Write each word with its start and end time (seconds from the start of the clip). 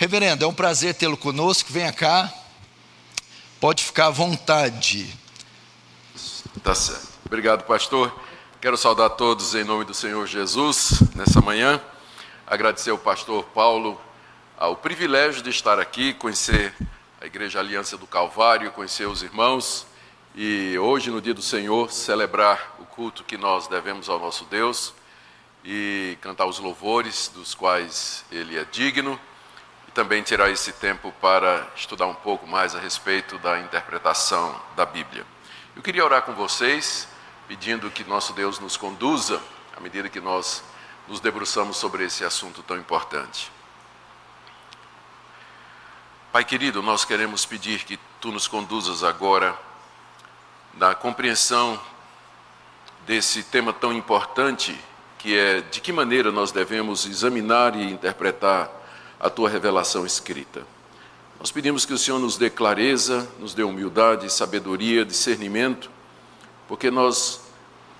Reverendo, 0.00 0.46
é 0.46 0.48
um 0.48 0.54
prazer 0.54 0.94
tê-lo 0.94 1.14
conosco. 1.14 1.70
Venha 1.70 1.92
cá. 1.92 2.32
Pode 3.60 3.84
ficar 3.84 4.06
à 4.06 4.10
vontade. 4.10 5.14
Tá 6.62 6.74
certo. 6.74 7.06
Obrigado, 7.26 7.64
pastor. 7.64 8.10
Quero 8.62 8.78
saudar 8.78 9.10
todos 9.10 9.54
em 9.54 9.62
nome 9.62 9.84
do 9.84 9.92
Senhor 9.92 10.26
Jesus 10.26 11.02
nessa 11.14 11.42
manhã. 11.42 11.78
Agradecer 12.46 12.88
ao 12.88 12.96
pastor 12.96 13.44
Paulo 13.54 14.00
o 14.58 14.74
privilégio 14.74 15.42
de 15.42 15.50
estar 15.50 15.78
aqui, 15.78 16.14
conhecer 16.14 16.72
a 17.20 17.26
Igreja 17.26 17.60
Aliança 17.60 17.98
do 17.98 18.06
Calvário, 18.06 18.70
conhecer 18.70 19.06
os 19.06 19.22
irmãos 19.22 19.86
e 20.34 20.78
hoje, 20.78 21.10
no 21.10 21.20
dia 21.20 21.34
do 21.34 21.42
Senhor, 21.42 21.92
celebrar 21.92 22.74
o 22.78 22.86
culto 22.86 23.22
que 23.22 23.36
nós 23.36 23.68
devemos 23.68 24.08
ao 24.08 24.18
nosso 24.18 24.46
Deus 24.46 24.94
e 25.62 26.16
cantar 26.22 26.46
os 26.46 26.58
louvores 26.58 27.30
dos 27.34 27.54
quais 27.54 28.24
Ele 28.32 28.56
é 28.56 28.64
digno 28.64 29.20
e 29.90 29.92
também 29.92 30.22
tirar 30.22 30.48
esse 30.50 30.72
tempo 30.72 31.12
para 31.20 31.66
estudar 31.74 32.06
um 32.06 32.14
pouco 32.14 32.46
mais 32.46 32.76
a 32.76 32.78
respeito 32.78 33.36
da 33.38 33.58
interpretação 33.58 34.54
da 34.76 34.86
Bíblia. 34.86 35.26
Eu 35.74 35.82
queria 35.82 36.04
orar 36.04 36.22
com 36.22 36.32
vocês, 36.32 37.08
pedindo 37.48 37.90
que 37.90 38.04
nosso 38.04 38.32
Deus 38.32 38.60
nos 38.60 38.76
conduza 38.76 39.42
à 39.76 39.80
medida 39.80 40.08
que 40.08 40.20
nós 40.20 40.62
nos 41.08 41.18
debruçamos 41.18 41.76
sobre 41.76 42.04
esse 42.04 42.24
assunto 42.24 42.62
tão 42.62 42.76
importante. 42.76 43.50
Pai 46.30 46.44
querido, 46.44 46.80
nós 46.80 47.04
queremos 47.04 47.44
pedir 47.44 47.82
que 47.82 47.98
tu 48.20 48.30
nos 48.30 48.46
conduzas 48.46 49.02
agora 49.02 49.58
na 50.74 50.94
compreensão 50.94 51.80
desse 53.04 53.42
tema 53.42 53.72
tão 53.72 53.92
importante, 53.92 54.78
que 55.18 55.36
é 55.36 55.60
de 55.62 55.80
que 55.80 55.92
maneira 55.92 56.30
nós 56.30 56.52
devemos 56.52 57.06
examinar 57.06 57.74
e 57.74 57.90
interpretar 57.90 58.79
a 59.20 59.28
tua 59.28 59.50
revelação 59.50 60.06
escrita. 60.06 60.66
Nós 61.38 61.50
pedimos 61.50 61.84
que 61.84 61.92
o 61.92 61.98
Senhor 61.98 62.18
nos 62.18 62.36
dê 62.36 62.48
clareza, 62.48 63.28
nos 63.38 63.54
dê 63.54 63.62
humildade, 63.62 64.30
sabedoria, 64.32 65.04
discernimento, 65.04 65.90
porque 66.66 66.90
nós 66.90 67.42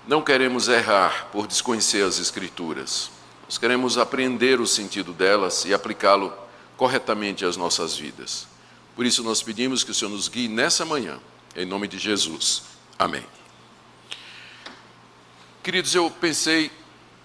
não 0.07 0.21
queremos 0.21 0.67
errar 0.67 1.27
por 1.31 1.45
desconhecer 1.45 2.03
as 2.03 2.19
Escrituras. 2.19 3.11
Nós 3.45 3.57
queremos 3.57 3.97
aprender 3.97 4.59
o 4.59 4.67
sentido 4.67 5.13
delas 5.13 5.65
e 5.65 5.73
aplicá-lo 5.73 6.33
corretamente 6.75 7.45
às 7.45 7.55
nossas 7.55 7.95
vidas. 7.95 8.47
Por 8.95 9.05
isso, 9.05 9.23
nós 9.23 9.41
pedimos 9.41 9.83
que 9.83 9.91
o 9.91 9.93
Senhor 9.93 10.11
nos 10.11 10.27
guie 10.27 10.47
nessa 10.47 10.85
manhã, 10.85 11.19
em 11.55 11.65
nome 11.65 11.87
de 11.87 11.97
Jesus. 11.99 12.63
Amém. 12.97 13.25
Queridos, 15.63 15.93
eu 15.93 16.09
pensei 16.09 16.71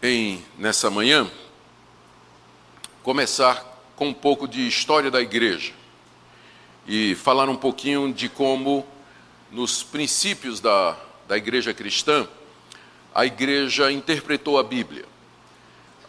em, 0.03 0.45
nessa 0.59 0.91
manhã, 0.91 1.31
começar 3.03 3.76
com 3.97 4.09
um 4.09 4.15
pouco 4.15 4.47
de 4.47 4.69
história 4.69 5.11
da 5.11 5.21
igreja 5.21 5.73
e 6.87 7.15
falar 7.17 7.49
um 7.49 7.57
pouquinho 7.57 8.13
de 8.13 8.29
como, 8.29 8.87
nos 9.51 9.83
princípios 9.83 10.61
da, 10.61 10.97
da 11.27 11.37
igreja 11.37 11.75
cristã, 11.75 12.29
a 13.15 13.25
igreja 13.25 13.91
interpretou 13.91 14.59
a 14.59 14.63
Bíblia. 14.63 15.05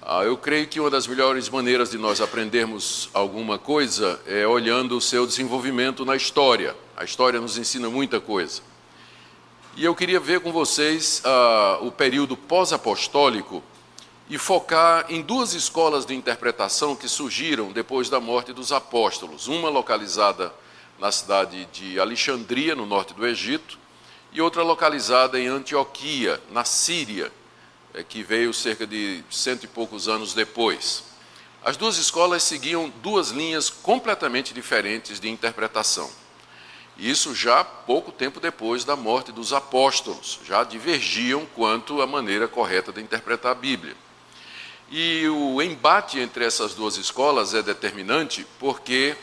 Ah, 0.01 0.23
eu 0.23 0.37
creio 0.37 0.67
que 0.67 0.79
uma 0.79 0.89
das 0.89 1.07
melhores 1.07 1.49
maneiras 1.49 1.89
de 1.89 1.97
nós 1.97 2.21
aprendermos 2.21 3.09
alguma 3.13 3.57
coisa 3.57 4.21
é 4.27 4.45
olhando 4.45 4.97
o 4.97 5.01
seu 5.01 5.25
desenvolvimento 5.25 6.05
na 6.05 6.15
história. 6.15 6.75
A 6.95 7.03
história 7.03 7.39
nos 7.39 7.57
ensina 7.57 7.89
muita 7.89 8.19
coisa. 8.19 8.61
E 9.75 9.83
eu 9.83 9.95
queria 9.95 10.19
ver 10.19 10.41
com 10.41 10.51
vocês 10.51 11.21
ah, 11.25 11.79
o 11.81 11.91
período 11.91 12.35
pós-apostólico 12.37 13.63
e 14.29 14.37
focar 14.37 15.05
em 15.09 15.21
duas 15.21 15.53
escolas 15.53 16.05
de 16.05 16.13
interpretação 16.13 16.95
que 16.95 17.07
surgiram 17.07 17.71
depois 17.71 18.09
da 18.09 18.19
morte 18.19 18.51
dos 18.51 18.71
apóstolos. 18.71 19.47
Uma 19.47 19.69
localizada 19.69 20.53
na 20.99 21.11
cidade 21.11 21.65
de 21.71 21.99
Alexandria, 21.99 22.75
no 22.75 22.85
norte 22.85 23.13
do 23.13 23.25
Egito, 23.25 23.79
e 24.33 24.41
outra 24.41 24.63
localizada 24.63 25.39
em 25.39 25.47
Antioquia, 25.47 26.41
na 26.51 26.65
Síria 26.65 27.31
é, 27.93 28.03
que 28.03 28.21
veio 28.21 28.53
cerca 28.53 28.85
de 28.85 29.23
cento 29.29 29.63
e 29.63 29.67
poucos 29.67 30.07
anos 30.07 30.33
depois. 30.33 31.03
As 31.63 31.77
duas 31.77 31.97
escolas 31.97 32.43
seguiam 32.43 32.91
duas 33.01 33.29
linhas 33.29 33.69
completamente 33.69 34.53
diferentes 34.53 35.19
de 35.19 35.29
interpretação. 35.29 36.09
Isso 36.97 37.33
já 37.33 37.63
pouco 37.63 38.11
tempo 38.11 38.39
depois 38.39 38.83
da 38.83 38.95
morte 38.95 39.31
dos 39.31 39.53
apóstolos, 39.53 40.39
já 40.45 40.63
divergiam 40.63 41.45
quanto 41.55 42.01
à 42.01 42.07
maneira 42.07 42.47
correta 42.47 42.91
de 42.91 43.01
interpretar 43.01 43.51
a 43.51 43.55
Bíblia. 43.55 43.95
E 44.89 45.27
o 45.27 45.61
embate 45.61 46.19
entre 46.19 46.45
essas 46.45 46.73
duas 46.73 46.95
escolas 46.97 47.53
é 47.53 47.61
determinante 47.61 48.45
porque 48.57 49.15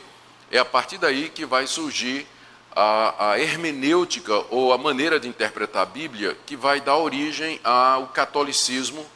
é 0.50 0.58
a 0.58 0.64
partir 0.64 0.98
daí 0.98 1.30
que 1.30 1.47
vai 1.47 1.66
surgir 1.66 2.26
a, 2.75 3.30
a, 3.30 3.41
hermenêutica 3.41 4.44
ou 4.50 4.72
a 4.72 4.78
maneira 4.78 5.19
de 5.19 5.28
interpretar 5.28 5.82
a 5.82 5.86
Bíblia 5.86 6.36
que 6.44 6.56
vai 6.56 6.80
dar 6.80 6.97
origem 6.97 7.60
ao 7.64 8.08
catolicismo 8.08 9.06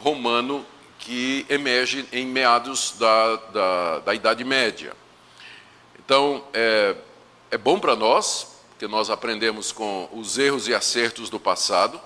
romano 0.00 0.66
que 0.98 1.46
emerge 1.48 2.06
em 2.12 2.26
meados 2.26 2.94
da, 2.98 3.36
da, 3.36 3.98
da 4.00 4.14
Idade 4.14 4.44
Média. 4.44 4.92
Então, 6.04 6.44
é, 6.52 6.96
é 7.50 7.58
bom 7.58 7.78
para 7.78 7.96
nós, 7.96 8.58
porque 8.70 8.86
nós 8.86 9.08
aprendemos 9.08 9.72
com 9.72 10.08
os 10.12 10.36
erros 10.38 10.68
e 10.68 10.74
acertos 10.74 11.30
do 11.30 11.38
passado, 11.38 12.00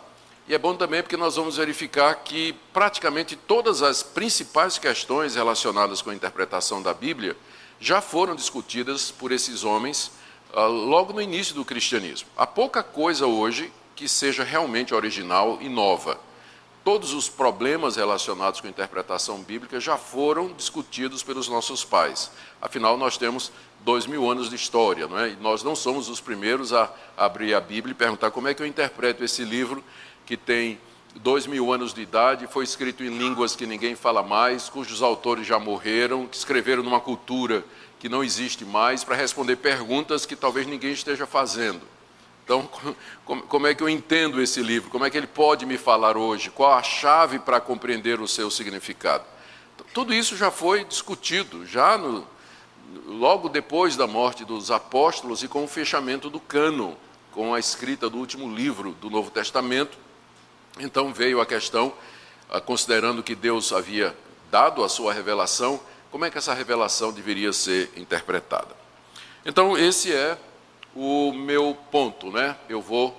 e 0.48 0.54
é 0.54 0.58
bom 0.58 0.74
também 0.74 1.02
porque 1.02 1.16
nós 1.16 1.36
vamos 1.36 1.58
verificar 1.58 2.14
que 2.24 2.54
praticamente 2.72 3.36
todas 3.36 3.82
as 3.82 4.02
principais 4.02 4.78
questões 4.78 5.34
relacionadas 5.34 6.00
com 6.00 6.08
a 6.08 6.14
interpretação 6.14 6.80
da 6.80 6.94
Bíblia 6.94 7.36
já 7.78 8.00
foram 8.00 8.34
discutidas 8.34 9.10
por 9.10 9.30
esses 9.30 9.62
homens 9.62 10.10
ah, 10.54 10.64
logo 10.64 11.12
no 11.12 11.20
início 11.20 11.54
do 11.54 11.66
cristianismo. 11.66 12.30
Há 12.34 12.46
pouca 12.46 12.82
coisa 12.82 13.26
hoje 13.26 13.70
que 13.94 14.08
seja 14.08 14.42
realmente 14.42 14.94
original 14.94 15.58
e 15.60 15.68
nova. 15.68 16.18
Todos 16.82 17.12
os 17.12 17.28
problemas 17.28 17.96
relacionados 17.96 18.62
com 18.62 18.68
a 18.68 18.70
interpretação 18.70 19.42
bíblica 19.42 19.78
já 19.78 19.98
foram 19.98 20.54
discutidos 20.54 21.22
pelos 21.22 21.46
nossos 21.46 21.84
pais. 21.84 22.30
Afinal, 22.62 22.96
nós 22.96 23.18
temos 23.18 23.52
dois 23.80 24.06
mil 24.06 24.30
anos 24.30 24.48
de 24.48 24.56
história, 24.56 25.06
não 25.06 25.18
é? 25.18 25.30
E 25.30 25.36
nós 25.36 25.62
não 25.62 25.76
somos 25.76 26.08
os 26.08 26.20
primeiros 26.20 26.72
a 26.72 26.90
abrir 27.16 27.52
a 27.54 27.60
Bíblia 27.60 27.92
e 27.92 27.94
perguntar 27.94 28.30
como 28.30 28.48
é 28.48 28.54
que 28.54 28.62
eu 28.62 28.66
interpreto 28.66 29.22
esse 29.22 29.44
livro 29.44 29.84
que 30.28 30.36
tem 30.36 30.78
dois 31.14 31.46
mil 31.46 31.72
anos 31.72 31.94
de 31.94 32.02
idade, 32.02 32.46
foi 32.46 32.62
escrito 32.62 33.02
em 33.02 33.08
línguas 33.08 33.56
que 33.56 33.64
ninguém 33.64 33.94
fala 33.94 34.22
mais, 34.22 34.68
cujos 34.68 35.00
autores 35.00 35.46
já 35.46 35.58
morreram, 35.58 36.26
que 36.26 36.36
escreveram 36.36 36.82
numa 36.82 37.00
cultura 37.00 37.64
que 37.98 38.10
não 38.10 38.22
existe 38.22 38.62
mais 38.62 39.02
para 39.02 39.16
responder 39.16 39.56
perguntas 39.56 40.26
que 40.26 40.36
talvez 40.36 40.66
ninguém 40.66 40.92
esteja 40.92 41.26
fazendo. 41.26 41.80
Então, 42.44 42.68
como 43.24 43.66
é 43.66 43.74
que 43.74 43.82
eu 43.82 43.88
entendo 43.88 44.38
esse 44.42 44.60
livro? 44.60 44.90
Como 44.90 45.02
é 45.02 45.08
que 45.08 45.16
ele 45.16 45.26
pode 45.26 45.64
me 45.64 45.78
falar 45.78 46.14
hoje? 46.14 46.50
Qual 46.50 46.74
a 46.74 46.82
chave 46.82 47.38
para 47.38 47.58
compreender 47.58 48.20
o 48.20 48.28
seu 48.28 48.50
significado? 48.50 49.24
Tudo 49.94 50.12
isso 50.12 50.36
já 50.36 50.50
foi 50.50 50.84
discutido, 50.84 51.64
já 51.64 51.96
no, 51.96 52.26
logo 53.06 53.48
depois 53.48 53.96
da 53.96 54.06
morte 54.06 54.44
dos 54.44 54.70
apóstolos 54.70 55.42
e 55.42 55.48
com 55.48 55.64
o 55.64 55.68
fechamento 55.68 56.28
do 56.28 56.38
cano, 56.38 56.98
com 57.32 57.54
a 57.54 57.58
escrita 57.58 58.10
do 58.10 58.18
último 58.18 58.54
livro 58.54 58.92
do 59.00 59.08
Novo 59.08 59.30
Testamento. 59.30 60.06
Então 60.78 61.12
veio 61.12 61.40
a 61.40 61.46
questão, 61.46 61.92
ah, 62.50 62.60
considerando 62.60 63.22
que 63.22 63.34
Deus 63.34 63.72
havia 63.72 64.16
dado 64.50 64.82
a 64.82 64.88
sua 64.88 65.12
revelação, 65.12 65.80
como 66.10 66.24
é 66.24 66.30
que 66.30 66.38
essa 66.38 66.54
revelação 66.54 67.12
deveria 67.12 67.52
ser 67.52 67.90
interpretada. 67.96 68.74
Então, 69.44 69.76
esse 69.76 70.12
é 70.12 70.38
o 70.94 71.32
meu 71.32 71.76
ponto, 71.90 72.30
né? 72.30 72.56
Eu 72.68 72.80
vou 72.80 73.16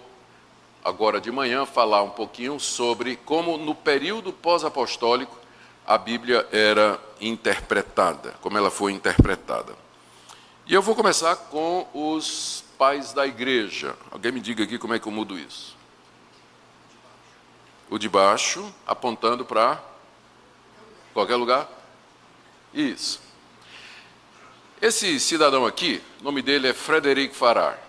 agora 0.84 1.20
de 1.22 1.32
manhã 1.32 1.66
falar 1.66 2.04
um 2.04 2.10
pouquinho 2.10 2.60
sobre 2.60 3.16
como 3.16 3.58
no 3.58 3.76
período 3.76 4.34
pós-apostólico 4.34 5.38
a 5.86 5.98
Bíblia 5.98 6.48
era 6.52 7.00
interpretada, 7.20 8.36
como 8.42 8.58
ela 8.58 8.70
foi 8.70 8.92
interpretada. 8.92 9.76
E 10.68 10.74
eu 10.74 10.82
vou 10.82 10.96
começar 10.96 11.36
com 11.36 11.88
os 11.94 12.64
pais 12.78 13.12
da 13.12 13.26
igreja. 13.26 13.96
Alguém 14.12 14.32
me 14.32 14.40
diga 14.40 14.64
aqui 14.64 14.78
como 14.78 14.94
é 14.94 15.00
que 15.00 15.08
eu 15.08 15.12
mudo 15.12 15.38
isso? 15.38 15.79
O 17.90 17.98
de 17.98 18.08
baixo 18.08 18.72
apontando 18.86 19.44
para 19.44 19.82
qualquer 21.14 21.36
lugar? 21.36 21.68
Isso. 22.74 23.20
Esse 24.82 25.20
cidadão 25.20 25.66
aqui, 25.66 26.02
o 26.22 26.24
nome 26.24 26.42
dele 26.42 26.68
é 26.68 26.74
Frederic 26.74 27.36
Farrar. 27.36 27.80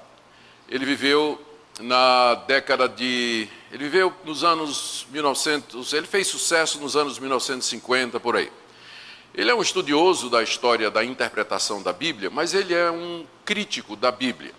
Ele 0.69 0.85
viveu 0.85 1.41
na 1.81 2.35
década 2.35 2.89
de. 2.89 3.49
Ele 3.71 3.85
viveu 3.85 4.13
nos 4.25 4.43
anos 4.43 5.07
1900. 5.11 5.93
Ele 5.93 6.07
fez 6.07 6.27
sucesso 6.27 6.81
nos 6.81 6.97
anos 6.97 7.19
1950, 7.19 8.19
por 8.19 8.37
aí. 8.37 8.51
Ele 9.35 9.51
é 9.51 9.55
um 9.55 9.63
estudioso 9.63 10.29
da 10.29 10.43
história 10.43 10.91
da 10.91 11.05
interpretação 11.05 11.83
da 11.83 11.93
Bíblia, 11.93 12.31
mas 12.31 12.55
ele 12.55 12.75
é 12.75 12.91
um 12.91 13.27
crítico 13.45 13.95
da 13.95 14.11
Bíblia. 14.11 14.53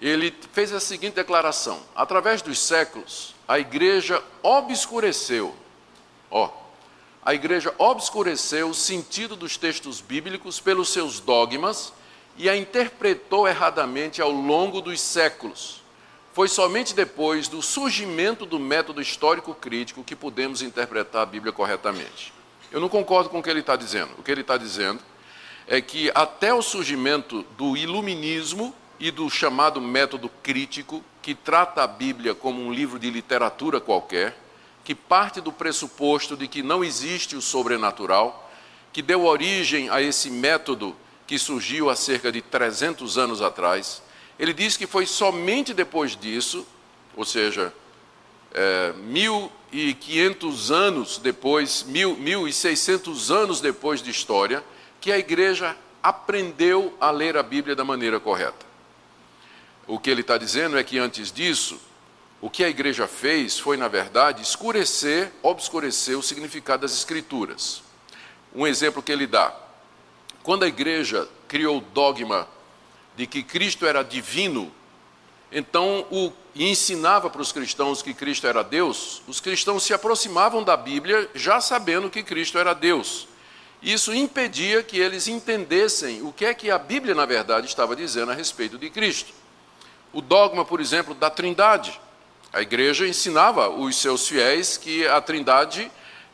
Ele 0.00 0.34
fez 0.52 0.72
a 0.72 0.80
seguinte 0.80 1.14
declaração: 1.14 1.80
através 1.94 2.42
dos 2.42 2.58
séculos, 2.58 3.34
a 3.48 3.58
igreja 3.58 4.22
obscureceu, 4.42 5.56
ó, 6.30 6.50
a 7.24 7.34
igreja 7.34 7.74
obscureceu 7.78 8.68
o 8.68 8.74
sentido 8.74 9.34
dos 9.34 9.56
textos 9.56 10.02
bíblicos 10.02 10.60
pelos 10.60 10.90
seus 10.90 11.18
dogmas 11.18 11.94
e 12.36 12.48
a 12.48 12.54
interpretou 12.54 13.48
erradamente 13.48 14.20
ao 14.20 14.30
longo 14.30 14.82
dos 14.82 15.00
séculos. 15.00 15.82
Foi 16.34 16.46
somente 16.46 16.94
depois 16.94 17.48
do 17.48 17.62
surgimento 17.62 18.46
do 18.46 18.60
método 18.60 19.00
histórico 19.00 19.54
crítico 19.54 20.04
que 20.04 20.14
pudemos 20.14 20.62
interpretar 20.62 21.22
a 21.22 21.26
Bíblia 21.26 21.52
corretamente. 21.52 22.32
Eu 22.70 22.80
não 22.80 22.88
concordo 22.88 23.30
com 23.30 23.38
o 23.38 23.42
que 23.42 23.50
ele 23.50 23.60
está 23.60 23.76
dizendo. 23.76 24.10
O 24.18 24.22
que 24.22 24.30
ele 24.30 24.42
está 24.42 24.56
dizendo 24.56 25.00
é 25.66 25.80
que 25.80 26.12
até 26.14 26.52
o 26.52 26.62
surgimento 26.62 27.42
do 27.56 27.76
iluminismo 27.76 28.74
e 29.00 29.10
do 29.10 29.28
chamado 29.28 29.80
método 29.80 30.28
crítico, 30.42 31.02
que 31.28 31.34
trata 31.34 31.82
a 31.82 31.86
Bíblia 31.86 32.34
como 32.34 32.58
um 32.58 32.72
livro 32.72 32.98
de 32.98 33.10
literatura 33.10 33.82
qualquer, 33.82 34.34
que 34.82 34.94
parte 34.94 35.42
do 35.42 35.52
pressuposto 35.52 36.34
de 36.34 36.48
que 36.48 36.62
não 36.62 36.82
existe 36.82 37.36
o 37.36 37.42
sobrenatural, 37.42 38.50
que 38.94 39.02
deu 39.02 39.26
origem 39.26 39.90
a 39.90 40.00
esse 40.00 40.30
método 40.30 40.96
que 41.26 41.38
surgiu 41.38 41.90
há 41.90 41.96
cerca 41.96 42.32
de 42.32 42.40
300 42.40 43.18
anos 43.18 43.42
atrás. 43.42 44.02
Ele 44.38 44.54
diz 44.54 44.74
que 44.78 44.86
foi 44.86 45.04
somente 45.04 45.74
depois 45.74 46.16
disso, 46.16 46.66
ou 47.14 47.26
seja, 47.26 47.74
é, 48.54 48.94
1.500 49.10 50.70
anos 50.74 51.18
depois, 51.18 51.84
1.600 51.86 53.30
anos 53.30 53.60
depois 53.60 54.00
de 54.00 54.10
história, 54.10 54.64
que 54.98 55.12
a 55.12 55.18
igreja 55.18 55.76
aprendeu 56.02 56.96
a 56.98 57.10
ler 57.10 57.36
a 57.36 57.42
Bíblia 57.42 57.76
da 57.76 57.84
maneira 57.84 58.18
correta. 58.18 58.67
O 59.88 59.98
que 59.98 60.10
ele 60.10 60.20
está 60.20 60.36
dizendo 60.36 60.76
é 60.76 60.84
que 60.84 60.98
antes 60.98 61.32
disso, 61.32 61.80
o 62.42 62.50
que 62.50 62.62
a 62.62 62.68
igreja 62.68 63.08
fez 63.08 63.58
foi, 63.58 63.78
na 63.78 63.88
verdade, 63.88 64.42
escurecer, 64.42 65.32
obscurecer 65.42 66.16
o 66.16 66.22
significado 66.22 66.82
das 66.82 66.92
Escrituras. 66.92 67.82
Um 68.54 68.66
exemplo 68.66 69.02
que 69.02 69.10
ele 69.10 69.26
dá: 69.26 69.52
quando 70.42 70.64
a 70.64 70.68
igreja 70.68 71.26
criou 71.48 71.78
o 71.78 71.80
dogma 71.80 72.46
de 73.16 73.26
que 73.26 73.42
Cristo 73.42 73.86
era 73.86 74.02
divino, 74.02 74.70
então 75.50 76.06
o, 76.10 76.30
e 76.54 76.68
ensinava 76.68 77.30
para 77.30 77.40
os 77.40 77.50
cristãos 77.50 78.02
que 78.02 78.12
Cristo 78.12 78.46
era 78.46 78.62
Deus, 78.62 79.22
os 79.26 79.40
cristãos 79.40 79.82
se 79.84 79.94
aproximavam 79.94 80.62
da 80.62 80.76
Bíblia 80.76 81.30
já 81.34 81.62
sabendo 81.62 82.10
que 82.10 82.22
Cristo 82.22 82.58
era 82.58 82.74
Deus. 82.74 83.26
Isso 83.82 84.12
impedia 84.12 84.82
que 84.82 84.98
eles 84.98 85.28
entendessem 85.28 86.20
o 86.20 86.30
que 86.30 86.44
é 86.44 86.52
que 86.52 86.70
a 86.70 86.76
Bíblia, 86.78 87.14
na 87.14 87.24
verdade, 87.24 87.66
estava 87.66 87.96
dizendo 87.96 88.32
a 88.32 88.34
respeito 88.34 88.76
de 88.76 88.90
Cristo. 88.90 89.32
O 90.12 90.20
dogma, 90.20 90.64
por 90.64 90.80
exemplo, 90.80 91.14
da 91.14 91.30
Trindade. 91.30 92.00
A 92.52 92.62
igreja 92.62 93.06
ensinava 93.06 93.68
os 93.68 93.96
seus 93.96 94.28
fiéis 94.28 94.76
que 94.76 95.06
a 95.06 95.20
Trindade 95.20 95.90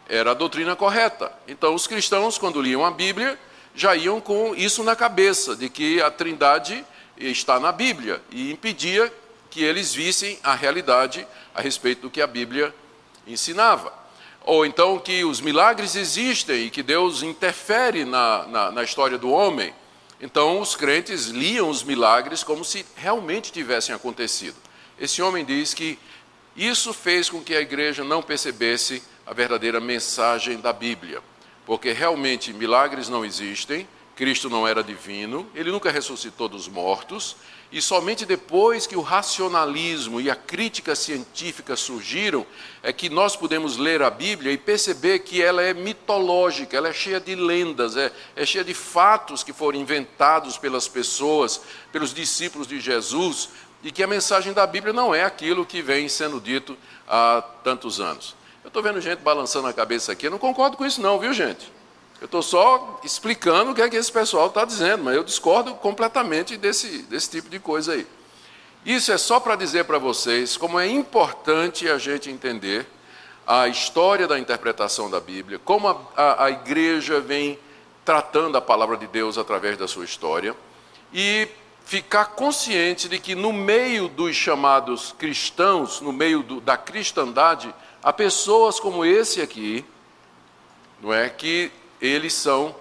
era 0.08 0.30
a 0.30 0.34
doutrina 0.34 0.76
correta. 0.76 1.32
Então, 1.48 1.74
os 1.74 1.86
cristãos, 1.86 2.38
quando 2.38 2.62
liam 2.62 2.84
a 2.84 2.90
Bíblia, 2.90 3.38
já 3.74 3.96
iam 3.96 4.20
com 4.20 4.54
isso 4.54 4.84
na 4.84 4.94
cabeça, 4.94 5.56
de 5.56 5.68
que 5.68 6.00
a 6.00 6.10
Trindade 6.10 6.84
está 7.16 7.58
na 7.58 7.72
Bíblia, 7.72 8.22
e 8.30 8.52
impedia 8.52 9.12
que 9.50 9.62
eles 9.62 9.94
vissem 9.94 10.38
a 10.42 10.54
realidade 10.54 11.26
a 11.54 11.60
respeito 11.60 12.02
do 12.02 12.10
que 12.10 12.20
a 12.20 12.26
Bíblia 12.26 12.74
ensinava 13.26 14.04
ou 14.44 14.66
então 14.66 14.98
que 14.98 15.24
os 15.24 15.40
milagres 15.40 15.96
existem 15.96 16.66
e 16.66 16.70
que 16.70 16.82
Deus 16.82 17.22
interfere 17.22 18.04
na, 18.04 18.46
na, 18.46 18.70
na, 18.70 18.84
história 18.84 19.16
do 19.16 19.30
homem. 19.30 19.72
Então 20.24 20.58
os 20.58 20.74
crentes 20.74 21.26
liam 21.26 21.68
os 21.68 21.82
milagres 21.82 22.42
como 22.42 22.64
se 22.64 22.82
realmente 22.96 23.52
tivessem 23.52 23.94
acontecido. 23.94 24.56
Esse 24.98 25.20
homem 25.20 25.44
diz 25.44 25.74
que 25.74 25.98
isso 26.56 26.94
fez 26.94 27.28
com 27.28 27.42
que 27.42 27.54
a 27.54 27.60
igreja 27.60 28.02
não 28.02 28.22
percebesse 28.22 29.02
a 29.26 29.34
verdadeira 29.34 29.80
mensagem 29.80 30.58
da 30.58 30.72
Bíblia, 30.72 31.20
porque 31.66 31.92
realmente 31.92 32.54
milagres 32.54 33.10
não 33.10 33.22
existem, 33.22 33.86
Cristo 34.16 34.48
não 34.48 34.66
era 34.66 34.82
divino, 34.82 35.46
ele 35.54 35.70
nunca 35.70 35.90
ressuscitou 35.90 36.48
dos 36.48 36.68
mortos, 36.68 37.36
e 37.74 37.82
somente 37.82 38.24
depois 38.24 38.86
que 38.86 38.94
o 38.94 39.00
racionalismo 39.00 40.20
e 40.20 40.30
a 40.30 40.36
crítica 40.36 40.94
científica 40.94 41.74
surgiram, 41.74 42.46
é 42.84 42.92
que 42.92 43.08
nós 43.08 43.34
podemos 43.34 43.76
ler 43.76 44.00
a 44.00 44.08
Bíblia 44.08 44.52
e 44.52 44.56
perceber 44.56 45.18
que 45.18 45.42
ela 45.42 45.60
é 45.60 45.74
mitológica, 45.74 46.76
ela 46.76 46.90
é 46.90 46.92
cheia 46.92 47.18
de 47.18 47.34
lendas, 47.34 47.96
é, 47.96 48.12
é 48.36 48.46
cheia 48.46 48.62
de 48.62 48.72
fatos 48.72 49.42
que 49.42 49.52
foram 49.52 49.76
inventados 49.76 50.56
pelas 50.56 50.86
pessoas, 50.86 51.62
pelos 51.90 52.14
discípulos 52.14 52.68
de 52.68 52.78
Jesus, 52.78 53.48
e 53.82 53.90
que 53.90 54.04
a 54.04 54.06
mensagem 54.06 54.52
da 54.52 54.68
Bíblia 54.68 54.92
não 54.92 55.12
é 55.12 55.24
aquilo 55.24 55.66
que 55.66 55.82
vem 55.82 56.08
sendo 56.08 56.40
dito 56.40 56.78
há 57.08 57.42
tantos 57.64 58.00
anos. 58.00 58.36
Eu 58.62 58.68
estou 58.68 58.84
vendo 58.84 59.00
gente 59.00 59.18
balançando 59.18 59.66
a 59.66 59.72
cabeça 59.72 60.12
aqui, 60.12 60.28
eu 60.28 60.30
não 60.30 60.38
concordo 60.38 60.76
com 60.76 60.86
isso, 60.86 61.02
não, 61.02 61.18
viu, 61.18 61.32
gente? 61.32 61.72
Eu 62.24 62.26
estou 62.26 62.40
só 62.40 63.00
explicando 63.04 63.72
o 63.72 63.74
que 63.74 63.82
é 63.82 63.90
que 63.90 63.96
esse 63.96 64.10
pessoal 64.10 64.46
está 64.46 64.64
dizendo, 64.64 65.04
mas 65.04 65.14
eu 65.14 65.22
discordo 65.22 65.74
completamente 65.74 66.56
desse, 66.56 67.02
desse 67.02 67.28
tipo 67.28 67.50
de 67.50 67.58
coisa 67.58 67.92
aí. 67.92 68.06
Isso 68.82 69.12
é 69.12 69.18
só 69.18 69.38
para 69.38 69.56
dizer 69.56 69.84
para 69.84 69.98
vocês 69.98 70.56
como 70.56 70.80
é 70.80 70.88
importante 70.88 71.86
a 71.86 71.98
gente 71.98 72.30
entender 72.30 72.86
a 73.46 73.68
história 73.68 74.26
da 74.26 74.38
interpretação 74.38 75.10
da 75.10 75.20
Bíblia, 75.20 75.60
como 75.62 75.86
a, 75.86 76.00
a, 76.16 76.44
a 76.46 76.50
igreja 76.50 77.20
vem 77.20 77.58
tratando 78.06 78.56
a 78.56 78.60
palavra 78.62 78.96
de 78.96 79.06
Deus 79.06 79.36
através 79.36 79.76
da 79.76 79.86
sua 79.86 80.06
história, 80.06 80.56
e 81.12 81.46
ficar 81.84 82.28
consciente 82.28 83.06
de 83.06 83.18
que 83.18 83.34
no 83.34 83.52
meio 83.52 84.08
dos 84.08 84.34
chamados 84.34 85.14
cristãos, 85.18 86.00
no 86.00 86.10
meio 86.10 86.42
do, 86.42 86.58
da 86.58 86.78
cristandade, 86.78 87.74
há 88.02 88.14
pessoas 88.14 88.80
como 88.80 89.04
esse 89.04 89.42
aqui, 89.42 89.84
não 91.02 91.12
é 91.12 91.28
que 91.28 91.70
eles 92.06 92.34
são 92.34 92.76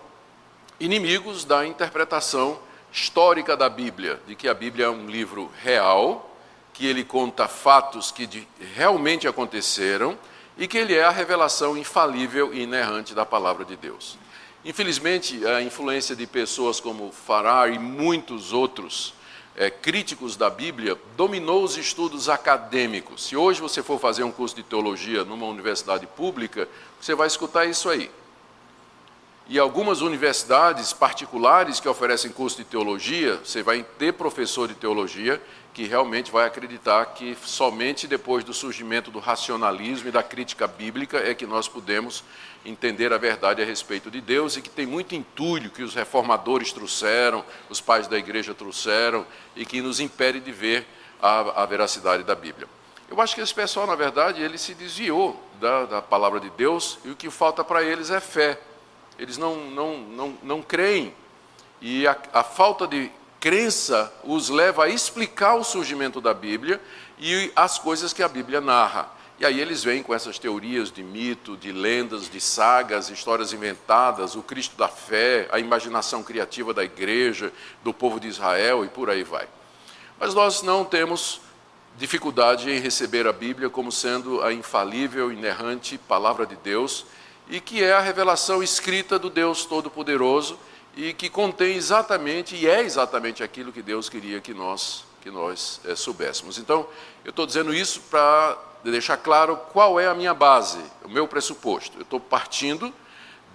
inimigos 0.80 1.46
da 1.46 1.66
interpretação 1.66 2.60
histórica 2.92 3.56
da 3.56 3.70
Bíblia, 3.70 4.20
de 4.28 4.36
que 4.36 4.50
a 4.50 4.54
Bíblia 4.54 4.88
é 4.88 4.90
um 4.90 5.08
livro 5.08 5.50
real, 5.62 6.30
que 6.74 6.86
ele 6.86 7.06
conta 7.06 7.48
fatos 7.48 8.12
que 8.12 8.46
realmente 8.76 9.26
aconteceram 9.26 10.18
e 10.58 10.68
que 10.68 10.78
ele 10.78 10.94
é 10.94 11.06
a 11.06 11.10
revelação 11.10 11.78
infalível 11.78 12.54
e 12.54 12.64
inerrante 12.64 13.16
da 13.16 13.26
palavra 13.26 13.64
de 13.64 13.78
Deus. 13.78 14.18
Infelizmente, 14.66 15.46
a 15.46 15.62
influência 15.62 16.16
de 16.16 16.28
pessoas 16.28 16.82
como 16.82 17.12
Farrar 17.12 17.72
e 17.72 17.80
muitos 17.80 18.52
outros 18.52 19.14
é, 19.56 19.70
críticos 19.70 20.36
da 20.36 20.50
Bíblia 20.50 20.98
dominou 21.16 21.64
os 21.64 21.78
estudos 21.78 22.28
acadêmicos. 22.28 23.28
Se 23.28 23.38
hoje 23.38 23.62
você 23.62 23.82
for 23.82 24.00
fazer 24.00 24.24
um 24.24 24.32
curso 24.32 24.56
de 24.56 24.64
teologia 24.64 25.24
numa 25.24 25.46
universidade 25.46 26.06
pública, 26.08 26.68
você 27.00 27.16
vai 27.16 27.28
escutar 27.28 27.66
isso 27.66 27.88
aí 27.88 28.10
e 29.48 29.60
algumas 29.60 30.02
universidades 30.02 30.94
particulares 30.94 31.80
que 31.80 31.90
oferecem 31.90 32.32
curso 32.32 32.58
de 32.58 32.64
teologia, 32.64 33.38
você 33.44 33.62
vai 33.62 33.84
ter 33.84 34.14
professor 34.14 34.68
de 34.68 34.74
teologia 34.74 35.42
que 35.74 35.86
realmente 35.86 36.32
vai 36.32 36.46
acreditar 36.46 37.04
que 37.08 37.36
somente 37.44 38.08
depois 38.08 38.44
do 38.44 38.54
surgimento 38.54 39.12
do 39.12 39.20
racionalismo 39.20 40.08
e 40.08 40.12
da 40.12 40.24
crítica 40.24 40.68
bíblica 40.68 41.18
é 41.18 41.34
que 41.34 41.46
nós 41.46 41.68
podemos 41.68 42.24
entender 42.64 43.12
a 43.12 43.18
verdade 43.18 43.62
a 43.62 43.66
respeito 43.66 44.10
de 44.10 44.22
Deus 44.22 44.56
e 44.56 44.62
que 44.62 44.70
tem 44.70 44.86
muito 44.86 45.16
entulho 45.16 45.72
que 45.72 45.84
os 45.84 45.94
reformadores 45.94 46.72
trouxeram, 46.72 47.44
os 47.70 47.82
pais 47.82 48.08
da 48.08 48.18
igreja 48.18 48.54
trouxeram 48.54 49.26
e 49.56 49.66
que 49.66 49.82
nos 49.82 50.00
impede 50.00 50.40
de 50.40 50.52
ver 50.52 50.88
a, 51.22 51.64
a 51.64 51.66
veracidade 51.66 52.24
da 52.24 52.36
Bíblia. 52.36 52.68
Eu 53.10 53.20
acho 53.20 53.36
que 53.36 53.42
esse 53.42 53.54
pessoal, 53.54 53.86
na 53.86 53.96
verdade, 53.96 54.42
ele 54.42 54.58
se 54.58 54.74
desviou 54.74 55.42
da, 55.60 55.86
da 55.86 56.02
palavra 56.02 56.40
de 56.40 56.50
Deus 56.52 57.00
e 57.04 57.10
o 57.10 57.16
que 57.16 57.30
falta 57.30 57.64
para 57.64 57.84
eles 57.84 58.10
é 58.10 58.20
fé 58.20 58.60
eles 59.18 59.38
não, 59.38 59.56
não, 59.70 59.98
não, 59.98 60.38
não 60.44 60.62
creem. 60.62 61.14
E 61.82 62.08
a, 62.08 62.18
a 62.34 62.44
falta 62.44 62.88
de 62.88 63.12
crença 63.40 64.12
os 64.24 64.50
leva 64.50 64.86
a 64.86 64.90
explicar 64.90 65.56
o 65.56 65.64
surgimento 65.64 66.22
da 66.22 66.34
Bíblia 66.34 66.82
e 67.20 67.52
as 67.56 67.78
coisas 67.78 68.14
que 68.14 68.24
a 68.24 68.28
Bíblia 68.28 68.62
narra. 68.62 69.10
E 69.40 69.46
aí 69.46 69.60
eles 69.60 69.84
vêm 69.84 70.02
com 70.02 70.14
essas 70.14 70.40
teorias 70.40 70.92
de 70.92 71.04
mito, 71.04 71.58
de 71.58 71.72
lendas, 71.72 72.30
de 72.30 72.40
sagas, 72.40 73.10
histórias 73.10 73.52
inventadas, 73.52 74.36
o 74.36 74.44
Cristo 74.44 74.78
da 74.78 74.88
fé, 74.88 75.50
a 75.52 75.60
imaginação 75.60 76.24
criativa 76.24 76.74
da 76.74 76.84
igreja, 76.84 77.52
do 77.84 77.94
povo 77.94 78.20
de 78.20 78.28
Israel 78.28 78.86
e 78.86 78.88
por 78.88 79.10
aí 79.10 79.24
vai. 79.24 79.48
Mas 80.20 80.34
nós 80.34 80.62
não 80.62 80.86
temos 80.86 81.42
dificuldade 81.98 82.72
em 82.72 82.80
receber 82.80 83.28
a 83.28 83.34
Bíblia 83.34 83.70
como 83.70 83.92
sendo 83.92 84.42
a 84.42 84.54
infalível, 84.54 85.32
inerrante 85.32 85.98
palavra 85.98 86.46
de 86.46 86.56
Deus 86.56 87.06
e 87.50 87.60
que 87.60 87.84
é 87.84 87.94
a 87.94 88.00
revelação 88.00 88.64
escrita 88.64 89.20
do 89.20 89.30
Deus 89.30 89.66
Todo-Poderoso 89.66 90.58
e 90.96 91.14
que 91.14 91.30
contém 91.30 91.76
exatamente 91.76 92.56
e 92.56 92.68
é 92.68 92.82
exatamente 92.82 93.44
aquilo 93.44 93.72
que 93.72 93.82
Deus 93.82 94.10
queria 94.10 94.40
que 94.40 94.54
nós 94.54 95.06
que 95.22 95.32
nós 95.32 95.80
é, 95.86 95.96
soubéssemos. 95.96 96.58
Então, 96.58 96.86
eu 97.24 97.30
estou 97.30 97.46
dizendo 97.46 97.74
isso 97.74 98.02
para 98.10 98.58
deixar 98.84 99.16
claro 99.16 99.56
qual 99.72 99.98
é 99.98 100.06
a 100.06 100.14
minha 100.14 100.34
base, 100.34 100.80
o 101.02 101.08
meu 101.08 101.26
pressuposto. 101.26 101.98
Eu 101.98 102.02
estou 102.02 102.20
partindo 102.20 102.94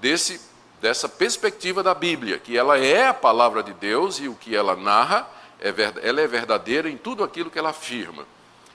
desse 0.00 0.40
dessa 0.80 1.09
perspectiva 1.09 1.83
da 1.83 1.92
Bíblia, 1.92 2.38
que 2.38 2.57
ela 2.57 2.78
é 2.78 3.09
a 3.09 3.14
palavra 3.14 3.62
de 3.62 3.73
Deus 3.75 4.18
e 4.18 4.28
o 4.28 4.35
que 4.35 4.54
ela 4.54 4.76
narra 4.76 5.28
é 5.61 5.75
ela 6.02 6.21
é 6.21 6.26
verdadeira 6.26 6.88
em 6.88 6.97
tudo 6.97 7.23
aquilo 7.23 7.50
que 7.50 7.59
ela 7.59 7.71
afirma 7.71 8.25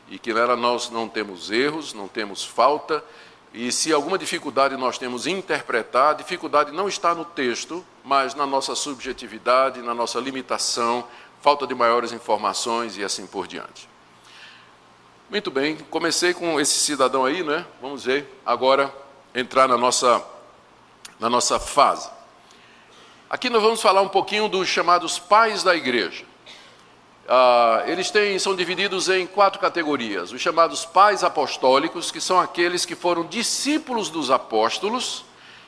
e 0.09 0.19
que 0.19 0.33
nela 0.33 0.55
nós 0.55 0.89
não 0.89 1.07
temos 1.07 1.49
erros, 1.49 1.93
não 1.93 2.07
temos 2.07 2.43
falta 2.43 3.03
E 3.53 3.71
se 3.71 3.93
alguma 3.93 4.17
dificuldade 4.17 4.75
nós 4.75 4.97
temos 4.97 5.27
em 5.27 5.37
interpretar, 5.37 6.11
a 6.11 6.13
dificuldade 6.13 6.71
não 6.71 6.87
está 6.87 7.13
no 7.13 7.23
texto, 7.23 7.85
mas 8.03 8.33
na 8.33 8.47
nossa 8.47 8.73
subjetividade, 8.73 9.81
na 9.81 9.93
nossa 9.93 10.19
limitação, 10.19 11.07
falta 11.39 11.67
de 11.67 11.75
maiores 11.75 12.11
informações 12.11 12.97
e 12.97 13.03
assim 13.03 13.27
por 13.27 13.45
diante. 13.45 13.87
Muito 15.29 15.51
bem, 15.51 15.77
comecei 15.89 16.33
com 16.33 16.59
esse 16.59 16.79
cidadão 16.79 17.25
aí, 17.25 17.43
né? 17.43 17.65
Vamos 17.79 18.05
ver 18.05 18.41
agora 18.43 18.93
entrar 19.35 19.67
na 19.67 19.77
nossa, 19.77 20.23
na 21.19 21.29
nossa 21.29 21.59
fase. 21.59 22.09
Aqui 23.29 23.49
nós 23.49 23.61
vamos 23.61 23.81
falar 23.81 24.01
um 24.01 24.09
pouquinho 24.09 24.47
dos 24.47 24.67
chamados 24.67 25.19
pais 25.19 25.63
da 25.63 25.75
igreja. 25.75 26.25
Ah, 27.27 27.83
eles 27.87 28.11
têm, 28.11 28.37
são 28.37 28.55
divididos 28.55 29.07
em 29.07 29.25
quatro 29.25 29.59
categorias: 29.59 30.31
os 30.31 30.41
chamados 30.41 30.85
pais 30.85 31.23
apostólicos, 31.23 32.11
que 32.11 32.19
são 32.19 32.39
aqueles 32.39 32.85
que 32.85 32.95
foram 32.95 33.25
discípulos 33.25 34.09
dos 34.09 34.29
apóstolos 34.29 35.23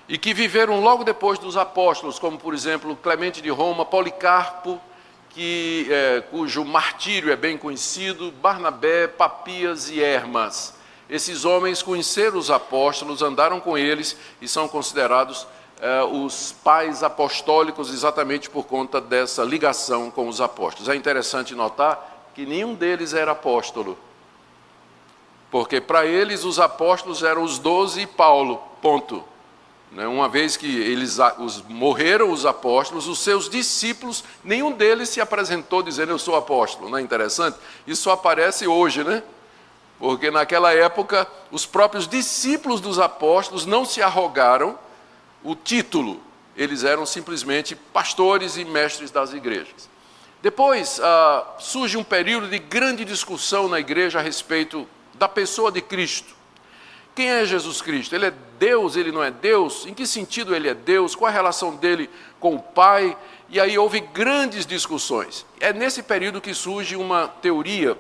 e 0.08 0.18
que 0.18 0.34
viveram 0.34 0.82
logo 0.82 1.04
depois 1.04 1.40
dos 1.40 1.58
apóstolos, 1.58 2.20
como 2.20 2.38
por 2.38 2.54
exemplo 2.54 2.96
Clemente 2.96 3.42
de 3.42 3.50
Roma, 3.50 3.86
Policarpo, 3.86 4.80
que, 5.30 5.88
é, 5.90 6.22
cujo 6.30 6.64
martírio 6.64 7.32
é 7.32 7.36
bem 7.36 7.58
conhecido, 7.58 8.32
Barnabé, 8.32 9.08
Papias 9.08 9.90
e 9.90 10.02
Hermas. 10.02 10.76
Esses 11.10 11.46
homens 11.46 11.82
conheceram 11.82 12.38
os 12.38 12.50
apóstolos, 12.50 13.22
andaram 13.22 13.60
com 13.60 13.78
eles 13.78 14.18
e 14.42 14.48
são 14.48 14.68
considerados 14.68 15.48
eh, 15.82 16.04
os 16.04 16.54
pais 16.64 17.04
apostólicos 17.04 17.94
exatamente 17.94 18.50
por 18.50 18.66
conta 18.66 19.02
dessa 19.02 19.44
ligação 19.44 20.10
com 20.10 20.28
os 20.28 20.40
apóstolos. 20.40 20.90
É 20.90 20.96
interessante 20.96 21.54
notar 21.54 22.30
que 22.34 22.46
nenhum 22.46 22.74
deles 22.74 23.14
era 23.14 23.32
apóstolo, 23.32 23.98
porque 25.52 25.80
para 25.80 26.06
eles 26.06 26.44
os 26.44 26.60
apóstolos 26.60 27.24
eram 27.24 27.44
os 27.44 27.60
doze 27.60 28.02
e 28.02 28.08
Paulo, 28.08 28.62
ponto. 28.82 29.24
Né, 29.92 30.06
uma 30.08 30.28
vez 30.28 30.58
que 30.58 30.66
eles 30.66 31.18
os, 31.40 31.62
morreram 31.62 32.30
os 32.30 32.46
apóstolos, 32.46 33.08
os 33.08 33.20
seus 33.20 33.50
discípulos, 33.50 34.26
nenhum 34.44 34.72
deles 34.72 35.08
se 35.10 35.22
apresentou 35.22 35.82
dizendo 35.82 36.12
eu 36.12 36.20
sou 36.20 36.36
apóstolo. 36.36 36.90
Não 36.90 36.98
é 36.98 37.02
interessante? 37.02 37.58
Isso 37.88 38.10
aparece 38.12 38.68
hoje, 38.68 39.04
né? 39.04 39.24
Porque 39.98 40.30
naquela 40.30 40.74
época 40.74 41.26
os 41.50 41.66
próprios 41.66 42.08
discípulos 42.08 42.82
dos 42.82 43.00
apóstolos 43.00 43.66
não 43.66 43.86
se 43.86 44.02
arrogaram 44.02 44.78
o 45.46 45.56
título, 45.56 46.20
eles 46.58 46.84
eram 46.84 47.06
simplesmente 47.06 47.76
pastores 47.76 48.58
e 48.58 48.66
mestres 48.66 49.12
das 49.12 49.32
igrejas. 49.32 49.88
Depois 50.42 51.00
ah, 51.02 51.56
surge 51.60 51.98
um 51.98 52.04
período 52.04 52.50
de 52.50 52.58
grande 52.58 53.06
discussão 53.06 53.68
na 53.68 53.80
igreja 53.80 54.20
a 54.20 54.22
respeito 54.24 54.88
da 55.14 55.30
pessoa 55.30 55.72
de 55.72 55.82
Cristo. 55.82 56.34
Quem 57.14 57.30
é 57.30 57.46
Jesus 57.46 57.82
Cristo? 57.82 58.16
Ele 58.16 58.26
é 58.26 58.34
Deus, 58.60 58.96
ele 58.96 59.12
não 59.12 59.24
é 59.24 59.30
Deus? 59.30 59.86
Em 59.86 59.94
que 59.94 60.08
sentido 60.08 60.56
ele 60.56 60.68
é 60.68 60.74
Deus? 60.74 61.16
Qual 61.16 61.30
a 61.30 61.32
relação 61.32 61.76
dele 61.76 62.10
com 62.40 62.56
o 62.56 62.60
Pai? 62.60 63.16
E 63.48 63.60
aí 63.60 63.78
houve 63.78 64.00
grandes 64.00 64.66
discussões. 64.66 65.46
É 65.60 65.72
nesse 65.72 66.02
período 66.02 66.42
que 66.42 66.54
surge 66.56 66.96
uma 66.96 67.28
teoria 67.28 67.98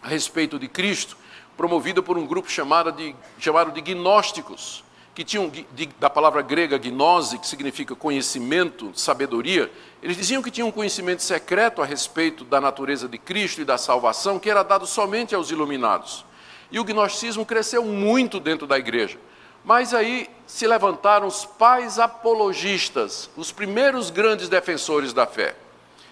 a 0.00 0.08
respeito 0.08 0.58
de 0.58 0.68
Cristo, 0.68 1.16
promovida 1.56 2.00
por 2.00 2.16
um 2.16 2.26
grupo 2.26 2.48
chamado 2.48 2.92
de, 2.92 3.14
chamado 3.38 3.72
de 3.72 3.80
gnósticos 3.80 4.84
que 5.20 5.24
tinham 5.24 5.52
da 5.98 6.08
palavra 6.08 6.40
grega 6.40 6.78
gnose, 6.78 7.38
que 7.38 7.46
significa 7.46 7.94
conhecimento, 7.94 8.90
sabedoria, 8.94 9.70
eles 10.02 10.16
diziam 10.16 10.42
que 10.42 10.50
tinham 10.50 10.68
um 10.68 10.72
conhecimento 10.72 11.22
secreto 11.22 11.82
a 11.82 11.84
respeito 11.84 12.42
da 12.42 12.58
natureza 12.58 13.06
de 13.06 13.18
Cristo 13.18 13.60
e 13.60 13.64
da 13.66 13.76
salvação, 13.76 14.38
que 14.38 14.48
era 14.48 14.62
dado 14.62 14.86
somente 14.86 15.34
aos 15.34 15.50
iluminados. 15.50 16.24
E 16.72 16.80
o 16.80 16.84
gnosticismo 16.84 17.44
cresceu 17.44 17.84
muito 17.84 18.40
dentro 18.40 18.66
da 18.66 18.78
igreja. 18.78 19.18
Mas 19.62 19.92
aí 19.92 20.26
se 20.46 20.66
levantaram 20.66 21.26
os 21.26 21.44
pais 21.44 21.98
apologistas, 21.98 23.28
os 23.36 23.52
primeiros 23.52 24.08
grandes 24.08 24.48
defensores 24.48 25.12
da 25.12 25.26
fé. 25.26 25.54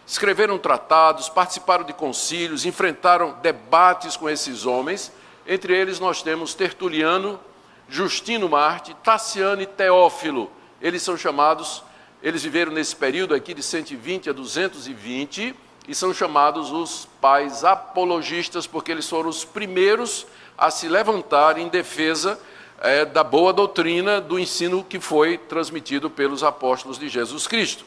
Escreveram 0.06 0.58
tratados, 0.58 1.30
participaram 1.30 1.84
de 1.84 1.94
concílios, 1.94 2.66
enfrentaram 2.66 3.38
debates 3.40 4.18
com 4.18 4.28
esses 4.28 4.66
homens. 4.66 5.10
Entre 5.46 5.74
eles 5.74 5.98
nós 5.98 6.20
temos 6.20 6.52
Tertuliano, 6.52 7.40
Justino 7.88 8.48
Marte, 8.48 8.94
Tassiano 9.02 9.62
e 9.62 9.66
Teófilo. 9.66 10.50
Eles 10.80 11.02
são 11.02 11.16
chamados, 11.16 11.82
eles 12.22 12.42
viveram 12.42 12.72
nesse 12.72 12.94
período 12.94 13.34
aqui 13.34 13.54
de 13.54 13.62
120 13.62 14.30
a 14.30 14.32
220 14.32 15.54
e 15.88 15.94
são 15.94 16.12
chamados 16.12 16.70
os 16.70 17.08
pais 17.20 17.64
apologistas, 17.64 18.66
porque 18.66 18.92
eles 18.92 19.08
foram 19.08 19.30
os 19.30 19.44
primeiros 19.44 20.26
a 20.56 20.70
se 20.70 20.88
levantar 20.88 21.56
em 21.56 21.68
defesa 21.68 22.38
é, 22.80 23.04
da 23.04 23.24
boa 23.24 23.52
doutrina 23.52 24.20
do 24.20 24.38
ensino 24.38 24.84
que 24.84 25.00
foi 25.00 25.38
transmitido 25.38 26.10
pelos 26.10 26.44
apóstolos 26.44 26.98
de 26.98 27.08
Jesus 27.08 27.46
Cristo. 27.46 27.84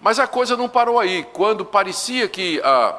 Mas 0.00 0.18
a 0.18 0.26
coisa 0.26 0.56
não 0.56 0.68
parou 0.68 0.98
aí. 0.98 1.24
Quando 1.32 1.64
parecia 1.64 2.28
que 2.28 2.60
a, 2.62 2.96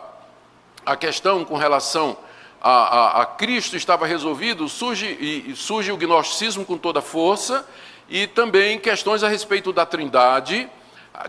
a 0.86 0.96
questão 0.96 1.44
com 1.44 1.56
relação 1.56 2.18
a, 2.62 2.72
a, 2.72 3.22
a 3.22 3.26
Cristo 3.26 3.76
estava 3.76 4.06
resolvido, 4.06 4.68
surge, 4.68 5.06
e, 5.08 5.56
surge 5.56 5.92
o 5.92 5.98
gnosticismo 5.98 6.66
com 6.66 6.78
toda 6.78 7.02
força, 7.02 7.68
e 8.10 8.28
também 8.28 8.80
questões 8.80 9.24
a 9.24 9.28
respeito 9.30 9.72
da 9.72 9.86
trindade, 9.86 10.70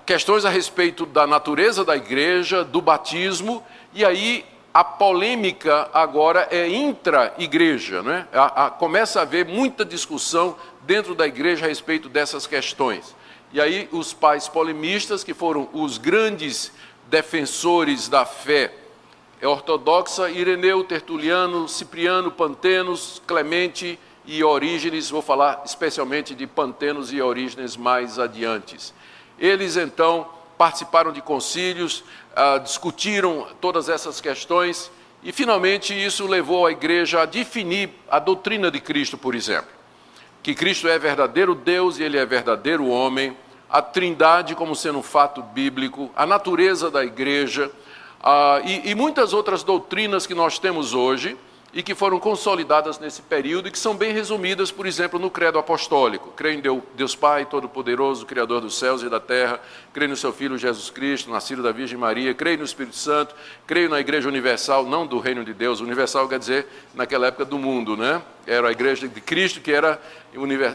questões 0.06 0.44
a 0.44 0.50
respeito 0.50 1.04
da 1.06 1.26
natureza 1.26 1.84
da 1.84 1.96
igreja, 1.96 2.64
do 2.64 2.80
batismo, 2.80 3.64
e 3.92 4.04
aí 4.04 4.44
a 4.72 4.84
polêmica 4.84 5.88
agora 5.92 6.48
é 6.50 6.68
intra-igreja. 6.68 8.02
Né? 8.02 8.26
A, 8.32 8.66
a, 8.66 8.70
começa 8.70 9.18
a 9.18 9.22
haver 9.22 9.44
muita 9.44 9.84
discussão 9.84 10.56
dentro 10.82 11.14
da 11.14 11.26
igreja 11.26 11.64
a 11.64 11.68
respeito 11.68 12.08
dessas 12.08 12.46
questões. 12.46 13.14
E 13.52 13.60
aí 13.60 13.88
os 13.90 14.12
pais 14.12 14.46
polemistas, 14.46 15.24
que 15.24 15.34
foram 15.34 15.68
os 15.72 15.98
grandes 15.98 16.72
defensores 17.08 18.08
da 18.08 18.24
fé 18.24 18.72
é 19.40 19.48
ortodoxa, 19.48 20.28
Ireneu, 20.28 20.84
Tertuliano, 20.84 21.66
Cipriano, 21.66 22.30
Pantenos, 22.30 23.22
Clemente 23.26 23.98
e 24.26 24.44
Orígenes, 24.44 25.08
vou 25.08 25.22
falar 25.22 25.62
especialmente 25.64 26.34
de 26.34 26.46
Pantenos 26.46 27.10
e 27.10 27.22
Orígenes 27.22 27.74
mais 27.76 28.18
adiante. 28.18 28.76
Eles 29.38 29.76
então 29.78 30.28
participaram 30.58 31.10
de 31.10 31.22
concílios, 31.22 32.04
ah, 32.36 32.58
discutiram 32.58 33.46
todas 33.62 33.88
essas 33.88 34.20
questões 34.20 34.90
e 35.22 35.32
finalmente 35.32 35.94
isso 35.94 36.26
levou 36.26 36.66
a 36.66 36.72
igreja 36.72 37.22
a 37.22 37.24
definir 37.24 37.88
a 38.10 38.18
doutrina 38.18 38.70
de 38.70 38.78
Cristo, 38.78 39.16
por 39.16 39.34
exemplo. 39.34 39.70
Que 40.42 40.54
Cristo 40.54 40.86
é 40.86 40.98
verdadeiro 40.98 41.54
Deus 41.54 41.98
e 41.98 42.02
ele 42.02 42.18
é 42.18 42.26
verdadeiro 42.26 42.86
homem, 42.86 43.34
a 43.70 43.80
trindade 43.80 44.54
como 44.54 44.76
sendo 44.76 44.98
um 44.98 45.02
fato 45.02 45.42
bíblico, 45.42 46.10
a 46.14 46.26
natureza 46.26 46.90
da 46.90 47.02
igreja, 47.04 47.70
ah, 48.22 48.60
e, 48.64 48.90
e 48.90 48.94
muitas 48.94 49.32
outras 49.32 49.62
doutrinas 49.62 50.26
que 50.26 50.34
nós 50.34 50.58
temos 50.58 50.94
hoje 50.94 51.36
e 51.72 51.82
que 51.82 51.94
foram 51.94 52.18
consolidadas 52.18 52.98
nesse 52.98 53.22
período 53.22 53.68
e 53.68 53.70
que 53.70 53.78
são 53.78 53.94
bem 53.94 54.12
resumidas, 54.12 54.72
por 54.72 54.86
exemplo, 54.86 55.18
no 55.20 55.30
credo 55.30 55.58
apostólico. 55.58 56.32
Creio 56.36 56.58
em 56.58 56.82
Deus 56.94 57.14
Pai 57.14 57.46
Todo-Poderoso, 57.46 58.26
Criador 58.26 58.60
dos 58.60 58.76
céus 58.76 59.02
e 59.02 59.08
da 59.08 59.20
terra, 59.20 59.60
creio 59.92 60.10
no 60.10 60.16
seu 60.16 60.32
Filho 60.32 60.58
Jesus 60.58 60.90
Cristo, 60.90 61.30
nascido 61.30 61.62
da 61.62 61.70
Virgem 61.70 61.96
Maria, 61.96 62.34
creio 62.34 62.58
no 62.58 62.64
Espírito 62.64 62.96
Santo, 62.96 63.34
creio 63.66 63.88
na 63.88 64.00
Igreja 64.00 64.28
Universal, 64.28 64.84
não 64.84 65.06
do 65.06 65.20
Reino 65.20 65.44
de 65.44 65.54
Deus, 65.54 65.80
universal 65.80 66.28
quer 66.28 66.40
dizer, 66.40 66.66
naquela 66.92 67.28
época 67.28 67.44
do 67.44 67.58
mundo, 67.58 67.96
né? 67.96 68.20
Era 68.46 68.68
a 68.68 68.72
Igreja 68.72 69.06
de 69.06 69.20
Cristo 69.20 69.60
que 69.60 69.72
era, 69.72 70.00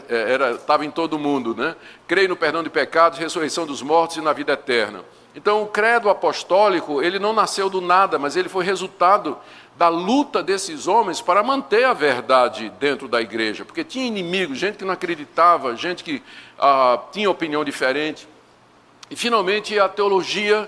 era 0.08 0.52
estava 0.52 0.84
em 0.84 0.90
todo 0.90 1.14
o 1.14 1.18
mundo, 1.18 1.54
né? 1.54 1.76
Creio 2.08 2.30
no 2.30 2.36
perdão 2.36 2.62
de 2.62 2.70
pecados, 2.70 3.18
ressurreição 3.18 3.66
dos 3.66 3.82
mortos 3.82 4.16
e 4.16 4.22
na 4.22 4.32
vida 4.32 4.54
eterna. 4.54 5.04
Então, 5.36 5.62
o 5.62 5.66
credo 5.66 6.08
apostólico, 6.08 7.02
ele 7.02 7.18
não 7.18 7.34
nasceu 7.34 7.68
do 7.68 7.82
nada, 7.82 8.18
mas 8.18 8.36
ele 8.36 8.48
foi 8.48 8.64
resultado 8.64 9.36
da 9.76 9.88
luta 9.88 10.42
desses 10.42 10.88
homens 10.88 11.20
para 11.20 11.42
manter 11.42 11.84
a 11.84 11.92
verdade 11.92 12.72
dentro 12.80 13.06
da 13.06 13.20
igreja, 13.20 13.62
porque 13.62 13.84
tinha 13.84 14.06
inimigos, 14.06 14.56
gente 14.56 14.78
que 14.78 14.84
não 14.86 14.94
acreditava, 14.94 15.76
gente 15.76 16.02
que 16.02 16.22
ah, 16.58 16.98
tinha 17.12 17.30
opinião 17.30 17.62
diferente. 17.62 18.26
E, 19.10 19.14
finalmente, 19.14 19.78
a 19.78 19.86
teologia, 19.90 20.66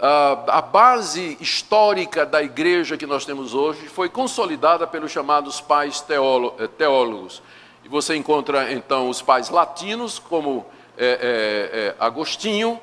ah, 0.00 0.44
a 0.46 0.60
base 0.62 1.36
histórica 1.40 2.24
da 2.24 2.40
igreja 2.40 2.96
que 2.96 3.06
nós 3.06 3.24
temos 3.24 3.54
hoje, 3.54 3.88
foi 3.88 4.08
consolidada 4.08 4.86
pelos 4.86 5.10
chamados 5.10 5.60
pais 5.60 6.04
eh, 6.08 6.68
teólogos. 6.78 7.42
E 7.84 7.88
você 7.88 8.14
encontra, 8.14 8.72
então, 8.72 9.08
os 9.08 9.20
pais 9.20 9.50
latinos, 9.50 10.20
como 10.20 10.64
é, 10.96 11.06
é, 11.06 11.78
é, 11.78 11.94
Agostinho, 11.98 12.80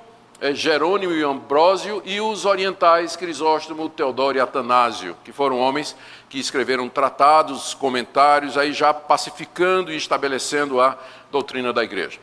Jerônimo 0.51 1.13
e 1.13 1.23
Ambrósio, 1.23 2.01
e 2.03 2.19
os 2.19 2.43
orientais 2.43 3.15
Crisóstomo, 3.15 3.88
Teodoro 3.88 4.38
e 4.38 4.41
Atanásio, 4.41 5.15
que 5.23 5.31
foram 5.31 5.59
homens 5.59 5.95
que 6.27 6.39
escreveram 6.39 6.89
tratados, 6.89 7.73
comentários, 7.73 8.57
aí 8.57 8.73
já 8.73 8.93
pacificando 8.93 9.91
e 9.91 9.95
estabelecendo 9.95 10.81
a 10.81 10.97
doutrina 11.31 11.71
da 11.71 11.83
igreja. 11.83 12.19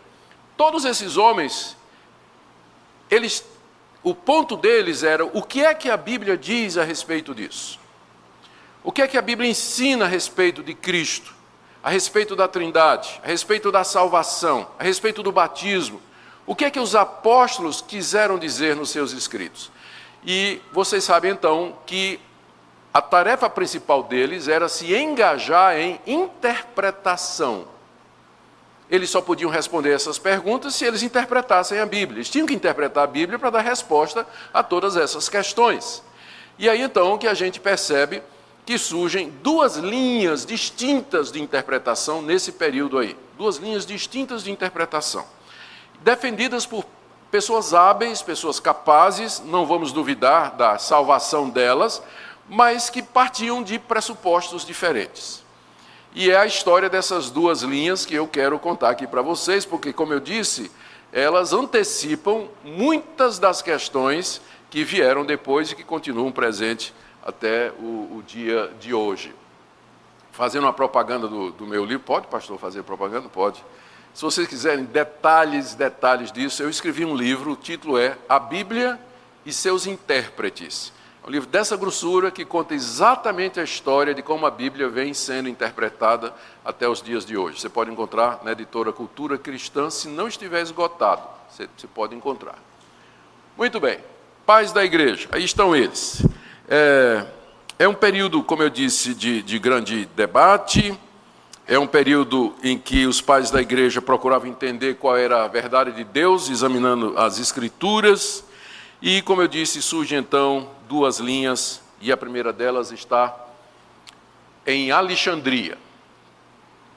Todos 0.57 0.85
esses 0.85 1.17
homens, 1.17 1.77
eles, 3.11 3.43
o 4.03 4.15
ponto 4.15 4.57
deles 4.57 5.03
era 5.03 5.25
o 5.25 5.43
que 5.43 5.65
é 5.65 5.73
que 5.73 5.89
a 5.89 5.97
Bíblia 5.97 6.37
diz 6.37 6.77
a 6.77 6.85
respeito 6.85 7.35
disso? 7.35 7.81
O 8.85 8.93
que 8.93 9.01
é 9.01 9.07
que 9.07 9.17
a 9.17 9.23
Bíblia 9.23 9.49
ensina 9.49 10.05
a 10.05 10.09
respeito 10.09 10.63
de 10.63 10.75
Cristo? 10.75 11.41
a 11.83 11.91
respeito 11.91 12.37
da 12.37 12.47
Trindade, 12.47 13.21
a 13.25 13.27
respeito 13.27 13.73
da 13.73 13.85
salvação, 13.85 14.69
a 14.79 14.85
respeito 14.85 15.23
do 15.23 15.33
batismo. 15.33 16.01
O 16.51 16.57
que 16.57 16.65
é 16.65 16.71
que 16.71 16.81
os 16.81 16.97
apóstolos 16.97 17.81
quiseram 17.81 18.37
dizer 18.37 18.75
nos 18.75 18.91
seus 18.91 19.13
escritos? 19.13 19.71
E 20.27 20.61
vocês 20.73 21.05
sabem 21.05 21.31
então 21.31 21.79
que 21.87 22.19
a 22.93 23.01
tarefa 23.01 23.49
principal 23.49 24.03
deles 24.03 24.49
era 24.49 24.69
se 24.69 24.93
engajar 24.93 25.79
em 25.79 26.01
interpretação. 26.05 27.69
Eles 28.91 29.11
só 29.11 29.21
podiam 29.21 29.49
responder 29.49 29.93
essas 29.93 30.19
perguntas 30.19 30.75
se 30.75 30.85
eles 30.85 31.05
interpretassem 31.05 31.79
a 31.79 31.87
Bíblia. 31.87 32.17
Eles 32.17 32.29
tinham 32.29 32.49
que 32.49 32.55
interpretar 32.55 33.05
a 33.05 33.07
Bíblia 33.07 33.39
para 33.39 33.51
dar 33.51 33.61
resposta 33.61 34.27
a 34.53 34.61
todas 34.61 34.97
essas 34.97 35.29
questões. 35.29 36.03
E 36.59 36.69
aí 36.69 36.83
então 36.83 37.17
que 37.17 37.29
a 37.29 37.35
gente 37.35 37.61
percebe 37.61 38.25
que 38.67 38.77
surgem 38.77 39.31
duas 39.41 39.77
linhas 39.77 40.45
distintas 40.45 41.31
de 41.31 41.41
interpretação 41.41 42.21
nesse 42.21 42.51
período 42.51 42.99
aí. 42.99 43.17
Duas 43.39 43.59
linhas 43.59 43.87
distintas 43.87 44.43
de 44.43 44.51
interpretação. 44.51 45.25
Defendidas 46.01 46.67
por 46.67 46.85
pessoas 47.31 47.73
hábeis, 47.75 48.23
pessoas 48.23 48.59
capazes, 48.59 49.41
não 49.45 49.67
vamos 49.67 49.93
duvidar 49.93 50.57
da 50.57 50.79
salvação 50.79 51.49
delas, 51.49 52.03
mas 52.49 52.91
que 52.91 53.03
partiam 53.03 53.63
de 53.63 53.79
pressupostos 53.79 54.65
diferentes. 54.65 55.45
E 56.13 56.31
é 56.31 56.37
a 56.37 56.47
história 56.47 56.91
dessas 56.91 57.31
duas 57.31 57.63
linhas 57.63 58.05
que 58.05 58.15
eu 58.15 58.27
quero 58.27 58.59
contar 58.59 58.91
aqui 58.91 59.07
para 59.07 59.23
vocês, 59.23 59.65
porque, 59.65 59.93
como 59.93 60.13
eu 60.13 60.19
disse, 60.19 60.71
elas 61.13 61.53
antecipam 61.53 62.49
muitas 62.65 63.39
das 63.39 63.63
questões 63.63 64.41
que 64.69 64.83
vieram 64.83 65.25
depois 65.25 65.71
e 65.71 65.77
que 65.77 65.85
continuam 65.85 66.33
presentes 66.33 66.93
até 67.23 67.71
o, 67.79 68.17
o 68.17 68.25
dia 68.27 68.73
de 68.81 68.93
hoje. 68.93 69.35
Fazendo 70.33 70.65
uma 70.65 70.73
propaganda 70.73 71.29
do, 71.29 71.53
do 71.53 71.67
meu 71.67 71.85
livro, 71.85 72.05
pode, 72.05 72.27
pastor, 72.27 72.59
fazer 72.59 72.83
propaganda? 72.83 73.29
Pode. 73.29 73.63
Se 74.15 74.23
vocês 74.23 74.47
quiserem 74.47 74.85
detalhes, 74.85 75.75
detalhes 75.75 76.33
disso, 76.33 76.63
eu 76.63 76.69
escrevi 76.69 77.05
um 77.05 77.17
livro, 77.17 77.53
o 77.53 77.57
título 77.57 77.97
é 77.97 78.19
A 78.29 78.39
Bíblia 78.39 78.99
e 79.47 79.53
seus 79.53 79.87
intérpretes. 79.87 80.93
É 81.23 81.27
um 81.27 81.31
livro 81.31 81.49
dessa 81.49 81.77
grossura 81.77 82.31
que 82.31 82.45
conta 82.45 82.75
exatamente 82.75 83.61
a 83.61 83.63
história 83.63 84.15
de 84.15 84.23
como 84.23 84.47
a 84.47 84.51
Bíblia 84.51 84.89
vem 84.89 85.15
sendo 85.15 85.49
interpretada 85.49 86.35
até 86.65 86.89
os 86.89 87.01
dias 87.01 87.25
de 87.25 87.37
hoje. 87.37 87.61
Você 87.61 87.69
pode 87.69 87.91
encontrar 87.91 88.41
na 88.43 88.53
editora 88.53 88.93
Cultura 88.93 89.39
Cristã, 89.39 89.91
se 89.91 90.09
não 90.09 90.27
estiver 90.27 90.61
esgotado, 90.63 91.23
você, 91.49 91.69
você 91.77 91.87
pode 91.87 92.15
encontrar. 92.15 92.59
Muito 93.57 93.79
bem, 93.79 94.01
pais 94.45 94.73
da 94.73 94.85
igreja, 94.85 95.29
aí 95.31 95.45
estão 95.45 95.77
eles. 95.77 96.25
É, 96.69 97.27
é 97.79 97.89
um 97.89 97.95
período, 97.95 98.43
como 98.43 98.63
eu 98.63 98.71
disse, 98.71 99.15
de, 99.15 99.43
de 99.43 99.59
grande 99.59 100.07
debate, 100.17 100.99
é 101.71 101.79
um 101.79 101.87
período 101.87 102.53
em 102.65 102.77
que 102.77 103.07
os 103.07 103.21
pais 103.21 103.49
da 103.49 103.61
igreja 103.61 104.03
procuravam 104.03 104.49
entender 104.49 104.97
qual 104.97 105.17
era 105.17 105.45
a 105.45 105.47
verdade 105.47 105.93
de 105.93 106.03
Deus, 106.03 106.51
examinando 106.51 107.17
as 107.17 107.39
Escrituras, 107.39 108.45
e, 109.01 109.23
como 109.23 109.41
eu 109.41 109.47
disse, 109.47 109.81
surgem 109.81 110.19
então 110.19 110.69
duas 110.89 111.21
linhas, 111.21 111.81
e 112.01 112.11
a 112.11 112.17
primeira 112.17 112.53
delas 112.53 112.91
está 112.91 113.33
em 114.67 114.91
Alexandria. 114.91 115.79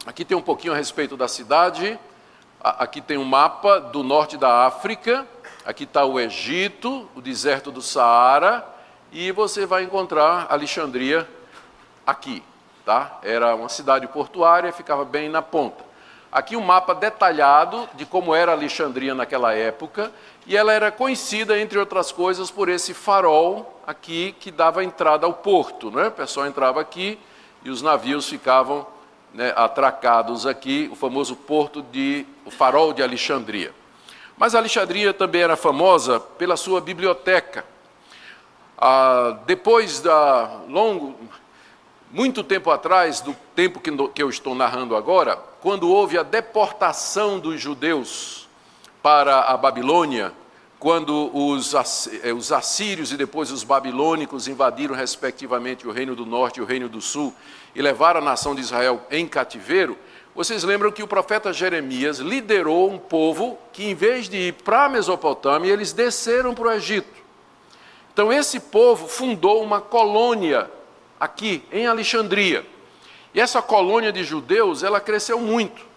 Aqui 0.08 0.26
tem 0.26 0.36
um 0.36 0.42
pouquinho 0.42 0.74
a 0.74 0.76
respeito 0.76 1.16
da 1.16 1.28
cidade, 1.28 2.00
aqui 2.60 3.00
tem 3.00 3.20
um 3.20 3.26
mapa 3.26 3.80
do 3.80 4.02
norte 4.02 4.38
da 4.38 4.66
África, 4.66 5.28
aqui 5.64 5.84
está 5.84 6.04
o 6.04 6.20
Egito, 6.20 7.08
o 7.14 7.22
deserto 7.22 7.72
do 7.72 7.82
Saara, 7.84 8.68
e 9.12 9.32
você 9.32 9.68
vai 9.68 9.84
encontrar 9.84 10.48
Alexandria 10.50 11.30
aqui, 12.08 12.42
tá? 12.86 13.20
Era 13.24 13.56
uma 13.56 13.70
cidade 13.70 14.08
portuária, 14.08 14.72
ficava 14.72 15.06
bem 15.06 15.30
na 15.30 15.42
ponta. 15.42 15.84
Aqui 16.32 16.56
um 16.56 16.62
mapa 16.62 16.96
detalhado 16.96 17.88
de 17.94 18.06
como 18.06 18.34
era 18.34 18.52
Alexandria 18.52 19.14
naquela 19.14 19.54
época, 19.54 20.12
e 20.48 20.58
ela 20.58 20.74
era 20.74 20.92
conhecida, 20.92 21.60
entre 21.60 21.78
outras 21.78 22.12
coisas, 22.12 22.50
por 22.50 22.70
esse 22.70 22.94
farol 22.94 23.82
aqui 23.86 24.36
que 24.40 24.50
dava 24.50 24.84
entrada 24.84 25.26
ao 25.26 25.34
porto. 25.34 25.92
Né? 25.92 26.08
O 26.08 26.12
pessoal 26.12 26.48
entrava 26.48 26.82
aqui 26.82 27.20
e 27.64 27.70
os 27.70 27.82
navios 27.82 28.28
ficavam 28.28 28.86
né, 29.34 29.54
atracados 29.56 30.46
aqui, 30.46 30.90
o 30.92 30.96
famoso 30.96 31.36
porto 31.36 31.82
de 31.82 32.26
o 32.46 32.52
farol 32.52 32.94
de 32.94 33.02
Alexandria. 33.02 33.74
Mas 34.38 34.56
Alexandria 34.56 35.14
também 35.14 35.42
era 35.42 35.56
famosa 35.56 36.20
pela 36.20 36.58
sua 36.58 36.82
biblioteca. 36.82 37.64
Ah, 38.78 39.38
depois 39.46 40.02
da 40.02 40.62
longo, 40.68 41.16
muito 42.14 42.44
tempo 42.44 42.70
atrás, 42.70 43.22
do 43.22 43.36
tempo 43.56 43.80
que, 43.80 44.22
eu 44.22 44.30
estou 44.30 44.54
narrando 44.54 44.96
agora, 44.96 45.36
quando 45.60 45.90
houve 45.90 46.16
a 46.16 46.22
deportação 46.22 47.40
dos 47.40 47.60
judeus 47.60 48.48
para 49.02 49.40
a 49.42 49.58
Babilônia, 49.58 50.32
quando 50.78 51.36
os, 51.36 51.74
eh, 52.22 52.32
os 52.32 52.52
assírios 52.52 53.12
e 53.12 53.18
depois 53.18 53.50
os 53.50 53.64
babilônicos 53.64 54.48
invadiram, 54.48 54.94
respectivamente, 54.94 55.88
o 55.88 55.92
reino 55.92 56.16
do 56.16 56.24
norte 56.24 56.58
e 56.58 56.62
o 56.62 56.66
reino 56.66 56.88
do 56.88 57.02
sul 57.02 57.34
e 57.74 57.82
levaram 57.82 58.22
a 58.22 58.24
nação 58.24 58.54
de 58.54 58.62
Israel 58.62 59.02
em 59.10 59.28
cativeiro, 59.28 59.98
vocês 60.36 60.64
lembram 60.64 60.92
que 60.92 61.02
o 61.02 61.08
profeta 61.08 61.52
Jeremias 61.52 62.20
liderou 62.20 62.92
um 62.92 63.00
povo 63.00 63.58
que, 63.72 63.86
em 63.86 63.96
vez 63.96 64.30
de 64.30 64.38
ir 64.38 64.54
para 64.54 64.86
a 64.86 64.90
Mesopotâmia, 64.90 65.74
eles 65.74 65.94
desceram 65.94 66.54
para 66.54 66.68
o 66.68 66.72
Egito. 66.72 67.24
Então, 68.14 68.32
esse 68.32 68.60
povo 68.60 69.08
fundou 69.08 69.64
uma 69.64 69.82
colônia 69.82 70.70
aqui, 71.24 71.64
em 71.72 71.88
Alexandria. 71.88 72.66
E 73.34 73.40
essa 73.40 73.62
colônia 73.62 74.12
de 74.12 74.24
judeus, 74.24 74.84
ela 74.84 75.00
cresceu 75.00 75.40
muito 75.40 75.94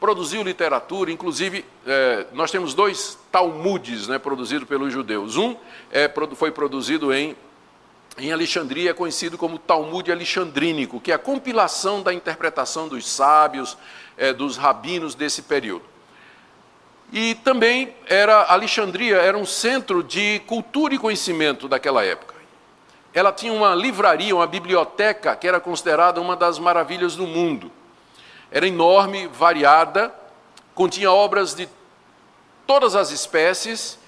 produziu 0.00 0.42
literatura, 0.42 1.12
inclusive 1.12 1.62
é, 1.86 2.26
nós 2.32 2.50
temos 2.50 2.72
dois 2.72 3.18
Talmudes 3.30 4.08
né, 4.08 4.18
produzidos 4.18 4.66
pelos 4.66 4.90
judeus. 4.90 5.36
Um 5.36 5.54
é, 5.92 6.10
foi 6.34 6.50
produzido 6.50 7.12
em, 7.12 7.36
em 8.16 8.32
Alexandria, 8.32 8.90
é 8.90 8.94
conhecido 8.94 9.36
como 9.36 9.58
Talmud 9.58 10.10
Alexandrínico, 10.10 10.98
que 11.00 11.12
é 11.12 11.14
a 11.14 11.18
compilação 11.18 12.02
da 12.02 12.14
interpretação 12.14 12.88
dos 12.88 13.06
sábios, 13.06 13.76
é, 14.16 14.32
dos 14.32 14.56
rabinos 14.56 15.14
desse 15.14 15.42
período. 15.42 15.84
E 17.12 17.34
também 17.34 17.94
era 18.06 18.44
Alexandria 18.44 19.16
era 19.16 19.36
um 19.36 19.44
centro 19.44 20.02
de 20.02 20.40
cultura 20.46 20.94
e 20.94 20.98
conhecimento 20.98 21.68
daquela 21.68 22.02
época. 22.04 22.39
Ela 23.12 23.32
tinha 23.32 23.52
uma 23.52 23.74
livraria, 23.74 24.34
uma 24.34 24.46
biblioteca 24.46 25.34
que 25.34 25.48
era 25.48 25.60
considerada 25.60 26.20
uma 26.20 26.36
das 26.36 26.58
maravilhas 26.58 27.16
do 27.16 27.26
mundo 27.26 27.70
era 28.50 28.66
enorme, 28.66 29.28
variada, 29.28 30.12
continha 30.74 31.10
obras 31.10 31.54
de 31.54 31.68
todas 32.66 32.96
as 32.96 33.10
espécies 33.10 33.98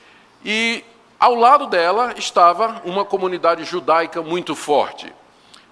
e 0.44 0.84
ao 1.18 1.34
lado 1.34 1.66
dela 1.66 2.14
estava 2.16 2.82
uma 2.84 3.04
comunidade 3.04 3.64
judaica 3.64 4.20
muito 4.20 4.56
forte. 4.56 5.12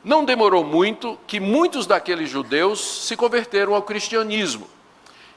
Não 0.04 0.24
demorou 0.24 0.64
muito 0.64 1.18
que 1.26 1.40
muitos 1.40 1.86
daqueles 1.86 2.30
judeus 2.30 3.06
se 3.06 3.16
converteram 3.16 3.74
ao 3.74 3.82
cristianismo. 3.82 4.68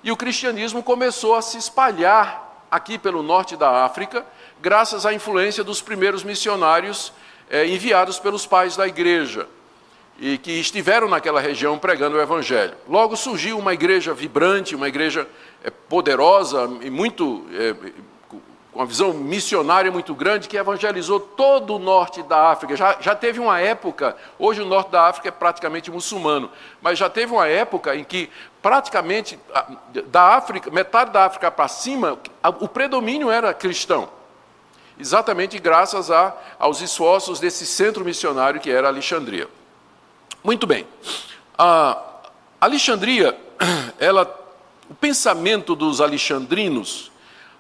E 0.04 0.12
o 0.12 0.18
cristianismo 0.18 0.84
começou 0.84 1.36
a 1.36 1.42
se 1.42 1.58
espalhar 1.58 2.66
aqui 2.70 2.98
pelo 2.98 3.24
norte 3.24 3.58
da 3.58 3.84
África, 3.84 4.26
graças 4.62 5.06
à 5.06 5.14
influência 5.14 5.64
dos 5.64 5.82
primeiros 5.82 6.24
missionários 6.24 7.12
eh, 7.50 7.68
enviados 7.68 8.20
pelos 8.20 8.46
pais 8.46 8.76
da 8.76 8.88
igreja 8.88 9.48
e 10.20 10.38
que 10.38 10.52
estiveram 10.52 11.08
naquela 11.08 11.42
região 11.42 11.78
pregando 11.78 12.18
o 12.18 12.22
Evangelho. 12.22 12.74
Logo 12.88 13.16
surgiu 13.16 13.58
uma 13.58 13.74
igreja 13.74 14.14
vibrante, 14.14 14.76
uma 14.76 14.88
igreja 14.88 15.28
eh, 15.64 15.70
poderosa 15.70 16.70
e 16.82 16.90
muito 16.90 17.46
é, 17.52 17.74
com 18.28 18.40
uma 18.74 18.86
visão 18.86 19.14
missionária 19.14 19.92
muito 19.92 20.14
grande 20.14 20.48
que 20.48 20.58
evangelizou 20.58 21.20
todo 21.20 21.76
o 21.76 21.80
norte 21.80 22.24
da 22.24 22.52
África. 22.52 22.76
Já, 22.76 22.98
já 23.00 23.16
teve 23.16 23.40
uma 23.40 23.60
época, 23.60 24.16
hoje 24.38 24.62
o 24.62 24.66
norte 24.66 24.92
da 24.92 25.08
África 25.08 25.30
é 25.30 25.32
praticamente 25.32 25.92
muçulmano, 25.92 26.50
mas 26.82 26.98
já 26.98 27.10
teve 27.10 27.32
uma 27.32 27.48
época 27.48 27.96
em 27.96 28.04
que 28.04 28.30
praticamente 28.62 29.38
da 30.08 30.36
África, 30.36 30.72
metade 30.72 31.12
da 31.12 31.26
África 31.26 31.52
para 31.52 31.68
cima, 31.68 32.18
o 32.60 32.68
predomínio 32.68 33.30
era 33.30 33.54
cristão. 33.54 34.10
Exatamente 35.04 35.60
graças 35.60 36.10
a, 36.10 36.34
aos 36.58 36.80
esforços 36.80 37.38
desse 37.38 37.66
centro 37.66 38.06
missionário 38.06 38.62
que 38.62 38.72
era 38.72 38.88
Alexandria. 38.88 39.50
Muito 40.42 40.66
bem. 40.66 40.88
A 41.58 42.02
Alexandria, 42.62 43.38
ela, 44.00 44.24
o 44.90 44.96
pensamento 44.96 45.76
dos 45.76 46.00
alexandrinos, 46.00 47.12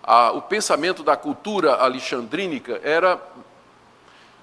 a, 0.01 0.31
o 0.31 0.41
pensamento 0.41 1.03
da 1.03 1.17
cultura 1.17 1.73
alexandrínica 1.73 2.79
era 2.81 3.21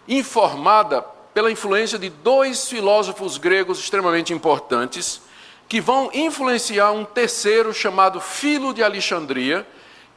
informada 0.06 1.00
pela 1.32 1.50
influência 1.50 1.98
de 1.98 2.10
dois 2.10 2.68
filósofos 2.68 3.38
gregos 3.38 3.78
extremamente 3.78 4.34
importantes, 4.34 5.22
que 5.66 5.80
vão 5.80 6.10
influenciar 6.12 6.92
um 6.92 7.06
terceiro 7.06 7.72
chamado 7.72 8.20
Filo 8.20 8.74
de 8.74 8.82
Alexandria, 8.82 9.66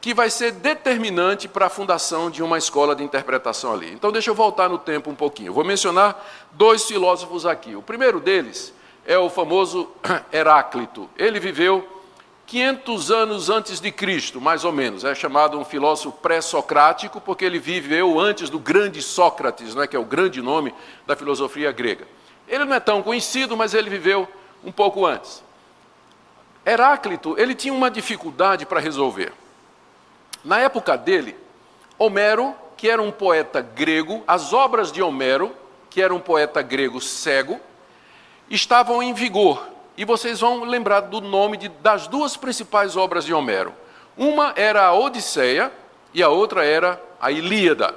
que 0.04 0.12
vai 0.12 0.28
ser 0.28 0.52
determinante 0.52 1.48
para 1.48 1.64
a 1.64 1.70
fundação 1.70 2.30
de 2.30 2.42
uma 2.42 2.58
escola 2.58 2.94
de 2.94 3.02
interpretação 3.02 3.72
ali. 3.72 3.90
Então, 3.90 4.12
deixa 4.12 4.28
eu 4.28 4.34
voltar 4.34 4.68
no 4.68 4.76
tempo 4.76 5.08
um 5.08 5.14
pouquinho. 5.14 5.48
Eu 5.48 5.54
vou 5.54 5.64
mencionar 5.64 6.22
dois 6.52 6.84
filósofos 6.84 7.46
aqui. 7.46 7.74
O 7.74 7.80
primeiro 7.80 8.20
deles 8.20 8.74
é 9.06 9.16
o 9.16 9.30
famoso 9.30 9.90
Heráclito. 10.30 11.08
Ele 11.16 11.40
viveu 11.40 11.88
500 12.46 13.10
anos 13.10 13.48
antes 13.48 13.80
de 13.80 13.90
Cristo, 13.90 14.42
mais 14.42 14.62
ou 14.62 14.72
menos. 14.72 15.04
É 15.06 15.14
chamado 15.14 15.58
um 15.58 15.64
filósofo 15.64 16.12
pré-socrático 16.18 17.18
porque 17.18 17.42
ele 17.42 17.58
viveu 17.58 18.20
antes 18.20 18.50
do 18.50 18.58
grande 18.58 19.00
Sócrates, 19.00 19.74
né, 19.74 19.86
que 19.86 19.96
é 19.96 19.98
o 19.98 20.04
grande 20.04 20.42
nome 20.42 20.74
da 21.06 21.16
filosofia 21.16 21.72
grega. 21.72 22.06
Ele 22.46 22.66
não 22.66 22.76
é 22.76 22.80
tão 22.80 23.02
conhecido, 23.02 23.56
mas 23.56 23.72
ele 23.72 23.88
viveu 23.88 24.28
um 24.62 24.70
pouco 24.70 25.06
antes. 25.06 25.42
Heráclito, 26.66 27.34
ele 27.38 27.54
tinha 27.54 27.72
uma 27.72 27.90
dificuldade 27.90 28.66
para 28.66 28.80
resolver. 28.80 29.32
Na 30.44 30.58
época 30.58 30.98
dele, 30.98 31.34
Homero, 31.98 32.54
que 32.76 32.90
era 32.90 33.00
um 33.00 33.10
poeta 33.10 33.62
grego, 33.62 34.22
as 34.26 34.52
obras 34.52 34.92
de 34.92 35.02
Homero, 35.02 35.54
que 35.88 36.02
era 36.02 36.14
um 36.14 36.20
poeta 36.20 36.60
grego 36.60 37.00
cego, 37.00 37.58
estavam 38.50 39.02
em 39.02 39.14
vigor. 39.14 39.66
E 39.96 40.04
vocês 40.04 40.40
vão 40.40 40.64
lembrar 40.64 41.00
do 41.00 41.20
nome 41.20 41.56
de, 41.56 41.68
das 41.68 42.06
duas 42.06 42.36
principais 42.36 42.96
obras 42.96 43.24
de 43.24 43.32
Homero. 43.32 43.72
Uma 44.18 44.52
era 44.56 44.84
a 44.84 44.92
Odisseia 44.92 45.72
e 46.12 46.22
a 46.22 46.28
outra 46.28 46.64
era 46.64 47.00
a 47.20 47.30
Ilíada. 47.30 47.94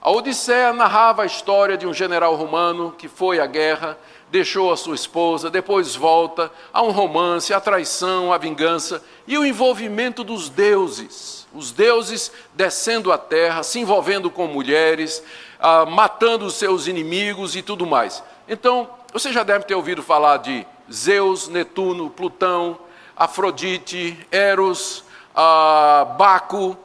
A 0.00 0.10
Odisseia 0.10 0.72
narrava 0.72 1.22
a 1.22 1.26
história 1.26 1.76
de 1.76 1.86
um 1.86 1.94
general 1.94 2.34
romano 2.34 2.92
que 2.96 3.08
foi 3.08 3.38
à 3.38 3.46
guerra, 3.46 3.96
deixou 4.30 4.72
a 4.72 4.76
sua 4.76 4.94
esposa, 4.94 5.50
depois 5.50 5.94
volta, 5.94 6.50
há 6.72 6.82
um 6.82 6.90
romance, 6.90 7.54
a 7.54 7.60
traição, 7.60 8.32
a 8.32 8.38
vingança 8.38 9.04
e 9.26 9.36
o 9.38 9.44
envolvimento 9.44 10.24
dos 10.24 10.48
deuses. 10.48 11.37
Os 11.54 11.70
deuses 11.70 12.30
descendo 12.54 13.12
à 13.12 13.18
terra, 13.18 13.62
se 13.62 13.80
envolvendo 13.80 14.30
com 14.30 14.46
mulheres, 14.46 15.22
ah, 15.58 15.86
matando 15.86 16.46
os 16.46 16.54
seus 16.54 16.86
inimigos 16.86 17.56
e 17.56 17.62
tudo 17.62 17.86
mais. 17.86 18.22
Então, 18.48 18.88
você 19.12 19.32
já 19.32 19.42
deve 19.42 19.64
ter 19.64 19.74
ouvido 19.74 20.02
falar 20.02 20.38
de 20.38 20.66
Zeus, 20.92 21.48
Netuno, 21.48 22.10
Plutão, 22.10 22.78
Afrodite, 23.16 24.18
Eros, 24.30 25.04
ah, 25.34 26.14
Baco, 26.18 26.76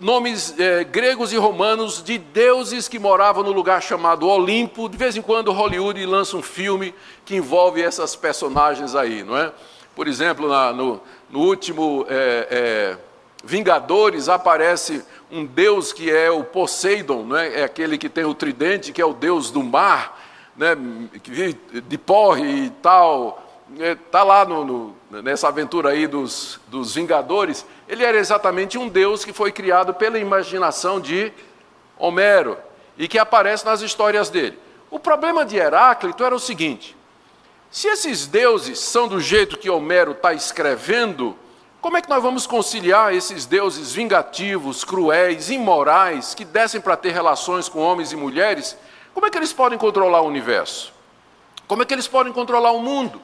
nomes 0.00 0.54
eh, 0.58 0.84
gregos 0.84 1.32
e 1.32 1.36
romanos 1.36 2.02
de 2.02 2.18
deuses 2.18 2.88
que 2.88 2.98
moravam 2.98 3.42
no 3.42 3.52
lugar 3.52 3.82
chamado 3.82 4.28
Olimpo. 4.28 4.88
De 4.88 4.96
vez 4.96 5.16
em 5.16 5.22
quando 5.22 5.52
Hollywood 5.52 6.04
lança 6.06 6.36
um 6.36 6.42
filme 6.42 6.94
que 7.24 7.36
envolve 7.36 7.82
essas 7.82 8.14
personagens 8.14 8.94
aí, 8.94 9.22
não 9.22 9.36
é? 9.36 9.52
Por 9.94 10.06
exemplo, 10.06 10.48
na, 10.48 10.72
no, 10.72 11.00
no, 11.30 11.40
último 11.40 12.06
eh, 12.08 12.48
eh, 12.50 12.96
Vingadores 13.44 14.28
aparece 14.28 15.04
um 15.30 15.44
deus 15.44 15.92
que 15.92 16.10
é 16.10 16.30
o 16.30 16.42
Poseidon, 16.42 17.24
não 17.24 17.36
é? 17.36 17.62
aquele 17.62 17.96
que 17.96 18.08
tem 18.08 18.24
o 18.24 18.34
tridente, 18.34 18.92
que 18.92 19.00
é 19.00 19.06
o 19.06 19.14
deus 19.14 19.50
do 19.50 19.62
mar 19.62 20.18
né, 20.58 20.76
de 21.86 21.96
porre 21.96 22.64
e 22.66 22.70
tal, 22.82 23.40
está 23.78 24.24
lá 24.24 24.44
no, 24.44 24.64
no, 24.64 25.22
nessa 25.22 25.46
aventura 25.46 25.90
aí 25.90 26.08
dos, 26.08 26.58
dos 26.66 26.96
Vingadores, 26.96 27.64
ele 27.88 28.02
era 28.02 28.18
exatamente 28.18 28.76
um 28.76 28.88
Deus 28.88 29.24
que 29.24 29.32
foi 29.32 29.52
criado 29.52 29.94
pela 29.94 30.18
imaginação 30.18 31.00
de 31.00 31.32
Homero 31.96 32.58
e 32.96 33.06
que 33.06 33.18
aparece 33.18 33.64
nas 33.64 33.80
histórias 33.80 34.28
dele. 34.30 34.58
O 34.90 34.98
problema 34.98 35.44
de 35.44 35.56
Heráclito 35.56 36.24
era 36.24 36.34
o 36.34 36.40
seguinte: 36.40 36.96
se 37.70 37.86
esses 37.86 38.26
deuses 38.26 38.80
são 38.80 39.06
do 39.06 39.20
jeito 39.20 39.58
que 39.58 39.70
Homero 39.70 40.12
está 40.12 40.32
escrevendo, 40.32 41.36
como 41.80 41.96
é 41.96 42.02
que 42.02 42.08
nós 42.08 42.22
vamos 42.22 42.46
conciliar 42.46 43.14
esses 43.14 43.46
deuses 43.46 43.92
vingativos, 43.92 44.84
cruéis, 44.84 45.48
imorais, 45.48 46.34
que 46.34 46.44
descem 46.44 46.80
para 46.80 46.96
ter 46.96 47.12
relações 47.12 47.68
com 47.68 47.78
homens 47.78 48.12
e 48.12 48.16
mulheres, 48.16 48.76
como 49.14 49.26
é 49.26 49.30
que 49.30 49.38
eles 49.38 49.52
podem 49.52 49.78
controlar 49.78 50.20
o 50.20 50.26
universo? 50.26 50.92
Como 51.66 51.82
é 51.82 51.86
que 51.86 51.94
eles 51.94 52.08
podem 52.08 52.32
controlar 52.32 52.72
o 52.72 52.80
mundo? 52.80 53.20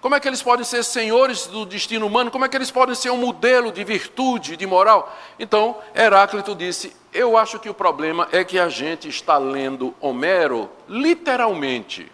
Como 0.00 0.14
é 0.14 0.20
que 0.20 0.28
eles 0.28 0.42
podem 0.42 0.64
ser 0.64 0.84
senhores 0.84 1.46
do 1.46 1.64
destino 1.64 2.06
humano? 2.06 2.30
Como 2.30 2.44
é 2.44 2.48
que 2.48 2.56
eles 2.56 2.70
podem 2.70 2.94
ser 2.94 3.10
um 3.10 3.16
modelo 3.16 3.72
de 3.72 3.82
virtude, 3.84 4.56
de 4.56 4.66
moral? 4.66 5.16
Então, 5.38 5.78
Heráclito 5.94 6.54
disse: 6.54 6.94
Eu 7.12 7.38
acho 7.38 7.58
que 7.58 7.70
o 7.70 7.74
problema 7.74 8.28
é 8.30 8.44
que 8.44 8.58
a 8.58 8.68
gente 8.68 9.08
está 9.08 9.38
lendo 9.38 9.94
Homero 10.00 10.68
literalmente. 10.88 12.12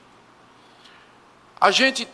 A 1.61 1.71
gente, 1.71 2.09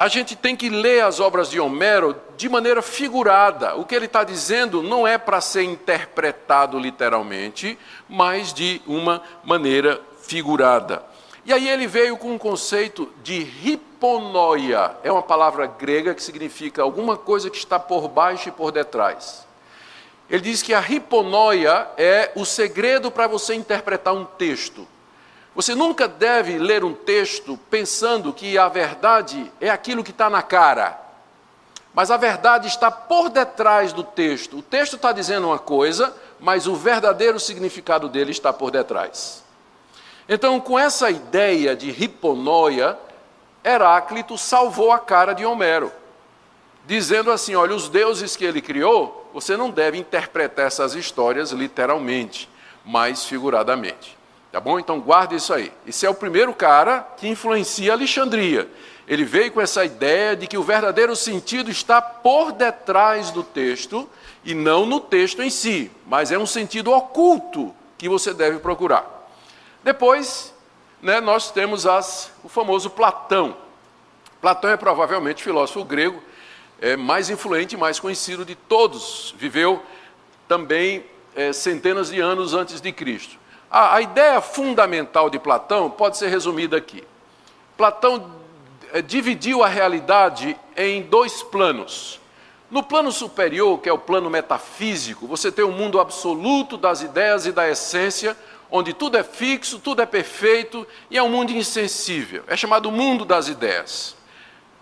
a 0.00 0.08
gente 0.08 0.34
tem 0.34 0.56
que 0.56 0.70
ler 0.70 1.04
as 1.04 1.20
obras 1.20 1.50
de 1.50 1.60
Homero 1.60 2.16
de 2.34 2.48
maneira 2.48 2.80
figurada. 2.80 3.74
O 3.76 3.84
que 3.84 3.94
ele 3.94 4.06
está 4.06 4.24
dizendo 4.24 4.82
não 4.82 5.06
é 5.06 5.18
para 5.18 5.42
ser 5.42 5.62
interpretado 5.62 6.78
literalmente, 6.78 7.78
mas 8.08 8.50
de 8.50 8.80
uma 8.86 9.22
maneira 9.44 10.00
figurada. 10.22 11.04
E 11.44 11.52
aí 11.52 11.68
ele 11.68 11.86
veio 11.86 12.16
com 12.16 12.32
um 12.32 12.38
conceito 12.38 13.12
de 13.22 13.46
hiponoia. 13.62 14.96
É 15.02 15.12
uma 15.12 15.22
palavra 15.22 15.66
grega 15.66 16.14
que 16.14 16.22
significa 16.22 16.80
alguma 16.80 17.18
coisa 17.18 17.50
que 17.50 17.58
está 17.58 17.78
por 17.78 18.08
baixo 18.08 18.48
e 18.48 18.52
por 18.52 18.72
detrás. 18.72 19.46
Ele 20.30 20.40
diz 20.40 20.62
que 20.62 20.72
a 20.72 20.80
hiponoia 20.80 21.86
é 21.98 22.32
o 22.34 22.46
segredo 22.46 23.10
para 23.10 23.26
você 23.26 23.52
interpretar 23.52 24.14
um 24.14 24.24
texto. 24.24 24.88
Você 25.54 25.74
nunca 25.74 26.06
deve 26.06 26.58
ler 26.58 26.84
um 26.84 26.94
texto 26.94 27.58
pensando 27.68 28.32
que 28.32 28.56
a 28.56 28.68
verdade 28.68 29.50
é 29.60 29.68
aquilo 29.68 30.04
que 30.04 30.12
está 30.12 30.30
na 30.30 30.42
cara. 30.42 30.98
Mas 31.92 32.10
a 32.10 32.16
verdade 32.16 32.68
está 32.68 32.90
por 32.90 33.28
detrás 33.28 33.92
do 33.92 34.04
texto. 34.04 34.58
O 34.58 34.62
texto 34.62 34.94
está 34.94 35.10
dizendo 35.10 35.48
uma 35.48 35.58
coisa, 35.58 36.14
mas 36.38 36.66
o 36.66 36.76
verdadeiro 36.76 37.40
significado 37.40 38.08
dele 38.08 38.30
está 38.30 38.52
por 38.52 38.70
detrás. 38.70 39.42
Então, 40.28 40.60
com 40.60 40.78
essa 40.78 41.10
ideia 41.10 41.74
de 41.74 41.90
hiponoia, 41.90 42.96
Heráclito 43.64 44.38
salvou 44.38 44.92
a 44.92 45.00
cara 45.00 45.32
de 45.32 45.44
Homero, 45.44 45.92
dizendo 46.86 47.32
assim: 47.32 47.56
olha, 47.56 47.74
os 47.74 47.88
deuses 47.88 48.36
que 48.36 48.44
ele 48.44 48.62
criou, 48.62 49.28
você 49.34 49.56
não 49.56 49.68
deve 49.68 49.98
interpretar 49.98 50.68
essas 50.68 50.94
histórias 50.94 51.50
literalmente, 51.50 52.48
mas 52.84 53.24
figuradamente. 53.24 54.19
Tá 54.52 54.58
bom? 54.58 54.78
Então 54.78 55.00
guarde 55.00 55.36
isso 55.36 55.54
aí. 55.54 55.72
Esse 55.86 56.04
é 56.04 56.10
o 56.10 56.14
primeiro 56.14 56.52
cara 56.52 57.06
que 57.16 57.28
influencia 57.28 57.92
Alexandria. 57.92 58.68
Ele 59.06 59.24
veio 59.24 59.50
com 59.52 59.60
essa 59.60 59.84
ideia 59.84 60.36
de 60.36 60.46
que 60.46 60.58
o 60.58 60.62
verdadeiro 60.62 61.14
sentido 61.14 61.70
está 61.70 62.00
por 62.00 62.52
detrás 62.52 63.30
do 63.30 63.42
texto 63.42 64.08
e 64.44 64.54
não 64.54 64.86
no 64.86 65.00
texto 65.00 65.42
em 65.42 65.50
si, 65.50 65.90
mas 66.06 66.30
é 66.30 66.38
um 66.38 66.46
sentido 66.46 66.92
oculto 66.92 67.74
que 67.98 68.08
você 68.08 68.32
deve 68.32 68.58
procurar. 68.58 69.28
Depois, 69.82 70.54
né, 71.02 71.20
nós 71.20 71.50
temos 71.50 71.86
as, 71.86 72.32
o 72.44 72.48
famoso 72.48 72.90
Platão. 72.90 73.56
Platão 74.40 74.70
é 74.70 74.76
provavelmente 74.76 75.42
o 75.42 75.44
filósofo 75.44 75.84
grego 75.84 76.22
é, 76.80 76.96
mais 76.96 77.30
influente 77.30 77.74
e 77.74 77.78
mais 77.78 77.98
conhecido 77.98 78.44
de 78.44 78.54
todos. 78.54 79.34
Viveu 79.36 79.82
também 80.48 81.04
é, 81.34 81.52
centenas 81.52 82.10
de 82.10 82.20
anos 82.20 82.54
antes 82.54 82.80
de 82.80 82.92
Cristo. 82.92 83.39
A, 83.70 83.96
a, 83.96 84.00
ideia 84.00 84.40
fundamental 84.40 85.30
de 85.30 85.38
Platão 85.38 85.88
pode 85.88 86.16
ser 86.16 86.28
resumida 86.28 86.76
aqui. 86.76 87.04
Platão 87.76 88.32
é, 88.92 89.00
dividiu 89.00 89.62
a 89.62 89.68
realidade 89.68 90.58
em 90.76 91.02
dois 91.02 91.40
planos. 91.42 92.18
No 92.68 92.82
plano 92.82 93.12
superior, 93.12 93.78
que 93.78 93.88
é 93.88 93.92
o 93.92 93.98
plano 93.98 94.28
metafísico, 94.28 95.26
você 95.26 95.52
tem 95.52 95.64
o 95.64 95.68
um 95.68 95.72
mundo 95.72 96.00
absoluto 96.00 96.76
das 96.76 97.00
ideias 97.00 97.46
e 97.46 97.52
da 97.52 97.68
essência, 97.68 98.36
onde 98.70 98.92
tudo 98.92 99.16
é 99.16 99.22
fixo, 99.22 99.78
tudo 99.78 100.02
é 100.02 100.06
perfeito 100.06 100.86
e 101.08 101.16
é 101.16 101.22
um 101.22 101.28
mundo 101.28 101.52
insensível. 101.52 102.42
É 102.48 102.56
chamado 102.56 102.90
mundo 102.90 103.24
das 103.24 103.46
ideias. 103.46 104.16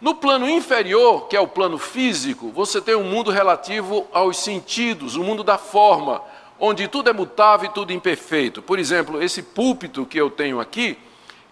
No 0.00 0.14
plano 0.14 0.48
inferior, 0.48 1.28
que 1.28 1.36
é 1.36 1.40
o 1.40 1.48
plano 1.48 1.76
físico, 1.76 2.50
você 2.52 2.80
tem 2.80 2.94
um 2.94 3.04
mundo 3.04 3.30
relativo 3.30 4.06
aos 4.12 4.38
sentidos, 4.38 5.16
o 5.16 5.20
um 5.20 5.24
mundo 5.24 5.42
da 5.42 5.58
forma, 5.58 6.22
onde 6.58 6.88
tudo 6.88 7.10
é 7.10 7.12
mutável 7.12 7.68
e 7.68 7.72
tudo 7.72 7.92
imperfeito. 7.92 8.60
Por 8.60 8.78
exemplo, 8.78 9.22
esse 9.22 9.42
púlpito 9.42 10.04
que 10.04 10.18
eu 10.18 10.30
tenho 10.30 10.60
aqui, 10.60 10.98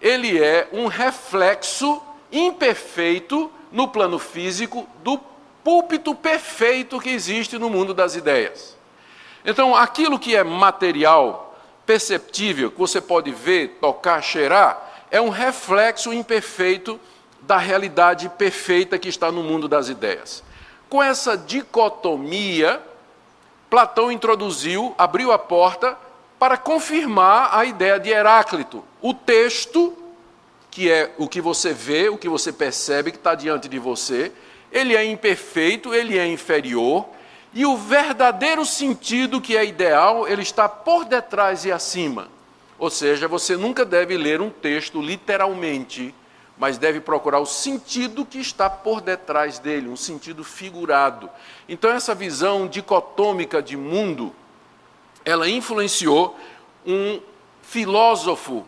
ele 0.00 0.42
é 0.42 0.68
um 0.72 0.86
reflexo 0.86 2.02
imperfeito 2.30 3.50
no 3.70 3.88
plano 3.88 4.18
físico 4.18 4.88
do 5.02 5.18
púlpito 5.62 6.14
perfeito 6.14 7.00
que 7.00 7.10
existe 7.10 7.58
no 7.58 7.68
mundo 7.68 7.92
das 7.92 8.14
ideias. 8.14 8.76
Então, 9.44 9.74
aquilo 9.74 10.18
que 10.18 10.34
é 10.34 10.42
material, 10.42 11.56
perceptível, 11.84 12.70
que 12.70 12.78
você 12.78 13.00
pode 13.00 13.30
ver, 13.30 13.78
tocar, 13.80 14.20
cheirar, 14.22 15.06
é 15.10 15.20
um 15.20 15.28
reflexo 15.28 16.12
imperfeito 16.12 17.00
da 17.42 17.56
realidade 17.56 18.28
perfeita 18.28 18.98
que 18.98 19.08
está 19.08 19.30
no 19.30 19.42
mundo 19.42 19.68
das 19.68 19.88
ideias. 19.88 20.42
Com 20.88 21.02
essa 21.02 21.36
dicotomia, 21.36 22.82
Platão 23.68 24.12
introduziu, 24.12 24.94
abriu 24.96 25.32
a 25.32 25.38
porta 25.38 25.96
para 26.38 26.56
confirmar 26.56 27.50
a 27.52 27.64
ideia 27.64 27.98
de 27.98 28.10
Heráclito. 28.10 28.84
O 29.00 29.12
texto, 29.12 29.96
que 30.70 30.90
é 30.90 31.14
o 31.18 31.28
que 31.28 31.40
você 31.40 31.72
vê, 31.72 32.08
o 32.08 32.18
que 32.18 32.28
você 32.28 32.52
percebe 32.52 33.10
que 33.10 33.16
está 33.16 33.34
diante 33.34 33.68
de 33.68 33.78
você, 33.78 34.32
ele 34.70 34.94
é 34.94 35.04
imperfeito, 35.04 35.94
ele 35.94 36.18
é 36.18 36.26
inferior, 36.26 37.06
e 37.52 37.64
o 37.64 37.76
verdadeiro 37.76 38.64
sentido 38.66 39.40
que 39.40 39.56
é 39.56 39.64
ideal, 39.64 40.28
ele 40.28 40.42
está 40.42 40.68
por 40.68 41.04
detrás 41.04 41.64
e 41.64 41.72
acima. 41.72 42.28
Ou 42.78 42.90
seja, 42.90 43.26
você 43.26 43.56
nunca 43.56 43.84
deve 43.84 44.16
ler 44.18 44.42
um 44.42 44.50
texto 44.50 45.00
literalmente, 45.00 46.14
mas 46.58 46.78
deve 46.78 47.00
procurar 47.00 47.38
o 47.38 47.46
sentido 47.46 48.24
que 48.24 48.38
está 48.38 48.68
por 48.70 49.00
detrás 49.00 49.58
dele, 49.58 49.88
um 49.88 49.96
sentido 49.96 50.42
figurado. 50.42 51.28
Então, 51.68 51.90
essa 51.90 52.14
visão 52.14 52.66
dicotômica 52.66 53.62
de 53.62 53.76
mundo, 53.76 54.34
ela 55.24 55.48
influenciou 55.48 56.38
um 56.86 57.20
filósofo 57.62 58.66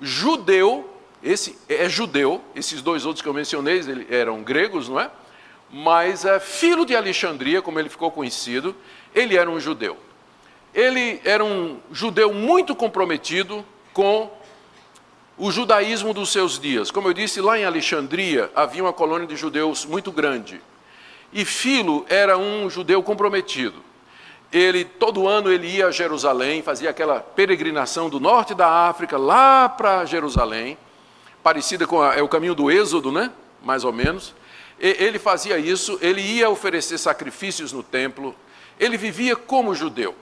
judeu, 0.00 0.88
esse 1.22 1.56
é 1.68 1.88
judeu, 1.88 2.42
esses 2.54 2.82
dois 2.82 3.04
outros 3.04 3.22
que 3.22 3.28
eu 3.28 3.34
mencionei 3.34 3.80
eram 4.10 4.42
gregos, 4.42 4.88
não 4.88 4.98
é? 4.98 5.10
Mas 5.70 6.24
é 6.24 6.40
filho 6.40 6.86
de 6.86 6.96
Alexandria, 6.96 7.60
como 7.60 7.78
ele 7.78 7.88
ficou 7.88 8.10
conhecido, 8.10 8.74
ele 9.14 9.36
era 9.36 9.50
um 9.50 9.60
judeu. 9.60 9.96
Ele 10.74 11.20
era 11.24 11.44
um 11.44 11.78
judeu 11.92 12.32
muito 12.32 12.74
comprometido 12.74 13.64
com 13.92 14.30
o 15.38 15.50
judaísmo 15.52 16.12
dos 16.12 16.30
seus 16.30 16.58
dias. 16.58 16.90
Como 16.90 17.08
eu 17.08 17.14
disse, 17.14 17.40
lá 17.40 17.58
em 17.58 17.64
Alexandria 17.64 18.50
havia 18.54 18.82
uma 18.82 18.92
colônia 18.92 19.26
de 19.26 19.36
judeus 19.36 19.86
muito 19.86 20.10
grande. 20.10 20.60
E 21.32 21.44
Filo 21.44 22.04
era 22.08 22.36
um 22.36 22.68
judeu 22.68 23.02
comprometido. 23.02 23.84
Ele 24.52 24.84
todo 24.84 25.28
ano 25.28 25.52
ele 25.52 25.68
ia 25.68 25.86
a 25.86 25.90
Jerusalém, 25.90 26.62
fazia 26.62 26.90
aquela 26.90 27.20
peregrinação 27.20 28.08
do 28.08 28.18
norte 28.18 28.54
da 28.54 28.88
África 28.88 29.16
lá 29.18 29.68
para 29.68 30.04
Jerusalém, 30.06 30.76
parecida 31.42 31.86
com 31.86 32.02
a, 32.02 32.14
é 32.14 32.22
o 32.22 32.28
caminho 32.28 32.54
do 32.54 32.70
Êxodo, 32.70 33.12
né? 33.12 33.30
Mais 33.62 33.84
ou 33.84 33.92
menos. 33.92 34.34
E, 34.80 34.96
ele 34.98 35.18
fazia 35.18 35.58
isso, 35.58 35.98
ele 36.00 36.20
ia 36.20 36.48
oferecer 36.48 36.98
sacrifícios 36.98 37.72
no 37.72 37.82
templo. 37.82 38.34
Ele 38.80 38.96
vivia 38.96 39.36
como 39.36 39.74
judeu. 39.74 40.14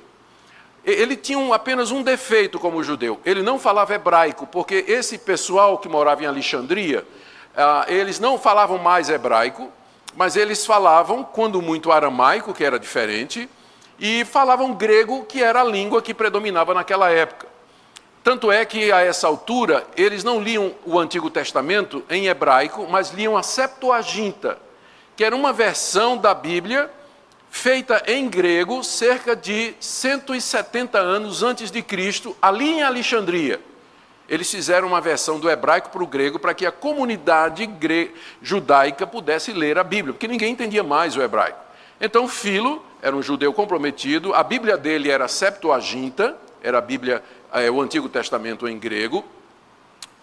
Ele 0.87 1.16
tinha 1.16 1.37
um, 1.37 1.53
apenas 1.53 1.90
um 1.90 2.01
defeito 2.01 2.61
como 2.61 2.81
judeu: 2.81 3.20
ele 3.25 3.42
não 3.42 3.59
falava 3.59 3.92
hebraico, 3.92 4.46
porque 4.46 4.85
esse 4.87 5.18
pessoal 5.18 5.79
que 5.79 5.88
morava 5.88 6.22
em 6.22 6.27
Alexandria, 6.27 7.05
ah, 7.57 7.85
eles 7.88 8.20
não 8.20 8.38
falavam 8.38 8.79
mais 8.79 9.09
hebraico, 9.09 9.68
mas 10.14 10.37
eles 10.37 10.64
falavam, 10.64 11.25
quando 11.25 11.61
muito, 11.61 11.90
aramaico, 11.90 12.55
que 12.55 12.62
era 12.62 12.79
diferente, 12.79 13.49
e 13.99 14.25
falavam 14.25 14.75
grego, 14.75 15.25
que 15.25 15.42
era 15.42 15.61
a 15.61 15.64
língua 15.64 16.01
que 16.01 16.14
predominava 16.14 16.72
naquela 16.72 17.11
época. 17.11 17.49
Tanto 18.22 18.53
é 18.53 18.64
que, 18.64 18.92
a 18.92 19.01
essa 19.01 19.27
altura, 19.27 19.85
eles 19.96 20.22
não 20.22 20.40
liam 20.40 20.72
o 20.85 20.99
Antigo 20.99 21.31
Testamento 21.31 22.05
em 22.09 22.27
hebraico, 22.27 22.87
mas 22.88 23.11
liam 23.11 23.37
a 23.37 23.42
Septuaginta, 23.42 24.59
que 25.16 25.25
era 25.25 25.35
uma 25.35 25.53
versão 25.53 26.16
da 26.16 26.33
Bíblia 26.33 26.90
feita 27.57 28.03
em 28.07 28.29
grego 28.29 28.85
cerca 28.85 29.35
de 29.35 29.75
170 29.81 30.99
anos 30.99 31.42
antes 31.42 31.71
de 31.71 31.83
Cristo, 31.83 32.37
ali 32.40 32.75
em 32.75 32.83
Alexandria. 32.83 33.59
Eles 34.29 34.51
fizeram 34.51 34.87
uma 34.88 35.01
versão 35.01 35.40
do 35.40 35.49
hebraico 35.49 35.88
para 35.88 36.03
o 36.03 36.07
grego 36.07 36.38
para 36.38 36.53
que 36.53 36.66
a 36.66 36.71
comunidade 36.71 37.69
judaica 38.42 39.07
pudesse 39.07 39.53
ler 39.53 39.79
a 39.79 39.85
Bíblia, 39.85 40.12
porque 40.12 40.29
ninguém 40.29 40.53
entendia 40.53 40.83
mais 40.83 41.16
o 41.16 41.23
hebraico. 41.23 41.59
Então, 41.99 42.29
Filo 42.29 42.85
era 43.01 43.16
um 43.16 43.23
judeu 43.23 43.53
comprometido, 43.55 44.35
a 44.35 44.42
Bíblia 44.42 44.77
dele 44.77 45.11
era 45.11 45.27
Septuaginta, 45.27 46.37
era 46.62 46.79
a 46.79 46.83
Bíblia, 46.83 47.23
é, 47.53 47.71
o 47.71 47.81
Antigo 47.81 48.09
Testamento 48.09 48.69
em 48.69 48.79
grego, 48.79 49.25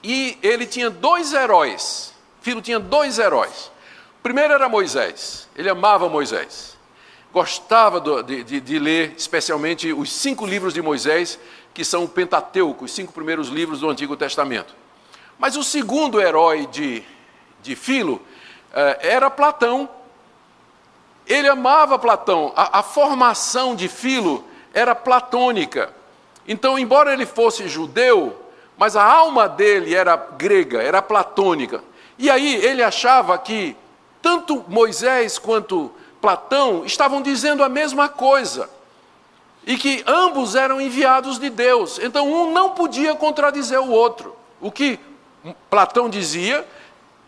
e 0.03 0.37
ele 0.43 0.67
tinha 0.67 0.89
dois 0.89 1.33
heróis. 1.33 2.13
Filo 2.41 2.61
tinha 2.61 2.79
dois 2.79 3.17
heróis. 3.17 3.71
O 4.19 4.23
primeiro 4.23 4.53
era 4.53 4.69
Moisés, 4.69 5.49
ele 5.55 5.69
amava 5.69 6.07
Moisés 6.07 6.72
gostava 7.33 7.99
de, 8.23 8.43
de, 8.43 8.61
de, 8.61 8.79
ler, 8.79 9.15
especialmente 9.17 9.91
os 9.91 10.13
cinco 10.13 10.45
livros 10.45 10.73
de 10.73 10.81
Moisés, 10.83 11.39
que 11.73 11.83
são 11.83 12.03
o 12.03 12.07
Pentateuco, 12.07 12.85
os 12.85 12.91
cinco 12.91 13.11
primeiros 13.11 13.49
livros 13.49 13.79
do 13.79 13.89
Antigo 13.89 14.15
Testamento. 14.15 14.75
Mas 15.39 15.57
o 15.57 15.63
segundo 15.63 16.21
herói 16.21 16.67
de, 16.67 17.03
de 17.63 17.75
Filo 17.75 18.21
eh, 18.71 18.99
era 19.01 19.31
Platão. 19.31 19.89
Ele 21.25 21.47
amava 21.47 21.97
Platão. 21.97 22.53
A, 22.55 22.79
a 22.79 22.83
formação 22.83 23.75
de 23.75 23.87
Filo 23.87 24.45
era 24.71 24.93
platônica. 24.93 25.91
Então, 26.47 26.77
embora 26.77 27.13
ele 27.13 27.25
fosse 27.25 27.67
judeu, 27.67 28.39
mas 28.77 28.95
a 28.95 29.03
alma 29.03 29.49
dele 29.49 29.95
era 29.95 30.15
grega, 30.15 30.83
era 30.83 31.01
platônica. 31.01 31.83
E 32.17 32.29
aí 32.29 32.55
ele 32.63 32.83
achava 32.83 33.35
que 33.39 33.75
tanto 34.21 34.63
Moisés 34.67 35.39
quanto 35.39 35.91
Platão 36.23 36.85
estavam 36.85 37.21
dizendo 37.21 37.65
a 37.65 37.67
mesma 37.67 38.07
coisa. 38.07 38.69
E 39.67 39.77
que 39.77 40.01
ambos 40.07 40.55
eram 40.55 40.79
enviados 40.79 41.37
de 41.37 41.49
Deus. 41.49 41.99
Então 41.99 42.31
um 42.31 42.53
não 42.53 42.69
podia 42.69 43.13
contradizer 43.13 43.77
o 43.81 43.91
outro. 43.91 44.33
O 44.61 44.71
que 44.71 44.97
Platão 45.69 46.09
dizia, 46.09 46.65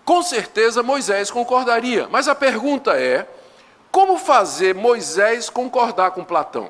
com 0.05 0.23
certeza 0.23 0.81
Moisés 0.81 1.29
concordaria. 1.29 2.07
Mas 2.09 2.29
a 2.29 2.33
pergunta 2.33 2.93
é: 2.93 3.27
como 3.91 4.17
fazer 4.17 4.73
Moisés 4.73 5.49
concordar 5.49 6.11
com 6.11 6.23
Platão? 6.23 6.69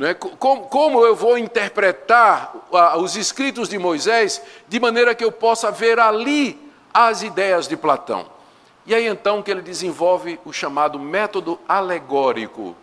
É? 0.00 0.14
como, 0.14 0.62
como 0.68 1.04
eu 1.04 1.14
vou 1.14 1.36
interpretar 1.36 2.54
os 2.96 3.16
escritos 3.16 3.68
de 3.68 3.78
Moisés 3.78 4.40
de 4.66 4.80
maneira 4.80 5.14
que 5.14 5.22
eu 5.22 5.30
possa 5.30 5.70
ver 5.70 6.00
ali 6.00 6.58
as 6.94 7.22
ideias 7.22 7.68
de 7.68 7.76
Platão? 7.76 8.31
E 8.84 8.94
aí 8.94 9.06
então 9.06 9.42
que 9.42 9.50
ele 9.50 9.62
desenvolve 9.62 10.40
o 10.44 10.52
chamado 10.52 10.98
método 10.98 11.58
alegórico. 11.68 12.76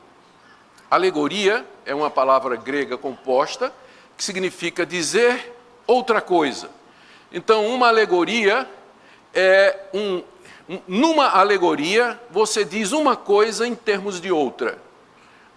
Alegoria 0.89 1.65
é 1.85 1.93
uma 1.93 2.09
palavra 2.09 2.55
grega 2.55 2.97
composta 2.97 3.73
que 4.17 4.23
significa 4.23 4.85
dizer 4.85 5.53
outra 5.85 6.21
coisa. 6.21 6.69
Então, 7.31 7.67
uma 7.67 7.88
alegoria 7.88 8.67
é 9.33 9.77
um. 9.93 10.23
Numa 10.88 11.29
alegoria, 11.29 12.19
você 12.29 12.63
diz 12.63 12.91
uma 12.91 13.15
coisa 13.15 13.67
em 13.67 13.73
termos 13.73 14.21
de 14.21 14.31
outra. 14.31 14.77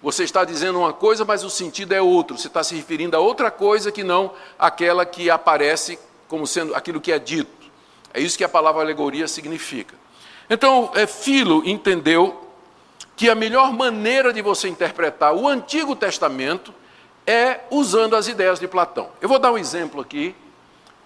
Você 0.02 0.24
está 0.24 0.42
dizendo 0.42 0.78
uma 0.78 0.92
coisa, 0.92 1.24
mas 1.24 1.44
o 1.44 1.50
sentido 1.50 1.92
é 1.92 2.00
outro. 2.00 2.38
Você 2.38 2.48
está 2.48 2.64
se 2.64 2.74
referindo 2.74 3.16
a 3.16 3.20
outra 3.20 3.50
coisa 3.50 3.92
que 3.92 4.02
não 4.02 4.32
aquela 4.58 5.04
que 5.04 5.30
aparece 5.30 5.98
como 6.28 6.46
sendo 6.46 6.74
aquilo 6.74 7.00
que 7.00 7.12
é 7.12 7.18
dito. 7.18 7.50
É 8.12 8.20
isso 8.20 8.38
que 8.38 8.44
a 8.44 8.48
palavra 8.48 8.80
alegoria 8.80 9.28
significa. 9.28 10.01
Então, 10.48 10.90
é, 10.94 11.06
Filo 11.06 11.62
entendeu 11.64 12.48
que 13.16 13.28
a 13.30 13.34
melhor 13.34 13.72
maneira 13.72 14.32
de 14.32 14.42
você 14.42 14.68
interpretar 14.68 15.34
o 15.34 15.48
Antigo 15.48 15.94
Testamento 15.94 16.74
é 17.26 17.60
usando 17.70 18.16
as 18.16 18.26
ideias 18.26 18.58
de 18.58 18.66
Platão. 18.66 19.10
Eu 19.20 19.28
vou 19.28 19.38
dar 19.38 19.52
um 19.52 19.58
exemplo 19.58 20.00
aqui, 20.00 20.34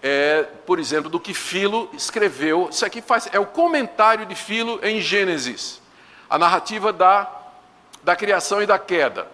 é, 0.03 0.45
por 0.65 0.79
exemplo, 0.79 1.11
do 1.11 1.21
que 1.21 1.35
Filo 1.35 1.91
escreveu. 1.93 2.69
Isso 2.71 2.87
aqui 2.87 3.03
faz, 3.03 3.29
é 3.33 3.39
o 3.39 3.47
comentário 3.47 4.25
de 4.25 4.35
Filo 4.35 4.81
em 4.83 5.01
Gênesis, 5.01 5.81
a 6.29 6.39
narrativa 6.39 6.93
da, 6.93 7.31
da 8.03 8.17
criação 8.17 8.63
e 8.63 8.67
da 8.67 8.79
queda. 8.79 9.27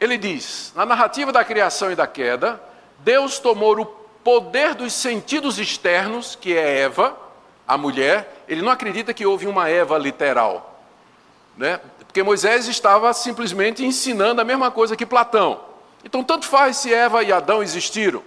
Ele 0.00 0.18
diz: 0.18 0.72
na 0.74 0.84
narrativa 0.84 1.32
da 1.32 1.44
criação 1.44 1.90
e 1.92 1.94
da 1.94 2.06
queda, 2.06 2.60
Deus 2.98 3.38
tomou 3.38 3.80
o 3.80 3.86
poder 3.86 4.74
dos 4.74 4.92
sentidos 4.92 5.58
externos, 5.58 6.34
que 6.34 6.56
é 6.56 6.80
Eva, 6.80 7.16
a 7.66 7.76
mulher, 7.76 8.44
ele 8.48 8.62
não 8.62 8.70
acredita 8.70 9.12
que 9.12 9.26
houve 9.26 9.46
uma 9.46 9.68
Eva 9.68 9.98
literal. 9.98 10.80
Né? 11.56 11.80
Porque 12.06 12.22
Moisés 12.22 12.68
estava 12.68 13.12
simplesmente 13.12 13.84
ensinando 13.84 14.40
a 14.40 14.44
mesma 14.44 14.70
coisa 14.70 14.96
que 14.96 15.04
Platão. 15.04 15.60
Então, 16.04 16.22
tanto 16.22 16.46
faz 16.46 16.76
se 16.76 16.94
Eva 16.94 17.22
e 17.22 17.32
Adão 17.32 17.62
existiram. 17.62 18.22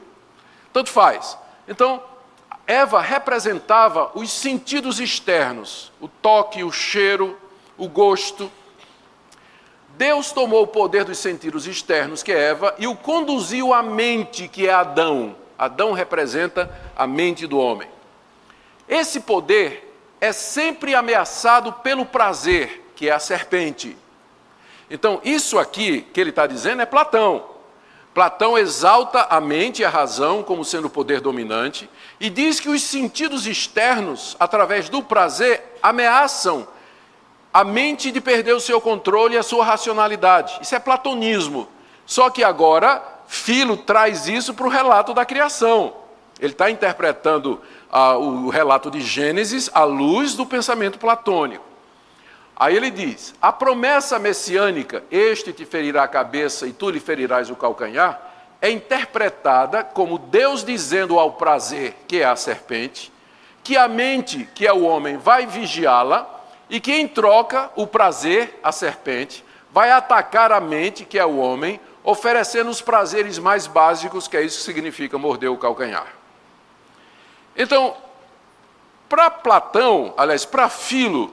Tanto 0.74 0.90
faz. 0.90 1.38
Então, 1.68 2.04
Eva 2.68 3.00
representava 3.00 4.12
os 4.14 4.32
sentidos 4.32 5.00
externos: 5.00 5.92
o 6.02 6.08
toque, 6.08 6.64
o 6.64 6.72
cheiro, 6.72 7.38
o 7.78 7.88
gosto. 7.88 8.52
Deus 9.98 10.32
tomou 10.32 10.64
o 10.64 10.68
poder 10.68 11.04
dos 11.04 11.18
sentidos 11.18 11.68
externos, 11.68 12.24
que 12.24 12.32
é 12.32 12.50
Eva, 12.50 12.76
e 12.78 12.88
o 12.88 12.96
conduziu 12.96 13.74
à 13.74 13.82
mente, 13.82 14.48
que 14.48 14.68
é 14.68 14.74
Adão. 14.74 15.36
Adão 15.58 15.92
representa 15.92 16.74
a 16.96 17.06
mente 17.06 17.46
do 17.46 17.58
homem. 17.58 17.90
Esse 18.90 19.20
poder 19.20 19.96
é 20.20 20.34
sempre 20.34 20.96
ameaçado 20.96 21.72
pelo 21.72 22.06
prazer, 22.06 22.92
que 22.96 23.08
é 23.08 23.12
a 23.12 23.20
serpente. 23.20 23.96
Então, 24.90 25.22
isso 25.24 25.60
aqui 25.60 26.02
que 26.02 26.20
ele 26.20 26.32
está 26.32 26.48
dizendo 26.48 26.82
é 26.82 26.86
Platão. 26.86 27.46
Platão 28.14 28.58
exalta 28.58 29.28
a 29.30 29.40
mente 29.40 29.82
e 29.82 29.86
a 29.86 29.90
razão 29.90 30.42
como 30.42 30.66
sendo 30.66 30.86
o 30.86 30.90
poder 30.90 31.22
dominante 31.22 31.88
e 32.20 32.30
diz 32.30 32.60
que 32.60 32.68
os 32.68 32.82
sentidos 32.82 33.46
externos, 33.46 34.36
através 34.40 34.90
do 34.90 35.04
prazer, 35.04 35.78
ameaçam 35.82 36.68
a 37.54 37.64
mente 37.64 38.12
de 38.12 38.20
perder 38.20 38.54
o 38.54 38.60
seu 38.60 38.82
controle 38.82 39.36
e 39.36 39.38
a 39.38 39.44
sua 39.44 39.64
racionalidade. 39.64 40.58
Isso 40.62 40.76
é 40.76 40.80
platonismo. 40.80 41.68
Só 42.06 42.30
que 42.32 42.44
agora, 42.44 43.02
Filo 43.28 43.78
traz 43.78 44.28
isso 44.28 44.56
para 44.56 44.66
o 44.66 44.70
relato 44.70 45.14
da 45.14 45.24
criação. 45.24 45.94
Ele 46.40 46.54
está 46.54 46.72
interpretando 46.72 47.62
o 47.92 48.50
relato 48.50 48.92
de 48.92 49.02
Gênesis 49.02 49.70
à 49.74 49.84
luz 49.84 50.36
do 50.36 50.46
pensamento 50.46 51.00
platônico. 51.00 51.66
Aí 52.56 52.76
ele 52.76 52.92
diz: 52.92 53.34
a 53.42 53.52
promessa 53.52 54.20
messiânica, 54.20 55.04
este 55.10 55.54
te 55.54 55.66
ferirá 55.66 56.04
a 56.04 56.08
cabeça 56.08 56.68
e 56.68 56.74
tu 56.74 56.90
lhe 56.90 57.00
ferirás 57.00 57.50
o 57.50 57.56
calcanhar, 57.56 58.22
é 58.62 58.70
interpretada 58.70 59.84
como 59.84 60.18
Deus 60.18 60.64
dizendo 60.64 61.18
ao 61.18 61.34
prazer, 61.34 61.96
que 62.08 62.22
é 62.22 62.26
a 62.26 62.36
serpente, 62.36 63.12
que 63.64 63.78
a 63.78 63.88
mente, 63.88 64.48
que 64.54 64.68
é 64.68 64.74
o 64.74 64.84
homem, 64.84 65.18
vai 65.18 65.46
vigiá-la, 65.46 66.28
e 66.70 66.80
que 66.80 66.94
em 66.94 67.08
troca 67.08 67.72
o 67.76 67.88
prazer, 67.88 68.60
a 68.62 68.72
serpente, 68.72 69.44
vai 69.72 69.92
atacar 69.92 70.52
a 70.52 70.60
mente, 70.60 71.06
que 71.06 71.18
é 71.18 71.26
o 71.26 71.38
homem, 71.38 71.80
oferecendo 72.04 72.70
os 72.70 72.82
prazeres 72.82 73.40
mais 73.40 73.68
básicos, 73.68 74.28
que 74.28 74.36
é 74.36 74.42
isso 74.42 74.58
que 74.58 74.64
significa 74.66 75.18
morder 75.18 75.50
o 75.50 75.58
calcanhar. 75.58 76.19
Então, 77.62 77.94
para 79.10 79.30
Platão, 79.30 80.14
aliás, 80.16 80.46
para 80.46 80.70
Filo, 80.70 81.30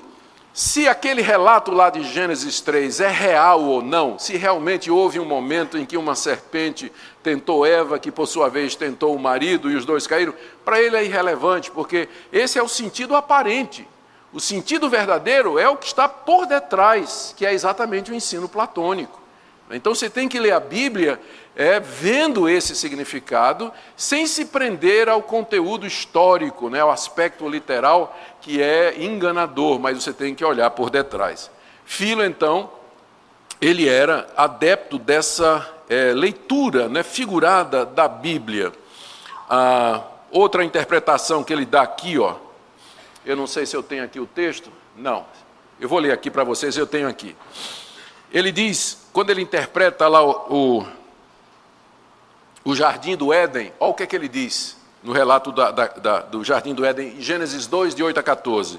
se 0.53 0.89
aquele 0.89 1.23
relato 1.23 1.71
lá 1.71 1.89
de 1.89 2.03
Gênesis 2.03 2.61
3 2.61 2.99
é 2.99 3.09
real 3.09 3.62
ou 3.62 3.81
não, 3.81 4.19
se 4.19 4.37
realmente 4.37 4.91
houve 4.91 5.21
um 5.21 5.25
momento 5.25 5.79
em 5.79 5.87
que 5.87 5.97
uma 5.97 6.17
serpente 6.17 6.91
tentou 7.23 7.65
Eva, 7.65 8.01
que 8.01 8.11
por 8.11 8.27
sua 8.27 8.49
vez 8.49 8.75
tentou 8.75 9.15
o 9.15 9.21
marido 9.21 9.71
e 9.71 9.77
os 9.77 9.85
dois 9.85 10.09
caíram, 10.09 10.35
para 10.65 10.81
ele 10.81 10.97
é 10.97 11.05
irrelevante, 11.05 11.71
porque 11.71 12.09
esse 12.33 12.59
é 12.59 12.62
o 12.62 12.69
sentido 12.69 13.15
aparente. 13.15 13.87
O 14.33 14.41
sentido 14.41 14.91
verdadeiro 14.91 15.61
é 15.61 15.69
o 15.69 15.77
que 15.77 15.87
está 15.87 16.09
por 16.09 16.45
detrás, 16.45 17.33
que 17.37 17.47
é 17.47 17.53
exatamente 17.53 18.11
o 18.11 18.15
ensino 18.15 18.49
platônico. 18.49 19.26
Então 19.71 19.95
você 19.95 20.09
tem 20.09 20.29
que 20.29 20.39
ler 20.39 20.53
a 20.53 20.61
Bíblia 20.61 21.21
é, 21.57 21.81
vendo 21.81 22.49
esse 22.49 22.77
significado, 22.77 23.73
sem 23.97 24.27
se 24.27 24.45
prender 24.45 25.09
ao 25.09 25.23
conteúdo 25.23 25.87
histórico, 25.87 26.69
né, 26.69 26.81
ao 26.81 26.91
aspecto 26.91 27.49
literal, 27.49 28.17
que 28.41 28.63
é 28.63 29.03
enganador, 29.03 29.81
mas 29.81 30.03
você 30.03 30.13
tem 30.13 30.35
que 30.35 30.45
olhar 30.45 30.71
por 30.71 30.91
detrás. 30.91 31.51
Filo, 31.85 32.23
então, 32.23 32.71
ele 33.61 33.89
era 33.89 34.29
adepto 34.37 34.99
dessa 34.99 35.67
é, 35.89 36.13
leitura 36.13 36.89
né, 36.89 37.03
figurada 37.03 37.87
da 37.87 38.07
Bíblia. 38.07 38.73
Ah, 39.49 40.03
outra 40.31 40.63
interpretação 40.63 41.43
que 41.43 41.53
ele 41.53 41.65
dá 41.65 41.83
aqui, 41.83 42.19
ó, 42.19 42.37
eu 43.25 43.35
não 43.35 43.47
sei 43.47 43.65
se 43.65 43.75
eu 43.75 43.83
tenho 43.83 44.05
aqui 44.05 44.21
o 44.21 44.27
texto, 44.27 44.71
não, 44.95 45.25
eu 45.81 45.89
vou 45.89 45.99
ler 45.99 46.13
aqui 46.13 46.31
para 46.31 46.45
vocês, 46.45 46.77
eu 46.77 46.87
tenho 46.87 47.09
aqui. 47.09 47.35
Ele 48.37 48.53
diz, 48.53 48.99
quando 49.14 49.31
ele 49.31 49.40
interpreta 49.40 50.07
lá 50.07 50.22
o, 50.22 50.83
o, 50.85 50.87
o 52.66 52.77
jardim 52.77 53.16
do 53.16 53.33
Éden, 53.33 53.72
olha 53.81 53.90
o 53.90 53.94
que, 53.94 54.03
é 54.03 54.07
que 54.07 54.14
ele 54.14 54.29
diz 54.29 54.77
no 55.03 55.11
relato 55.11 55.51
da, 55.51 55.70
da, 55.70 55.87
da, 55.87 56.20
do 56.20 56.44
jardim 56.44 56.75
do 56.75 56.85
Éden, 56.85 57.18
Gênesis 57.18 57.66
2, 57.66 57.94
de 57.94 58.03
8 58.03 58.20
a 58.20 58.22
14. 58.22 58.79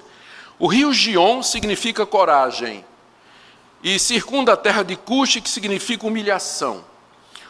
O 0.59 0.67
rio 0.67 0.93
Gion 0.93 1.41
significa 1.41 2.05
coragem, 2.05 2.85
e 3.81 3.97
circunda 3.97 4.53
a 4.53 4.57
terra 4.57 4.83
de 4.83 4.95
Cuxi, 4.95 5.41
que 5.41 5.49
significa 5.49 6.05
humilhação. 6.05 6.85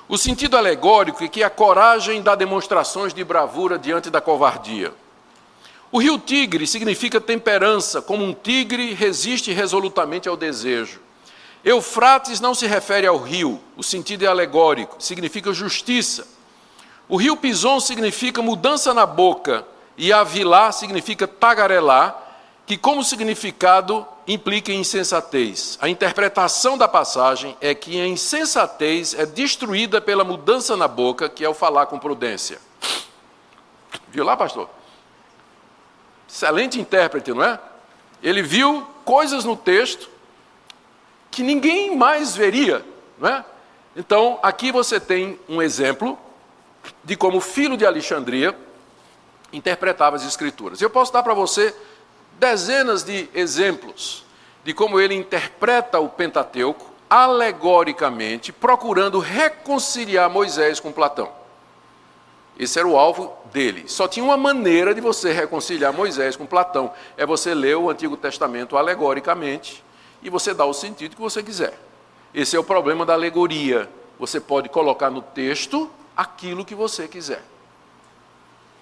O 0.08 0.18
sentido 0.18 0.56
alegórico 0.56 1.26
é 1.26 1.28
que 1.28 1.44
a 1.44 1.50
coragem 1.50 2.22
dá 2.22 2.36
demonstrações 2.36 3.14
de 3.14 3.22
bravura 3.22 3.78
diante 3.78 4.10
da 4.10 4.22
covardia. 4.22 4.94
O 5.92 6.00
rio 6.00 6.18
Tigre 6.18 6.68
significa 6.68 7.20
temperança, 7.20 8.02
como 8.02 8.24
um 8.24 8.34
tigre 8.34 8.94
resiste 8.94 9.52
resolutamente 9.52 10.30
ao 10.30 10.38
desejo. 10.38 11.06
Eufrates 11.68 12.40
não 12.40 12.56
se 12.56 12.66
refere 12.66 13.06
ao 13.06 13.18
rio, 13.18 13.60
o 13.76 13.84
sentido 13.84 14.24
é 14.24 14.28
alegórico, 14.28 14.96
significa 15.04 15.52
justiça. 15.52 16.26
O 17.10 17.18
rio 17.18 17.36
Pison 17.36 17.82
significa 17.82 18.42
mudança 18.42 18.94
na 18.94 19.06
boca, 19.06 19.68
e 19.98 20.14
Avilá 20.14 20.72
significa 20.72 21.28
tagarelar, 21.28 22.24
que, 22.66 22.78
como 22.78 23.04
significado, 23.04 24.08
implica 24.26 24.72
insensatez. 24.72 25.78
A 25.82 25.90
interpretação 25.90 26.78
da 26.78 26.88
passagem 26.88 27.58
é 27.60 27.76
que 27.76 28.00
a 28.00 28.08
insensatez 28.08 29.14
é 29.14 29.26
destruída 29.26 30.00
pela 30.00 30.24
mudança 30.24 30.78
na 30.78 30.88
boca, 30.88 31.28
que 31.28 31.44
é 31.44 31.50
o 31.50 31.54
falar 31.54 31.88
com 31.88 32.00
prudência. 32.00 32.60
Viu 34.08 34.24
lá, 34.24 34.38
pastor? 34.38 34.70
Excelente 36.30 36.80
intérprete, 36.80 37.34
não 37.34 37.44
é? 37.44 37.60
Ele 38.24 38.42
viu 38.42 38.88
coisas 39.04 39.44
no 39.44 39.58
texto 39.58 40.16
que 41.38 41.44
ninguém 41.44 41.96
mais 41.96 42.36
veria, 42.36 42.84
não 43.20 43.30
é? 43.30 43.46
Então, 43.96 44.40
aqui 44.42 44.72
você 44.72 45.00
tem 45.00 45.40
um 45.48 45.62
exemplo 45.62 46.18
de 47.04 47.16
como 47.16 47.38
o 47.38 47.42
filho 47.42 47.78
de 47.78 47.86
Alexandria 47.86 48.58
interpretava 49.54 50.16
as 50.16 50.26
escrituras. 50.26 50.82
Eu 50.82 50.90
posso 50.90 51.14
dar 51.14 51.22
para 51.22 51.36
você 51.36 51.76
dezenas 52.40 53.04
de 53.04 53.30
exemplos 53.36 54.26
de 54.64 54.74
como 54.74 55.00
ele 55.00 55.14
interpreta 55.14 56.00
o 56.00 56.10
Pentateuco 56.10 56.92
alegoricamente, 57.08 58.52
procurando 58.52 59.20
reconciliar 59.20 60.32
Moisés 60.32 60.80
com 60.80 60.92
Platão. 60.92 61.32
Esse 62.58 62.80
era 62.80 62.88
o 62.88 62.98
alvo 62.98 63.32
dele. 63.54 63.84
Só 63.86 64.08
tinha 64.08 64.26
uma 64.26 64.38
maneira 64.38 64.92
de 64.92 65.02
você 65.02 65.32
reconciliar 65.32 65.94
Moisés 65.94 66.36
com 66.36 66.48
Platão: 66.48 66.92
é 67.16 67.28
você 67.28 67.54
ler 67.54 67.78
o 67.78 67.92
Antigo 67.92 68.18
Testamento 68.18 68.76
alegoricamente 68.76 69.86
e 70.28 70.30
você 70.30 70.54
dá 70.54 70.66
o 70.66 70.74
sentido 70.74 71.16
que 71.16 71.22
você 71.22 71.42
quiser. 71.42 71.80
Esse 72.34 72.58
é 72.58 72.60
o 72.60 72.64
problema 72.64 73.06
da 73.06 73.14
alegoria. 73.14 73.90
Você 74.20 74.42
pode 74.42 74.68
colocar 74.68 75.10
no 75.10 75.22
texto 75.22 75.90
aquilo 76.18 76.66
que 76.66 76.76
você 76.76 77.08
quiser. 77.08 77.42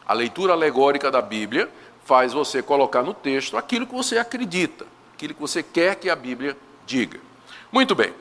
A 0.08 0.14
leitura 0.14 0.54
alegórica 0.54 1.12
da 1.12 1.22
Bíblia 1.22 1.70
faz 2.04 2.34
você 2.34 2.64
colocar 2.64 3.04
no 3.04 3.14
texto 3.14 3.58
aquilo 3.58 3.86
que 3.86 3.94
você 3.94 4.18
acredita, 4.18 4.88
aquilo 5.14 5.36
que 5.36 5.42
você 5.42 5.62
quer 5.62 5.96
que 5.98 6.10
a 6.10 6.16
Bíblia 6.16 6.58
diga. 6.84 7.20
Muito 7.72 7.94
bem. 7.94 8.12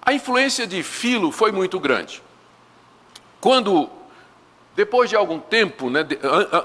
A 0.00 0.14
influência 0.14 0.66
de 0.66 0.82
Filo 0.82 1.30
foi 1.30 1.52
muito 1.52 1.78
grande. 1.78 2.22
Quando, 3.42 3.90
depois 4.74 5.10
de 5.10 5.16
algum 5.16 5.38
tempo, 5.38 5.90
né, 5.90 6.00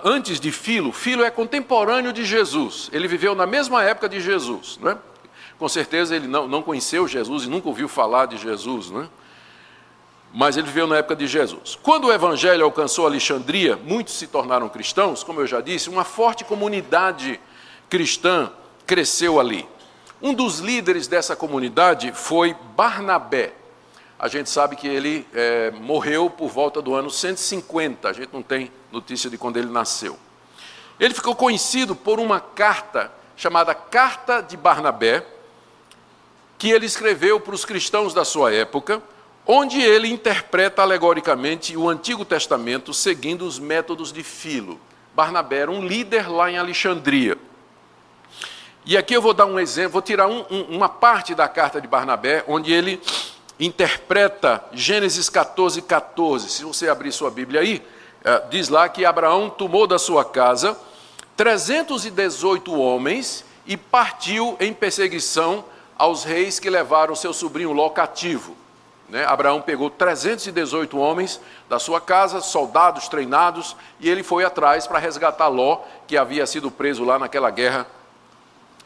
antes 0.05 0.39
de 0.39 0.49
Filo, 0.49 0.93
Filo 0.93 1.25
é 1.25 1.29
contemporâneo 1.29 2.13
de 2.13 2.23
Jesus. 2.23 2.89
Ele 2.93 3.07
viveu 3.07 3.35
na 3.35 3.45
mesma 3.45 3.83
época 3.83 4.07
de 4.07 4.21
Jesus. 4.21 4.79
Não 4.81 4.91
é? 4.91 4.97
Com 5.59 5.69
certeza 5.69 6.15
ele 6.15 6.27
não, 6.27 6.47
não 6.47 6.63
conheceu 6.63 7.07
Jesus 7.07 7.43
e 7.43 7.49
nunca 7.49 7.67
ouviu 7.67 7.87
falar 7.87 8.25
de 8.25 8.37
Jesus, 8.37 8.89
né? 8.89 9.09
mas 10.33 10.57
ele 10.57 10.67
viveu 10.67 10.87
na 10.87 10.97
época 10.97 11.15
de 11.15 11.27
Jesus. 11.27 11.77
Quando 11.81 12.05
o 12.05 12.13
evangelho 12.13 12.63
alcançou 12.63 13.05
Alexandria, 13.05 13.75
muitos 13.75 14.13
se 14.13 14.27
tornaram 14.27 14.69
cristãos, 14.69 15.23
como 15.23 15.41
eu 15.41 15.47
já 15.47 15.59
disse, 15.59 15.89
uma 15.89 16.03
forte 16.03 16.43
comunidade 16.43 17.39
cristã 17.89 18.51
cresceu 18.85 19.39
ali. 19.39 19.67
Um 20.21 20.33
dos 20.33 20.59
líderes 20.59 21.07
dessa 21.07 21.35
comunidade 21.35 22.11
foi 22.13 22.55
Barnabé. 22.75 23.53
A 24.19 24.27
gente 24.27 24.49
sabe 24.49 24.75
que 24.75 24.87
ele 24.87 25.25
é, 25.33 25.71
morreu 25.71 26.29
por 26.29 26.49
volta 26.49 26.81
do 26.81 26.93
ano 26.93 27.09
150, 27.09 28.09
a 28.09 28.13
gente 28.13 28.29
não 28.33 28.43
tem 28.43 28.71
notícia 28.91 29.29
de 29.29 29.37
quando 29.37 29.57
ele 29.57 29.69
nasceu. 29.69 30.17
Ele 30.99 31.13
ficou 31.13 31.33
conhecido 31.33 31.95
por 31.95 32.19
uma 32.19 32.39
carta 32.39 33.11
chamada 33.37 33.73
Carta 33.73 34.41
de 34.41 34.57
Barnabé, 34.57 35.25
que 36.59 36.69
ele 36.69 36.85
escreveu 36.85 37.39
para 37.39 37.55
os 37.55 37.63
cristãos 37.63 38.13
da 38.13 38.25
sua 38.25 38.53
época, 38.53 39.01
onde 39.47 39.81
ele 39.81 40.09
interpreta 40.09 40.81
alegoricamente 40.81 41.75
o 41.75 41.87
Antigo 41.89 42.25
Testamento 42.25 42.93
seguindo 42.93 43.45
os 43.45 43.57
métodos 43.57 44.11
de 44.11 44.21
Filo. 44.21 44.79
Barnabé 45.15 45.59
era 45.59 45.71
um 45.71 45.87
líder 45.87 46.29
lá 46.29 46.51
em 46.51 46.57
Alexandria. 46.57 47.37
E 48.85 48.97
aqui 48.97 49.13
eu 49.13 49.21
vou 49.21 49.33
dar 49.33 49.45
um 49.45 49.57
exemplo, 49.57 49.93
vou 49.93 50.01
tirar 50.01 50.27
um, 50.27 50.45
um, 50.51 50.61
uma 50.63 50.89
parte 50.89 51.33
da 51.33 51.47
carta 51.47 51.79
de 51.79 51.87
Barnabé, 51.87 52.43
onde 52.45 52.73
ele 52.73 53.01
interpreta 53.57 54.63
Gênesis 54.73 55.29
14, 55.29 55.81
14. 55.81 56.49
Se 56.49 56.63
você 56.65 56.89
abrir 56.89 57.13
sua 57.13 57.31
Bíblia 57.31 57.61
aí, 57.61 57.81
eh, 58.23 58.43
diz 58.49 58.67
lá 58.67 58.89
que 58.89 59.05
Abraão 59.05 59.49
tomou 59.49 59.87
da 59.87 59.97
sua 59.97 60.25
casa 60.25 60.77
318 61.37 62.77
homens 62.77 63.45
e 63.65 63.77
partiu 63.77 64.57
em 64.59 64.73
perseguição 64.73 65.63
aos 65.99 66.23
reis 66.23 66.59
que 66.59 66.69
levaram 66.69 67.13
seu 67.13 67.33
sobrinho 67.33 67.73
Ló 67.73 67.89
cativo. 67.89 68.55
Né? 69.09 69.25
Abraão 69.25 69.61
pegou 69.61 69.89
318 69.89 70.97
homens 70.97 71.41
da 71.67 71.77
sua 71.77 71.99
casa, 71.99 72.39
soldados 72.39 73.09
treinados, 73.09 73.75
e 73.99 74.09
ele 74.09 74.23
foi 74.23 74.45
atrás 74.45 74.87
para 74.87 74.97
resgatar 74.97 75.49
Ló, 75.49 75.81
que 76.07 76.17
havia 76.17 76.47
sido 76.47 76.71
preso 76.71 77.03
lá 77.03 77.19
naquela 77.19 77.49
guerra 77.49 77.85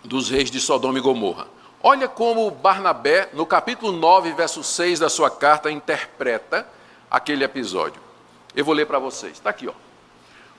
dos 0.04 0.30
reis 0.30 0.50
de 0.50 0.60
Sodoma 0.60 0.98
e 0.98 1.02
Gomorra. 1.02 1.46
Olha 1.84 2.08
como 2.08 2.50
Barnabé, 2.50 3.30
no 3.34 3.46
capítulo 3.46 3.92
9, 3.92 4.32
verso 4.34 4.64
6 4.64 5.00
da 5.00 5.10
sua 5.10 5.30
carta, 5.30 5.70
interpreta 5.70 6.68
aquele 7.12 7.44
episódio. 7.44 8.02
Eu 8.56 8.66
vou 8.66 8.74
ler 8.74 8.88
para 8.88 8.98
vocês. 8.98 9.34
Está 9.34 9.52
aqui, 9.52 9.68
ó. 9.68 9.74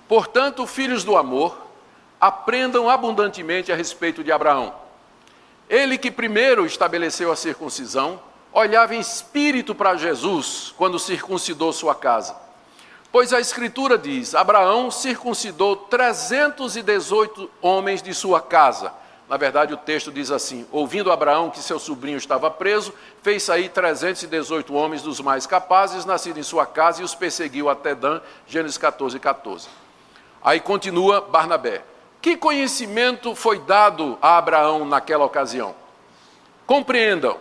Portanto, 0.07 0.67
filhos 0.67 1.03
do 1.03 1.17
amor, 1.17 1.57
aprendam 2.21 2.89
abundantemente 2.89 3.73
a 3.73 3.77
respeito 3.77 4.23
de 4.23 4.31
Abraão 4.31 4.84
ele 5.69 5.99
que 5.99 6.11
primeiro 6.11 6.67
estabeleceu 6.67 7.33
a 7.33 7.37
circuncisão, 7.37 8.21
olhava 8.53 8.95
em 8.95 9.01
espírito 9.01 9.75
para 9.75 9.97
Jesus 9.97 10.73
quando 10.77 10.99
circuncidou 10.99 11.73
sua 11.73 11.95
casa. 11.95 12.37
Pois 13.11 13.33
a 13.33 13.41
Escritura 13.41 13.97
diz: 13.97 14.35
Abraão 14.35 14.91
circuncidou 14.91 15.77
318 15.77 17.51
homens 17.63 18.03
de 18.03 18.13
sua 18.13 18.41
casa. 18.41 18.93
Na 19.29 19.37
verdade, 19.37 19.73
o 19.73 19.77
texto 19.77 20.13
diz 20.13 20.31
assim: 20.31 20.67
Ouvindo 20.71 21.11
Abraão 21.11 21.49
que 21.49 21.61
seu 21.61 21.79
sobrinho 21.79 22.19
estava 22.19 22.51
preso, 22.51 22.93
fez 23.23 23.43
sair 23.43 23.69
318 23.69 24.75
homens 24.75 25.03
dos 25.03 25.21
mais 25.21 25.47
capazes, 25.47 26.05
nascidos 26.05 26.41
em 26.41 26.43
sua 26.43 26.67
casa, 26.67 27.03
e 27.03 27.05
os 27.05 27.15
perseguiu 27.15 27.71
até 27.71 27.95
Dan. 27.95 28.21
Gênesis 28.47 28.77
14, 28.77 29.19
14. 29.19 29.69
Aí 30.43 30.61
continua 30.61 31.21
Barnabé. 31.21 31.83
Que 32.25 32.39
conhecimento 32.39 33.35
foi 33.35 33.59
dado 33.59 34.17
a 34.23 34.39
Abraão 34.39 34.87
naquela 34.87 35.27
ocasião? 35.27 35.75
Compreendam, 36.65 37.37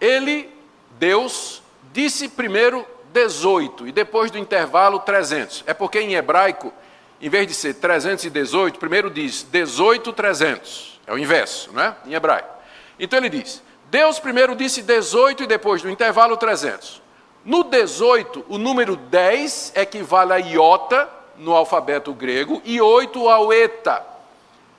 ele, 0.00 0.52
Deus, 0.98 1.62
disse 1.92 2.28
primeiro 2.28 2.84
18 3.12 3.86
e 3.86 3.92
depois 3.92 4.32
do 4.32 4.36
intervalo 4.36 4.98
300. 4.98 5.62
É 5.64 5.72
porque 5.72 6.00
em 6.00 6.14
hebraico, 6.14 6.72
em 7.20 7.28
vez 7.28 7.46
de 7.46 7.54
ser 7.54 7.74
318, 7.74 8.80
primeiro 8.80 9.10
diz 9.10 9.44
18, 9.44 10.12
300. 10.12 11.00
É 11.06 11.12
o 11.12 11.16
inverso, 11.16 11.70
não 11.72 11.80
é? 11.80 11.96
Em 12.04 12.14
hebraico. 12.14 12.52
Então 12.98 13.16
ele 13.16 13.28
diz: 13.28 13.62
Deus 13.92 14.18
primeiro 14.18 14.56
disse 14.56 14.82
18 14.82 15.44
e 15.44 15.46
depois 15.46 15.82
do 15.82 15.88
intervalo 15.88 16.36
300. 16.36 17.00
No 17.44 17.62
18, 17.62 18.44
o 18.48 18.58
número 18.58 18.96
10 18.96 19.74
equivale 19.76 20.32
a 20.32 20.38
iota 20.38 21.19
no 21.40 21.54
alfabeto 21.54 22.12
grego 22.12 22.60
e 22.64 22.80
8 22.80 23.28
ao 23.28 23.52
eta. 23.52 24.06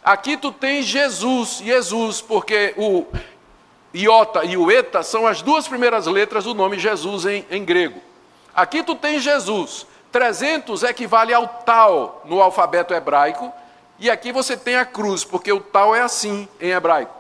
Aqui 0.03 0.38
tu 0.38 0.51
tens 0.51 0.86
Jesus, 0.86 1.62
Jesus, 1.64 2.22
porque 2.22 2.74
o 2.78 3.05
iota 3.93 4.45
e 4.45 4.55
o 4.55 4.72
eta 4.72 5.03
são 5.03 5.28
as 5.28 5.41
duas 5.41 5.68
primeiras 5.68 6.07
letras 6.07 6.45
do 6.45 6.53
nome 6.53 6.80
Jesus 6.80 7.26
em, 7.26 7.45
em 7.51 7.66
grego. 7.66 7.99
Aqui 8.55 8.84
tu 8.84 8.95
tens 8.95 9.22
Jesus. 9.22 9.86
300 10.12 10.84
equivale 10.84 11.34
ao 11.34 11.47
tal 11.47 12.22
no 12.26 12.41
alfabeto 12.41 12.93
hebraico, 12.93 13.51
e 13.97 14.09
aqui 14.09 14.32
você 14.32 14.57
tem 14.57 14.76
a 14.76 14.84
cruz, 14.84 15.24
porque 15.24 15.53
o 15.53 15.62
tal 15.62 15.95
é 15.95 16.01
assim 16.01 16.49
em 16.59 16.72
hebraico. 16.72 17.16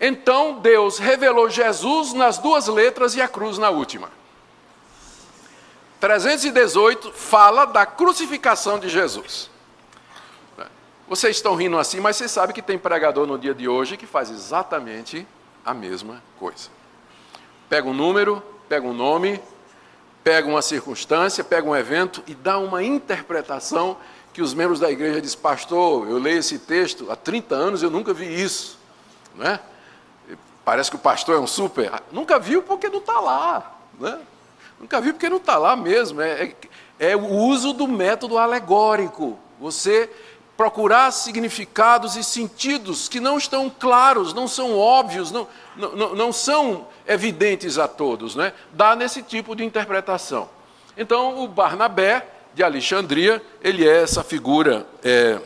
Então 0.00 0.60
Deus 0.60 0.98
revelou 0.98 1.50
Jesus 1.50 2.12
nas 2.12 2.38
duas 2.38 2.66
letras 2.68 3.14
e 3.14 3.20
a 3.20 3.28
cruz 3.28 3.58
na 3.58 3.68
última. 3.68 4.17
318 6.00 7.12
fala 7.12 7.64
da 7.64 7.84
crucificação 7.84 8.78
de 8.78 8.88
Jesus. 8.88 9.50
Vocês 11.08 11.36
estão 11.36 11.54
rindo 11.54 11.78
assim, 11.78 12.00
mas 12.00 12.16
vocês 12.16 12.30
sabem 12.30 12.54
que 12.54 12.60
tem 12.60 12.78
pregador 12.78 13.26
no 13.26 13.38
dia 13.38 13.54
de 13.54 13.66
hoje 13.66 13.96
que 13.96 14.06
faz 14.06 14.30
exatamente 14.30 15.26
a 15.64 15.72
mesma 15.72 16.22
coisa. 16.38 16.68
Pega 17.68 17.88
um 17.88 17.94
número, 17.94 18.42
pega 18.68 18.86
um 18.86 18.92
nome, 18.92 19.40
pega 20.22 20.46
uma 20.46 20.60
circunstância, 20.60 21.42
pega 21.42 21.66
um 21.66 21.74
evento 21.74 22.22
e 22.26 22.34
dá 22.34 22.58
uma 22.58 22.82
interpretação 22.82 23.96
que 24.34 24.42
os 24.42 24.52
membros 24.52 24.78
da 24.78 24.90
igreja 24.90 25.20
dizem, 25.20 25.38
pastor, 25.38 26.08
eu 26.08 26.18
leio 26.18 26.38
esse 26.38 26.58
texto 26.58 27.10
há 27.10 27.16
30 27.16 27.54
anos, 27.54 27.82
eu 27.82 27.90
nunca 27.90 28.12
vi 28.12 28.42
isso. 28.42 28.78
Não 29.34 29.46
é? 29.46 29.60
Parece 30.64 30.90
que 30.90 30.96
o 30.96 31.00
pastor 31.00 31.36
é 31.36 31.38
um 31.38 31.46
super. 31.46 31.90
Nunca 32.12 32.38
viu 32.38 32.62
porque 32.62 32.90
não 32.90 32.98
está 32.98 33.18
lá. 33.18 33.78
Né? 33.98 34.20
Nunca 34.80 35.00
viu 35.00 35.12
porque 35.12 35.28
não 35.28 35.38
está 35.38 35.56
lá 35.56 35.74
mesmo. 35.74 36.20
É, 36.20 36.54
é, 36.98 37.10
é 37.10 37.16
o 37.16 37.26
uso 37.26 37.72
do 37.72 37.88
método 37.88 38.38
alegórico. 38.38 39.38
Você 39.60 40.10
procurar 40.58 41.12
significados 41.12 42.16
e 42.16 42.24
sentidos 42.24 43.08
que 43.08 43.20
não 43.20 43.38
estão 43.38 43.70
claros, 43.70 44.34
não 44.34 44.48
são 44.48 44.76
óbvios, 44.76 45.30
não, 45.30 45.46
não, 45.76 46.16
não 46.16 46.32
são 46.32 46.88
evidentes 47.06 47.78
a 47.78 47.86
todos, 47.86 48.34
né? 48.34 48.52
dá 48.72 48.96
nesse 48.96 49.22
tipo 49.22 49.54
de 49.54 49.64
interpretação. 49.64 50.50
Então, 50.96 51.44
o 51.44 51.46
Barnabé 51.46 52.26
de 52.54 52.64
Alexandria, 52.64 53.40
ele 53.62 53.88
é 53.88 54.02
essa 54.02 54.24
figura, 54.24 54.84
é, 55.04 55.38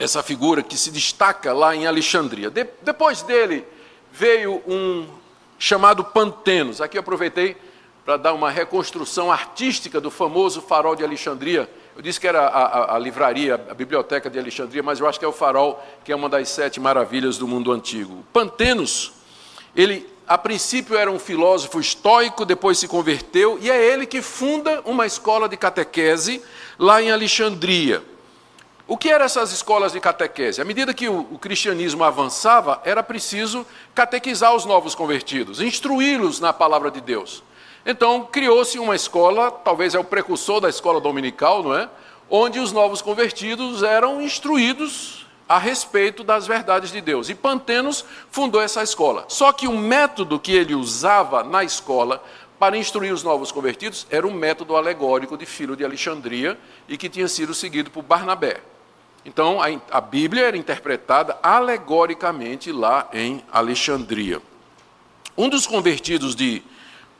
essa 0.00 0.20
figura 0.20 0.64
que 0.64 0.76
se 0.76 0.90
destaca 0.90 1.52
lá 1.52 1.76
em 1.76 1.86
Alexandria. 1.86 2.50
De, 2.50 2.66
depois 2.82 3.22
dele 3.22 3.64
veio 4.10 4.60
um 4.66 5.06
chamado 5.60 6.02
Pantenos. 6.02 6.80
Aqui 6.80 6.98
aproveitei 6.98 7.56
para 8.04 8.16
dar 8.16 8.32
uma 8.32 8.50
reconstrução 8.50 9.30
artística 9.30 10.00
do 10.00 10.10
famoso 10.10 10.60
farol 10.60 10.96
de 10.96 11.04
Alexandria, 11.04 11.68
eu 11.96 12.02
disse 12.02 12.18
que 12.18 12.26
era 12.26 12.46
a, 12.46 12.62
a, 12.62 12.96
a, 12.96 12.98
livraria, 12.98 13.54
a 13.68 13.74
biblioteca 13.74 14.30
de 14.30 14.38
Alexandria, 14.38 14.82
mas 14.82 15.00
eu 15.00 15.06
acho 15.06 15.18
que 15.18 15.24
é 15.24 15.28
o 15.28 15.32
farol, 15.32 15.84
que 16.04 16.10
é 16.12 16.16
uma 16.16 16.28
das 16.28 16.48
sete 16.48 16.80
maravilhas 16.80 17.36
do 17.36 17.46
mundo 17.46 17.70
antigo. 17.72 18.24
Pantenos, 18.32 19.12
ele 19.76 20.08
a 20.26 20.38
princípio 20.38 20.96
era 20.96 21.10
um 21.10 21.18
filósofo 21.18 21.80
estoico, 21.80 22.44
depois 22.44 22.78
se 22.78 22.86
converteu, 22.86 23.58
e 23.60 23.68
é 23.68 23.84
ele 23.84 24.06
que 24.06 24.22
funda 24.22 24.80
uma 24.84 25.04
escola 25.04 25.48
de 25.48 25.56
catequese 25.56 26.40
lá 26.78 27.02
em 27.02 27.10
Alexandria. 27.10 28.00
O 28.86 28.96
que 28.96 29.10
eram 29.10 29.24
essas 29.24 29.50
escolas 29.50 29.92
de 29.92 29.98
catequese? 29.98 30.60
À 30.62 30.64
medida 30.64 30.94
que 30.94 31.08
o, 31.08 31.26
o 31.32 31.38
cristianismo 31.38 32.04
avançava, 32.04 32.80
era 32.84 33.02
preciso 33.02 33.66
catequizar 33.92 34.54
os 34.54 34.64
novos 34.64 34.94
convertidos, 34.94 35.60
instruí-los 35.60 36.38
na 36.38 36.52
palavra 36.52 36.92
de 36.92 37.00
Deus. 37.00 37.42
Então, 37.84 38.24
criou-se 38.30 38.78
uma 38.78 38.94
escola, 38.94 39.50
talvez 39.50 39.94
é 39.94 39.98
o 39.98 40.04
precursor 40.04 40.60
da 40.60 40.68
escola 40.68 41.00
dominical, 41.00 41.62
não 41.62 41.74
é? 41.74 41.88
Onde 42.28 42.58
os 42.58 42.72
novos 42.72 43.02
convertidos 43.02 43.82
eram 43.82 44.20
instruídos 44.20 45.26
a 45.48 45.58
respeito 45.58 46.22
das 46.22 46.46
verdades 46.46 46.92
de 46.92 47.00
Deus. 47.00 47.28
E 47.28 47.34
Pantenos 47.34 48.04
fundou 48.30 48.60
essa 48.60 48.82
escola. 48.82 49.24
Só 49.26 49.52
que 49.52 49.66
o 49.66 49.76
método 49.76 50.38
que 50.38 50.52
ele 50.52 50.74
usava 50.76 51.42
na 51.42 51.64
escola 51.64 52.22
para 52.56 52.76
instruir 52.76 53.12
os 53.12 53.24
novos 53.24 53.50
convertidos 53.50 54.06
era 54.10 54.26
um 54.26 54.32
método 54.32 54.76
alegórico 54.76 55.36
de 55.36 55.46
Filho 55.46 55.74
de 55.74 55.84
Alexandria 55.84 56.56
e 56.88 56.96
que 56.96 57.08
tinha 57.08 57.26
sido 57.26 57.52
seguido 57.54 57.90
por 57.90 58.02
Barnabé. 58.02 58.60
Então, 59.24 59.60
a, 59.60 59.66
a 59.90 60.00
Bíblia 60.00 60.44
era 60.44 60.56
interpretada 60.56 61.38
alegoricamente 61.42 62.70
lá 62.70 63.08
em 63.12 63.42
Alexandria. 63.50 64.40
Um 65.36 65.48
dos 65.48 65.66
convertidos 65.66 66.36
de 66.36 66.62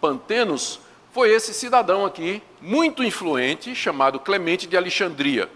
Pantenos 0.00 0.80
foi 1.12 1.30
esse 1.30 1.52
cidadão 1.52 2.06
aqui, 2.06 2.42
muito 2.60 3.02
influente, 3.02 3.74
chamado 3.74 4.20
Clemente 4.20 4.66
de 4.66 4.76
Alexandria. 4.76 5.50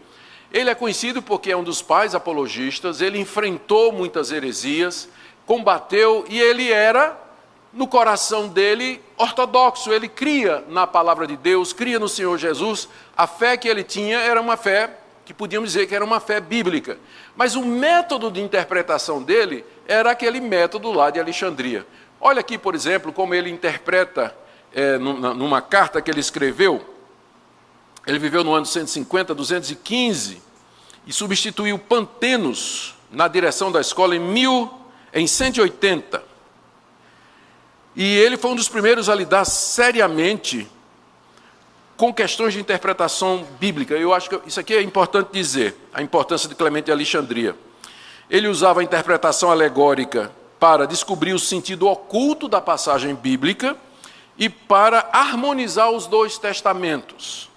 Ele 0.53 0.71
é 0.71 0.75
conhecido 0.75 1.23
porque 1.23 1.51
é 1.51 1.57
um 1.57 1.65
dos 1.65 1.83
pais 1.83 2.15
apologistas, 2.15 3.01
ele 3.01 3.19
enfrentou 3.19 3.93
muitas 3.93 4.31
heresias, 4.31 5.09
combateu 5.47 6.25
e 6.29 6.41
ele 6.41 6.71
era, 6.71 7.19
no 7.73 7.87
coração 7.87 8.49
dele, 8.49 9.01
ortodoxo. 9.17 9.93
Ele 9.93 10.09
cria 10.09 10.65
na 10.69 10.87
palavra 10.87 11.27
de 11.27 11.37
Deus, 11.37 11.73
cria 11.73 11.99
no 11.99 12.09
Senhor 12.09 12.39
Jesus. 12.39 12.89
A 13.17 13.27
fé 13.27 13.57
que 13.57 13.69
ele 13.69 13.83
tinha 13.83 14.19
era 14.19 14.41
uma 14.41 14.57
fé 14.57 14.99
que 15.25 15.35
podíamos 15.35 15.73
dizer 15.73 15.87
que 15.87 15.95
era 15.95 16.05
uma 16.05 16.21
fé 16.21 16.41
bíblica. 16.41 16.99
Mas 17.35 17.57
o 17.57 17.65
método 17.65 18.31
de 18.31 18.41
interpretação 18.41 19.23
dele 19.23 19.65
era 19.89 20.11
aquele 20.11 20.41
método 20.41 20.93
lá 20.93 21.11
de 21.11 21.19
Alexandria. 21.19 21.87
Olha 22.27 22.41
aqui, 22.41 22.57
por 22.57 22.75
exemplo, 22.75 23.13
como 23.13 23.35
ele 23.35 23.51
interpreta 23.51 24.35
é, 24.73 24.97
numa 24.97 25.61
carta 25.61 26.01
que 26.01 26.11
ele 26.11 26.21
escreveu. 26.21 26.83
Ele 28.07 28.19
viveu 28.19 28.43
no 28.43 28.55
ano 28.55 28.65
150, 28.65 29.35
215 29.35 30.41
e 31.07 31.13
substituiu 31.13 31.79
Pantenos 31.79 32.95
na 33.11 33.29
direção 33.29 33.71
da 33.71 33.79
escola 33.79 34.17
em, 34.17 34.19
mil, 34.19 34.73
em 35.13 35.27
180. 35.27 36.25
E 37.95 38.17
ele 38.17 38.39
foi 38.39 38.53
um 38.53 38.57
dos 38.57 38.71
primeiros 38.71 39.11
a 39.11 39.15
lidar 39.15 39.45
seriamente 39.45 40.67
com 41.95 42.11
questões 42.11 42.55
de 42.55 42.59
interpretação 42.59 43.47
bíblica. 43.61 43.97
Eu 43.97 44.15
acho 44.15 44.31
que 44.31 44.49
isso 44.49 44.59
aqui 44.59 44.73
é 44.73 44.81
importante 44.81 45.29
dizer, 45.31 45.77
a 45.93 46.01
importância 46.01 46.49
de 46.49 46.55
Clemente 46.55 46.87
de 46.87 46.93
Alexandria. 46.93 47.55
Ele 48.31 48.49
usava 48.49 48.81
a 48.81 48.83
interpretação 48.83 49.51
alegórica 49.51 50.33
para 50.65 50.87
descobrir 50.87 51.35
o 51.35 51.39
sentido 51.39 51.87
oculto 51.87 52.49
da 52.49 52.59
passagem 52.59 53.15
bíblica 53.15 53.77
e 54.39 54.49
para 54.49 55.11
harmonizar 55.13 55.91
os 55.91 56.07
dois 56.07 56.39
testamentos. 56.39 57.51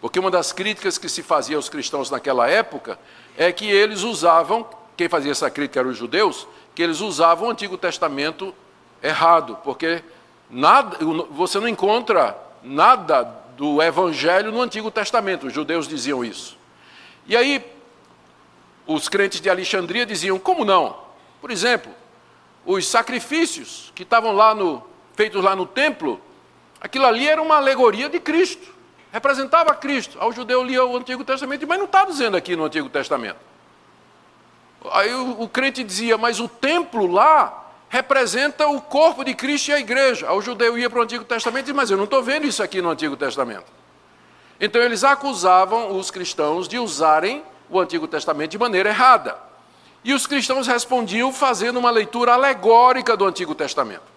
Porque 0.00 0.18
uma 0.18 0.32
das 0.32 0.50
críticas 0.50 0.98
que 0.98 1.08
se 1.08 1.22
fazia 1.22 1.54
aos 1.54 1.68
cristãos 1.68 2.10
naquela 2.10 2.50
época 2.50 2.98
é 3.38 3.52
que 3.52 3.70
eles 3.70 4.02
usavam, 4.02 4.66
quem 4.96 5.08
fazia 5.08 5.30
essa 5.30 5.48
crítica 5.48 5.78
eram 5.78 5.90
os 5.90 5.96
judeus, 5.96 6.48
que 6.74 6.82
eles 6.82 6.98
usavam 6.98 7.46
o 7.46 7.50
Antigo 7.52 7.78
Testamento 7.78 8.52
errado, 9.00 9.56
porque 9.62 10.02
nada, 10.50 10.98
você 11.30 11.60
não 11.60 11.68
encontra 11.68 12.36
nada 12.64 13.22
do 13.56 13.80
Evangelho 13.80 14.50
no 14.50 14.60
Antigo 14.60 14.90
Testamento, 14.90 15.46
os 15.46 15.52
judeus 15.52 15.86
diziam 15.86 16.24
isso. 16.24 16.58
E 17.28 17.36
aí, 17.36 17.64
os 18.88 19.08
crentes 19.08 19.40
de 19.40 19.48
Alexandria 19.48 20.04
diziam: 20.04 20.36
como 20.36 20.64
não? 20.64 20.96
Por 21.40 21.52
exemplo, 21.52 21.99
os 22.72 22.86
sacrifícios 22.86 23.92
que 23.94 24.02
estavam 24.02 24.32
lá 24.32 24.54
no, 24.54 24.82
feitos 25.14 25.42
lá 25.42 25.56
no 25.56 25.66
templo, 25.66 26.20
aquilo 26.80 27.06
ali 27.06 27.28
era 27.28 27.40
uma 27.40 27.56
alegoria 27.56 28.08
de 28.08 28.20
Cristo, 28.20 28.72
representava 29.12 29.74
Cristo. 29.74 30.18
Ao 30.20 30.32
judeu 30.32 30.62
lia 30.62 30.84
o 30.84 30.96
Antigo 30.96 31.24
Testamento, 31.24 31.66
mas 31.66 31.78
não 31.78 31.86
está 31.86 32.04
dizendo 32.04 32.36
aqui 32.36 32.54
no 32.54 32.64
Antigo 32.64 32.88
Testamento. 32.88 33.38
Aí 34.92 35.12
o, 35.12 35.42
o 35.42 35.48
crente 35.48 35.82
dizia, 35.82 36.16
mas 36.16 36.40
o 36.40 36.48
templo 36.48 37.06
lá 37.06 37.72
representa 37.88 38.68
o 38.68 38.80
corpo 38.80 39.24
de 39.24 39.34
Cristo 39.34 39.68
e 39.68 39.74
a 39.74 39.80
igreja. 39.80 40.28
Ao 40.28 40.40
judeu 40.40 40.78
ia 40.78 40.88
para 40.88 41.00
o 41.00 41.02
Antigo 41.02 41.24
Testamento 41.24 41.62
e 41.62 41.64
dizia, 41.64 41.74
mas 41.74 41.90
eu 41.90 41.96
não 41.96 42.04
estou 42.04 42.22
vendo 42.22 42.46
isso 42.46 42.62
aqui 42.62 42.80
no 42.80 42.90
Antigo 42.90 43.16
Testamento. 43.16 43.66
Então 44.60 44.80
eles 44.80 45.02
acusavam 45.02 45.96
os 45.98 46.10
cristãos 46.10 46.68
de 46.68 46.78
usarem 46.78 47.42
o 47.68 47.80
Antigo 47.80 48.06
Testamento 48.06 48.52
de 48.52 48.58
maneira 48.58 48.90
errada. 48.90 49.49
E 50.02 50.14
os 50.14 50.26
cristãos 50.26 50.66
respondiam 50.66 51.32
fazendo 51.32 51.78
uma 51.78 51.90
leitura 51.90 52.32
alegórica 52.32 53.16
do 53.16 53.26
Antigo 53.26 53.54
Testamento. 53.54 54.10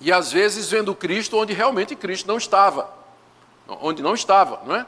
E 0.00 0.12
às 0.12 0.32
vezes 0.32 0.70
vendo 0.70 0.94
Cristo 0.94 1.36
onde 1.36 1.52
realmente 1.52 1.94
Cristo 1.94 2.26
não 2.26 2.38
estava. 2.38 2.90
Onde 3.68 4.02
não 4.02 4.14
estava, 4.14 4.60
não 4.64 4.76
é? 4.76 4.86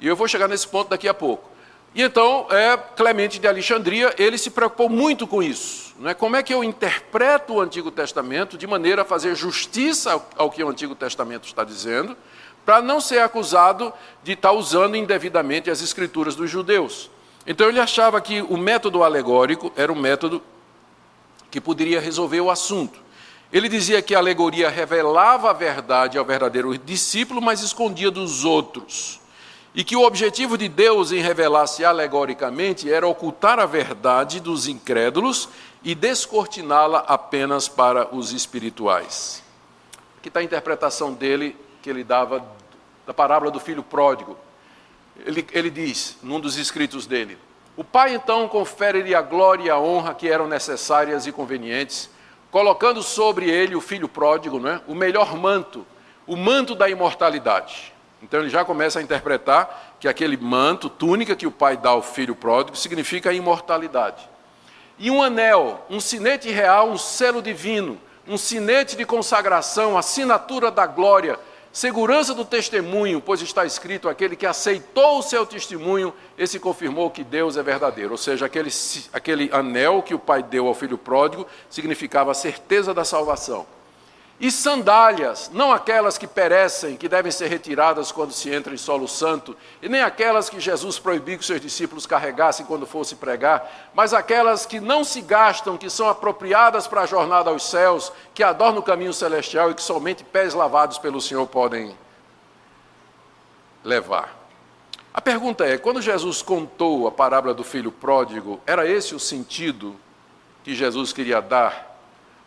E 0.00 0.06
eu 0.06 0.16
vou 0.16 0.28
chegar 0.28 0.48
nesse 0.48 0.66
ponto 0.66 0.90
daqui 0.90 1.08
a 1.08 1.14
pouco. 1.14 1.48
E 1.94 2.02
então, 2.02 2.46
é, 2.50 2.76
Clemente 2.76 3.38
de 3.38 3.48
Alexandria, 3.48 4.14
ele 4.18 4.36
se 4.36 4.50
preocupou 4.50 4.88
muito 4.88 5.26
com 5.26 5.42
isso. 5.42 5.94
Né? 5.98 6.14
Como 6.14 6.36
é 6.36 6.42
que 6.42 6.52
eu 6.52 6.62
interpreto 6.62 7.54
o 7.54 7.60
Antigo 7.60 7.90
Testamento 7.90 8.58
de 8.58 8.66
maneira 8.66 9.02
a 9.02 9.04
fazer 9.04 9.34
justiça 9.34 10.22
ao 10.36 10.50
que 10.50 10.62
o 10.62 10.68
Antigo 10.68 10.94
Testamento 10.94 11.46
está 11.46 11.64
dizendo, 11.64 12.16
para 12.64 12.82
não 12.82 13.00
ser 13.00 13.20
acusado 13.20 13.92
de 14.22 14.32
estar 14.32 14.52
usando 14.52 14.94
indevidamente 14.94 15.70
as 15.70 15.80
escrituras 15.80 16.36
dos 16.36 16.50
judeus. 16.50 17.10
Então 17.50 17.66
ele 17.66 17.80
achava 17.80 18.20
que 18.20 18.42
o 18.42 18.58
método 18.58 19.02
alegórico 19.02 19.72
era 19.74 19.90
um 19.90 19.98
método 19.98 20.42
que 21.50 21.58
poderia 21.58 21.98
resolver 21.98 22.42
o 22.42 22.50
assunto. 22.50 23.00
Ele 23.50 23.70
dizia 23.70 24.02
que 24.02 24.14
a 24.14 24.18
alegoria 24.18 24.68
revelava 24.68 25.48
a 25.48 25.54
verdade 25.54 26.18
ao 26.18 26.24
verdadeiro 26.26 26.76
discípulo, 26.76 27.40
mas 27.40 27.62
escondia 27.62 28.10
dos 28.10 28.44
outros. 28.44 29.18
E 29.74 29.82
que 29.82 29.96
o 29.96 30.02
objetivo 30.02 30.58
de 30.58 30.68
Deus 30.68 31.10
em 31.10 31.22
revelar-se 31.22 31.86
alegoricamente 31.86 32.92
era 32.92 33.08
ocultar 33.08 33.58
a 33.58 33.64
verdade 33.64 34.40
dos 34.40 34.68
incrédulos 34.68 35.48
e 35.82 35.94
descortiná-la 35.94 36.98
apenas 37.08 37.66
para 37.66 38.14
os 38.14 38.30
espirituais. 38.30 39.42
Aqui 40.18 40.28
está 40.28 40.40
a 40.40 40.44
interpretação 40.44 41.14
dele, 41.14 41.56
que 41.80 41.88
ele 41.88 42.04
dava 42.04 42.44
da 43.06 43.14
parábola 43.14 43.50
do 43.50 43.58
filho 43.58 43.82
pródigo. 43.82 44.36
Ele, 45.24 45.46
ele 45.52 45.70
diz, 45.70 46.16
num 46.22 46.40
dos 46.40 46.56
escritos 46.56 47.06
dele: 47.06 47.38
O 47.76 47.84
pai 47.84 48.14
então 48.14 48.48
confere-lhe 48.48 49.14
a 49.14 49.22
glória 49.22 49.64
e 49.64 49.70
a 49.70 49.78
honra 49.78 50.14
que 50.14 50.28
eram 50.28 50.46
necessárias 50.46 51.26
e 51.26 51.32
convenientes, 51.32 52.10
colocando 52.50 53.02
sobre 53.02 53.50
ele 53.50 53.74
o 53.74 53.80
filho 53.80 54.08
pródigo, 54.08 54.58
não 54.58 54.70
é? 54.70 54.80
o 54.86 54.94
melhor 54.94 55.36
manto, 55.36 55.86
o 56.26 56.36
manto 56.36 56.74
da 56.74 56.88
imortalidade. 56.88 57.92
Então 58.22 58.40
ele 58.40 58.48
já 58.48 58.64
começa 58.64 58.98
a 58.98 59.02
interpretar 59.02 59.96
que 60.00 60.08
aquele 60.08 60.36
manto, 60.36 60.88
túnica 60.88 61.36
que 61.36 61.46
o 61.46 61.52
pai 61.52 61.76
dá 61.76 61.90
ao 61.90 62.02
filho 62.02 62.34
pródigo, 62.34 62.76
significa 62.76 63.30
a 63.30 63.34
imortalidade. 63.34 64.28
E 64.98 65.10
um 65.10 65.22
anel, 65.22 65.86
um 65.88 66.00
sinete 66.00 66.50
real, 66.50 66.90
um 66.90 66.98
selo 66.98 67.40
divino, 67.40 68.00
um 68.26 68.36
sinete 68.36 68.96
de 68.96 69.04
consagração, 69.04 69.96
assinatura 69.96 70.70
da 70.70 70.86
glória, 70.86 71.38
Segurança 71.72 72.34
do 72.34 72.44
testemunho, 72.44 73.20
pois 73.20 73.42
está 73.42 73.64
escrito: 73.64 74.08
aquele 74.08 74.36
que 74.36 74.46
aceitou 74.46 75.18
o 75.18 75.22
seu 75.22 75.46
testemunho, 75.46 76.12
esse 76.36 76.58
confirmou 76.58 77.10
que 77.10 77.22
Deus 77.22 77.56
é 77.56 77.62
verdadeiro. 77.62 78.12
Ou 78.12 78.18
seja, 78.18 78.46
aquele, 78.46 78.70
aquele 79.12 79.50
anel 79.52 80.02
que 80.02 80.14
o 80.14 80.18
pai 80.18 80.42
deu 80.42 80.66
ao 80.66 80.74
filho 80.74 80.98
pródigo 80.98 81.46
significava 81.68 82.30
a 82.30 82.34
certeza 82.34 82.92
da 82.94 83.04
salvação. 83.04 83.66
E 84.40 84.52
sandálias, 84.52 85.50
não 85.52 85.72
aquelas 85.72 86.16
que 86.16 86.26
perecem, 86.26 86.96
que 86.96 87.08
devem 87.08 87.32
ser 87.32 87.48
retiradas 87.48 88.12
quando 88.12 88.30
se 88.30 88.48
entra 88.54 88.72
em 88.72 88.76
solo 88.76 89.08
santo, 89.08 89.56
e 89.82 89.88
nem 89.88 90.00
aquelas 90.00 90.48
que 90.48 90.60
Jesus 90.60 90.96
proibiu 90.96 91.36
que 91.36 91.44
seus 91.44 91.60
discípulos 91.60 92.06
carregassem 92.06 92.64
quando 92.64 92.86
fosse 92.86 93.16
pregar, 93.16 93.90
mas 93.92 94.14
aquelas 94.14 94.64
que 94.64 94.78
não 94.78 95.02
se 95.02 95.22
gastam, 95.22 95.76
que 95.76 95.90
são 95.90 96.08
apropriadas 96.08 96.86
para 96.86 97.00
a 97.00 97.06
jornada 97.06 97.50
aos 97.50 97.68
céus, 97.68 98.12
que 98.32 98.44
adornam 98.44 98.78
o 98.78 98.84
caminho 98.84 99.12
celestial 99.12 99.72
e 99.72 99.74
que 99.74 99.82
somente 99.82 100.22
pés 100.22 100.54
lavados 100.54 100.98
pelo 100.98 101.20
Senhor 101.20 101.46
podem 101.48 101.96
levar. 103.82 104.38
A 105.12 105.20
pergunta 105.20 105.64
é: 105.64 105.76
quando 105.76 106.00
Jesus 106.00 106.42
contou 106.42 107.08
a 107.08 107.10
parábola 107.10 107.52
do 107.52 107.64
filho 107.64 107.90
pródigo, 107.90 108.60
era 108.64 108.88
esse 108.88 109.16
o 109.16 109.18
sentido 109.18 109.96
que 110.62 110.76
Jesus 110.76 111.12
queria 111.12 111.40
dar 111.40 111.87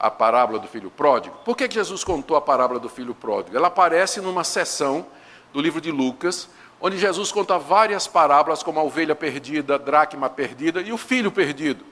a 0.01 0.09
parábola 0.09 0.57
do 0.57 0.67
filho 0.67 0.89
pródigo. 0.89 1.37
Por 1.45 1.55
que 1.55 1.69
Jesus 1.69 2.03
contou 2.03 2.35
a 2.35 2.41
parábola 2.41 2.79
do 2.79 2.89
filho 2.89 3.13
pródigo? 3.13 3.55
Ela 3.55 3.67
aparece 3.67 4.19
numa 4.19 4.43
seção 4.43 5.05
do 5.53 5.61
livro 5.61 5.79
de 5.79 5.91
Lucas, 5.91 6.49
onde 6.81 6.97
Jesus 6.97 7.31
conta 7.31 7.59
várias 7.59 8.07
parábolas, 8.07 8.63
como 8.63 8.79
a 8.79 8.83
ovelha 8.83 9.15
perdida, 9.15 9.75
a 9.75 9.77
dracma 9.77 10.27
perdida 10.27 10.81
e 10.81 10.91
o 10.91 10.97
filho 10.97 11.31
perdido. 11.31 11.85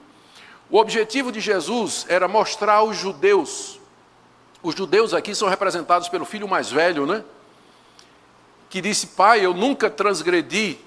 O 0.68 0.78
objetivo 0.78 1.30
de 1.30 1.38
Jesus 1.38 2.04
era 2.08 2.26
mostrar 2.26 2.74
aos 2.74 2.96
judeus, 2.96 3.78
os 4.60 4.74
judeus 4.74 5.14
aqui 5.14 5.32
são 5.32 5.48
representados 5.48 6.08
pelo 6.08 6.24
filho 6.24 6.48
mais 6.48 6.70
velho, 6.70 7.06
né? 7.06 7.24
Que 8.68 8.80
disse: 8.80 9.06
Pai, 9.06 9.44
eu 9.44 9.54
nunca 9.54 9.88
transgredi 9.88 10.78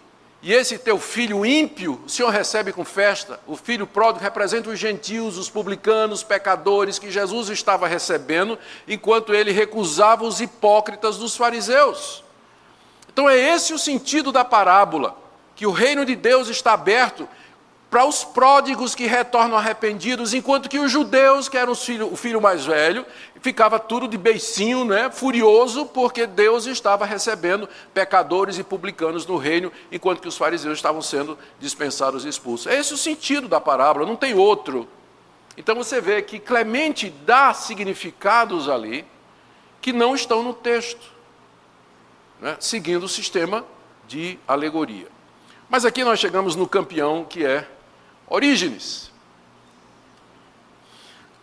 e 0.45 0.51
esse 0.51 0.77
teu 0.77 0.99
filho 0.99 1.45
ímpio, 1.45 2.01
o 2.05 2.09
Senhor 2.09 2.29
recebe 2.29 2.73
com 2.73 2.83
festa. 2.83 3.39
O 3.47 3.55
filho 3.55 3.87
pródigo 3.87 4.21
representa 4.21 4.69
os 4.69 4.77
gentios, 4.77 5.37
os 5.37 5.49
publicanos, 5.49 6.19
os 6.19 6.23
pecadores 6.25 6.99
que 6.99 7.09
Jesus 7.09 7.47
estava 7.47 7.87
recebendo, 7.87 8.59
enquanto 8.85 9.33
ele 9.33 9.53
recusava 9.53 10.25
os 10.25 10.41
hipócritas 10.41 11.15
dos 11.15 11.37
fariseus. 11.37 12.25
Então 13.07 13.29
é 13.29 13.37
esse 13.37 13.73
o 13.73 13.79
sentido 13.79 14.33
da 14.33 14.43
parábola, 14.43 15.17
que 15.55 15.65
o 15.65 15.71
reino 15.71 16.05
de 16.05 16.13
Deus 16.13 16.49
está 16.49 16.73
aberto 16.73 17.25
para 17.93 18.07
os 18.07 18.23
pródigos 18.23 18.95
que 18.95 19.05
retornam 19.05 19.55
arrependidos, 19.55 20.33
enquanto 20.33 20.67
que 20.67 20.79
os 20.79 20.91
judeus, 20.91 21.47
que 21.47 21.55
eram 21.55 21.75
filho, 21.75 22.11
o 22.11 22.15
filho 22.15 22.41
mais 22.41 22.65
velho, 22.65 23.05
ficava 23.39 23.77
tudo 23.77 24.07
de 24.07 24.17
beicinho, 24.17 24.83
né, 24.83 25.11
furioso, 25.11 25.85
porque 25.85 26.25
Deus 26.25 26.65
estava 26.65 27.05
recebendo 27.05 27.69
pecadores 27.93 28.57
e 28.57 28.63
publicanos 28.63 29.27
no 29.27 29.37
reino, 29.37 29.71
enquanto 29.91 30.21
que 30.21 30.27
os 30.27 30.35
fariseus 30.35 30.79
estavam 30.79 31.03
sendo 31.03 31.37
dispensados 31.59 32.25
e 32.25 32.29
expulsos. 32.29 32.65
É 32.65 32.79
esse 32.79 32.95
o 32.95 32.97
sentido 32.97 33.47
da 33.47 33.61
parábola, 33.61 34.07
não 34.07 34.15
tem 34.15 34.33
outro. 34.33 34.87
Então 35.55 35.75
você 35.75 36.01
vê 36.01 36.19
que 36.23 36.39
Clemente 36.39 37.11
dá 37.11 37.53
significados 37.53 38.67
ali 38.69 39.05
que 39.79 39.93
não 39.93 40.15
estão 40.15 40.41
no 40.41 40.55
texto, 40.55 41.11
né, 42.41 42.57
seguindo 42.59 43.03
o 43.03 43.07
sistema 43.07 43.63
de 44.07 44.39
alegoria. 44.47 45.09
Mas 45.69 45.85
aqui 45.85 46.03
nós 46.03 46.19
chegamos 46.19 46.55
no 46.55 46.67
campeão 46.67 47.23
que 47.23 47.45
é 47.45 47.67
Orígenes. 48.33 49.11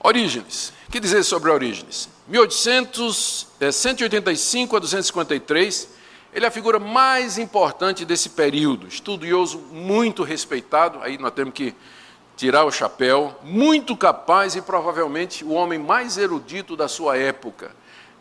Orígenes. 0.01 0.73
O 0.89 0.91
que 0.91 0.99
dizer 0.99 1.23
sobre 1.23 1.49
Orígenes? 1.49 2.09
1800, 2.27 3.47
é, 3.61 3.71
185 3.71 4.77
a 4.77 4.81
253, 4.81 5.89
ele 6.35 6.45
é 6.45 6.49
a 6.49 6.51
figura 6.51 6.81
mais 6.81 7.39
importante 7.39 8.05
desse 8.05 8.31
período, 8.31 8.89
estudioso 8.89 9.59
muito 9.71 10.25
respeitado, 10.25 10.99
aí 11.01 11.17
nós 11.17 11.33
temos 11.33 11.55
que 11.55 11.77
tirar 12.37 12.65
o 12.65 12.73
chapéu, 12.73 13.37
muito 13.45 13.97
capaz 13.97 14.57
e 14.57 14.61
provavelmente 14.61 15.45
o 15.45 15.53
homem 15.53 15.79
mais 15.79 16.19
erudito 16.19 16.77
da 16.77 16.89
sua 16.89 17.17
época, 17.17 17.71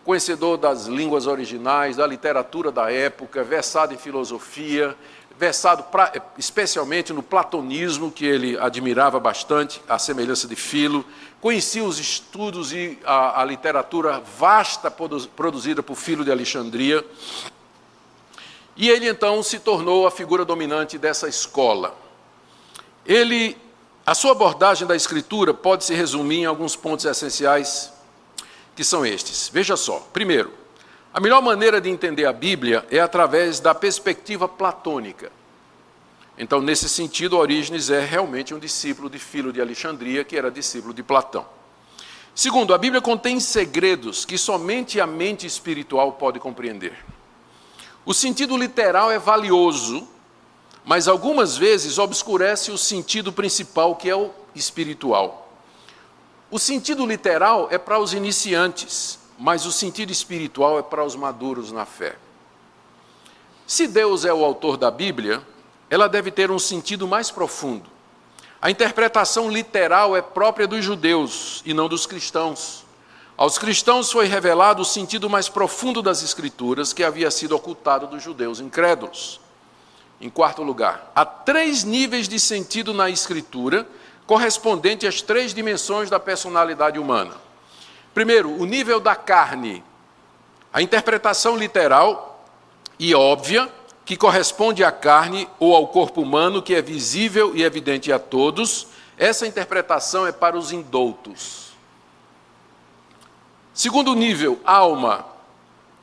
conhecedor 0.06 0.58
das 0.58 0.86
línguas 0.86 1.26
originais, 1.26 1.98
da 1.98 2.06
literatura 2.06 2.72
da 2.72 2.92
época, 2.92 3.44
versado 3.44 3.96
em 3.96 3.98
filosofia, 3.98 4.96
versado 5.40 5.84
pra, 5.84 6.12
especialmente 6.38 7.14
no 7.14 7.24
platonismo, 7.24 8.12
que 8.12 8.26
ele 8.26 8.60
admirava 8.60 9.22
bastante, 9.22 9.82
a 9.88 9.98
semelhança 9.98 10.50
de 10.50 10.56
Filo, 10.58 11.06
conhecia 11.40 11.82
os 11.82 11.98
estudos 11.98 12.74
e 12.74 13.00
a, 13.06 13.42
a 13.42 13.46
literatura 13.46 14.22
vasta 14.38 14.92
produzida 14.92 15.82
por 15.82 15.96
Filo 15.96 16.26
de 16.26 16.32
Alexandria, 16.32 17.06
e 18.76 18.90
ele 18.90 19.08
então 19.08 19.42
se 19.42 19.60
tornou 19.60 20.06
a 20.06 20.12
figura 20.12 20.44
dominante 20.44 20.98
dessa 20.98 21.30
escola. 21.30 21.96
Ele, 23.06 23.56
a 24.06 24.14
sua 24.14 24.34
abordagem 24.34 24.86
da 24.86 24.96
escritura 24.96 25.54
pode 25.54 25.86
se 25.86 25.94
resumir 25.94 26.40
em 26.40 26.46
alguns 26.46 26.76
pontos 26.76 27.06
essenciais, 27.06 27.94
que 28.76 28.84
são 28.84 29.06
estes. 29.06 29.50
Veja 29.54 29.78
só, 29.78 30.06
primeiro, 30.12 30.54
a 31.14 31.20
melhor 31.20 31.42
maneira 31.42 31.82
de 31.82 31.90
entender 31.90 32.26
a 32.26 32.34
Bíblia 32.34 32.86
é 32.92 33.00
através 33.00 33.60
da 33.60 33.74
perspectiva 33.74 34.48
platônica. 34.48 35.32
Então, 36.38 36.62
nesse 36.62 36.88
sentido, 36.88 37.38
Orígenes 37.38 37.90
é 37.90 38.00
realmente 38.00 38.54
um 38.54 38.60
discípulo 38.60 39.10
de 39.10 39.20
Filo 39.20 39.52
de 39.52 39.60
Alexandria, 39.60 40.24
que 40.24 40.38
era 40.38 40.50
discípulo 40.50 40.94
de 40.94 41.04
Platão. 41.04 41.46
Segundo, 42.34 42.74
a 42.74 42.78
Bíblia 42.78 43.02
contém 43.02 43.40
segredos 43.40 44.24
que 44.24 44.38
somente 44.38 45.02
a 45.02 45.06
mente 45.06 45.46
espiritual 45.46 46.14
pode 46.14 46.40
compreender. 46.40 46.94
O 48.06 48.14
sentido 48.14 48.56
literal 48.56 49.12
é 49.12 49.20
valioso, 49.20 50.08
mas 50.86 51.08
algumas 51.08 51.58
vezes 51.58 51.98
obscurece 51.98 52.72
o 52.72 52.78
sentido 52.78 53.34
principal, 53.34 53.96
que 53.96 54.10
é 54.10 54.16
o 54.16 54.32
espiritual. 54.56 55.52
O 56.50 56.58
sentido 56.58 57.06
literal 57.06 57.68
é 57.70 57.78
para 57.78 58.00
os 58.00 58.14
iniciantes, 58.14 59.19
mas 59.40 59.66
o 59.66 59.72
sentido 59.72 60.12
espiritual 60.12 60.78
é 60.78 60.82
para 60.82 61.04
os 61.04 61.16
maduros 61.16 61.72
na 61.72 61.86
fé. 61.86 62.18
Se 63.66 63.88
Deus 63.88 64.26
é 64.26 64.34
o 64.34 64.44
autor 64.44 64.76
da 64.76 64.92
Bíblia, 64.92 65.42
ela 65.90 66.10
deve 66.10 66.30
ter 66.30 66.52
um 66.52 66.60
sentido 66.60 67.08
mais 67.08 67.32
profundo. 67.32 67.90
A 68.62 68.70
interpretação 68.70 69.50
literal 69.50 70.18
é 70.18 70.22
própria 70.22 70.68
dos 70.68 70.84
judeus 70.84 71.62
e 71.66 71.74
não 71.74 71.88
dos 71.88 72.06
cristãos. 72.06 72.86
Aos 73.38 73.58
cristãos 73.58 74.12
foi 74.12 74.28
revelado 74.28 74.82
o 74.82 74.86
sentido 74.86 75.30
mais 75.30 75.48
profundo 75.48 76.02
das 76.02 76.22
Escrituras, 76.22 76.92
que 76.92 77.06
havia 77.06 77.32
sido 77.32 77.56
ocultado 77.56 78.06
dos 78.08 78.22
judeus 78.22 78.60
incrédulos. 78.60 79.40
Em 80.20 80.30
quarto 80.30 80.62
lugar, 80.62 81.10
há 81.16 81.24
três 81.26 81.86
níveis 81.86 82.28
de 82.28 82.38
sentido 82.38 82.94
na 82.94 83.10
Escritura, 83.10 83.88
correspondente 84.28 85.08
às 85.08 85.22
três 85.22 85.54
dimensões 85.54 86.10
da 86.10 86.20
personalidade 86.20 87.00
humana. 87.00 87.49
Primeiro, 88.20 88.52
o 88.52 88.66
nível 88.66 89.00
da 89.00 89.16
carne. 89.16 89.82
A 90.74 90.82
interpretação 90.82 91.56
literal 91.56 92.46
e 93.00 93.16
óbvia, 93.16 93.72
que 94.04 94.18
corresponde 94.18 94.84
à 94.84 94.92
carne 94.92 95.48
ou 95.58 95.74
ao 95.74 95.88
corpo 95.88 96.22
humano, 96.22 96.62
que 96.62 96.76
é 96.76 96.82
visível 96.82 97.56
e 97.56 97.64
evidente 97.64 98.12
a 98.12 98.20
todos, 98.20 98.88
essa 99.18 99.48
interpretação 99.48 100.28
é 100.28 100.34
para 100.34 100.58
os 100.58 100.74
indoutos. 100.74 101.72
Segundo 103.74 104.14
nível, 104.14 104.60
alma, 104.66 105.26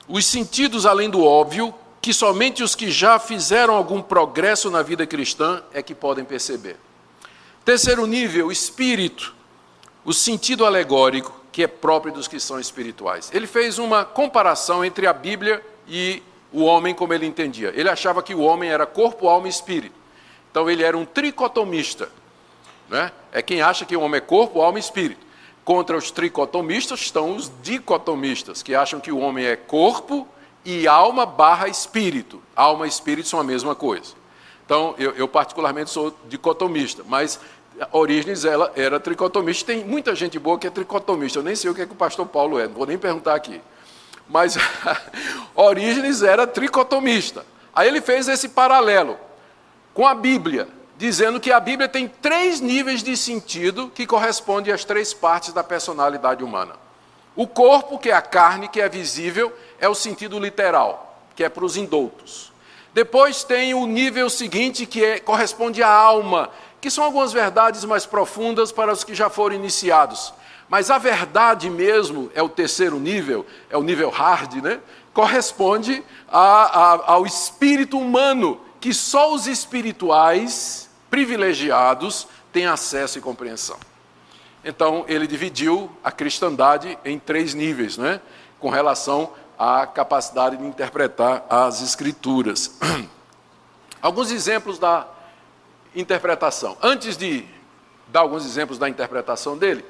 os 0.08 0.24
sentidos 0.24 0.86
além 0.86 1.10
do 1.10 1.22
óbvio, 1.22 1.74
que 2.00 2.14
somente 2.14 2.62
os 2.62 2.74
que 2.74 2.90
já 2.90 3.18
fizeram 3.18 3.74
algum 3.74 4.00
progresso 4.00 4.70
na 4.70 4.80
vida 4.80 5.06
cristã 5.06 5.62
é 5.70 5.82
que 5.82 5.94
podem 5.94 6.24
perceber. 6.24 6.78
Terceiro 7.62 8.06
nível, 8.06 8.50
espírito, 8.50 9.34
o 10.02 10.14
sentido 10.14 10.64
alegórico, 10.64 11.44
que 11.57 11.62
é 11.62 11.66
próprio 11.66 12.12
dos 12.12 12.28
que 12.28 12.38
são 12.38 12.61
espirituais. 12.61 13.30
Ele 13.32 13.46
fez 13.46 13.78
uma 13.78 14.04
comparação 14.04 14.84
entre 14.84 15.07
a 15.07 15.12
Bíblia 15.14 15.64
e 15.88 16.22
o 16.52 16.62
homem 16.62 16.94
como 16.94 17.14
ele 17.14 17.24
entendia. 17.24 17.72
Ele 17.74 17.88
achava 17.88 18.22
que 18.22 18.34
o 18.34 18.40
homem 18.40 18.68
era 18.68 18.84
corpo, 18.84 19.26
alma 19.26 19.46
e 19.46 19.50
espírito. 19.50 19.94
Então 20.50 20.68
ele 20.68 20.82
era 20.82 20.94
um 20.94 21.07
tricotomista. 21.07 22.11
Né? 22.90 23.11
É 23.32 23.40
quem 23.40 23.62
acha 23.62 23.86
que 23.86 23.96
o 23.96 24.02
homem 24.02 24.18
é 24.18 24.20
corpo, 24.20 24.61
alma 24.61 24.78
e 24.78 24.82
espírito. 24.82 25.24
Contra 25.64 25.96
os 25.96 26.11
tricotomistas 26.11 27.00
estão 27.00 27.34
os 27.34 27.50
dicotomistas, 27.62 28.62
que 28.62 28.74
acham 28.74 29.00
que 29.00 29.11
o 29.11 29.18
homem 29.18 29.46
é 29.46 29.57
corpo 29.57 30.28
e 30.62 30.86
alma 30.86 31.24
barra 31.24 31.68
espírito. 31.68 32.42
Alma 32.54 32.84
e 32.84 32.90
espírito 32.90 33.28
são 33.28 33.40
a 33.40 33.44
mesma 33.44 33.74
coisa. 33.74 34.12
Então, 34.66 34.94
eu, 34.98 35.12
eu 35.12 35.26
particularmente 35.26 35.88
sou 35.88 36.14
dicotomista, 36.28 37.02
mas 37.09 37.40
Orígenes 37.92 38.44
ela 38.44 38.72
era 38.74 38.98
tricotomista. 38.98 39.72
Tem 39.72 39.84
muita 39.84 40.14
gente 40.14 40.38
boa 40.38 40.58
que 40.58 40.66
é 40.66 40.70
tricotomista. 40.70 41.38
Eu 41.38 41.42
nem 41.42 41.54
sei 41.54 41.70
o 41.70 41.74
que, 41.74 41.82
é 41.82 41.86
que 41.86 41.92
o 41.92 41.96
pastor 41.96 42.26
Paulo 42.26 42.58
é, 42.58 42.66
não 42.66 42.74
vou 42.74 42.86
nem 42.86 42.98
perguntar 42.98 43.34
aqui. 43.34 43.60
Mas 44.28 44.56
Orígenes 45.54 46.22
era 46.22 46.46
tricotomista. 46.46 47.44
Aí 47.74 47.88
ele 47.88 48.00
fez 48.00 48.28
esse 48.28 48.48
paralelo 48.48 49.18
com 49.92 50.06
a 50.06 50.14
Bíblia, 50.14 50.68
dizendo 50.96 51.38
que 51.38 51.52
a 51.52 51.60
Bíblia 51.60 51.88
tem 51.88 52.08
três 52.08 52.60
níveis 52.60 53.02
de 53.02 53.16
sentido 53.16 53.90
que 53.94 54.06
correspondem 54.06 54.72
às 54.72 54.84
três 54.84 55.12
partes 55.12 55.52
da 55.52 55.62
personalidade 55.62 56.42
humana. 56.42 56.74
O 57.34 57.46
corpo, 57.46 57.98
que 57.98 58.10
é 58.10 58.14
a 58.14 58.22
carne, 58.22 58.68
que 58.68 58.80
é 58.80 58.88
visível, 58.88 59.52
é 59.78 59.86
o 59.88 59.94
sentido 59.94 60.38
literal, 60.38 61.22
que 61.34 61.44
é 61.44 61.48
para 61.50 61.64
os 61.64 61.76
indoutos. 61.76 62.50
Depois 62.94 63.44
tem 63.44 63.74
o 63.74 63.86
nível 63.86 64.30
seguinte, 64.30 64.86
que 64.86 65.04
é, 65.04 65.20
corresponde 65.20 65.82
à 65.82 65.90
alma, 65.90 66.48
que 66.87 66.91
são 66.93 67.03
algumas 67.03 67.32
verdades 67.32 67.84
mais 67.84 68.07
profundas 68.07 68.70
para 68.70 68.93
os 68.93 69.03
que 69.03 69.12
já 69.12 69.28
foram 69.28 69.57
iniciados. 69.57 70.32
Mas 70.68 70.89
a 70.89 70.99
verdade 70.99 71.68
mesmo 71.68 72.30
é 72.32 72.41
o 72.41 72.49
terceiro 72.49 73.01
nível, 73.01 73.45
é 73.68 73.76
o 73.76 73.82
nível 73.82 74.09
hard, 74.09 74.62
né? 74.62 74.78
Corresponde 75.12 76.05
a, 76.28 76.39
a, 76.39 77.12
ao 77.14 77.26
espírito 77.26 77.99
humano, 77.99 78.61
que 78.80 78.95
só 78.95 79.34
os 79.34 79.49
espirituais 79.49 80.89
privilegiados 81.11 82.28
têm 82.53 82.66
acesso 82.66 83.18
e 83.18 83.20
compreensão. 83.20 83.78
Então, 84.64 85.05
ele 85.09 85.26
dividiu 85.26 85.91
a 86.05 86.12
cristandade 86.12 86.97
em 87.05 87.18
três 87.18 87.53
níveis, 87.53 87.97
né? 87.97 88.20
com 88.61 88.70
relação 88.70 89.32
à 89.59 89.89
capacidade 89.89 90.57
de 90.57 90.64
interpretar 90.64 91.45
as 91.51 91.82
escrituras. 91.82 92.78
Alguns 94.01 94.30
exemplos 94.30 94.78
da 94.78 95.15
interpretação. 95.97 96.76
Antes 96.80 97.16
de 97.16 97.44
dar 98.09 98.20
alguns 98.20 98.44
exemplos 98.44 98.78
da 98.78 98.88
interpretação 98.88 99.59
dele, 99.59 99.84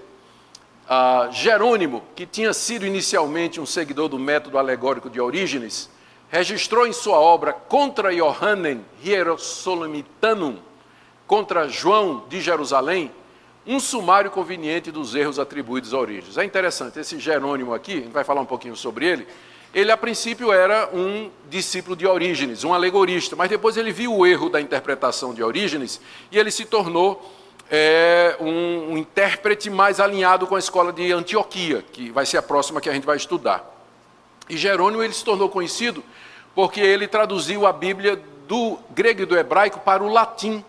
Jerônimo, 1.32 2.02
que 2.14 2.24
tinha 2.24 2.54
sido 2.54 2.86
inicialmente 2.86 3.60
um 3.60 3.66
seguidor 3.66 4.08
do 4.08 4.18
método 4.18 4.56
alegórico 4.56 5.10
de 5.10 5.20
Orígenes, 5.20 5.90
registrou 6.28 6.86
em 6.86 6.92
sua 6.92 7.18
obra 7.18 7.52
Contra 7.52 8.14
Johannem 8.14 8.84
Hierosolimitanum, 9.04 10.58
contra 11.26 11.68
João 11.68 12.24
de 12.28 12.40
Jerusalém, 12.40 13.10
um 13.66 13.80
sumário 13.80 14.30
conveniente 14.30 14.92
dos 14.92 15.14
erros 15.16 15.40
atribuídos 15.40 15.92
a 15.92 15.98
Orígenes. 15.98 16.38
É 16.38 16.44
interessante, 16.44 17.00
esse 17.00 17.18
Jerônimo 17.18 17.74
aqui, 17.74 17.94
a 17.94 17.96
gente 17.96 18.12
vai 18.12 18.22
falar 18.22 18.40
um 18.40 18.46
pouquinho 18.46 18.76
sobre 18.76 19.06
ele, 19.06 19.26
ele 19.76 19.92
a 19.92 19.96
princípio 19.96 20.50
era 20.50 20.88
um 20.90 21.30
discípulo 21.50 21.94
de 21.94 22.06
Orígenes, 22.06 22.64
um 22.64 22.72
alegorista, 22.72 23.36
mas 23.36 23.50
depois 23.50 23.76
ele 23.76 23.92
viu 23.92 24.16
o 24.16 24.26
erro 24.26 24.48
da 24.48 24.58
interpretação 24.58 25.34
de 25.34 25.42
Orígenes 25.42 26.00
e 26.32 26.38
ele 26.38 26.50
se 26.50 26.64
tornou 26.64 27.30
é, 27.70 28.38
um, 28.40 28.92
um 28.92 28.96
intérprete 28.96 29.68
mais 29.68 30.00
alinhado 30.00 30.46
com 30.46 30.56
a 30.56 30.58
escola 30.58 30.90
de 30.94 31.12
Antioquia, 31.12 31.84
que 31.92 32.10
vai 32.10 32.24
ser 32.24 32.38
a 32.38 32.42
próxima 32.42 32.80
que 32.80 32.88
a 32.88 32.92
gente 32.94 33.04
vai 33.04 33.18
estudar. 33.18 33.70
E 34.48 34.56
Jerônimo 34.56 35.02
ele 35.02 35.12
se 35.12 35.22
tornou 35.22 35.50
conhecido 35.50 36.02
porque 36.54 36.80
ele 36.80 37.06
traduziu 37.06 37.66
a 37.66 37.72
Bíblia 37.72 38.18
do 38.48 38.78
grego 38.94 39.24
e 39.24 39.26
do 39.26 39.36
hebraico 39.36 39.80
para 39.80 40.02
o 40.02 40.10
latim 40.10 40.64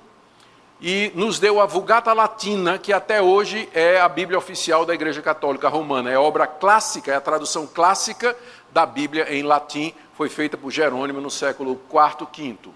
e 0.79 1.11
nos 1.15 1.39
deu 1.39 1.59
a 1.59 1.65
Vulgata 1.65 2.13
Latina, 2.13 2.77
que 2.77 2.93
até 2.93 3.21
hoje 3.21 3.67
é 3.73 3.99
a 3.99 4.07
Bíblia 4.07 4.37
oficial 4.37 4.85
da 4.85 4.93
Igreja 4.93 5.21
Católica 5.21 5.67
Romana. 5.69 6.11
É 6.11 6.17
obra 6.17 6.45
clássica, 6.45 7.11
é 7.11 7.15
a 7.15 7.21
tradução 7.21 7.65
clássica 7.65 8.35
da 8.77 8.85
Bíblia 8.85 9.33
em 9.35 9.41
latim, 9.41 9.91
foi 10.13 10.29
feita 10.29 10.55
por 10.55 10.69
Jerônimo 10.69 11.19
no 11.19 11.31
século 11.31 11.81
IV, 11.91 12.27
V. 12.31 12.69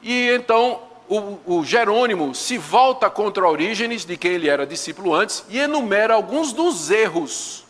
E 0.00 0.30
então 0.30 0.82
o, 1.08 1.40
o 1.44 1.64
Jerônimo 1.64 2.32
se 2.32 2.56
volta 2.56 3.10
contra 3.10 3.44
Orígenes, 3.44 4.04
de 4.04 4.16
quem 4.16 4.34
ele 4.34 4.48
era 4.48 4.64
discípulo 4.64 5.12
antes, 5.12 5.44
e 5.48 5.58
enumera 5.58 6.14
alguns 6.14 6.52
dos 6.52 6.92
erros 6.92 7.64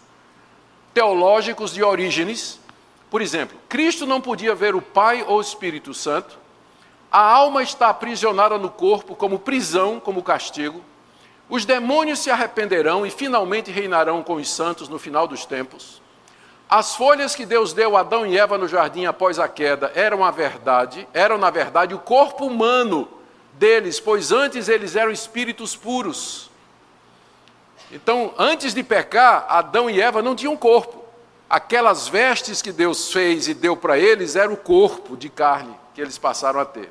teológicos 0.93 1.73
de 1.73 1.83
Orígenes. 1.83 2.61
Por 3.09 3.23
exemplo, 3.23 3.57
Cristo 3.71 4.05
não 4.05 4.21
podia 4.21 4.55
ver 4.55 4.75
o 4.75 4.83
Pai 4.83 5.25
ou 5.27 5.39
o 5.39 5.41
Espírito 5.41 5.95
Santo, 5.95 6.39
a 7.11 7.23
alma 7.23 7.63
está 7.63 7.89
aprisionada 7.89 8.59
no 8.59 8.69
corpo 8.69 9.17
como 9.17 9.39
prisão, 9.39 9.99
como 9.99 10.23
castigo. 10.23 10.83
Os 11.49 11.65
demônios 11.65 12.19
se 12.19 12.31
arrependerão 12.31 13.07
e 13.07 13.11
finalmente 13.11 13.71
reinarão 13.71 14.23
com 14.23 14.35
os 14.35 14.51
santos 14.51 14.91
no 14.91 14.99
final 14.99 15.27
dos 15.27 15.47
tempos. 15.47 16.05
As 16.69 16.97
folhas 16.97 17.35
que 17.35 17.47
Deus 17.47 17.73
deu 17.73 17.97
a 17.97 18.01
Adão 18.01 18.27
e 18.27 18.37
Eva 18.37 18.59
no 18.59 18.67
jardim 18.67 19.07
após 19.07 19.39
a 19.39 19.49
queda 19.49 19.93
eram 19.95 20.25
a 20.25 20.33
verdade, 20.33 21.07
eram 21.15 21.39
na 21.39 21.49
verdade 21.49 21.95
o 21.95 21.99
corpo 21.99 22.47
humano 22.47 23.09
deles, 23.53 24.01
pois 24.01 24.33
antes 24.33 24.69
eles 24.69 24.97
eram 24.97 25.13
espíritos 25.13 25.77
puros. 25.77 26.51
Então, 27.91 28.35
antes 28.37 28.75
de 28.75 28.83
pecar, 28.83 29.47
Adão 29.49 29.89
e 29.89 30.01
Eva 30.01 30.21
não 30.21 30.35
tinham 30.35 30.57
corpo. 30.57 31.05
Aquelas 31.49 32.09
vestes 32.09 32.61
que 32.61 32.73
Deus 32.73 33.13
fez 33.13 33.47
e 33.47 33.55
deu 33.55 33.77
para 33.77 33.97
eles 33.97 34.35
era 34.35 34.53
o 34.53 34.57
corpo 34.57 35.17
de 35.17 35.29
carne 35.29 35.75
que 35.95 36.01
eles 36.01 36.19
passaram 36.19 36.59
a 36.59 36.65
ter. 36.65 36.91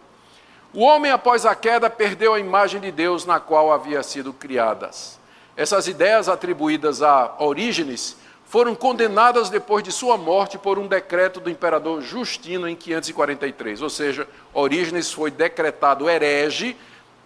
O 0.73 0.81
homem, 0.81 1.11
após 1.11 1.45
a 1.45 1.53
queda, 1.53 1.89
perdeu 1.89 2.33
a 2.33 2.39
imagem 2.39 2.79
de 2.79 2.91
Deus 2.91 3.25
na 3.25 3.41
qual 3.41 3.73
havia 3.73 4.01
sido 4.01 4.31
criadas. 4.31 5.19
Essas 5.57 5.87
ideias 5.87 6.29
atribuídas 6.29 7.01
a 7.01 7.35
Orígenes 7.39 8.17
foram 8.55 8.73
condenadas 8.73 9.49
depois 9.49 9.83
de 9.83 9.91
sua 9.91 10.17
morte 10.17 10.57
por 10.57 10.79
um 10.79 10.87
decreto 10.87 11.41
do 11.41 11.49
imperador 11.49 12.01
Justino 12.01 12.69
em 12.69 12.73
543. 12.73 13.81
Ou 13.81 13.89
seja, 13.89 14.25
Orígenes 14.53 15.11
foi 15.11 15.29
decretado 15.29 16.09
herege 16.09 16.77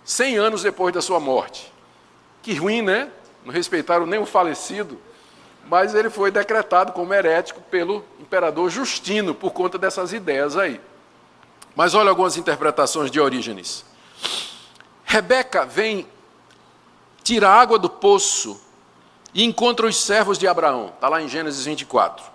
100 0.04 0.38
anos 0.38 0.64
depois 0.64 0.92
da 0.92 1.04
sua 1.04 1.20
morte. 1.20 1.72
Que 2.42 2.56
ruim, 2.56 2.82
né? 2.82 3.12
Não 3.46 3.54
respeitaram 3.54 4.08
nem 4.08 4.20
o 4.20 4.26
falecido, 4.26 5.00
mas 5.68 5.94
ele 5.94 6.10
foi 6.10 6.32
decretado 6.32 6.94
como 6.94 7.14
herético 7.14 7.62
pelo 7.62 8.04
imperador 8.20 8.68
Justino 8.72 9.36
por 9.36 9.52
conta 9.52 9.78
dessas 9.78 10.12
ideias 10.12 10.58
aí. 10.58 10.82
Mas 11.76 11.94
olha 11.94 12.10
algumas 12.10 12.38
interpretações 12.38 13.12
de 13.12 13.20
Orígenes. 13.20 13.86
Rebeca 15.06 15.64
vem 15.64 16.08
tirar 17.22 17.52
água 17.52 17.78
do 17.78 17.88
poço 17.88 18.60
e 19.34 19.44
encontra 19.44 19.86
os 19.86 19.98
servos 19.98 20.38
de 20.38 20.48
Abraão. 20.48 20.92
Está 20.96 21.08
lá 21.10 21.22
em 21.22 21.28
Gênesis 21.28 21.66
24. 21.66 22.26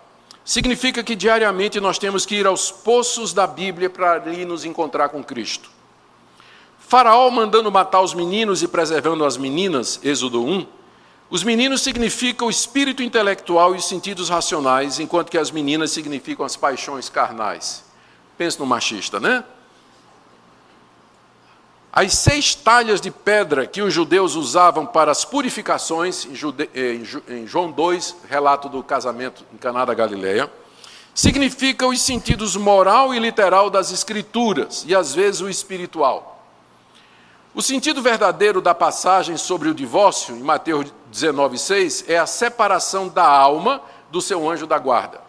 Significa 0.44 1.02
que 1.02 1.14
diariamente 1.14 1.80
nós 1.80 1.98
temos 1.98 2.26
que 2.26 2.34
ir 2.34 2.46
aos 2.46 2.70
poços 2.70 3.32
da 3.32 3.46
Bíblia 3.46 3.88
para 3.88 4.12
ali 4.12 4.44
nos 4.44 4.64
encontrar 4.64 5.08
com 5.08 5.24
Cristo. 5.24 5.70
Faraó 6.78 7.30
mandando 7.30 7.72
matar 7.72 8.02
os 8.02 8.12
meninos 8.12 8.62
e 8.62 8.68
preservando 8.68 9.24
as 9.24 9.36
meninas, 9.36 9.98
Êxodo 10.02 10.44
1. 10.44 10.66
Os 11.30 11.42
meninos 11.42 11.80
significam 11.80 12.46
o 12.46 12.50
espírito 12.50 13.02
intelectual 13.02 13.74
e 13.74 13.78
os 13.78 13.88
sentidos 13.88 14.28
racionais, 14.28 15.00
enquanto 15.00 15.30
que 15.30 15.38
as 15.38 15.50
meninas 15.50 15.90
significam 15.90 16.44
as 16.44 16.56
paixões 16.56 17.08
carnais. 17.08 17.84
Pense 18.36 18.58
no 18.60 18.66
machista, 18.66 19.18
né? 19.18 19.42
As 21.96 22.14
seis 22.14 22.56
talhas 22.56 23.00
de 23.00 23.08
pedra 23.08 23.68
que 23.68 23.80
os 23.80 23.94
judeus 23.94 24.34
usavam 24.34 24.84
para 24.84 25.12
as 25.12 25.24
purificações, 25.24 26.26
em 26.26 27.46
João 27.46 27.70
2, 27.70 28.16
relato 28.28 28.68
do 28.68 28.82
casamento 28.82 29.44
em 29.54 29.56
Caná 29.56 29.84
da 29.84 29.94
Galileia, 29.94 30.52
significam 31.14 31.90
os 31.90 32.00
sentidos 32.00 32.56
moral 32.56 33.14
e 33.14 33.20
literal 33.20 33.70
das 33.70 33.92
escrituras, 33.92 34.84
e 34.88 34.92
às 34.92 35.14
vezes 35.14 35.40
o 35.40 35.48
espiritual. 35.48 36.44
O 37.54 37.62
sentido 37.62 38.02
verdadeiro 38.02 38.60
da 38.60 38.74
passagem 38.74 39.36
sobre 39.36 39.68
o 39.68 39.74
divórcio, 39.74 40.34
em 40.34 40.42
Mateus 40.42 40.92
19,6, 41.12 42.06
é 42.08 42.18
a 42.18 42.26
separação 42.26 43.06
da 43.06 43.24
alma 43.24 43.80
do 44.10 44.20
seu 44.20 44.50
anjo 44.50 44.66
da 44.66 44.80
guarda. 44.80 45.22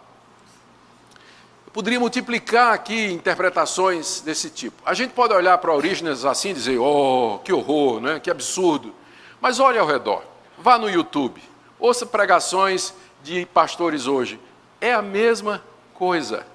Poderia 1.76 2.00
multiplicar 2.00 2.72
aqui 2.72 3.12
interpretações 3.12 4.22
desse 4.22 4.48
tipo. 4.48 4.82
A 4.86 4.94
gente 4.94 5.10
pode 5.10 5.34
olhar 5.34 5.58
para 5.58 5.74
Orígenes 5.74 6.24
assim 6.24 6.48
e 6.48 6.54
dizer, 6.54 6.78
oh, 6.78 7.38
que 7.44 7.52
horror, 7.52 8.00
né? 8.00 8.18
que 8.18 8.30
absurdo. 8.30 8.94
Mas 9.42 9.60
olhe 9.60 9.78
ao 9.78 9.86
redor, 9.86 10.24
vá 10.56 10.78
no 10.78 10.88
YouTube, 10.88 11.38
ouça 11.78 12.06
pregações 12.06 12.94
de 13.22 13.44
pastores 13.44 14.06
hoje. 14.06 14.40
É 14.80 14.94
a 14.94 15.02
mesma 15.02 15.62
coisa. 15.92 16.46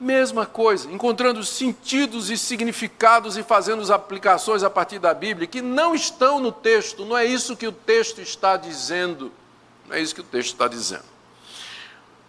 Mesma 0.00 0.46
coisa, 0.46 0.90
encontrando 0.90 1.44
sentidos 1.44 2.30
e 2.30 2.38
significados 2.38 3.36
e 3.36 3.42
fazendo 3.42 3.82
as 3.82 3.90
aplicações 3.90 4.62
a 4.62 4.70
partir 4.70 4.98
da 4.98 5.12
Bíblia 5.12 5.46
que 5.46 5.60
não 5.60 5.94
estão 5.94 6.40
no 6.40 6.50
texto, 6.50 7.04
não 7.04 7.18
é 7.18 7.26
isso 7.26 7.54
que 7.54 7.66
o 7.66 7.72
texto 7.72 8.18
está 8.18 8.56
dizendo. 8.56 9.30
Não 9.86 9.94
é 9.94 10.00
isso 10.00 10.14
que 10.14 10.22
o 10.22 10.24
texto 10.24 10.52
está 10.52 10.66
dizendo. 10.66 11.04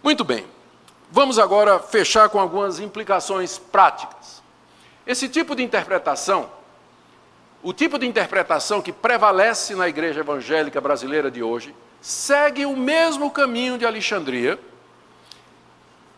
Muito 0.02 0.22
bem, 0.22 0.46
vamos 1.10 1.38
agora 1.38 1.78
fechar 1.78 2.28
com 2.28 2.38
algumas 2.38 2.80
implicações 2.80 3.58
práticas. 3.58 4.42
Esse 5.06 5.28
tipo 5.28 5.54
de 5.54 5.62
interpretação, 5.62 6.50
o 7.62 7.72
tipo 7.72 7.98
de 7.98 8.06
interpretação 8.06 8.82
que 8.82 8.92
prevalece 8.92 9.74
na 9.74 9.88
igreja 9.88 10.20
evangélica 10.20 10.80
brasileira 10.80 11.30
de 11.30 11.42
hoje, 11.42 11.74
segue 12.00 12.66
o 12.66 12.76
mesmo 12.76 13.30
caminho 13.30 13.78
de 13.78 13.86
Alexandria 13.86 14.58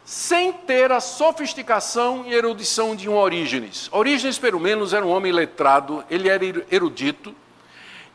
sem 0.05 0.53
ter 0.53 0.91
a 0.91 0.99
sofisticação 0.99 2.24
e 2.26 2.34
erudição 2.34 2.97
de 2.97 3.09
um 3.09 3.16
Orígenes. 3.16 3.88
Orígenes, 3.93 4.38
pelo 4.38 4.59
menos, 4.59 4.93
era 4.93 5.07
um 5.07 5.11
homem 5.11 5.30
letrado, 5.30 6.05
ele 6.11 6.28
era 6.28 6.45
erudito, 6.68 7.32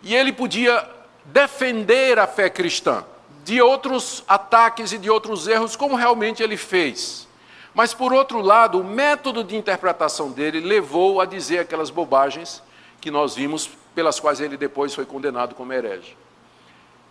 e 0.04 0.14
ele 0.14 0.34
podia 0.34 0.88
defender 1.24 2.20
a 2.20 2.28
fé 2.28 2.50
cristã 2.50 3.06
de 3.46 3.62
outros 3.62 4.24
ataques 4.28 4.91
e 4.91 4.98
de 4.98 5.08
outros 5.08 5.48
erros, 5.48 5.76
como 5.76 5.96
realmente 5.96 6.41
ele 6.41 6.58
fez. 6.58 7.28
Mas, 7.76 7.93
por 7.93 8.12
outro 8.12 8.41
lado, 8.41 8.80
o 8.80 8.84
método 8.84 9.43
de 9.43 9.56
interpretação 9.56 10.32
dele 10.32 10.60
levou 10.60 11.22
a 11.22 11.26
dizer 11.26 11.60
aquelas 11.60 11.91
bobagens 11.91 12.64
que 13.00 13.12
nós 13.12 13.36
vimos, 13.36 13.70
pelas 13.93 14.20
quais 14.20 14.41
ele 14.41 14.58
depois 14.58 14.96
foi 14.96 15.06
condenado 15.06 15.54
como 15.54 15.72
herege. 15.72 16.18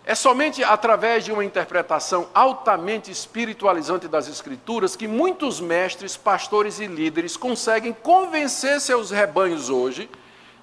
É 0.03 0.13
somente 0.13 0.61
através 0.61 1.23
de 1.23 1.31
uma 1.31 1.45
interpretação 1.45 2.27
altamente 2.33 3.09
espiritualizante 3.09 4.05
das 4.05 4.27
Escrituras 4.27 4.93
que 4.93 5.07
muitos 5.07 5.61
mestres, 5.61 6.17
pastores 6.17 6.81
e 6.81 6.85
líderes 6.85 7.37
conseguem 7.37 7.93
convencer 7.93 8.81
seus 8.81 9.09
rebanhos 9.09 9.69
hoje 9.69 10.09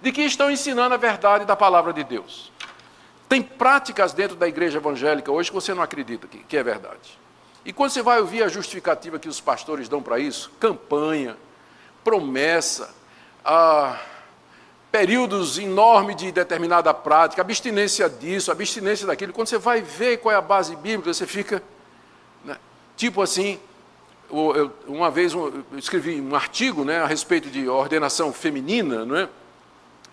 de 0.03 0.13
que 0.13 0.21
estão 0.21 0.51
ensinando 0.51 0.95
a 0.95 0.99
verdade 0.99 1.47
da 1.47 1.57
palavra 1.57 1.95
de 1.95 2.05
Deus. 2.05 2.52
Tem 3.33 3.41
práticas 3.41 4.13
dentro 4.13 4.37
da 4.37 4.47
igreja 4.47 4.77
evangélica 4.77 5.33
hoje 5.33 5.49
que 5.49 5.55
você 5.55 5.73
não 5.73 5.83
acredita 5.83 6.27
que, 6.27 6.41
que 6.41 6.55
é 6.55 6.63
verdade. 6.63 7.19
E 7.65 7.73
quando 7.73 7.89
você 7.89 8.03
vai 8.03 8.21
ouvir 8.21 8.43
a 8.43 8.49
justificativa 8.49 9.19
que 9.19 9.27
os 9.27 9.41
pastores 9.41 9.89
dão 9.89 10.03
para 10.03 10.19
isso, 10.19 10.53
campanha, 10.61 11.35
promessa, 12.05 12.95
ah, 13.43 13.99
períodos 14.91 15.57
enormes 15.57 16.17
de 16.17 16.31
determinada 16.31 16.93
prática, 16.93 17.41
abstinência 17.41 18.07
disso, 18.07 18.53
abstinência 18.53 19.07
daquilo. 19.07 19.33
Quando 19.33 19.49
você 19.49 19.57
vai 19.57 19.81
ver 19.81 20.19
qual 20.19 20.35
é 20.35 20.37
a 20.37 20.43
base 20.43 20.77
bíblica, 20.77 21.15
você 21.15 21.27
fica. 21.27 21.63
Né, 22.45 22.59
tipo 22.99 23.23
assim, 23.23 23.59
eu, 24.31 24.71
uma 24.87 25.11
vez 25.11 25.33
eu 25.33 25.65
escrevi 25.79 26.21
um 26.21 26.37
artigo 26.37 26.85
né, 26.85 27.01
a 27.01 27.07
respeito 27.07 27.49
de 27.49 27.67
ordenação 27.67 28.31
feminina, 28.31 29.07
não 29.07 29.17
é? 29.17 29.27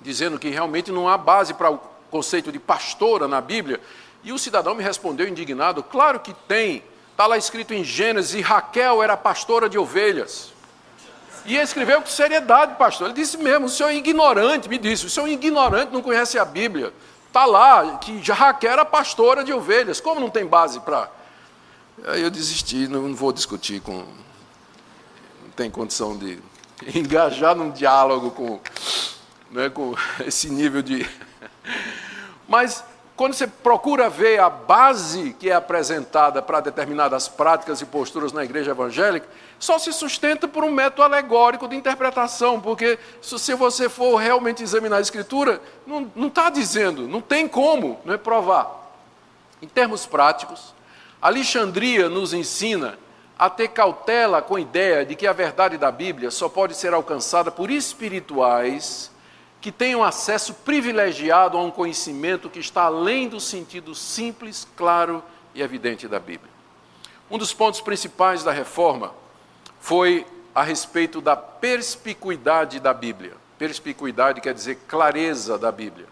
dizendo 0.02 0.40
que 0.40 0.48
realmente 0.48 0.90
não 0.90 1.10
há 1.10 1.18
base 1.18 1.54
para 1.54 1.78
conceito 2.10 2.52
de 2.52 2.60
pastora 2.60 3.28
na 3.28 3.42
Bíblia. 3.42 3.80
E 4.24 4.32
o 4.32 4.40
cidadão 4.40 4.76
me 4.76 4.84
respondeu 4.84 5.28
indignado: 5.28 5.84
claro 5.84 6.20
que 6.20 6.34
tem. 6.48 6.84
Está 7.12 7.28
lá 7.28 7.38
escrito 7.38 7.74
em 7.74 7.84
Gênesis: 7.84 8.42
Raquel 8.44 9.02
era 9.04 9.16
pastora 9.18 9.70
de 9.70 9.78
ovelhas. 9.78 10.54
E 11.46 11.56
escreveu 11.56 12.02
com 12.02 12.08
seriedade, 12.08 12.76
pastor. 12.76 13.08
Ele 13.08 13.16
disse 13.16 13.38
mesmo: 13.38 13.66
o 13.66 13.70
senhor 13.70 13.90
é 13.90 13.96
ignorante, 13.96 14.70
me 14.70 14.78
disse, 14.78 15.06
o 15.06 15.10
senhor 15.10 15.28
é 15.28 15.32
ignorante, 15.32 15.92
não 15.92 16.02
conhece 16.02 16.38
a 16.38 16.46
Bíblia. 16.46 16.94
Está 17.28 17.46
lá, 17.46 17.98
que 17.98 18.20
Raquel 18.32 18.72
era 18.72 18.86
pastora 18.86 19.44
de 19.44 19.54
ovelhas. 19.54 20.02
Como 20.02 20.20
não 20.20 20.30
tem 20.30 20.46
base 20.46 20.80
para. 20.80 21.10
Aí 22.06 22.22
eu 22.22 22.30
desisti, 22.30 22.88
não 22.88 23.14
vou 23.14 23.32
discutir 23.32 23.82
com. 23.82 23.94
Não 23.94 25.52
tem 25.56 25.70
condição 25.70 26.18
de 26.18 26.40
engajar 26.96 27.56
num 27.56 27.72
diálogo 27.72 28.32
com, 28.32 28.60
né, 29.52 29.70
com 29.70 29.96
esse 30.26 30.50
nível 30.50 30.82
de. 30.82 31.08
Mas 32.48 32.84
quando 33.20 33.34
você 33.34 33.48
procura 33.48 34.10
ver 34.10 34.40
a 34.40 34.50
base 34.50 35.36
que 35.38 35.50
é 35.50 35.54
apresentada 35.54 36.42
para 36.42 36.62
determinadas 36.62 37.28
práticas 37.28 37.82
e 37.82 37.86
posturas 37.86 38.32
na 38.32 38.46
igreja 38.46 38.72
evangélica, 38.72 39.28
só 39.60 39.78
se 39.78 39.92
sustenta 39.92 40.48
por 40.48 40.64
um 40.64 40.72
método 40.72 41.04
alegórico 41.04 41.68
de 41.68 41.76
interpretação, 41.76 42.62
porque 42.62 42.98
se 43.22 43.54
você 43.56 43.90
for 43.90 44.16
realmente 44.16 44.64
examinar 44.64 45.00
a 45.00 45.02
Escritura, 45.02 45.62
não 45.86 46.28
está 46.28 46.50
dizendo, 46.50 47.10
não 47.10 47.20
tem 47.20 47.46
como 47.46 48.00
não 48.06 48.14
é 48.14 48.18
provar. 48.18 48.90
Em 49.62 49.68
termos 49.68 50.06
práticos, 50.06 50.74
Alexandria 51.22 52.08
nos 52.08 52.34
ensina 52.34 52.98
a 53.38 53.50
ter 53.50 53.68
cautela 53.68 54.42
com 54.42 54.56
a 54.56 54.62
ideia 54.62 55.06
de 55.06 55.16
que 55.16 55.28
a 55.28 55.34
verdade 55.34 55.78
da 55.78 55.92
Bíblia 55.92 56.32
só 56.32 56.48
pode 56.48 56.74
ser 56.74 56.94
alcançada 56.94 57.52
por 57.52 57.70
espirituais 57.70 59.12
que 59.62 59.72
tenham 59.72 60.04
acesso 60.04 60.54
privilegiado 60.54 61.58
a 61.58 61.62
um 61.62 61.72
conhecimento 61.72 62.50
que 62.50 62.60
está 62.60 62.84
além 62.84 63.28
do 63.28 63.40
sentido 63.40 63.94
simples, 63.94 64.68
claro 64.76 65.24
e 65.54 65.62
evidente 65.62 66.08
da 66.08 66.20
Bíblia. 66.20 66.52
Um 67.30 67.38
dos 67.38 67.54
pontos 67.54 67.82
principais 67.82 68.44
da 68.44 68.52
reforma 68.52 69.14
foi 69.80 70.26
a 70.56 70.64
respeito 70.64 71.22
da 71.22 71.36
perspicuidade 71.36 72.80
da 72.80 72.94
Bíblia. 72.94 73.34
Perspicuidade 73.58 74.42
quer 74.42 74.54
dizer 74.54 74.80
clareza 74.88 75.58
da 75.58 75.72
Bíblia. 75.72 76.08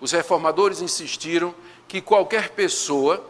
Os 0.00 0.12
reformadores 0.12 0.80
insistiram 0.80 1.54
que 1.88 2.00
qualquer 2.00 2.50
pessoa, 2.50 3.24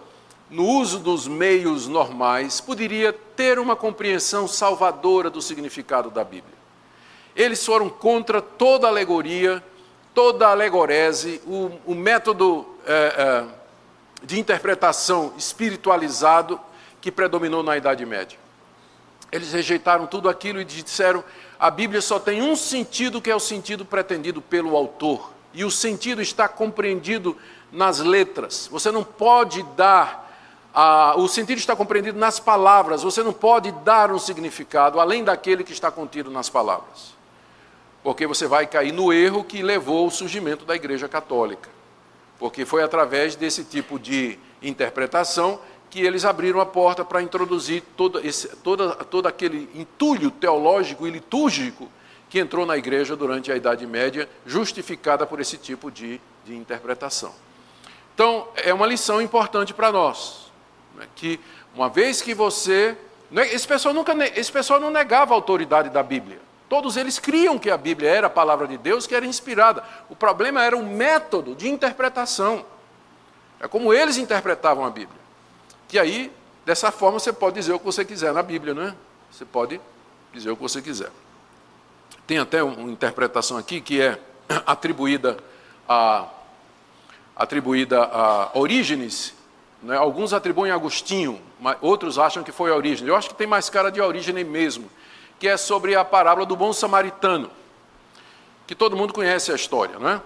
no 0.51 0.67
uso 0.67 0.99
dos 0.99 1.27
meios 1.27 1.89
normais, 1.89 2.61
poderia 2.61 3.13
ter 3.13 3.59
uma 3.59 3.75
compreensão 3.75 4.47
salvadora 4.47 5.31
do 5.31 5.41
significado 5.41 6.11
da 6.11 6.23
Bíblia. 6.23 6.64
Eles 7.35 7.65
foram 7.65 7.89
contra 7.89 8.41
toda 8.41 8.87
alegoria, 8.87 9.63
toda 10.15 10.49
alegorese, 10.49 11.43
o, 11.47 11.71
o 11.85 11.95
método 11.95 12.65
é, 12.87 12.93
é, 12.93 13.45
de 14.25 14.39
interpretação 14.39 15.33
espiritualizado 15.37 16.61
que 17.01 17.11
predominou 17.11 17.63
na 17.63 17.77
Idade 17.77 18.07
Média. 18.07 18.39
Eles 19.33 19.53
rejeitaram 19.53 20.07
tudo 20.07 20.29
aquilo 20.29 20.61
e 20.61 20.65
disseram: 20.65 21.25
a 21.59 21.71
Bíblia 21.71 22.01
só 22.01 22.21
tem 22.21 22.41
um 22.41 22.55
sentido 22.55 23.21
que 23.21 23.31
é 23.31 23.35
o 23.35 23.41
sentido 23.41 23.85
pretendido 23.85 24.41
pelo 24.41 24.77
autor. 24.77 25.33
E 25.53 25.65
o 25.65 25.71
sentido 25.71 26.23
está 26.23 26.49
compreendido 26.49 27.37
nas 27.71 27.99
letras. 27.99 28.69
Você 28.71 28.93
não 28.93 29.03
pode 29.03 29.63
dar. 29.77 30.23
A, 30.73 31.15
o 31.17 31.29
sentido 31.29 31.59
está 31.59 31.75
compreendido 31.75 32.19
nas 32.19 32.41
palavras. 32.41 33.03
Você 33.03 33.23
não 33.23 33.33
pode 33.33 33.71
dar 33.71 34.13
um 34.13 34.19
significado 34.19 35.01
além 35.01 35.23
daquele 35.23 35.65
que 35.65 35.73
está 35.73 35.91
contido 35.91 36.31
nas 36.31 36.49
palavras 36.49 37.14
porque 38.05 38.27
você 38.27 38.47
vai 38.47 38.67
cair 38.67 38.93
no 38.93 39.11
erro 39.11 39.43
que 39.43 39.63
levou 39.63 40.05
ao 40.05 40.11
surgimento 40.11 40.67
da 40.67 40.77
Igreja 40.77 41.09
Católica. 41.09 41.71
Porque 42.39 42.67
foi 42.67 42.83
através 42.83 43.35
desse 43.35 43.65
tipo 43.65 43.99
de 43.99 44.39
interpretação 44.63 45.59
que 45.89 46.03
eles 46.03 46.27
abriram 46.27 46.61
a 46.61 46.67
porta 46.67 47.03
para 47.03 47.23
introduzir 47.23 47.83
todo, 47.97 48.21
esse, 48.21 48.49
todo, 48.57 48.95
todo 49.07 49.27
aquele 49.27 49.71
entulho 49.75 50.31
teológico 50.31 51.07
e 51.07 51.11
litúrgico 51.11 51.91
que 52.29 52.39
entrou 52.39 52.67
na 52.67 52.77
igreja 52.77 53.17
durante 53.17 53.51
a 53.51 53.57
Idade 53.57 53.87
Média, 53.87 54.29
justificada 54.45 55.25
por 55.25 55.41
esse 55.41 55.57
tipo 55.57 55.91
de, 55.91 56.21
de 56.45 56.55
interpretação. 56.55 57.33
Então, 58.15 58.49
é 58.57 58.75
uma 58.75 58.87
lição 58.87 59.23
importante 59.23 59.73
para 59.73 59.91
nós, 59.91 60.53
né, 60.95 61.07
que 61.17 61.41
uma 61.75 61.89
vez 61.89 62.21
que 62.21 62.35
você. 62.35 62.97
É, 63.35 63.55
esse 63.55 63.67
pessoal, 63.67 63.95
nunca, 63.95 64.13
esse 64.39 64.53
pessoal 64.53 64.79
não 64.79 64.91
negava 64.91 65.33
a 65.33 65.37
autoridade 65.37 65.89
da 65.89 66.03
Bíblia. 66.03 66.44
Todos 66.75 66.97
eles 66.97 67.21
criam 67.21 67.57
que 67.57 67.71
a 67.71 67.77
Bíblia 67.77 68.11
era 68.11 68.27
a 68.27 68.31
palavra 68.31 68.67
de 68.67 68.77
Deus, 68.77 69.07
que 69.07 69.15
era 69.15 69.25
inspirada. 69.25 69.85
O 70.11 70.17
problema 70.17 70.61
era 70.61 70.77
o 70.77 70.85
método 70.85 71.55
de 71.55 71.69
interpretação. 71.69 72.67
É 73.61 73.69
como 73.69 73.95
eles 73.95 74.17
interpretavam 74.17 74.85
a 74.85 74.91
Bíblia. 74.91 75.21
Que 75.87 76.01
aí, 76.01 76.33
dessa 76.67 76.91
forma, 76.91 77.21
você 77.21 77.33
pode 77.33 77.55
dizer 77.55 77.73
o 77.75 77.79
que 77.79 77.85
você 77.85 78.05
quiser 78.05 78.33
na 78.33 78.43
Bíblia, 78.43 78.75
não 78.75 78.83
é? 78.83 78.95
Você 79.31 79.45
pode 79.45 79.81
dizer 80.33 80.51
o 80.51 80.57
que 80.57 80.63
você 80.63 80.83
quiser. 80.83 81.13
Tem 82.27 82.39
até 82.39 82.61
uma 82.61 82.91
interpretação 82.91 83.57
aqui 83.57 83.81
que 83.81 84.03
é 84.03 84.19
atribuída 84.67 85.37
a 85.89 86.27
atribuída 87.37 88.03
a 88.03 88.51
Orígenes. 88.53 89.33
Né? 89.81 89.97
Alguns 89.97 90.33
atribuem 90.33 90.73
a 90.73 90.75
Agostinho, 90.75 91.41
outros 91.81 92.19
acham 92.19 92.43
que 92.43 92.51
foi 92.51 92.73
a 92.73 92.75
Orígenes. 92.75 93.09
Eu 93.09 93.15
acho 93.15 93.29
que 93.29 93.37
tem 93.37 93.47
mais 93.47 93.71
cara 93.71 93.93
de 93.93 94.01
Orígenes 94.01 94.45
mesmo 94.45 94.91
que 95.45 95.49
é 95.49 95.59
sobre 95.59 95.95
a 95.95 96.03
parábola 96.03 96.47
do 96.47 96.57
bom 96.57 96.73
samaritano, 96.73 97.51
que 98.67 98.75
todo 98.75 98.97
mundo 98.97 99.13
conhece 99.13 99.53
a 99.53 99.55
história, 99.55 99.99
não 99.99 100.09
é? 100.09 100.23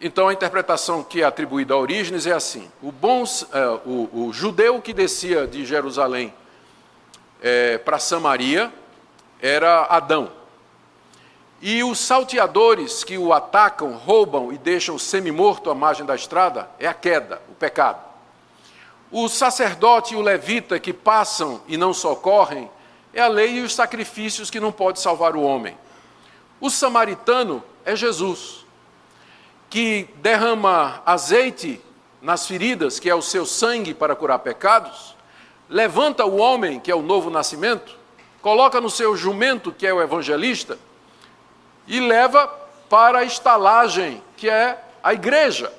Então 0.00 0.26
a 0.26 0.32
interpretação 0.32 1.04
que 1.04 1.22
é 1.22 1.24
atribuída 1.24 1.74
a 1.74 1.76
Orígenes 1.76 2.26
é 2.26 2.32
assim: 2.32 2.68
o, 2.82 2.90
bom, 2.90 3.22
é, 3.52 3.66
o, 3.86 4.10
o 4.12 4.32
judeu 4.32 4.82
que 4.82 4.92
descia 4.92 5.46
de 5.46 5.64
Jerusalém 5.64 6.34
é, 7.40 7.78
para 7.78 8.00
Samaria 8.00 8.72
era 9.40 9.84
Adão. 9.84 10.32
E 11.62 11.84
os 11.84 12.00
salteadores 12.00 13.04
que 13.04 13.16
o 13.16 13.32
atacam, 13.32 13.92
roubam 13.92 14.52
e 14.52 14.58
deixam 14.58 14.98
semi-morto 14.98 15.70
à 15.70 15.76
margem 15.76 16.04
da 16.04 16.16
estrada 16.16 16.68
é 16.80 16.88
a 16.88 16.94
queda, 16.94 17.40
o 17.48 17.54
pecado. 17.54 18.00
O 19.12 19.28
sacerdote 19.28 20.14
e 20.14 20.16
o 20.16 20.22
levita 20.22 20.80
que 20.80 20.92
passam 20.92 21.62
e 21.68 21.76
não 21.76 21.94
socorrem 21.94 22.68
é 23.16 23.22
a 23.22 23.28
lei 23.28 23.56
e 23.56 23.62
os 23.62 23.74
sacrifícios 23.74 24.50
que 24.50 24.60
não 24.60 24.70
pode 24.70 25.00
salvar 25.00 25.34
o 25.34 25.40
homem. 25.40 25.76
O 26.60 26.68
samaritano 26.68 27.64
é 27.82 27.96
Jesus, 27.96 28.66
que 29.70 30.06
derrama 30.16 31.02
azeite 31.06 31.80
nas 32.20 32.46
feridas, 32.46 33.00
que 33.00 33.08
é 33.08 33.14
o 33.14 33.22
seu 33.22 33.46
sangue 33.46 33.94
para 33.94 34.14
curar 34.14 34.40
pecados, 34.40 35.16
levanta 35.66 36.26
o 36.26 36.36
homem, 36.36 36.78
que 36.78 36.90
é 36.90 36.94
o 36.94 37.00
novo 37.00 37.30
nascimento, 37.30 37.96
coloca 38.42 38.82
no 38.82 38.90
seu 38.90 39.16
jumento, 39.16 39.72
que 39.72 39.86
é 39.86 39.94
o 39.94 40.02
evangelista, 40.02 40.78
e 41.86 42.00
leva 42.00 42.46
para 42.86 43.20
a 43.20 43.24
estalagem, 43.24 44.22
que 44.36 44.50
é 44.50 44.78
a 45.02 45.14
igreja. 45.14 45.72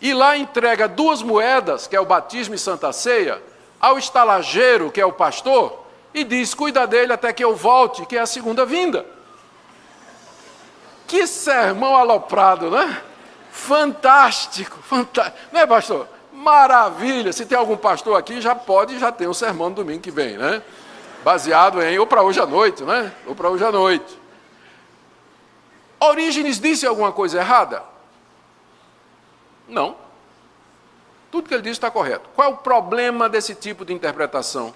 E 0.00 0.14
lá 0.14 0.36
entrega 0.36 0.86
duas 0.86 1.22
moedas, 1.22 1.88
que 1.88 1.96
é 1.96 2.00
o 2.00 2.06
batismo 2.06 2.54
e 2.54 2.58
santa 2.58 2.92
ceia, 2.92 3.42
ao 3.80 3.98
estalageiro, 3.98 4.92
que 4.92 5.00
é 5.00 5.04
o 5.04 5.12
pastor, 5.12 5.81
e 6.14 6.24
diz: 6.24 6.54
Cuida 6.54 6.86
dele 6.86 7.12
até 7.12 7.32
que 7.32 7.44
eu 7.44 7.54
volte, 7.54 8.06
que 8.06 8.16
é 8.16 8.20
a 8.20 8.26
segunda 8.26 8.64
vinda. 8.64 9.06
Que 11.06 11.26
sermão 11.26 11.96
aloprado, 11.96 12.70
né? 12.70 13.02
Fantástico, 13.50 14.78
fantástico. 14.82 15.38
Não 15.52 15.60
é, 15.60 15.66
pastor? 15.66 16.08
Maravilha. 16.32 17.32
Se 17.32 17.44
tem 17.44 17.56
algum 17.56 17.76
pastor 17.76 18.18
aqui, 18.18 18.40
já 18.40 18.54
pode, 18.54 18.98
já 18.98 19.12
tem 19.12 19.28
um 19.28 19.34
sermão 19.34 19.70
domingo 19.70 20.00
que 20.00 20.10
vem, 20.10 20.38
né? 20.38 20.62
Baseado 21.22 21.82
em, 21.82 21.98
ou 21.98 22.06
para 22.06 22.22
hoje 22.22 22.40
à 22.40 22.46
noite, 22.46 22.82
né? 22.82 23.12
Ou 23.26 23.34
para 23.34 23.48
hoje 23.48 23.64
à 23.64 23.70
noite. 23.70 24.18
Orígenes 26.00 26.58
disse 26.58 26.86
alguma 26.86 27.12
coisa 27.12 27.38
errada? 27.38 27.84
Não. 29.68 29.96
Tudo 31.30 31.48
que 31.48 31.54
ele 31.54 31.62
disse 31.62 31.74
está 31.74 31.90
correto. 31.90 32.28
Qual 32.34 32.50
é 32.50 32.52
o 32.52 32.56
problema 32.56 33.28
desse 33.28 33.54
tipo 33.54 33.84
de 33.84 33.92
interpretação? 33.92 34.74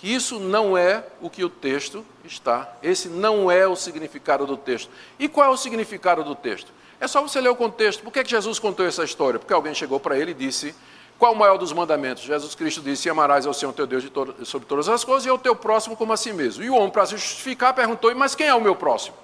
Que 0.00 0.14
isso 0.14 0.40
não 0.40 0.78
é 0.78 1.04
o 1.20 1.28
que 1.28 1.44
o 1.44 1.50
texto 1.50 2.04
está. 2.24 2.66
Esse 2.82 3.06
não 3.06 3.50
é 3.50 3.66
o 3.66 3.76
significado 3.76 4.46
do 4.46 4.56
texto. 4.56 4.90
E 5.18 5.28
qual 5.28 5.50
é 5.50 5.50
o 5.50 5.58
significado 5.58 6.24
do 6.24 6.34
texto? 6.34 6.72
É 6.98 7.06
só 7.06 7.20
você 7.20 7.38
ler 7.38 7.50
o 7.50 7.54
contexto. 7.54 8.02
Por 8.02 8.10
que, 8.10 8.24
que 8.24 8.30
Jesus 8.30 8.58
contou 8.58 8.86
essa 8.86 9.04
história? 9.04 9.38
Porque 9.38 9.52
alguém 9.52 9.74
chegou 9.74 10.00
para 10.00 10.18
ele 10.18 10.30
e 10.30 10.34
disse: 10.34 10.74
Qual 11.18 11.34
o 11.34 11.36
maior 11.36 11.58
dos 11.58 11.70
mandamentos? 11.74 12.22
Jesus 12.22 12.54
Cristo 12.54 12.80
disse: 12.80 13.10
Amarás 13.10 13.44
ao 13.44 13.52
Senhor 13.52 13.74
teu 13.74 13.86
Deus 13.86 14.02
de 14.02 14.10
sobre 14.46 14.66
todas 14.66 14.88
as 14.88 15.04
coisas 15.04 15.26
e 15.26 15.28
ao 15.28 15.36
teu 15.36 15.54
próximo 15.54 15.94
como 15.94 16.14
a 16.14 16.16
si 16.16 16.32
mesmo. 16.32 16.64
E 16.64 16.70
o 16.70 16.76
homem, 16.76 16.88
para 16.88 17.04
se 17.04 17.18
justificar, 17.18 17.74
perguntou: 17.74 18.14
Mas 18.14 18.34
quem 18.34 18.46
é 18.46 18.54
o 18.54 18.60
meu 18.60 18.74
próximo? 18.74 19.16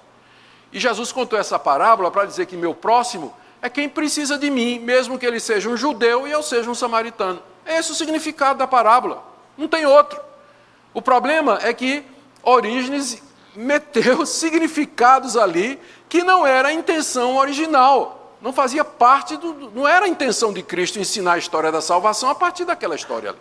E 0.71 0.79
Jesus 0.79 1.11
contou 1.11 1.39
essa 1.39 1.59
parábola 1.59 2.11
para 2.11 2.27
dizer 2.27 2.45
que 2.45 2.57
meu 2.57 2.75
próximo 2.75 3.35
é 3.63 3.71
quem 3.71 3.89
precisa 3.89 4.37
de 4.37 4.51
mim, 4.51 4.79
mesmo 4.79 5.19
que 5.19 5.25
ele 5.25 5.41
seja 5.41 5.71
um 5.71 5.77
judeu 5.77 6.29
e 6.29 6.31
eu 6.31 6.43
seja 6.43 6.71
um 6.71 6.75
samaritano. 6.75 7.41
É 7.65 7.79
esse 7.79 7.93
o 7.93 7.95
significado 7.95 8.59
da 8.59 8.67
parábola, 8.67 9.23
não 9.57 9.69
tem 9.69 9.87
outro. 9.87 10.26
O 10.97 11.03
problema 11.03 11.59
é 11.63 11.75
que 11.75 12.03
Orígenes 12.43 13.23
meteu 13.55 14.25
significados 14.25 15.37
ali 15.37 15.79
que 16.09 16.23
não 16.23 16.47
era 16.47 16.69
a 16.69 16.73
intenção 16.73 17.37
original, 17.37 18.35
não 18.41 18.51
fazia 18.51 18.83
parte 18.83 19.37
do. 19.37 19.71
não 19.75 19.87
era 19.87 20.07
a 20.07 20.09
intenção 20.09 20.55
de 20.55 20.63
Cristo 20.63 20.99
ensinar 20.99 21.35
a 21.35 21.39
história 21.39 21.71
da 21.71 21.83
salvação 21.83 22.31
a 22.31 22.35
partir 22.35 22.65
daquela 22.65 22.95
história 22.95 23.29
ali. 23.29 23.39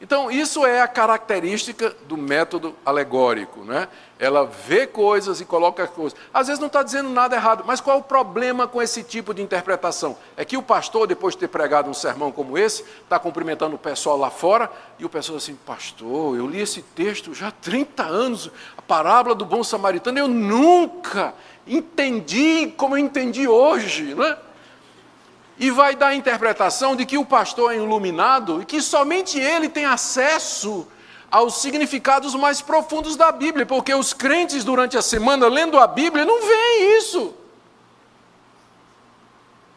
Então, 0.00 0.30
isso 0.30 0.64
é 0.64 0.80
a 0.80 0.86
característica 0.86 1.94
do 2.06 2.16
método 2.16 2.74
alegórico. 2.86 3.64
Né? 3.64 3.88
Ela 4.18 4.46
vê 4.46 4.86
coisas 4.86 5.40
e 5.40 5.44
coloca 5.44 5.86
coisas. 5.88 6.18
Às 6.32 6.46
vezes 6.46 6.60
não 6.60 6.68
está 6.68 6.82
dizendo 6.82 7.08
nada 7.08 7.34
errado, 7.34 7.64
mas 7.66 7.80
qual 7.80 7.96
é 7.96 8.00
o 8.00 8.02
problema 8.02 8.68
com 8.68 8.80
esse 8.80 9.02
tipo 9.02 9.34
de 9.34 9.42
interpretação? 9.42 10.16
É 10.36 10.44
que 10.44 10.56
o 10.56 10.62
pastor, 10.62 11.06
depois 11.06 11.34
de 11.34 11.40
ter 11.40 11.48
pregado 11.48 11.90
um 11.90 11.94
sermão 11.94 12.30
como 12.30 12.56
esse, 12.56 12.84
está 13.02 13.18
cumprimentando 13.18 13.74
o 13.74 13.78
pessoal 13.78 14.16
lá 14.16 14.30
fora, 14.30 14.70
e 14.98 15.04
o 15.04 15.08
pessoal 15.08 15.38
assim, 15.38 15.56
pastor, 15.66 16.36
eu 16.36 16.46
li 16.46 16.60
esse 16.60 16.82
texto 16.82 17.34
já 17.34 17.48
há 17.48 17.52
30 17.52 18.04
anos, 18.04 18.50
a 18.76 18.82
parábola 18.82 19.34
do 19.34 19.44
bom 19.44 19.64
samaritano, 19.64 20.18
eu 20.18 20.28
nunca 20.28 21.34
entendi 21.66 22.72
como 22.76 22.96
eu 22.96 22.98
entendi 22.98 23.48
hoje. 23.48 24.14
Né? 24.14 24.36
E 25.58 25.70
vai 25.70 25.96
dar 25.96 26.08
a 26.08 26.14
interpretação 26.14 26.94
de 26.94 27.04
que 27.04 27.18
o 27.18 27.24
pastor 27.24 27.72
é 27.72 27.76
iluminado 27.76 28.62
e 28.62 28.64
que 28.64 28.80
somente 28.80 29.38
ele 29.40 29.68
tem 29.68 29.84
acesso 29.84 30.86
aos 31.30 31.60
significados 31.60 32.34
mais 32.34 32.60
profundos 32.60 33.16
da 33.16 33.32
Bíblia, 33.32 33.66
porque 33.66 33.92
os 33.92 34.12
crentes 34.12 34.64
durante 34.64 34.96
a 34.96 35.02
semana 35.02 35.48
lendo 35.48 35.78
a 35.78 35.86
Bíblia 35.86 36.24
não 36.24 36.40
veem 36.40 36.98
isso. 36.98 37.34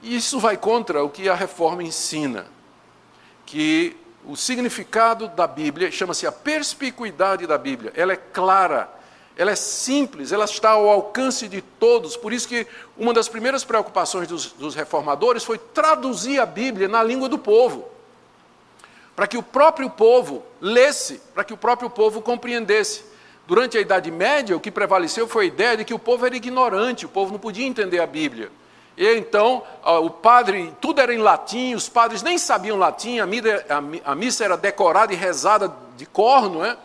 E 0.03 0.15
isso 0.15 0.39
vai 0.39 0.55
contra 0.55 1.03
o 1.03 1.09
que 1.09 1.27
a 1.27 1.36
reforma 1.36 1.84
ensina, 1.84 2.45
que 3.45 3.97
o 4.25 4.36
significado 4.36 5.27
da 5.29 5.47
Bíblia 5.47 5.91
chama-se 5.91 6.25
a 6.25 6.32
perspicuidade 6.32 7.47
da 7.47 7.57
Bíblia. 7.57 7.91
Ela 7.95 8.13
é 8.13 8.17
clara, 8.17 8.89
ela 9.38 9.51
é 9.51 9.55
simples, 9.55 10.32
ela 10.32 10.45
está 10.45 10.71
ao 10.71 10.89
alcance 10.89 11.47
de 11.47 11.61
todos. 11.61 12.17
Por 12.17 12.34
isso 12.34 12.47
que 12.47 12.67
uma 12.97 13.13
das 13.13 13.27
primeiras 13.27 13.63
preocupações 13.63 14.27
dos, 14.27 14.51
dos 14.51 14.75
reformadores 14.75 15.43
foi 15.43 15.57
traduzir 15.57 16.39
a 16.39 16.45
Bíblia 16.45 16.88
na 16.88 17.01
língua 17.01 17.29
do 17.29 17.38
povo, 17.38 17.88
para 19.15 19.27
que 19.27 19.38
o 19.38 19.43
próprio 19.43 19.89
povo 19.89 20.43
lesse, 20.59 21.21
para 21.34 21.43
que 21.43 21.53
o 21.53 21.57
próprio 21.57 21.89
povo 21.89 22.21
compreendesse. 22.21 23.09
Durante 23.47 23.77
a 23.77 23.82
Idade 23.82 24.11
Média, 24.11 24.55
o 24.55 24.59
que 24.59 24.71
prevaleceu 24.71 25.27
foi 25.27 25.45
a 25.45 25.47
ideia 25.47 25.77
de 25.77 25.86
que 25.86 25.93
o 25.93 25.99
povo 25.99 26.25
era 26.25 26.36
ignorante, 26.36 27.05
o 27.05 27.09
povo 27.09 27.32
não 27.32 27.39
podia 27.39 27.65
entender 27.65 27.99
a 27.99 28.07
Bíblia. 28.07 28.51
E 28.95 29.15
então, 29.15 29.63
o 29.84 30.09
padre, 30.09 30.73
tudo 30.79 31.01
era 31.01 31.13
em 31.13 31.17
latim, 31.17 31.73
os 31.73 31.89
padres 31.89 32.21
nem 32.21 32.38
sabiam 32.38 32.77
latim, 32.77 33.17
a 33.19 34.15
missa 34.15 34.45
era 34.45 34.55
decorada 34.55 35.13
e 35.13 35.15
rezada 35.15 35.73
de 35.97 36.05
corno, 36.05 36.59
não 36.59 36.65
é? 36.65 36.77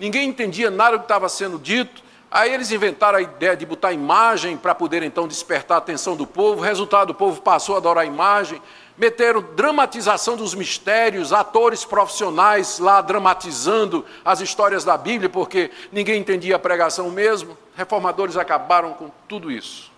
Ninguém 0.00 0.28
entendia 0.28 0.70
nada 0.70 0.96
do 0.96 1.00
que 1.00 1.04
estava 1.04 1.28
sendo 1.28 1.58
dito. 1.58 2.02
Aí 2.30 2.52
eles 2.54 2.70
inventaram 2.70 3.18
a 3.18 3.22
ideia 3.22 3.56
de 3.56 3.66
botar 3.66 3.92
imagem 3.92 4.56
para 4.56 4.74
poder 4.74 5.02
então 5.02 5.28
despertar 5.28 5.74
a 5.74 5.78
atenção 5.78 6.16
do 6.16 6.26
povo. 6.26 6.62
Resultado, 6.62 7.10
o 7.10 7.14
povo 7.14 7.42
passou 7.42 7.74
a 7.74 7.78
adorar 7.78 8.04
a 8.04 8.06
imagem. 8.06 8.62
Meteram 8.96 9.42
dramatização 9.56 10.36
dos 10.36 10.54
mistérios, 10.54 11.32
atores 11.32 11.84
profissionais 11.84 12.78
lá 12.78 13.00
dramatizando 13.00 14.04
as 14.24 14.40
histórias 14.40 14.84
da 14.84 14.96
Bíblia, 14.96 15.28
porque 15.28 15.70
ninguém 15.90 16.20
entendia 16.20 16.56
a 16.56 16.58
pregação 16.58 17.10
mesmo. 17.10 17.58
Reformadores 17.74 18.36
acabaram 18.36 18.92
com 18.92 19.10
tudo 19.26 19.50
isso. 19.50 19.90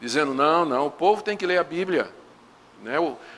Dizendo: 0.00 0.34
não, 0.34 0.64
não, 0.64 0.86
o 0.86 0.90
povo 0.90 1.22
tem 1.22 1.36
que 1.36 1.46
ler 1.46 1.58
a 1.58 1.64
Bíblia. 1.64 2.10
Né? 2.82 2.96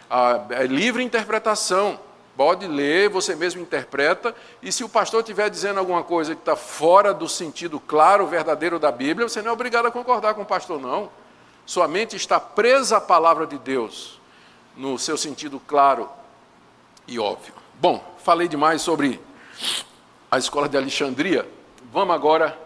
A 0.09 0.63
livre 0.67 1.03
interpretação. 1.03 2.01
Pode 2.37 2.67
ler, 2.67 3.09
você 3.09 3.37
mesmo 3.37 3.63
interpreta, 3.63 4.35
e 4.61 4.73
se 4.73 4.83
o 4.83 4.89
pastor 4.89 5.21
estiver 5.21 5.49
dizendo 5.49 5.79
alguma 5.79 6.03
coisa 6.03 6.35
que 6.35 6.41
está 6.41 6.57
fora 6.57 7.15
do 7.15 7.29
sentido 7.29 7.79
claro, 7.79 8.27
verdadeiro 8.27 8.79
da 8.79 8.91
Bíblia, 8.91 9.29
você 9.29 9.41
não 9.41 9.51
é 9.51 9.53
obrigado 9.53 9.87
a 9.87 9.91
concordar 9.91 10.35
com 10.35 10.43
o 10.43 10.47
pastor, 10.47 10.81
não. 10.81 11.09
Sua 11.65 11.87
mente 11.87 12.17
está 12.17 12.41
presa 12.41 12.97
à 12.97 13.01
palavra 13.01 13.47
de 13.47 13.57
Deus, 13.57 14.21
no 14.77 14.99
seu 14.99 15.17
sentido 15.17 15.61
claro 15.61 16.09
e 17.07 17.19
óbvio. 17.19 17.55
Bom, 17.75 18.03
falei 18.19 18.49
demais 18.49 18.83
sobre 18.83 19.21
a 20.29 20.37
escola 20.37 20.69
de 20.69 20.77
Alexandria. 20.77 21.49
Vamos 21.93 22.15
agora 22.15 22.59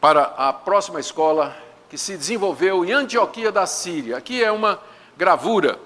para 0.00 0.22
a 0.36 0.52
próxima 0.52 0.98
escola 0.98 1.56
que 1.88 1.96
se 1.96 2.16
desenvolveu 2.16 2.84
em 2.84 2.92
Antioquia 2.92 3.52
da 3.52 3.66
Síria. 3.66 4.16
Aqui 4.16 4.42
é 4.42 4.50
uma 4.50 4.80
gravura 5.16 5.78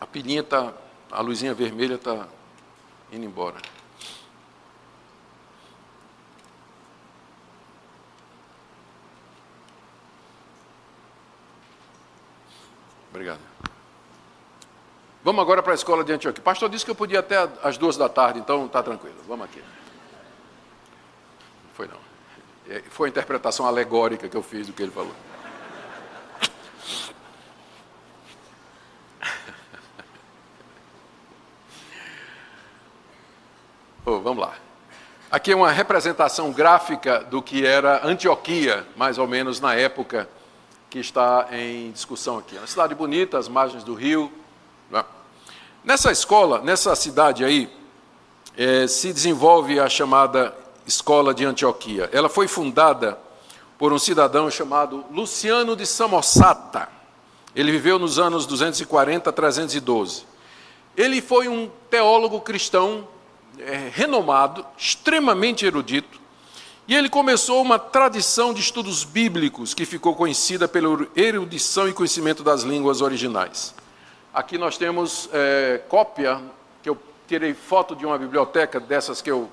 A 0.00 0.06
pilhinha 0.06 0.40
está, 0.40 0.72
a 1.10 1.20
luzinha 1.20 1.54
vermelha 1.54 1.94
está 1.94 2.26
indo 3.10 3.24
embora. 3.24 3.56
Obrigado. 13.10 13.40
Vamos 15.22 15.40
agora 15.40 15.62
para 15.62 15.72
a 15.72 15.74
escola 15.74 16.02
de 16.02 16.12
Antioquia. 16.12 16.40
O 16.40 16.44
pastor 16.44 16.68
disse 16.68 16.84
que 16.84 16.90
eu 16.90 16.94
podia 16.94 17.20
até 17.20 17.36
às 17.62 17.78
duas 17.78 17.96
da 17.96 18.08
tarde, 18.08 18.40
então 18.40 18.66
está 18.66 18.82
tranquilo. 18.82 19.16
Vamos 19.28 19.44
aqui. 19.44 19.62
Foi 21.74 21.86
não. 21.86 21.98
É, 22.68 22.80
foi 22.90 23.08
a 23.08 23.10
interpretação 23.10 23.66
alegórica 23.66 24.28
que 24.28 24.36
eu 24.36 24.42
fiz 24.42 24.66
do 24.66 24.72
que 24.72 24.82
ele 24.82 24.90
falou. 24.90 25.14
Oh, 34.04 34.18
vamos 34.18 34.44
lá. 34.44 34.54
Aqui 35.30 35.52
é 35.52 35.56
uma 35.56 35.70
representação 35.70 36.50
gráfica 36.50 37.20
do 37.20 37.40
que 37.40 37.64
era 37.64 38.04
Antioquia, 38.04 38.84
mais 38.96 39.16
ou 39.16 39.28
menos 39.28 39.60
na 39.60 39.76
época 39.76 40.28
que 40.90 40.98
está 40.98 41.46
em 41.52 41.92
discussão 41.92 42.38
aqui. 42.38 42.56
É 42.56 42.58
uma 42.58 42.66
cidade 42.66 42.96
bonita, 42.96 43.38
às 43.38 43.46
margens 43.46 43.84
do 43.84 43.94
rio. 43.94 44.32
Né? 44.90 45.04
Nessa 45.84 46.10
escola, 46.10 46.60
nessa 46.62 46.96
cidade 46.96 47.44
aí, 47.44 47.72
é, 48.56 48.88
se 48.88 49.12
desenvolve 49.12 49.78
a 49.78 49.88
chamada 49.88 50.52
Escola 50.84 51.32
de 51.32 51.44
Antioquia. 51.44 52.10
Ela 52.12 52.28
foi 52.28 52.48
fundada 52.48 53.16
por 53.78 53.92
um 53.92 54.00
cidadão 54.00 54.50
chamado 54.50 55.04
Luciano 55.12 55.76
de 55.76 55.86
Samosata. 55.86 56.88
Ele 57.54 57.70
viveu 57.70 58.00
nos 58.00 58.18
anos 58.18 58.46
240 58.46 59.30
a 59.30 59.32
312. 59.32 60.24
Ele 60.96 61.22
foi 61.22 61.46
um 61.46 61.70
teólogo 61.88 62.40
cristão 62.40 63.06
é, 63.58 63.90
renomado, 63.92 64.64
extremamente 64.76 65.64
erudito, 65.64 66.20
e 66.86 66.94
ele 66.94 67.08
começou 67.08 67.62
uma 67.62 67.78
tradição 67.78 68.52
de 68.52 68.60
estudos 68.60 69.04
bíblicos 69.04 69.72
que 69.72 69.86
ficou 69.86 70.14
conhecida 70.14 70.66
pela 70.66 71.06
erudição 71.14 71.88
e 71.88 71.92
conhecimento 71.92 72.42
das 72.42 72.62
línguas 72.62 73.00
originais. 73.00 73.74
Aqui 74.34 74.58
nós 74.58 74.76
temos 74.76 75.28
é, 75.32 75.80
cópia, 75.88 76.40
que 76.82 76.88
eu 76.88 76.98
tirei 77.28 77.54
foto 77.54 77.94
de 77.94 78.04
uma 78.04 78.18
biblioteca 78.18 78.80
dessas 78.80 79.22
que 79.22 79.30
eu 79.30 79.50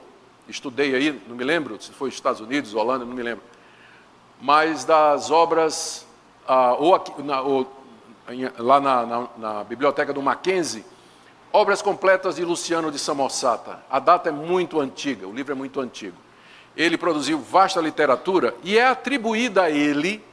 estudei 0.47 0.95
aí, 0.95 1.21
não 1.27 1.35
me 1.35 1.43
lembro 1.43 1.79
se 1.79 1.91
foi 1.91 2.09
Estados 2.09 2.41
Unidos, 2.41 2.73
Holanda, 2.73 3.05
não 3.05 3.13
me 3.13 3.21
lembro 3.21 3.43
mas 4.41 4.85
das 4.85 5.29
obras, 5.29 6.05
ah, 6.47 6.73
ou, 6.73 6.95
aqui, 6.95 7.21
na, 7.21 7.41
ou 7.41 7.71
lá 8.57 8.79
na, 8.79 9.05
na, 9.05 9.27
na, 9.37 9.63
biblioteca 9.63 10.13
do 10.13 10.21
Mackenzie, 10.21 10.85
obras 11.51 11.81
completas 11.81 12.35
de 12.35 12.45
Luciano 12.45 12.91
de 12.91 12.99
Samosata. 12.99 13.83
A 13.89 13.99
data 13.99 14.29
é 14.29 14.31
muito 14.31 14.79
antiga, 14.79 15.27
o 15.27 15.33
livro 15.33 15.51
é 15.51 15.55
muito 15.55 15.79
antigo. 15.79 16.17
Ele 16.77 16.97
produziu 16.97 17.39
vasta 17.39 17.81
literatura 17.81 18.55
e 18.63 18.77
é 18.77 18.87
atribuída 18.87 19.63
a 19.63 19.69
ele, 19.69 20.23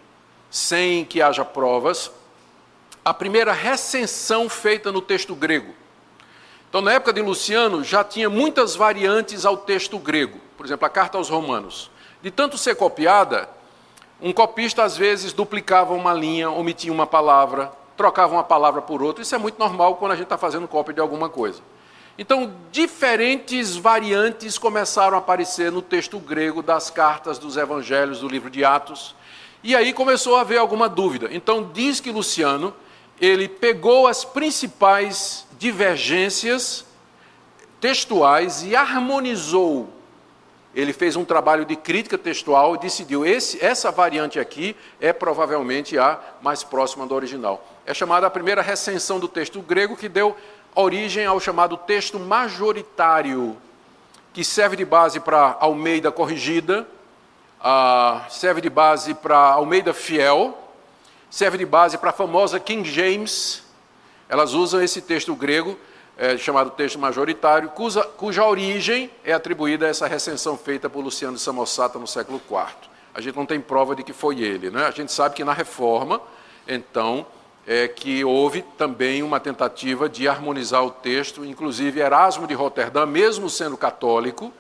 sem 0.51 1.05
que 1.05 1.21
haja 1.21 1.45
provas, 1.45 2.11
a 3.05 3.15
primeira 3.15 3.53
recensão 3.53 4.49
feita 4.49 4.93
no 4.93 5.01
texto 5.01 5.35
grego. 5.35 5.75
Então, 6.69 6.81
na 6.81 6.93
época 6.93 7.13
de 7.13 7.23
Luciano, 7.23 7.83
já 7.83 8.05
tinha 8.05 8.29
muitas 8.29 8.75
variantes 8.75 9.47
ao 9.47 9.57
texto 9.57 9.99
grego. 9.99 10.41
Por 10.57 10.67
exemplo, 10.67 10.87
a 10.87 10.91
carta 10.91 11.17
aos 11.17 11.29
Romanos. 11.29 11.91
De 12.21 12.31
tanto 12.31 12.59
ser 12.59 12.75
copiada, 12.75 13.49
um 14.21 14.33
copista, 14.33 14.83
às 14.83 14.97
vezes, 14.97 15.33
duplicava 15.33 15.95
uma 15.95 16.13
linha, 16.13 16.51
omitia 16.51 16.93
uma 16.93 17.07
palavra, 17.07 17.73
trocava 17.97 18.35
uma 18.35 18.45
palavra 18.45 18.83
por 18.83 19.03
outra. 19.03 19.23
Isso 19.23 19.35
é 19.35 19.39
muito 19.39 19.59
normal 19.59 19.97
quando 19.97 20.13
a 20.13 20.15
gente 20.15 20.25
está 20.25 20.39
fazendo 20.39 20.69
cópia 20.69 20.95
de 20.95 21.01
alguma 21.01 21.29
coisa. 21.29 21.61
Então, 22.19 22.53
diferentes 22.73 23.77
variantes 23.77 24.57
começaram 24.57 25.17
a 25.17 25.19
aparecer 25.19 25.71
no 25.71 25.83
texto 25.83 26.19
grego 26.19 26.63
das 26.63 26.91
cartas 26.91 27.39
dos 27.39 27.57
evangelhos 27.57 28.21
do 28.21 28.29
livro 28.29 28.49
de 28.49 28.65
Atos. 28.65 29.15
E 29.63 29.75
aí 29.75 29.93
começou 29.93 30.37
a 30.37 30.41
haver 30.41 30.59
alguma 30.59 30.89
dúvida. 30.89 31.29
Então, 31.31 31.71
diz 31.73 32.01
que 32.01 32.11
Luciano, 32.11 32.75
ele 33.21 33.49
pegou 33.49 34.07
as 34.07 34.25
principais 34.25 35.47
divergências 35.59 36.87
textuais 37.81 38.63
e 38.63 38.75
harmonizou 38.75 39.97
ele 40.77 40.93
fez 40.93 41.17
um 41.17 41.25
trabalho 41.25 41.65
de 41.65 41.75
crítica 41.75 42.19
textual 42.19 42.75
e 42.75 42.79
decidiu 42.79 43.25
esse, 43.25 43.65
essa 43.65 43.91
variante 43.91 44.39
aqui 44.39 44.77
é 45.01 45.11
provavelmente 45.11 45.99
a 45.99 46.21
mais 46.43 46.63
próxima 46.63 47.07
do 47.07 47.15
original. 47.15 47.65
É 47.87 47.95
chamada 47.95 48.27
a 48.27 48.31
primeira 48.31 48.61
recensão 48.63 49.21
do 49.21 49.29
texto 49.29 49.63
grego 49.63 49.97
que 49.97 50.09
deu 50.09 50.37
origem 50.75 51.25
ao 51.25 51.39
chamado 51.39 51.77
texto 51.77 52.19
majoritário, 52.19 53.57
que 54.35 54.45
serve 54.45 54.75
de 54.75 54.85
base 54.85 55.21
para 55.21 55.57
Almeida 55.61 56.11
corrigida, 56.11 56.85
uh, 57.61 58.29
serve 58.29 58.61
de 58.61 58.69
base 58.69 59.15
para 59.15 59.39
Almeida 59.39 59.95
fiel, 59.95 60.59
serve 61.31 61.59
de 61.59 61.65
base 61.65 61.97
para 61.97 62.11
a 62.11 62.13
famosa 62.13 62.59
King 62.59 62.91
James. 62.91 63.63
Elas 64.29 64.53
usam 64.53 64.83
esse 64.83 65.01
texto 65.01 65.33
grego 65.37 65.79
é, 66.19 66.37
chamado 66.37 66.71
texto 66.71 66.99
majoritário, 66.99 67.69
cuja, 67.69 68.03
cuja 68.03 68.45
origem 68.45 69.09
é 69.23 69.33
atribuída 69.33 69.87
a 69.87 69.91
essa 69.91 70.09
recensão 70.09 70.59
feita 70.59 70.91
por 70.91 71.05
Luciano 71.05 71.37
de 71.37 71.41
Samosata 71.41 72.01
no 72.01 72.07
século 72.07 72.43
IV. 72.51 72.67
A 73.15 73.21
gente 73.21 73.37
não 73.37 73.47
tem 73.47 73.61
prova 73.61 73.95
de 73.95 74.03
que 74.03 74.13
foi 74.13 74.41
ele. 74.41 74.71
Né? 74.71 74.85
A 74.87 74.91
gente 74.91 75.13
sabe 75.13 75.37
que 75.37 75.45
na 75.45 75.53
reforma, 75.53 76.21
então, 76.67 77.25
é 77.67 77.89
que 77.89 78.25
houve 78.25 78.63
também 78.63 79.23
uma 79.23 79.41
tentativa 79.41 80.09
de 80.09 80.29
harmonizar 80.29 80.85
o 80.85 80.91
texto, 80.91 81.45
inclusive 81.45 82.01
Erasmo 82.01 82.47
de 82.47 82.55
Roterdã, 82.55 83.05
mesmo 83.05 83.51
sendo 83.51 83.77
católico, 83.77 84.53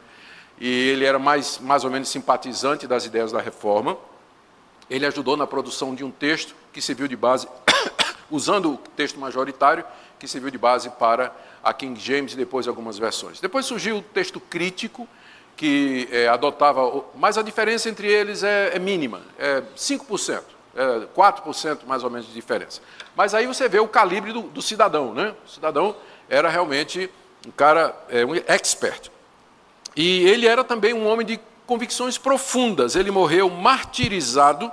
e 0.58 0.88
ele 0.88 1.04
era 1.04 1.18
mais, 1.18 1.58
mais 1.58 1.84
ou 1.84 1.90
menos 1.90 2.08
simpatizante 2.08 2.86
das 2.86 3.06
ideias 3.06 3.30
da 3.30 3.40
reforma, 3.40 3.96
ele 4.90 5.06
ajudou 5.06 5.36
na 5.36 5.46
produção 5.46 5.94
de 5.94 6.02
um 6.02 6.10
texto 6.10 6.54
que 6.72 6.82
serviu 6.82 7.06
de 7.06 7.16
base, 7.16 7.46
usando 8.30 8.72
o 8.72 8.76
texto 8.76 9.20
majoritário, 9.20 9.84
que 10.18 10.26
serviu 10.26 10.50
de 10.50 10.58
base 10.58 10.90
para 10.90 11.32
a 11.62 11.72
King 11.72 11.98
James 12.00 12.32
e 12.32 12.36
depois 12.36 12.66
algumas 12.66 12.98
versões. 12.98 13.40
Depois 13.40 13.66
surgiu 13.66 13.98
o 13.98 14.02
texto 14.02 14.40
crítico, 14.40 15.06
que 15.56 16.08
é, 16.10 16.28
adotava, 16.28 17.04
mas 17.14 17.38
a 17.38 17.42
diferença 17.42 17.88
entre 17.88 18.06
eles 18.08 18.42
é, 18.42 18.72
é 18.74 18.78
mínima, 18.78 19.22
é 19.38 19.62
5%, 19.76 20.42
é 20.76 21.06
4% 21.16 21.86
mais 21.86 22.04
ou 22.04 22.10
menos 22.10 22.26
de 22.26 22.34
diferença. 22.34 22.80
Mas 23.16 23.34
aí 23.34 23.46
você 23.46 23.68
vê 23.68 23.80
o 23.80 23.88
calibre 23.88 24.32
do, 24.32 24.42
do 24.42 24.60
cidadão, 24.60 25.14
né? 25.14 25.34
O 25.44 25.48
cidadão 25.48 25.96
era 26.28 26.48
realmente 26.48 27.10
um 27.46 27.50
cara, 27.50 27.96
é, 28.08 28.24
um 28.24 28.34
expert. 28.34 29.10
E 29.96 30.28
ele 30.28 30.46
era 30.46 30.62
também 30.62 30.92
um 30.92 31.06
homem 31.06 31.26
de 31.26 31.40
convicções 31.66 32.18
profundas. 32.18 32.94
Ele 32.94 33.10
morreu 33.10 33.48
martirizado 33.48 34.70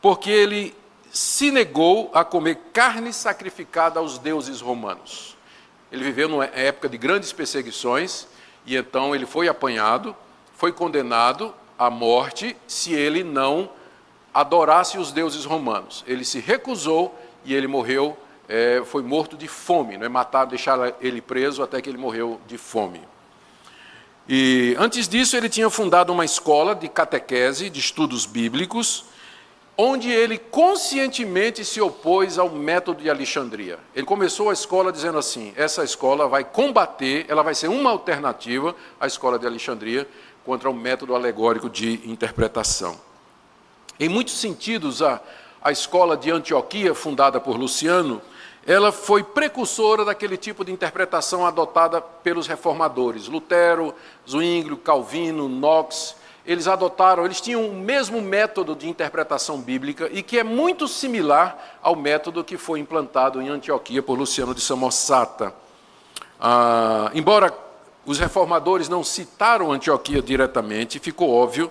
porque 0.00 0.30
ele 0.30 0.74
se 1.12 1.50
negou 1.50 2.10
a 2.14 2.24
comer 2.24 2.56
carne 2.72 3.12
sacrificada 3.12 3.98
aos 3.98 4.18
deuses 4.18 4.60
romanos. 4.60 5.36
Ele 5.90 6.04
viveu 6.04 6.28
numa 6.28 6.44
época 6.44 6.88
de 6.88 6.96
grandes 6.96 7.32
perseguições 7.32 8.28
e 8.64 8.76
então 8.76 9.14
ele 9.14 9.26
foi 9.26 9.48
apanhado, 9.48 10.14
foi 10.56 10.72
condenado 10.72 11.52
à 11.76 11.90
morte 11.90 12.56
se 12.68 12.92
ele 12.92 13.24
não 13.24 13.68
adorasse 14.32 14.98
os 14.98 15.12
deuses 15.12 15.44
romanos. 15.44 16.04
Ele 16.06 16.24
se 16.24 16.40
recusou 16.40 17.14
e 17.44 17.54
ele 17.54 17.66
morreu, 17.66 18.16
é, 18.48 18.82
foi 18.84 19.02
morto 19.02 19.36
de 19.36 19.48
fome, 19.48 19.96
não 19.96 20.06
é 20.06 20.08
matar, 20.08 20.44
deixar 20.44 20.94
ele 21.00 21.20
preso 21.20 21.62
até 21.62 21.80
que 21.80 21.88
ele 21.88 21.98
morreu 21.98 22.40
de 22.46 22.58
fome. 22.58 23.00
E 24.28 24.76
antes 24.78 25.08
disso 25.08 25.36
ele 25.36 25.48
tinha 25.48 25.68
fundado 25.68 26.12
uma 26.12 26.24
escola 26.24 26.74
de 26.74 26.88
catequese, 26.88 27.68
de 27.68 27.80
estudos 27.80 28.26
bíblicos, 28.26 29.04
onde 29.76 30.10
ele 30.10 30.38
conscientemente 30.38 31.64
se 31.64 31.80
opôs 31.80 32.38
ao 32.38 32.50
método 32.50 33.02
de 33.02 33.10
Alexandria. 33.10 33.78
Ele 33.94 34.06
começou 34.06 34.50
a 34.50 34.52
escola 34.52 34.92
dizendo 34.92 35.18
assim: 35.18 35.52
essa 35.56 35.82
escola 35.82 36.28
vai 36.28 36.44
combater, 36.44 37.24
ela 37.28 37.42
vai 37.42 37.54
ser 37.54 37.68
uma 37.68 37.90
alternativa 37.90 38.76
à 39.00 39.06
escola 39.06 39.38
de 39.38 39.46
Alexandria 39.46 40.06
contra 40.44 40.70
o 40.70 40.74
método 40.74 41.14
alegórico 41.14 41.68
de 41.68 42.08
interpretação. 42.08 43.09
Em 44.00 44.08
muitos 44.08 44.34
sentidos, 44.34 45.02
a, 45.02 45.20
a 45.62 45.70
escola 45.70 46.16
de 46.16 46.30
Antioquia, 46.30 46.94
fundada 46.94 47.38
por 47.38 47.56
Luciano, 47.56 48.22
ela 48.66 48.90
foi 48.90 49.22
precursora 49.22 50.04
daquele 50.04 50.38
tipo 50.38 50.64
de 50.64 50.72
interpretação 50.72 51.46
adotada 51.46 52.00
pelos 52.00 52.46
reformadores, 52.46 53.28
Lutero, 53.28 53.94
Zwinglio, 54.26 54.78
Calvino, 54.78 55.48
Knox 55.48 56.16
eles 56.44 56.66
adotaram, 56.66 57.24
eles 57.24 57.40
tinham 57.40 57.66
o 57.66 57.74
mesmo 57.74 58.20
método 58.20 58.74
de 58.74 58.88
interpretação 58.88 59.60
bíblica 59.60 60.08
e 60.10 60.22
que 60.22 60.38
é 60.38 60.42
muito 60.42 60.88
similar 60.88 61.78
ao 61.82 61.94
método 61.94 62.42
que 62.42 62.56
foi 62.56 62.80
implantado 62.80 63.42
em 63.42 63.48
Antioquia 63.48 64.02
por 64.02 64.18
Luciano 64.18 64.54
de 64.54 64.60
Samosata. 64.60 65.54
Ah, 66.40 67.10
embora 67.14 67.52
os 68.06 68.18
reformadores 68.18 68.88
não 68.88 69.04
citaram 69.04 69.70
Antioquia 69.70 70.22
diretamente, 70.22 70.98
ficou 70.98 71.30
óbvio 71.30 71.70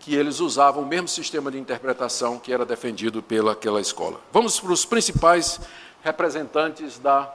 que 0.00 0.14
eles 0.14 0.40
usavam 0.40 0.82
o 0.82 0.86
mesmo 0.86 1.06
sistema 1.06 1.50
de 1.50 1.58
interpretação 1.58 2.38
que 2.38 2.52
era 2.52 2.64
defendido 2.64 3.22
pelaquela 3.22 3.80
escola. 3.80 4.18
Vamos 4.32 4.58
para 4.58 4.72
os 4.72 4.84
principais 4.84 5.60
representantes 6.02 6.98
da 6.98 7.32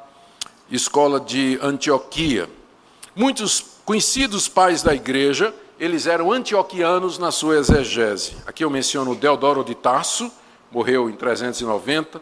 escola 0.69 1.19
de 1.19 1.59
Antioquia. 1.61 2.49
Muitos 3.15 3.79
conhecidos 3.85 4.49
pais 4.49 4.81
da 4.81 4.93
igreja 4.93 5.53
eles 5.79 6.07
eram 6.07 6.31
antioquianos 6.31 7.17
na 7.17 7.31
sua 7.31 7.57
exegese. 7.57 8.37
Aqui 8.45 8.63
eu 8.63 8.69
menciono 8.69 9.13
Deodoro 9.13 9.63
de 9.63 9.75
Tarso, 9.75 10.31
morreu 10.71 11.09
em 11.09 11.13
390, 11.13 12.21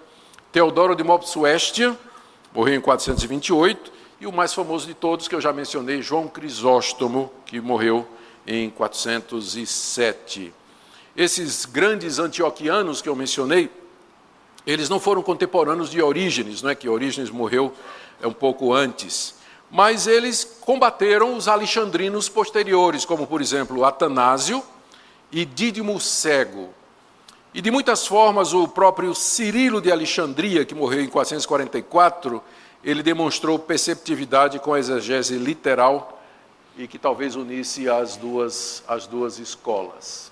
Teodoro 0.51 0.95
de 0.95 1.03
Mopsuestia, 1.03 1.97
morreu 2.53 2.75
em 2.75 2.81
428, 2.81 3.91
e 4.19 4.27
o 4.27 4.31
mais 4.31 4.53
famoso 4.53 4.87
de 4.87 4.93
todos 4.93 5.27
que 5.27 5.35
eu 5.35 5.41
já 5.41 5.53
mencionei, 5.53 6.01
João 6.01 6.27
Crisóstomo, 6.27 7.31
que 7.45 7.61
morreu 7.61 7.99
em 7.99 8.22
407. 8.69 10.53
Esses 11.15 11.65
grandes 11.65 12.19
antioquianos 12.19 13.01
que 13.01 13.09
eu 13.09 13.15
mencionei, 13.15 13.69
eles 14.65 14.89
não 14.89 14.99
foram 14.99 15.21
contemporâneos 15.21 15.89
de 15.89 16.01
Orígenes, 16.01 16.61
não 16.61 16.69
é 16.69 16.75
que 16.75 16.89
Orígenes 16.89 17.29
morreu 17.29 17.73
é 18.21 18.27
um 18.27 18.33
pouco 18.33 18.73
antes 18.73 19.35
mas 19.75 20.05
eles 20.05 20.59
combateram 20.61 21.35
os 21.35 21.47
alexandrinos 21.47 22.29
posteriores, 22.29 23.05
como 23.05 23.25
por 23.25 23.41
exemplo 23.41 23.83
Atanásio 23.83 24.63
e 25.31 25.45
Dídimo 25.45 25.99
Cego. 25.99 26.69
E 27.51 27.59
de 27.59 27.71
muitas 27.71 28.05
formas 28.05 28.53
o 28.53 28.67
próprio 28.67 29.15
Cirilo 29.15 29.81
de 29.81 29.91
Alexandria, 29.91 30.63
que 30.63 30.75
morreu 30.75 31.01
em 31.01 31.09
444, 31.09 32.39
ele 32.83 33.01
demonstrou 33.01 33.57
perceptividade 33.57 34.59
com 34.59 34.75
a 34.75 34.79
exegese 34.79 35.39
literal 35.39 36.22
e 36.77 36.87
que 36.87 36.97
talvez 36.97 37.35
unisse 37.35 37.89
as 37.89 38.15
duas, 38.15 38.83
as 38.87 39.05
duas 39.05 39.39
escolas. 39.39 40.31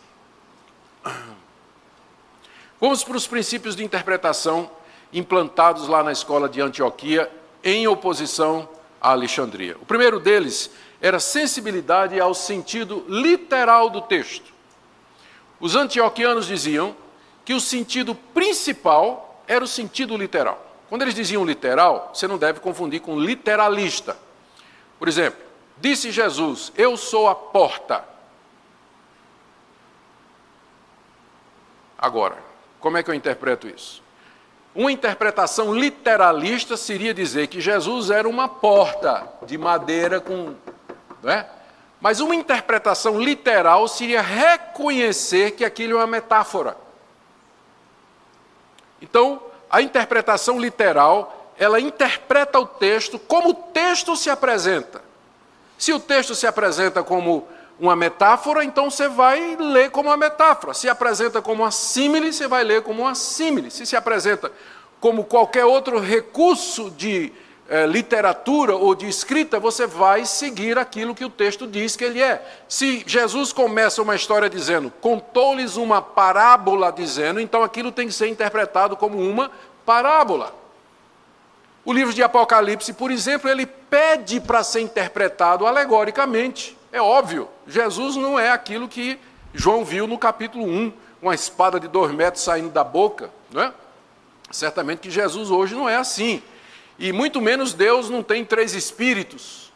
Vamos 2.79 3.03
para 3.03 3.17
os 3.17 3.27
princípios 3.27 3.75
de 3.75 3.83
interpretação 3.83 4.69
implantados 5.13 5.87
lá 5.87 6.03
na 6.03 6.11
escola 6.11 6.47
de 6.49 6.61
Antioquia, 6.61 7.31
em 7.63 7.87
oposição 7.87 8.67
a 8.99 9.11
Alexandria. 9.11 9.77
O 9.81 9.85
primeiro 9.85 10.19
deles 10.19 10.71
era 10.99 11.19
sensibilidade 11.19 12.19
ao 12.19 12.33
sentido 12.33 13.05
literal 13.07 13.89
do 13.89 14.01
texto. 14.01 14.51
Os 15.59 15.75
antioquianos 15.75 16.47
diziam 16.47 16.95
que 17.45 17.53
o 17.53 17.59
sentido 17.59 18.15
principal 18.15 19.43
era 19.47 19.63
o 19.63 19.67
sentido 19.67 20.15
literal. 20.17 20.65
Quando 20.89 21.03
eles 21.03 21.15
diziam 21.15 21.45
literal, 21.45 22.11
você 22.13 22.27
não 22.27 22.37
deve 22.37 22.59
confundir 22.59 23.01
com 23.01 23.19
literalista. 23.19 24.17
Por 24.97 25.07
exemplo, 25.07 25.50
disse 25.81 26.11
Jesus: 26.11 26.71
Eu 26.77 26.95
sou 26.95 27.27
a 27.27 27.35
porta. 27.35 28.05
Agora, 31.97 32.37
como 32.79 32.97
é 32.97 33.03
que 33.03 33.09
eu 33.09 33.15
interpreto 33.15 33.67
isso? 33.67 34.01
Uma 34.73 34.91
interpretação 34.91 35.73
literalista 35.73 36.77
seria 36.77 37.13
dizer 37.13 37.47
que 37.47 37.59
Jesus 37.59 38.09
era 38.09 38.29
uma 38.29 38.47
porta 38.47 39.27
de 39.43 39.57
madeira 39.57 40.21
com. 40.21 40.55
Não 41.21 41.31
é? 41.31 41.49
Mas 41.99 42.19
uma 42.19 42.33
interpretação 42.33 43.21
literal 43.21 43.87
seria 43.87 44.21
reconhecer 44.21 45.51
que 45.51 45.65
aquilo 45.65 45.93
é 45.93 45.97
uma 45.97 46.07
metáfora. 46.07 46.77
Então, 49.01 49.41
a 49.69 49.81
interpretação 49.81 50.59
literal, 50.59 51.53
ela 51.57 51.79
interpreta 51.79 52.59
o 52.59 52.65
texto 52.65 53.19
como 53.19 53.49
o 53.49 53.53
texto 53.53 54.15
se 54.15 54.29
apresenta. 54.29 55.10
Se 55.81 55.91
o 55.91 55.99
texto 55.99 56.35
se 56.35 56.45
apresenta 56.45 57.01
como 57.01 57.47
uma 57.79 57.95
metáfora, 57.95 58.63
então 58.63 58.91
você 58.91 59.07
vai 59.07 59.55
ler 59.55 59.89
como 59.89 60.09
uma 60.09 60.15
metáfora. 60.15 60.75
Se 60.75 60.87
apresenta 60.87 61.41
como 61.41 61.63
uma 61.63 61.71
símile, 61.71 62.31
você 62.31 62.47
vai 62.47 62.63
ler 62.63 62.83
como 62.83 63.01
uma 63.01 63.15
símile. 63.15 63.71
Se 63.71 63.83
se 63.83 63.95
apresenta 63.95 64.51
como 64.99 65.23
qualquer 65.23 65.65
outro 65.65 65.99
recurso 65.99 66.91
de 66.91 67.33
eh, 67.67 67.87
literatura 67.87 68.75
ou 68.75 68.93
de 68.93 69.09
escrita, 69.09 69.59
você 69.59 69.87
vai 69.87 70.23
seguir 70.23 70.77
aquilo 70.77 71.15
que 71.15 71.25
o 71.25 71.31
texto 71.31 71.65
diz 71.65 71.95
que 71.95 72.03
ele 72.03 72.21
é. 72.21 72.45
Se 72.69 73.03
Jesus 73.07 73.51
começa 73.51 74.03
uma 74.03 74.15
história 74.15 74.47
dizendo, 74.47 74.93
contou-lhes 75.01 75.77
uma 75.77 75.99
parábola 75.99 76.91
dizendo, 76.91 77.39
então 77.39 77.63
aquilo 77.63 77.91
tem 77.91 78.05
que 78.05 78.13
ser 78.13 78.27
interpretado 78.27 78.95
como 78.95 79.17
uma 79.17 79.49
parábola. 79.83 80.60
O 81.83 81.91
livro 81.91 82.13
de 82.13 82.21
Apocalipse, 82.21 82.93
por 82.93 83.09
exemplo, 83.09 83.49
ele 83.49 83.65
pede 83.65 84.39
para 84.39 84.63
ser 84.63 84.81
interpretado 84.81 85.65
alegoricamente. 85.65 86.77
É 86.91 87.01
óbvio, 87.01 87.49
Jesus 87.67 88.15
não 88.15 88.37
é 88.37 88.51
aquilo 88.51 88.87
que 88.87 89.19
João 89.53 89.83
viu 89.83 90.05
no 90.05 90.17
capítulo 90.17 90.65
1, 90.65 90.93
uma 91.21 91.33
espada 91.33 91.79
de 91.79 91.87
dois 91.87 92.11
metros 92.11 92.43
saindo 92.43 92.69
da 92.69 92.83
boca. 92.83 93.31
Não 93.51 93.63
é? 93.63 93.73
Certamente 94.51 94.99
que 94.99 95.09
Jesus 95.09 95.49
hoje 95.49 95.73
não 95.73 95.89
é 95.89 95.95
assim. 95.95 96.43
E 96.99 97.11
muito 97.11 97.41
menos 97.41 97.73
Deus 97.73 98.09
não 98.09 98.21
tem 98.21 98.45
três 98.45 98.75
espíritos. 98.75 99.71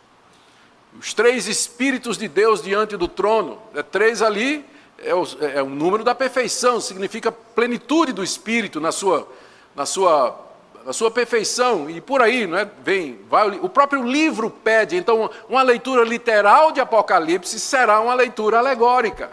Os 1.00 1.14
três 1.14 1.48
espíritos 1.48 2.18
de 2.18 2.28
Deus 2.28 2.62
diante 2.62 2.96
do 2.96 3.08
trono. 3.08 3.60
É 3.74 3.82
três 3.82 4.22
ali, 4.22 4.64
é 5.00 5.14
o, 5.16 5.24
é 5.42 5.64
o 5.64 5.70
número 5.70 6.04
da 6.04 6.14
perfeição, 6.14 6.80
significa 6.80 7.32
plenitude 7.32 8.14
do 8.14 8.24
espírito 8.24 8.80
na 8.80 8.92
sua, 8.92 9.28
na 9.76 9.86
sua 9.86 10.45
a 10.86 10.94
sua 10.94 11.10
perfeição, 11.10 11.90
e 11.90 12.00
por 12.00 12.22
aí, 12.22 12.46
não 12.46 12.58
é? 12.58 12.70
Vem, 12.84 13.20
vai, 13.28 13.50
o 13.60 13.68
próprio 13.68 14.04
livro 14.04 14.52
pede, 14.52 14.96
então, 14.96 15.30
uma 15.50 15.64
leitura 15.64 16.04
literal 16.04 16.72
de 16.72 16.80
Apocalipse 16.80 17.60
será 17.60 18.00
uma 18.00 18.14
leitura 18.14 18.60
alegórica 18.60 19.32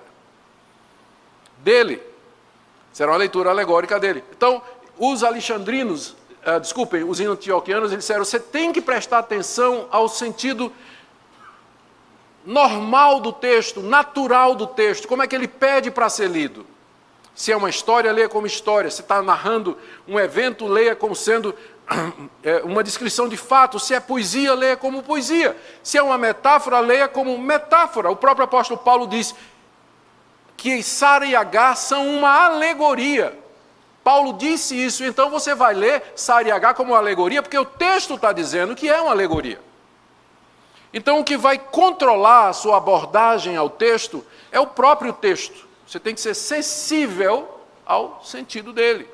dele. 1.58 2.00
Será 2.92 3.12
uma 3.12 3.18
leitura 3.18 3.50
alegórica 3.50 4.00
dele. 4.00 4.24
Então, 4.34 4.62
os 4.98 5.22
alexandrinos, 5.22 6.16
uh, 6.46 6.58
desculpem, 6.60 7.04
os 7.04 7.20
antioquianos, 7.20 7.92
eles 7.92 8.04
disseram: 8.04 8.24
você 8.24 8.40
tem 8.40 8.72
que 8.72 8.80
prestar 8.80 9.18
atenção 9.18 9.88
ao 9.90 10.08
sentido 10.08 10.72
normal 12.44 13.20
do 13.20 13.32
texto, 13.32 13.82
natural 13.82 14.54
do 14.54 14.66
texto, 14.66 15.06
como 15.06 15.22
é 15.22 15.26
que 15.26 15.34
ele 15.34 15.48
pede 15.48 15.90
para 15.90 16.08
ser 16.08 16.28
lido. 16.28 16.66
Se 17.34 17.50
é 17.50 17.56
uma 17.56 17.70
história, 17.70 18.12
leia 18.12 18.28
como 18.28 18.46
história. 18.46 18.90
Se 18.90 19.00
está 19.00 19.22
narrando 19.22 19.76
um 20.06 20.18
evento, 20.18 20.66
leia 20.66 20.94
como 20.94 21.14
sendo 21.14 21.54
é, 22.42 22.58
uma 22.64 22.84
descrição 22.84 23.28
de 23.28 23.36
fato. 23.36 23.78
Se 23.78 23.94
é 23.94 24.00
poesia, 24.00 24.54
leia 24.54 24.76
como 24.76 25.02
poesia. 25.02 25.56
Se 25.82 25.96
é 25.96 26.02
uma 26.02 26.18
metáfora, 26.18 26.80
leia 26.80 27.08
como 27.08 27.36
metáfora. 27.38 28.10
O 28.10 28.16
próprio 28.16 28.44
apóstolo 28.44 28.78
Paulo 28.78 29.06
diz 29.06 29.34
que 30.56 30.82
Sara 30.82 31.26
e 31.26 31.34
H 31.34 31.76
são 31.76 32.06
uma 32.06 32.44
alegoria. 32.44 33.38
Paulo 34.04 34.32
disse 34.32 34.74
isso, 34.74 35.04
então 35.04 35.30
você 35.30 35.54
vai 35.54 35.74
ler 35.74 36.02
Sara 36.16 36.48
e 36.48 36.50
H 36.50 36.74
como 36.74 36.92
uma 36.92 36.98
alegoria, 36.98 37.40
porque 37.40 37.58
o 37.58 37.64
texto 37.64 38.14
está 38.14 38.32
dizendo 38.32 38.74
que 38.74 38.88
é 38.88 39.00
uma 39.00 39.12
alegoria. 39.12 39.60
Então, 40.92 41.20
o 41.20 41.24
que 41.24 41.36
vai 41.36 41.58
controlar 41.58 42.48
a 42.48 42.52
sua 42.52 42.76
abordagem 42.76 43.56
ao 43.56 43.70
texto 43.70 44.24
é 44.50 44.60
o 44.60 44.66
próprio 44.66 45.12
texto. 45.12 45.66
Você 45.92 46.00
tem 46.00 46.14
que 46.14 46.22
ser 46.22 46.32
sensível 46.32 47.60
ao 47.84 48.24
sentido 48.24 48.72
dele. 48.72 49.06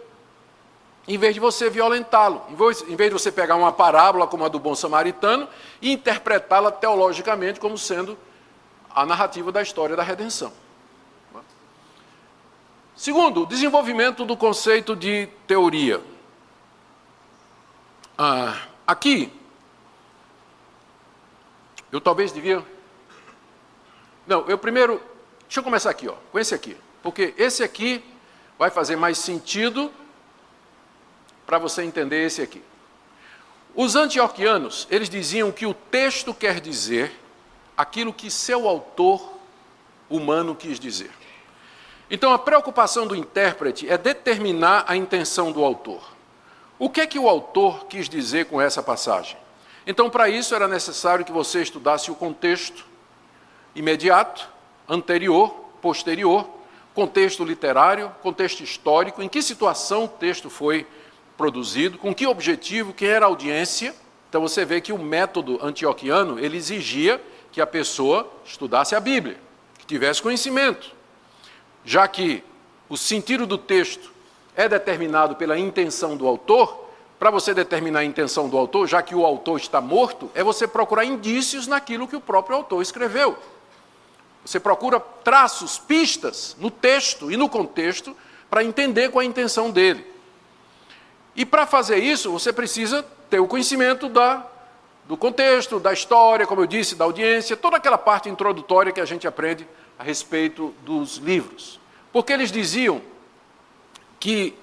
Em 1.08 1.18
vez 1.18 1.34
de 1.34 1.40
você 1.40 1.68
violentá-lo, 1.68 2.40
em 2.86 2.94
vez 2.94 3.10
de 3.10 3.12
você 3.12 3.32
pegar 3.32 3.56
uma 3.56 3.72
parábola 3.72 4.28
como 4.28 4.44
a 4.44 4.48
do 4.48 4.60
bom 4.60 4.76
samaritano 4.76 5.48
e 5.82 5.90
interpretá-la 5.90 6.70
teologicamente 6.70 7.58
como 7.58 7.76
sendo 7.76 8.16
a 8.94 9.04
narrativa 9.04 9.50
da 9.50 9.60
história 9.60 9.96
da 9.96 10.04
redenção. 10.04 10.52
Segundo, 12.94 13.44
desenvolvimento 13.44 14.24
do 14.24 14.36
conceito 14.36 14.94
de 14.94 15.26
teoria. 15.48 16.00
Ah, 18.16 18.56
aqui, 18.86 19.32
eu 21.90 22.00
talvez 22.00 22.30
devia. 22.30 22.64
Não, 24.28 24.46
eu 24.46 24.56
primeiro 24.56 25.17
Deixa 25.48 25.60
eu 25.60 25.64
começar 25.64 25.88
aqui, 25.88 26.06
ó, 26.06 26.14
com 26.30 26.38
esse 26.38 26.54
aqui. 26.54 26.76
Porque 27.02 27.32
esse 27.38 27.62
aqui 27.62 28.04
vai 28.58 28.68
fazer 28.68 28.96
mais 28.96 29.16
sentido 29.16 29.90
para 31.46 31.58
você 31.58 31.82
entender 31.82 32.22
esse 32.26 32.42
aqui. 32.42 32.62
Os 33.74 33.96
antioquianos, 33.96 34.86
eles 34.90 35.08
diziam 35.08 35.50
que 35.50 35.64
o 35.64 35.72
texto 35.72 36.34
quer 36.34 36.60
dizer 36.60 37.18
aquilo 37.74 38.12
que 38.12 38.30
seu 38.30 38.68
autor 38.68 39.38
humano 40.10 40.54
quis 40.54 40.78
dizer. 40.78 41.10
Então, 42.10 42.32
a 42.32 42.38
preocupação 42.38 43.06
do 43.06 43.16
intérprete 43.16 43.88
é 43.88 43.96
determinar 43.96 44.84
a 44.86 44.96
intenção 44.96 45.50
do 45.50 45.64
autor. 45.64 46.12
O 46.78 46.90
que 46.90 47.00
é 47.00 47.06
que 47.06 47.18
o 47.18 47.28
autor 47.28 47.86
quis 47.86 48.06
dizer 48.06 48.46
com 48.46 48.60
essa 48.60 48.82
passagem? 48.82 49.38
Então, 49.86 50.10
para 50.10 50.28
isso 50.28 50.54
era 50.54 50.68
necessário 50.68 51.24
que 51.24 51.32
você 51.32 51.62
estudasse 51.62 52.10
o 52.10 52.14
contexto 52.14 52.84
imediato 53.74 54.57
anterior, 54.88 55.50
posterior, 55.80 56.48
contexto 56.94 57.44
literário, 57.44 58.12
contexto 58.22 58.62
histórico, 58.62 59.22
em 59.22 59.28
que 59.28 59.42
situação 59.42 60.04
o 60.04 60.08
texto 60.08 60.50
foi 60.50 60.86
produzido, 61.36 61.98
com 61.98 62.14
que 62.14 62.26
objetivo, 62.26 62.92
quem 62.92 63.08
era 63.08 63.26
a 63.26 63.28
audiência. 63.28 63.94
Então 64.28 64.40
você 64.40 64.64
vê 64.64 64.80
que 64.80 64.92
o 64.92 64.98
método 64.98 65.58
antioquiano, 65.62 66.38
ele 66.38 66.56
exigia 66.56 67.22
que 67.52 67.60
a 67.60 67.66
pessoa 67.66 68.28
estudasse 68.44 68.94
a 68.94 69.00
Bíblia, 69.00 69.38
que 69.78 69.86
tivesse 69.86 70.20
conhecimento. 70.20 70.92
Já 71.84 72.06
que 72.08 72.42
o 72.88 72.96
sentido 72.96 73.46
do 73.46 73.56
texto 73.56 74.10
é 74.56 74.68
determinado 74.68 75.36
pela 75.36 75.58
intenção 75.58 76.16
do 76.16 76.26
autor, 76.26 76.88
para 77.18 77.30
você 77.30 77.54
determinar 77.54 78.00
a 78.00 78.04
intenção 78.04 78.48
do 78.48 78.56
autor, 78.56 78.86
já 78.86 79.02
que 79.02 79.14
o 79.14 79.24
autor 79.24 79.58
está 79.58 79.80
morto, 79.80 80.30
é 80.34 80.42
você 80.42 80.66
procurar 80.66 81.04
indícios 81.04 81.66
naquilo 81.66 82.06
que 82.06 82.16
o 82.16 82.20
próprio 82.20 82.56
autor 82.56 82.82
escreveu. 82.82 83.36
Você 84.48 84.58
procura 84.58 84.98
traços, 84.98 85.76
pistas 85.76 86.56
no 86.58 86.70
texto 86.70 87.30
e 87.30 87.36
no 87.36 87.50
contexto 87.50 88.16
para 88.48 88.64
entender 88.64 89.10
qual 89.10 89.20
é 89.20 89.26
a 89.26 89.28
intenção 89.28 89.70
dele. 89.70 90.06
E 91.36 91.44
para 91.44 91.66
fazer 91.66 91.98
isso, 91.98 92.32
você 92.32 92.50
precisa 92.50 93.04
ter 93.28 93.40
o 93.40 93.46
conhecimento 93.46 94.08
da, 94.08 94.46
do 95.04 95.18
contexto, 95.18 95.78
da 95.78 95.92
história, 95.92 96.46
como 96.46 96.62
eu 96.62 96.66
disse, 96.66 96.94
da 96.94 97.04
audiência, 97.04 97.58
toda 97.58 97.76
aquela 97.76 97.98
parte 97.98 98.30
introdutória 98.30 98.90
que 98.90 99.02
a 99.02 99.04
gente 99.04 99.28
aprende 99.28 99.68
a 99.98 100.02
respeito 100.02 100.74
dos 100.80 101.16
livros. 101.16 101.78
Porque 102.10 102.32
eles 102.32 102.50
diziam 102.50 103.02
que 104.18 104.54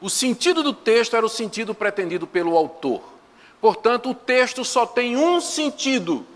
o 0.00 0.08
sentido 0.08 0.62
do 0.62 0.72
texto 0.72 1.14
era 1.14 1.26
o 1.26 1.28
sentido 1.28 1.74
pretendido 1.74 2.26
pelo 2.26 2.56
autor. 2.56 3.02
Portanto, 3.60 4.08
o 4.08 4.14
texto 4.14 4.64
só 4.64 4.86
tem 4.86 5.14
um 5.14 5.42
sentido, 5.42 6.26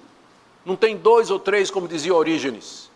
não 0.66 0.77
tem 0.77 0.98
dois 0.98 1.31
ou 1.31 1.39
três, 1.39 1.70
como 1.70 1.89
dizia 1.89 2.14
Orígenes. 2.14 2.90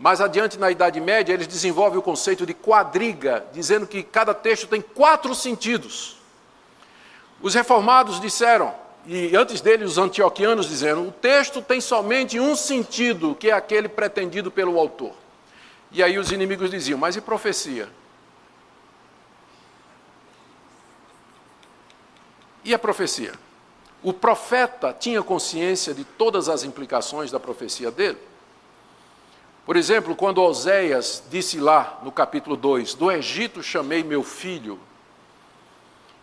Mais 0.00 0.18
adiante, 0.18 0.58
na 0.58 0.70
Idade 0.70 0.98
Média, 0.98 1.34
eles 1.34 1.46
desenvolvem 1.46 1.98
o 1.98 2.02
conceito 2.02 2.46
de 2.46 2.54
quadriga, 2.54 3.44
dizendo 3.52 3.86
que 3.86 4.02
cada 4.02 4.32
texto 4.32 4.66
tem 4.66 4.80
quatro 4.80 5.34
sentidos. 5.34 6.16
Os 7.42 7.54
reformados 7.54 8.18
disseram 8.18 8.74
e 9.06 9.36
antes 9.36 9.60
dele 9.60 9.84
os 9.84 9.98
antioquianos 9.98 10.66
dizendo: 10.66 11.06
o 11.06 11.12
texto 11.12 11.60
tem 11.60 11.82
somente 11.82 12.40
um 12.40 12.56
sentido, 12.56 13.34
que 13.34 13.50
é 13.50 13.52
aquele 13.52 13.90
pretendido 13.90 14.50
pelo 14.50 14.78
autor. 14.78 15.12
E 15.92 16.02
aí 16.02 16.18
os 16.18 16.32
inimigos 16.32 16.70
diziam: 16.70 16.98
mas 16.98 17.14
e 17.14 17.20
profecia? 17.20 17.86
E 22.64 22.72
a 22.72 22.78
profecia? 22.78 23.34
O 24.02 24.14
profeta 24.14 24.96
tinha 24.98 25.22
consciência 25.22 25.92
de 25.92 26.04
todas 26.04 26.48
as 26.48 26.64
implicações 26.64 27.30
da 27.30 27.38
profecia 27.38 27.90
dele? 27.90 28.29
Por 29.70 29.76
exemplo, 29.76 30.16
quando 30.16 30.42
Oséias 30.42 31.22
disse 31.30 31.60
lá 31.60 32.00
no 32.02 32.10
capítulo 32.10 32.56
2: 32.56 32.94
Do 32.94 33.08
Egito 33.08 33.62
chamei 33.62 34.02
meu 34.02 34.24
filho, 34.24 34.80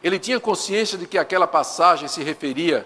ele 0.04 0.20
tinha 0.20 0.38
consciência 0.38 0.98
de 0.98 1.08
que 1.08 1.18
aquela 1.18 1.48
passagem 1.48 2.10
se 2.10 2.22
referia 2.22 2.86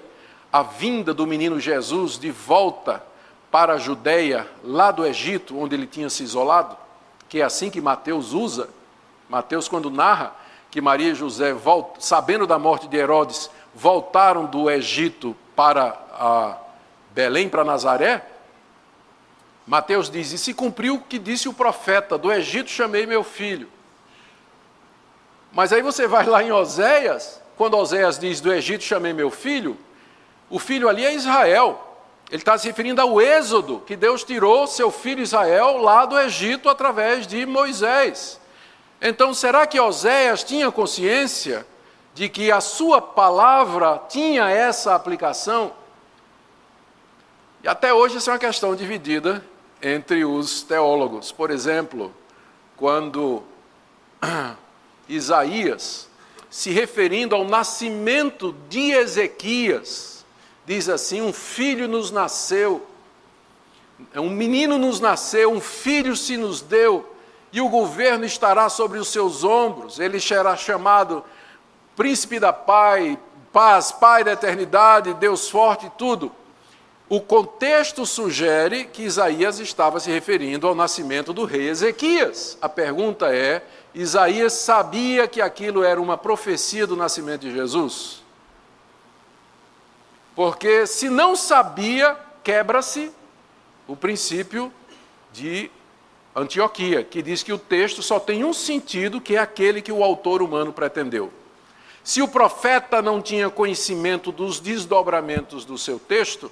à 0.54 0.62
vinda 0.62 1.16
do 1.16 1.26
menino 1.26 1.60
Jesus 1.60 2.20
de 2.20 2.30
volta 2.30 3.04
para 3.50 3.74
a 3.74 3.78
Judéia, 3.80 4.48
lá 4.64 4.92
do 4.92 5.04
Egito, 5.04 5.58
onde 5.58 5.74
ele 5.74 5.88
tinha 5.88 6.12
se 6.12 6.22
isolado, 6.22 6.78
que 7.28 7.42
é 7.42 7.44
assim 7.44 7.72
que 7.72 7.82
Mateus 7.82 8.32
usa. 8.32 8.70
Mateus, 9.28 9.68
quando 9.68 9.90
narra 9.90 10.36
que 10.70 10.80
Maria 10.80 11.10
e 11.10 11.16
José, 11.16 11.56
sabendo 11.98 12.46
da 12.46 12.60
morte 12.60 12.88
de 12.88 12.98
Herodes, 12.98 13.50
voltaram 13.74 14.46
do 14.46 14.70
Egito 14.70 15.36
para 15.56 16.56
Belém, 17.16 17.50
para 17.50 17.64
Nazaré, 17.64 18.28
Mateus 19.66 20.10
diz: 20.10 20.32
E 20.32 20.38
se 20.38 20.54
cumpriu 20.54 20.96
o 20.96 21.02
que 21.02 21.20
disse 21.20 21.48
o 21.48 21.54
profeta: 21.54 22.18
Do 22.18 22.32
Egito 22.32 22.70
chamei 22.70 23.06
meu 23.06 23.24
filho. 23.24 23.70
Mas 25.52 25.74
aí 25.74 25.82
você 25.82 26.08
vai 26.08 26.26
lá 26.26 26.44
em 26.44 26.52
Oséias, 26.52 27.42
quando 27.58 27.78
Oséias 27.78 28.18
diz: 28.18 28.42
Do 28.42 28.52
Egito 28.52 28.84
chamei 28.84 29.14
meu 29.14 29.30
filho, 29.30 29.78
o 30.50 30.60
filho 30.60 30.90
ali 30.90 31.06
é 31.06 31.14
Israel. 31.14 31.88
Ele 32.30 32.42
está 32.42 32.58
se 32.58 32.66
referindo 32.68 33.02
ao 33.02 33.20
êxodo, 33.20 33.84
que 33.86 33.96
Deus 33.96 34.24
tirou 34.24 34.66
seu 34.66 34.90
filho 34.90 35.22
Israel 35.22 35.78
lá 35.78 36.06
do 36.06 36.18
Egito 36.18 36.70
através 36.70 37.28
de 37.28 37.46
Moisés. 37.46 38.40
Então, 39.02 39.34
será 39.34 39.68
que 39.68 39.80
Oséias 39.80 40.42
tinha 40.42 40.72
consciência 40.72 41.68
de 42.14 42.30
que 42.30 42.50
a 42.50 42.62
sua 42.62 43.02
palavra 43.02 44.02
tinha 44.08 44.50
essa 44.50 44.96
aplicação? 44.96 45.74
E 47.62 47.68
até 47.68 47.94
hoje 47.94 48.18
isso 48.18 48.30
é 48.30 48.34
uma 48.34 48.40
questão 48.40 48.76
dividida 48.76 49.44
entre 49.82 50.24
os 50.24 50.62
teólogos. 50.62 51.32
Por 51.32 51.50
exemplo, 51.52 52.14
quando 52.78 53.44
Isaías, 55.10 56.08
se 56.50 56.72
referindo 56.72 57.36
ao 57.36 57.44
nascimento 57.44 58.56
de 58.70 58.92
Ezequias, 58.92 60.26
diz 60.66 60.90
assim: 60.90 61.22
Um 61.22 61.34
filho 61.34 61.88
nos 61.88 62.12
nasceu, 62.12 62.86
um 64.16 64.30
menino 64.30 64.78
nos 64.78 65.00
nasceu, 65.00 65.52
um 65.52 65.62
filho 65.62 66.16
se 66.16 66.38
nos 66.38 66.62
deu, 66.62 67.16
e 67.54 67.60
o 67.60 67.70
governo 67.70 68.26
estará 68.26 68.70
sobre 68.70 69.00
os 69.00 69.10
seus 69.10 69.44
ombros, 69.44 70.00
ele 70.00 70.20
será 70.20 70.56
chamado 70.56 71.24
Príncipe 71.96 72.40
da 72.40 72.54
Paz, 72.54 73.92
Pai 73.92 74.24
da 74.24 74.32
eternidade, 74.32 75.14
Deus 75.16 75.50
forte 75.50 75.88
e 75.88 75.90
tudo. 75.92 76.32
O 77.12 77.20
contexto 77.20 78.06
sugere 78.06 78.86
que 78.86 79.02
Isaías 79.02 79.60
estava 79.60 80.00
se 80.00 80.10
referindo 80.10 80.66
ao 80.66 80.74
nascimento 80.74 81.34
do 81.34 81.44
rei 81.44 81.68
Ezequias. 81.68 82.58
A 82.62 82.70
pergunta 82.70 83.36
é: 83.36 83.62
Isaías 83.94 84.54
sabia 84.54 85.28
que 85.28 85.42
aquilo 85.42 85.84
era 85.84 86.00
uma 86.00 86.18
profecia 86.18 86.88
do 86.88 86.96
nascimento 86.96 87.42
de 87.42 87.52
Jesus? 87.52 88.24
Porque 90.34 90.88
se 90.88 91.10
não 91.10 91.36
sabia, 91.36 92.18
quebra-se 92.42 93.12
o 93.90 93.96
princípio 93.98 94.72
de 95.34 95.70
Antioquia, 96.34 97.04
que 97.04 97.22
diz 97.22 97.44
que 97.44 97.52
o 97.52 97.60
texto 97.60 98.02
só 98.02 98.22
tem 98.22 98.46
um 98.46 98.54
sentido, 98.54 99.20
que 99.20 99.36
é 99.36 99.40
aquele 99.40 99.82
que 99.82 99.92
o 99.92 100.02
autor 100.02 100.42
humano 100.42 100.72
pretendeu. 100.72 101.30
Se 102.06 102.22
o 102.22 102.28
profeta 102.30 103.02
não 103.02 103.22
tinha 103.22 103.50
conhecimento 103.50 104.32
dos 104.32 104.62
desdobramentos 104.62 105.66
do 105.66 105.78
seu 105.78 106.00
texto, 106.00 106.50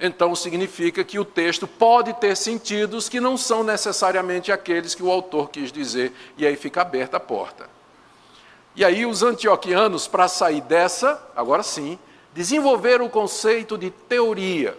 então 0.00 0.34
significa 0.34 1.04
que 1.04 1.18
o 1.18 1.24
texto 1.24 1.66
pode 1.66 2.12
ter 2.14 2.36
sentidos 2.36 3.08
que 3.08 3.20
não 3.20 3.36
são 3.36 3.62
necessariamente 3.62 4.50
aqueles 4.50 4.94
que 4.94 5.02
o 5.02 5.10
autor 5.10 5.50
quis 5.50 5.70
dizer, 5.70 6.12
e 6.36 6.46
aí 6.46 6.56
fica 6.56 6.82
aberta 6.82 7.16
a 7.16 7.20
porta. 7.20 7.68
E 8.76 8.84
aí 8.84 9.06
os 9.06 9.22
antioquianos, 9.22 10.08
para 10.08 10.26
sair 10.26 10.60
dessa, 10.60 11.22
agora 11.36 11.62
sim, 11.62 11.98
desenvolveram 12.32 13.06
o 13.06 13.10
conceito 13.10 13.78
de 13.78 13.90
teoria. 13.90 14.76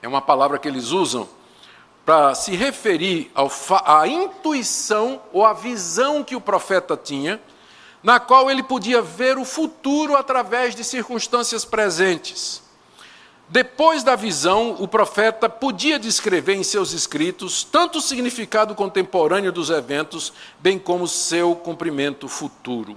É 0.00 0.06
uma 0.06 0.22
palavra 0.22 0.58
que 0.58 0.68
eles 0.68 0.90
usam 0.90 1.28
para 2.06 2.34
se 2.34 2.54
referir 2.54 3.30
à 3.84 4.06
intuição 4.06 5.20
ou 5.32 5.44
à 5.44 5.52
visão 5.52 6.24
que 6.24 6.36
o 6.36 6.40
profeta 6.40 6.96
tinha, 6.96 7.40
na 8.02 8.18
qual 8.18 8.50
ele 8.50 8.62
podia 8.62 9.02
ver 9.02 9.36
o 9.36 9.44
futuro 9.44 10.16
através 10.16 10.74
de 10.74 10.84
circunstâncias 10.84 11.64
presentes. 11.64 12.62
Depois 13.50 14.04
da 14.04 14.14
visão, 14.14 14.76
o 14.78 14.86
profeta 14.86 15.48
podia 15.48 15.98
descrever 15.98 16.54
em 16.54 16.62
seus 16.62 16.92
escritos 16.92 17.64
tanto 17.64 17.98
o 17.98 18.00
significado 18.00 18.76
contemporâneo 18.76 19.50
dos 19.50 19.70
eventos, 19.70 20.32
bem 20.60 20.78
como 20.78 21.08
seu 21.08 21.56
cumprimento 21.56 22.28
futuro. 22.28 22.96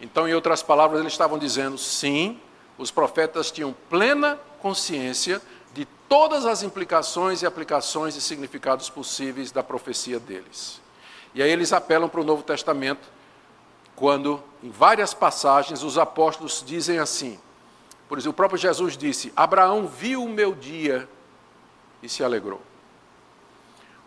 Então, 0.00 0.26
em 0.26 0.32
outras 0.32 0.62
palavras, 0.62 1.00
eles 1.00 1.12
estavam 1.12 1.38
dizendo: 1.38 1.76
sim, 1.76 2.40
os 2.78 2.90
profetas 2.90 3.50
tinham 3.50 3.74
plena 3.90 4.40
consciência 4.58 5.42
de 5.74 5.84
todas 6.08 6.46
as 6.46 6.62
implicações 6.62 7.42
e 7.42 7.46
aplicações 7.46 8.16
e 8.16 8.22
significados 8.22 8.88
possíveis 8.88 9.52
da 9.52 9.62
profecia 9.62 10.18
deles. 10.18 10.80
E 11.34 11.42
aí 11.42 11.50
eles 11.50 11.74
apelam 11.74 12.08
para 12.08 12.22
o 12.22 12.24
Novo 12.24 12.42
Testamento, 12.42 13.06
quando, 13.94 14.42
em 14.62 14.70
várias 14.70 15.12
passagens, 15.12 15.82
os 15.82 15.98
apóstolos 15.98 16.64
dizem 16.66 16.98
assim: 16.98 17.38
por 18.12 18.18
exemplo, 18.18 18.32
o 18.32 18.34
próprio 18.34 18.60
Jesus 18.60 18.94
disse: 18.94 19.32
Abraão 19.34 19.86
viu 19.86 20.22
o 20.22 20.28
meu 20.28 20.54
dia 20.54 21.08
e 22.02 22.10
se 22.10 22.22
alegrou. 22.22 22.60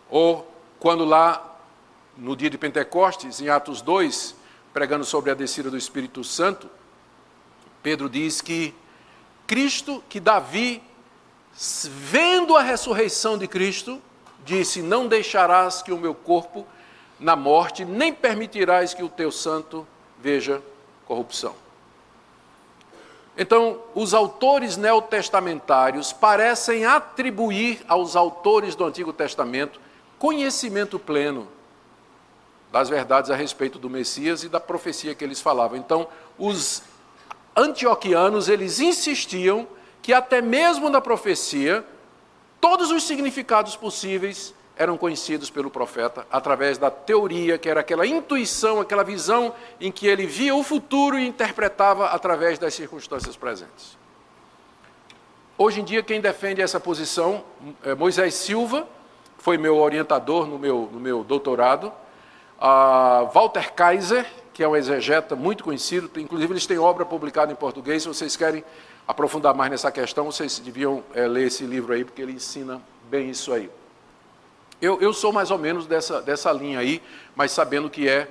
Ou 0.08 0.48
quando 0.78 1.04
lá, 1.04 1.58
no 2.16 2.36
dia 2.36 2.48
de 2.48 2.56
Pentecostes, 2.56 3.40
em 3.40 3.48
Atos 3.48 3.82
2, 3.82 4.36
pregando 4.72 5.04
sobre 5.04 5.32
a 5.32 5.34
descida 5.34 5.72
do 5.72 5.76
Espírito 5.76 6.22
Santo, 6.22 6.70
Pedro 7.82 8.08
diz 8.08 8.40
que 8.40 8.72
Cristo, 9.44 10.00
que 10.08 10.20
Davi, 10.20 10.80
vendo 11.90 12.56
a 12.56 12.62
ressurreição 12.62 13.36
de 13.36 13.48
Cristo, 13.48 14.00
disse: 14.44 14.82
Não 14.82 15.08
deixarás 15.08 15.82
que 15.82 15.90
o 15.90 15.98
meu 15.98 16.14
corpo 16.14 16.64
na 17.18 17.34
morte, 17.34 17.84
nem 17.84 18.14
permitirás 18.14 18.94
que 18.94 19.02
o 19.02 19.08
teu 19.08 19.32
santo 19.32 19.84
veja 20.16 20.62
corrupção. 21.06 21.65
Então, 23.36 23.78
os 23.94 24.14
autores 24.14 24.76
neotestamentários 24.76 26.12
parecem 26.12 26.86
atribuir 26.86 27.84
aos 27.86 28.16
autores 28.16 28.74
do 28.74 28.84
Antigo 28.84 29.12
Testamento 29.12 29.78
conhecimento 30.18 30.98
pleno 30.98 31.46
das 32.72 32.88
verdades 32.88 33.30
a 33.30 33.36
respeito 33.36 33.78
do 33.78 33.88
Messias 33.88 34.42
e 34.42 34.48
da 34.48 34.58
profecia 34.58 35.14
que 35.14 35.22
eles 35.22 35.40
falavam. 35.40 35.76
Então, 35.76 36.08
os 36.38 36.82
antioquianos, 37.54 38.48
eles 38.48 38.80
insistiam 38.80 39.66
que 40.02 40.12
até 40.12 40.40
mesmo 40.40 40.88
na 40.88 41.00
profecia, 41.00 41.84
todos 42.60 42.90
os 42.90 43.02
significados 43.02 43.76
possíveis 43.76 44.54
eram 44.76 44.96
conhecidos 44.98 45.48
pelo 45.48 45.70
profeta 45.70 46.26
através 46.30 46.76
da 46.76 46.90
teoria, 46.90 47.56
que 47.56 47.68
era 47.68 47.80
aquela 47.80 48.06
intuição, 48.06 48.80
aquela 48.80 49.02
visão 49.02 49.54
em 49.80 49.90
que 49.90 50.06
ele 50.06 50.26
via 50.26 50.54
o 50.54 50.62
futuro 50.62 51.18
e 51.18 51.26
interpretava 51.26 52.06
através 52.08 52.58
das 52.58 52.74
circunstâncias 52.74 53.36
presentes. 53.36 53.96
Hoje 55.56 55.80
em 55.80 55.84
dia, 55.84 56.02
quem 56.02 56.20
defende 56.20 56.60
essa 56.60 56.78
posição 56.78 57.42
é 57.82 57.94
Moisés 57.94 58.34
Silva, 58.34 58.86
foi 59.38 59.56
meu 59.56 59.76
orientador 59.78 60.46
no 60.46 60.58
meu, 60.58 60.90
no 60.92 61.00
meu 61.00 61.24
doutorado, 61.24 61.90
a 62.60 63.28
Walter 63.32 63.72
Kaiser, 63.72 64.26
que 64.52 64.62
é 64.62 64.68
um 64.68 64.76
exegeta 64.76 65.34
muito 65.34 65.64
conhecido, 65.64 66.10
inclusive 66.20 66.52
eles 66.52 66.66
têm 66.66 66.78
obra 66.78 67.06
publicada 67.06 67.50
em 67.50 67.56
português, 67.56 68.02
se 68.02 68.08
vocês 68.08 68.36
querem 68.36 68.62
aprofundar 69.08 69.54
mais 69.54 69.70
nessa 69.70 69.90
questão, 69.90 70.26
vocês 70.26 70.58
deviam 70.58 71.02
é, 71.14 71.26
ler 71.26 71.46
esse 71.46 71.64
livro 71.64 71.94
aí, 71.94 72.04
porque 72.04 72.20
ele 72.20 72.32
ensina 72.32 72.82
bem 73.08 73.30
isso 73.30 73.52
aí. 73.52 73.70
Eu, 74.80 75.00
eu 75.00 75.12
sou 75.12 75.32
mais 75.32 75.50
ou 75.50 75.58
menos 75.58 75.86
dessa, 75.86 76.20
dessa 76.20 76.52
linha 76.52 76.78
aí, 76.78 77.02
mas 77.34 77.50
sabendo 77.52 77.88
que 77.88 78.08
é 78.08 78.28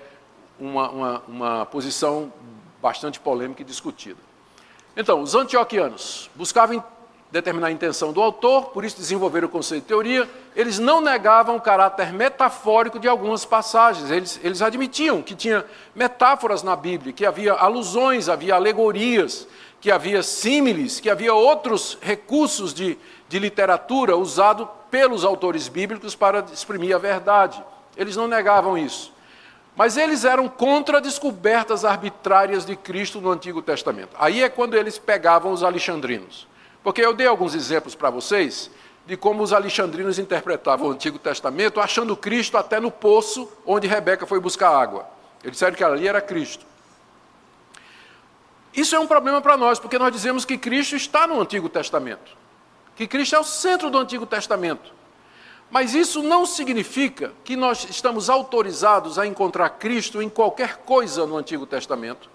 uma, 0.60 0.90
uma, 0.90 1.24
uma 1.28 1.66
posição 1.66 2.32
bastante 2.82 3.20
polêmica 3.20 3.62
e 3.62 3.66
discutida. 3.66 4.20
Então, 4.96 5.22
os 5.22 5.34
antioquianos 5.34 6.30
buscavam 6.36 6.84
determinar 7.32 7.68
a 7.68 7.72
intenção 7.72 8.14
do 8.14 8.22
autor, 8.22 8.66
por 8.66 8.86
isso 8.86 8.96
desenvolveram 8.98 9.48
o 9.48 9.52
conceito 9.52 9.82
de 9.82 9.88
teoria. 9.88 10.30
Eles 10.56 10.80
não 10.80 11.02
negavam 11.02 11.56
o 11.56 11.62
caráter 11.62 12.14
metafórico 12.14 13.00
de 13.00 13.08
algumas 13.08 13.44
passagens, 13.44 14.10
eles, 14.12 14.40
eles 14.44 14.62
admitiam 14.62 15.22
que 15.22 15.36
tinha 15.36 15.66
metáforas 15.94 16.64
na 16.64 16.76
Bíblia, 16.76 17.12
que 17.12 17.26
havia 17.26 17.54
alusões, 17.54 18.30
havia 18.30 18.56
alegorias, 18.56 19.48
que 19.82 19.92
havia 19.92 20.24
símiles, 20.24 21.00
que 21.00 21.10
havia 21.10 21.34
outros 21.34 21.98
recursos 22.02 22.74
de, 22.74 22.98
de 23.28 23.40
literatura 23.40 24.16
usado 24.16 24.70
pelos 24.96 25.26
autores 25.26 25.68
bíblicos 25.68 26.16
para 26.16 26.40
exprimir 26.54 26.96
a 26.96 26.98
verdade. 26.98 27.62
Eles 27.98 28.16
não 28.16 28.30
negavam 28.30 28.78
isso. 28.78 29.12
Mas 29.76 29.98
eles 29.98 30.24
eram 30.24 30.48
contra 30.48 31.02
descobertas 31.02 31.84
arbitrárias 31.84 32.66
de 32.66 32.78
Cristo 32.78 33.20
no 33.20 33.30
Antigo 33.30 33.62
Testamento. 33.62 34.16
Aí 34.18 34.42
é 34.42 34.48
quando 34.48 34.74
eles 34.74 34.98
pegavam 34.98 35.52
os 35.52 35.64
alexandrinos. 35.64 36.48
Porque 36.82 37.02
eu 37.02 37.14
dei 37.14 37.28
alguns 37.28 37.54
exemplos 37.54 37.94
para 37.94 38.10
vocês 38.10 38.72
de 39.06 39.18
como 39.18 39.44
os 39.44 39.52
alexandrinos 39.52 40.18
interpretavam 40.18 40.88
o 40.88 40.92
Antigo 40.92 41.20
Testamento, 41.20 41.82
achando 41.82 42.16
Cristo 42.16 42.58
até 42.58 42.80
no 42.80 42.90
poço 42.90 43.52
onde 43.66 43.88
Rebeca 43.88 44.26
foi 44.26 44.40
buscar 44.40 44.70
água. 44.70 45.06
Eles 45.44 45.56
disseram 45.56 45.76
que 45.76 45.84
ali 45.84 46.08
era 46.08 46.22
Cristo. 46.22 46.66
Isso 48.74 48.96
é 48.96 49.00
um 49.00 49.08
problema 49.08 49.42
para 49.42 49.58
nós, 49.58 49.78
porque 49.78 50.00
nós 50.00 50.14
dizemos 50.14 50.46
que 50.46 50.58
Cristo 50.58 50.96
está 50.96 51.28
no 51.28 51.42
Antigo 51.42 51.68
Testamento. 51.68 52.45
Que 52.96 53.08
Cristo 53.08 53.36
é 53.36 53.40
o 53.40 53.44
centro 53.44 53.90
do 53.90 53.98
Antigo 53.98 54.26
Testamento. 54.26 54.94
Mas 55.70 55.94
isso 55.94 56.22
não 56.22 56.46
significa 56.46 57.34
que 57.44 57.56
nós 57.56 57.90
estamos 57.90 58.30
autorizados 58.30 59.20
a 59.20 59.26
encontrar 59.26 59.70
Cristo 59.72 60.22
em 60.22 60.30
qualquer 60.30 60.78
coisa 60.78 61.26
no 61.26 61.36
Antigo 61.36 61.66
Testamento, 61.66 62.30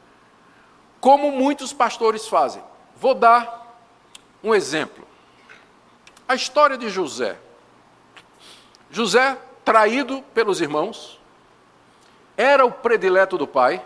como 1.01 1.31
muitos 1.31 1.73
pastores 1.73 2.29
fazem. 2.29 2.63
Vou 2.97 3.15
dar 3.15 3.79
um 4.43 4.55
exemplo. 4.55 5.07
A 6.29 6.35
história 6.35 6.77
de 6.77 6.89
José. 6.91 7.39
José, 8.91 9.39
traído 9.65 10.23
pelos 10.35 10.61
irmãos, 10.61 11.19
era 12.37 12.65
o 12.65 12.73
predileto 12.73 13.39
do 13.39 13.47
pai, 13.47 13.85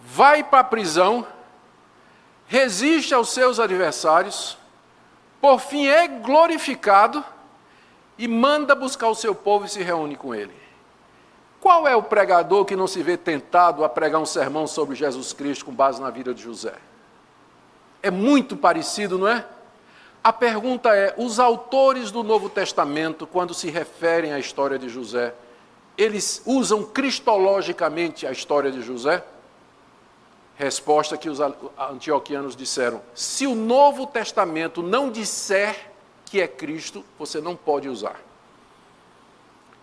vai 0.00 0.42
para 0.42 0.60
a 0.60 0.64
prisão, 0.64 1.26
resiste 2.46 3.14
aos 3.14 3.30
seus 3.30 3.60
adversários, 3.60 4.58
por 5.46 5.60
fim 5.60 5.86
é 5.86 6.08
glorificado 6.08 7.24
e 8.18 8.26
manda 8.26 8.74
buscar 8.74 9.08
o 9.08 9.14
seu 9.14 9.32
povo 9.32 9.64
e 9.64 9.68
se 9.68 9.80
reúne 9.80 10.16
com 10.16 10.34
ele. 10.34 10.52
Qual 11.60 11.86
é 11.86 11.94
o 11.94 12.02
pregador 12.02 12.64
que 12.64 12.74
não 12.74 12.88
se 12.88 13.00
vê 13.00 13.16
tentado 13.16 13.84
a 13.84 13.88
pregar 13.88 14.20
um 14.20 14.26
sermão 14.26 14.66
sobre 14.66 14.96
Jesus 14.96 15.32
Cristo 15.32 15.66
com 15.66 15.72
base 15.72 16.02
na 16.02 16.10
vida 16.10 16.34
de 16.34 16.42
José? 16.42 16.74
É 18.02 18.10
muito 18.10 18.56
parecido, 18.56 19.18
não 19.18 19.28
é? 19.28 19.46
A 20.22 20.32
pergunta 20.32 20.92
é: 20.96 21.14
os 21.16 21.38
autores 21.38 22.10
do 22.10 22.24
Novo 22.24 22.48
Testamento, 22.48 23.24
quando 23.24 23.54
se 23.54 23.70
referem 23.70 24.32
à 24.32 24.40
história 24.40 24.76
de 24.76 24.88
José, 24.88 25.32
eles 25.96 26.42
usam 26.44 26.82
cristologicamente 26.82 28.26
a 28.26 28.32
história 28.32 28.72
de 28.72 28.82
José? 28.82 29.22
Resposta 30.56 31.18
que 31.18 31.28
os 31.28 31.38
antioquianos 31.78 32.56
disseram: 32.56 33.02
se 33.14 33.46
o 33.46 33.54
Novo 33.54 34.06
Testamento 34.06 34.82
não 34.82 35.10
disser 35.10 35.90
que 36.24 36.40
é 36.40 36.48
Cristo, 36.48 37.04
você 37.18 37.40
não 37.40 37.54
pode 37.54 37.88
usar. 37.88 38.20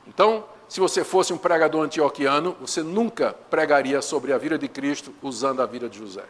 Então, 0.07 0.45
se 0.67 0.79
você 0.79 1.03
fosse 1.03 1.31
um 1.31 1.37
pregador 1.37 1.83
antioquiano, 1.83 2.55
você 2.59 2.81
nunca 2.81 3.33
pregaria 3.49 4.01
sobre 4.01 4.33
a 4.33 4.37
vida 4.37 4.57
de 4.57 4.67
Cristo 4.67 5.13
usando 5.21 5.61
a 5.61 5.65
vida 5.65 5.87
de 5.87 5.99
José. 5.99 6.25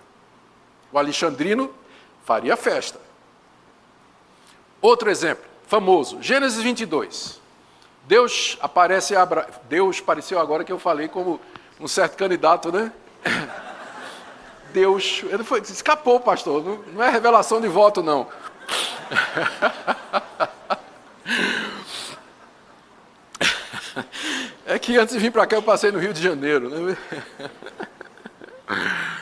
O 0.92 1.00
alexandrino 1.00 1.74
faria 2.26 2.58
festa. 2.58 3.00
Outro 4.82 5.10
exemplo, 5.10 5.46
famoso, 5.66 6.22
Gênesis 6.22 6.62
22. 6.62 7.42
Deus 8.06 8.58
aparece 8.62 9.16
a 9.16 9.22
Abra... 9.22 9.50
Deus 9.70 10.02
pareceu 10.02 10.40
agora 10.40 10.66
que 10.66 10.72
eu 10.72 10.78
falei 10.78 11.08
como 11.08 11.40
um 11.80 11.88
certo 11.88 12.18
candidato, 12.18 12.72
né? 12.72 12.92
Deus, 14.74 15.24
ele 15.30 15.44
foi, 15.44 15.62
escapou, 15.62 16.20
pastor, 16.20 16.64
não, 16.64 16.80
não 16.94 17.04
é 17.04 17.10
revelação 17.10 17.62
de 17.62 17.68
voto, 17.68 18.02
não. 18.02 18.28
É 24.66 24.80
que 24.80 24.98
antes 24.98 25.14
de 25.14 25.20
vir 25.20 25.32
para 25.32 25.46
cá 25.46 25.56
eu 25.56 25.62
passei 25.62 25.92
no 25.92 26.00
Rio 26.00 26.14
de 26.14 26.22
Janeiro. 26.22 26.68
Né? 26.68 26.98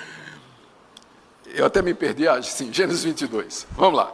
Eu 1.54 1.66
até 1.66 1.82
me 1.82 1.94
perdi, 1.94 2.26
ah, 2.26 2.42
sim, 2.42 2.72
Gênesis 2.72 3.04
22. 3.04 3.68
Vamos 3.72 3.98
lá. 3.98 4.14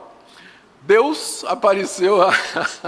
Deus 0.81 1.43
apareceu 1.45 2.23
a 2.23 2.33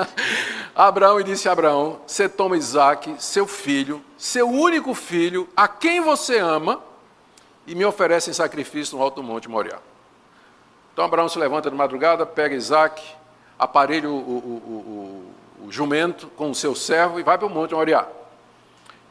Abraão 0.74 1.20
e 1.20 1.24
disse 1.24 1.48
a 1.48 1.52
Abraão: 1.52 2.02
Você 2.08 2.28
toma 2.28 2.58
Isaac, 2.58 3.14
seu 3.20 3.46
filho, 3.46 4.04
seu 4.18 4.50
único 4.50 4.96
filho, 4.96 5.48
a 5.56 5.68
quem 5.68 6.02
você 6.02 6.40
ama, 6.40 6.82
e 7.70 7.76
me 7.76 7.86
oferece 7.86 8.32
em 8.32 8.34
sacrifício 8.34 8.98
no 8.98 9.04
alto 9.04 9.22
monte 9.22 9.48
Moriá. 9.48 9.78
Então 10.92 11.06
Abraão 11.06 11.30
se 11.30 11.38
levanta 11.38 11.70
de 11.70 11.76
madrugada, 11.76 12.26
pega 12.26 12.56
Isaac, 12.56 13.00
aparelha 13.60 14.10
o, 14.10 14.16
o, 14.16 15.34
o, 15.62 15.66
o 15.68 15.72
jumento 15.72 16.28
com 16.30 16.50
o 16.50 16.56
seu 16.56 16.74
servo 16.74 17.20
e 17.20 17.24
vai 17.24 17.38
para 17.38 17.46
o 17.46 17.50
Monte 17.50 17.76
Moriá. 17.76 18.08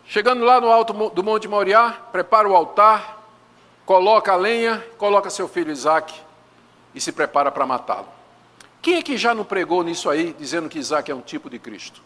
Chegando 0.05 0.45
lá 0.45 0.61
no 0.61 0.73
alto 0.73 0.93
do 1.11 1.23
Monte 1.23 1.47
Moriá, 1.47 1.97
prepara 2.11 2.49
o 2.49 2.57
altar, 2.57 3.23
coloca 3.87 4.33
a 4.33 4.37
lenha, 4.37 4.85
coloca 4.99 5.31
seu 5.31 5.47
filho 5.47 5.71
Isaac 5.71 6.13
e 6.93 7.01
se 7.01 7.13
prepara 7.13 7.53
para 7.53 7.65
matá-lo. 7.65 8.09
Quem 8.83 8.97
é 8.97 9.03
que 9.03 9.17
já 9.17 9.33
não 9.35 9.45
pregou 9.45 9.85
nisso 9.85 10.11
aí, 10.11 10.35
dizendo 10.37 10.69
que 10.69 10.81
Isaac 10.81 11.09
é 11.09 11.15
um 11.15 11.21
tipo 11.21 11.49
de 11.49 11.61
Cristo? 11.61 12.03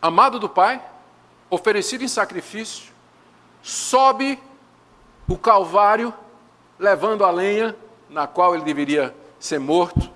Amado 0.00 0.38
do 0.38 0.48
Pai, 0.48 0.82
oferecido 1.48 2.04
em 2.04 2.08
sacrifício, 2.08 2.91
sobe 3.62 4.38
o 5.28 5.38
Calvário 5.38 6.12
levando 6.78 7.24
a 7.24 7.30
lenha 7.30 7.76
na 8.10 8.26
qual 8.26 8.54
ele 8.54 8.64
deveria 8.64 9.14
ser 9.38 9.58
morto 9.58 10.10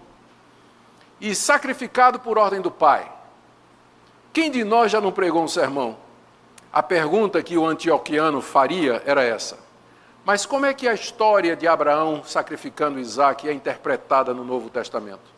e 1.21 1.35
sacrificado 1.35 2.21
por 2.21 2.37
ordem 2.37 2.61
do 2.61 2.71
Pai. 2.71 3.11
Quem 4.33 4.51
de 4.51 4.65
nós 4.65 4.93
já 4.93 5.01
não 5.01 5.13
pregou 5.13 5.43
um 5.43 5.49
sermão? 5.49 5.97
A 6.71 6.83
pergunta 6.83 7.43
que 7.43 7.57
o 7.57 7.65
antioquiano 7.65 8.43
faria 8.43 9.03
era 9.07 9.23
essa: 9.23 9.59
Mas 10.25 10.45
como 10.45 10.67
é 10.67 10.75
que 10.75 10.87
a 10.87 10.93
história 10.93 11.57
de 11.57 11.67
Abraão 11.67 12.23
sacrificando 12.23 12.99
Isaac 12.99 13.49
é 13.49 13.53
interpretada 13.53 14.35
no 14.35 14.45
Novo 14.45 14.69
Testamento? 14.69 15.37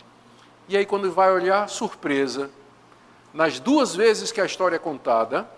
E 0.68 0.76
aí, 0.76 0.84
quando 0.84 1.12
vai 1.12 1.32
olhar, 1.32 1.68
surpresa, 1.68 2.50
nas 3.32 3.60
duas 3.60 3.94
vezes 3.94 4.32
que 4.32 4.40
a 4.40 4.44
história 4.44 4.76
é 4.76 4.80
contada, 4.80 5.48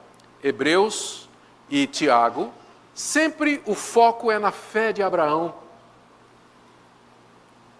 Hebreus 0.44 1.29
e 1.70 1.86
Tiago, 1.86 2.52
sempre 2.94 3.62
o 3.64 3.74
foco 3.74 4.30
é 4.30 4.38
na 4.38 4.50
fé 4.50 4.92
de 4.92 5.02
Abraão 5.02 5.54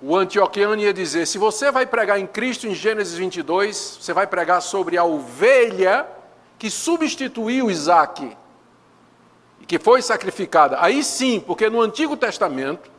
o 0.02 0.16
antioquiano 0.16 0.80
ia 0.80 0.94
dizer: 0.94 1.26
se 1.26 1.36
você 1.36 1.70
vai 1.70 1.84
pregar 1.84 2.18
em 2.18 2.26
Cristo 2.26 2.66
em 2.66 2.74
Gênesis 2.74 3.14
22, 3.14 3.98
você 4.00 4.12
vai 4.12 4.26
pregar 4.26 4.62
sobre 4.62 4.96
a 4.96 5.04
ovelha 5.04 6.06
que 6.58 6.70
substituiu 6.70 7.70
Isaac 7.70 8.36
e 9.60 9.66
que 9.66 9.78
foi 9.78 10.00
sacrificada. 10.02 10.78
Aí 10.80 11.04
sim, 11.04 11.40
porque 11.40 11.68
no 11.68 11.80
Antigo 11.80 12.16
Testamento, 12.16 12.90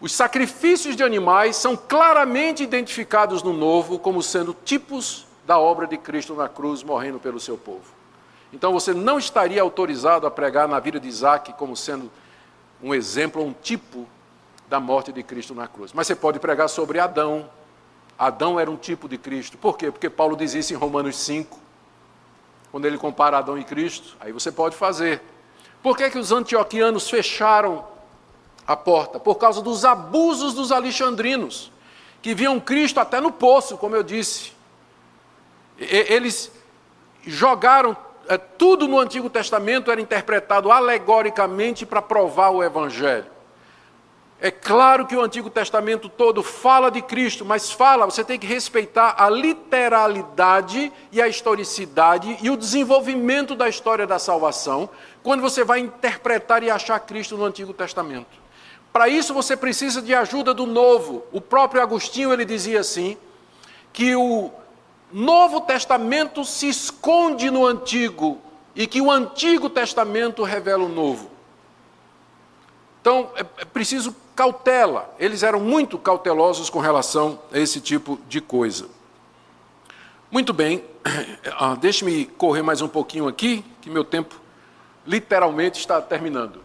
os 0.00 0.12
sacrifícios 0.12 0.96
de 0.96 1.02
animais 1.02 1.56
são 1.56 1.76
claramente 1.76 2.62
identificados 2.62 3.42
no 3.42 3.52
Novo 3.52 3.98
como 3.98 4.22
sendo 4.22 4.56
tipos 4.64 5.26
da 5.46 5.58
obra 5.58 5.86
de 5.86 5.98
Cristo 5.98 6.34
na 6.34 6.48
cruz, 6.48 6.82
morrendo 6.82 7.18
pelo 7.18 7.38
seu 7.38 7.58
povo. 7.58 7.93
Então 8.54 8.72
você 8.72 8.94
não 8.94 9.18
estaria 9.18 9.60
autorizado 9.60 10.28
a 10.28 10.30
pregar 10.30 10.68
na 10.68 10.78
vida 10.78 11.00
de 11.00 11.08
Isaac 11.08 11.52
como 11.54 11.76
sendo 11.76 12.08
um 12.80 12.94
exemplo, 12.94 13.42
um 13.42 13.52
tipo 13.52 14.06
da 14.68 14.78
morte 14.78 15.12
de 15.12 15.24
Cristo 15.24 15.52
na 15.56 15.66
cruz. 15.66 15.92
Mas 15.92 16.06
você 16.06 16.14
pode 16.14 16.38
pregar 16.38 16.68
sobre 16.68 17.00
Adão. 17.00 17.50
Adão 18.16 18.58
era 18.60 18.70
um 18.70 18.76
tipo 18.76 19.08
de 19.08 19.18
Cristo. 19.18 19.58
Por 19.58 19.76
quê? 19.76 19.90
Porque 19.90 20.08
Paulo 20.08 20.36
diz 20.36 20.54
isso 20.54 20.72
em 20.72 20.76
Romanos 20.76 21.16
5, 21.16 21.58
quando 22.70 22.84
ele 22.84 22.96
compara 22.96 23.38
Adão 23.38 23.58
e 23.58 23.64
Cristo. 23.64 24.16
Aí 24.20 24.30
você 24.30 24.52
pode 24.52 24.76
fazer. 24.76 25.20
Por 25.82 25.96
que, 25.96 26.08
que 26.08 26.18
os 26.18 26.30
antioquianos 26.30 27.10
fecharam 27.10 27.84
a 28.64 28.76
porta? 28.76 29.18
Por 29.18 29.34
causa 29.34 29.60
dos 29.60 29.84
abusos 29.84 30.54
dos 30.54 30.70
alexandrinos, 30.70 31.72
que 32.22 32.36
viam 32.36 32.60
Cristo 32.60 33.00
até 33.00 33.20
no 33.20 33.32
poço, 33.32 33.76
como 33.76 33.96
eu 33.96 34.04
disse. 34.04 34.52
Eles 35.76 36.52
jogaram 37.26 37.96
tudo 38.56 38.88
no 38.88 38.98
Antigo 38.98 39.28
Testamento 39.28 39.90
era 39.90 40.00
interpretado 40.00 40.70
alegoricamente 40.70 41.84
para 41.84 42.00
provar 42.00 42.50
o 42.50 42.62
Evangelho. 42.62 43.34
É 44.40 44.50
claro 44.50 45.06
que 45.06 45.16
o 45.16 45.22
Antigo 45.22 45.48
Testamento 45.48 46.08
todo 46.08 46.42
fala 46.42 46.90
de 46.90 47.00
Cristo, 47.00 47.44
mas 47.44 47.70
fala, 47.70 48.04
você 48.04 48.22
tem 48.22 48.38
que 48.38 48.46
respeitar 48.46 49.14
a 49.16 49.30
literalidade 49.30 50.92
e 51.10 51.22
a 51.22 51.28
historicidade 51.28 52.36
e 52.42 52.50
o 52.50 52.56
desenvolvimento 52.56 53.54
da 53.54 53.68
história 53.68 54.06
da 54.06 54.18
salvação, 54.18 54.90
quando 55.22 55.40
você 55.40 55.64
vai 55.64 55.78
interpretar 55.80 56.62
e 56.62 56.70
achar 56.70 57.00
Cristo 57.00 57.38
no 57.38 57.44
Antigo 57.44 57.72
Testamento. 57.72 58.44
Para 58.92 59.08
isso 59.08 59.32
você 59.32 59.56
precisa 59.56 60.02
de 60.02 60.14
ajuda 60.14 60.52
do 60.52 60.66
novo. 60.66 61.24
O 61.32 61.40
próprio 61.40 61.80
Agostinho 61.80 62.32
ele 62.32 62.44
dizia 62.44 62.80
assim 62.80 63.16
que 63.92 64.14
o 64.14 64.50
Novo 65.14 65.60
Testamento 65.60 66.44
se 66.44 66.68
esconde 66.68 67.48
no 67.48 67.64
Antigo 67.64 68.40
e 68.74 68.84
que 68.84 69.00
o 69.00 69.12
Antigo 69.12 69.70
Testamento 69.70 70.42
revela 70.42 70.82
o 70.82 70.88
Novo. 70.88 71.30
Então 73.00 73.30
é, 73.36 73.46
é 73.58 73.64
preciso 73.64 74.12
cautela. 74.34 75.14
Eles 75.16 75.44
eram 75.44 75.60
muito 75.60 75.98
cautelosos 75.98 76.68
com 76.68 76.80
relação 76.80 77.38
a 77.52 77.60
esse 77.60 77.80
tipo 77.80 78.18
de 78.28 78.40
coisa. 78.40 78.88
Muito 80.32 80.52
bem, 80.52 80.82
ah, 81.60 81.76
deixe-me 81.80 82.26
correr 82.26 82.62
mais 82.62 82.82
um 82.82 82.88
pouquinho 82.88 83.28
aqui, 83.28 83.64
que 83.80 83.88
meu 83.88 84.02
tempo 84.02 84.34
literalmente 85.06 85.78
está 85.78 86.02
terminando. 86.02 86.60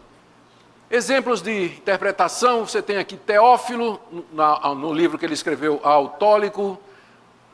Exemplos 0.89 1.39
de 1.43 1.65
interpretação, 1.65 2.65
você 2.65 2.81
tem 2.81 2.97
aqui 2.97 3.15
Teófilo, 3.15 4.01
no 4.76 4.91
livro 4.91 5.19
que 5.19 5.26
ele 5.27 5.35
escreveu, 5.35 5.80
Autólico, 5.84 6.80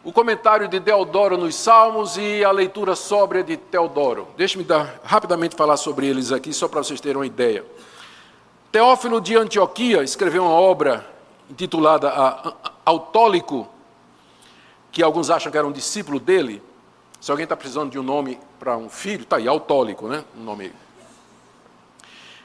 o 0.06 0.14
comentário 0.14 0.68
de 0.68 0.80
Deodoro 0.80 1.36
nos 1.36 1.56
Salmos 1.56 2.16
e 2.16 2.46
a 2.46 2.52
leitura 2.52 2.96
sóbria 2.96 3.44
de 3.44 3.58
Teodoro. 3.58 4.28
Deixe-me 4.38 4.64
rapidamente 5.04 5.56
falar 5.56 5.78
sobre 5.78 6.06
eles 6.06 6.32
aqui, 6.32 6.54
só 6.54 6.68
para 6.68 6.84
vocês 6.84 7.02
terem 7.02 7.18
uma 7.18 7.26
ideia. 7.26 7.66
Teófilo 8.72 9.20
de 9.20 9.36
Antioquia 9.36 10.04
escreveu 10.04 10.44
uma 10.44 10.54
obra 10.54 11.10
intitulada 11.50 12.14
Autólico, 12.86 13.68
que 14.92 15.02
alguns 15.02 15.32
acham 15.32 15.52
que 15.52 15.58
era 15.58 15.66
um 15.66 15.72
discípulo 15.72 16.20
dele. 16.20 16.62
Se 17.20 17.32
alguém 17.32 17.46
está 17.46 17.58
precisando 17.58 17.90
de 17.90 17.98
um 17.98 18.04
nome 18.04 18.40
para 18.60 18.78
um 18.78 18.88
filho, 18.88 19.24
está 19.24 19.38
aí, 19.38 19.48
Autólico, 19.48 20.08
né? 20.08 20.24
Um 20.38 20.44
nome. 20.44 20.72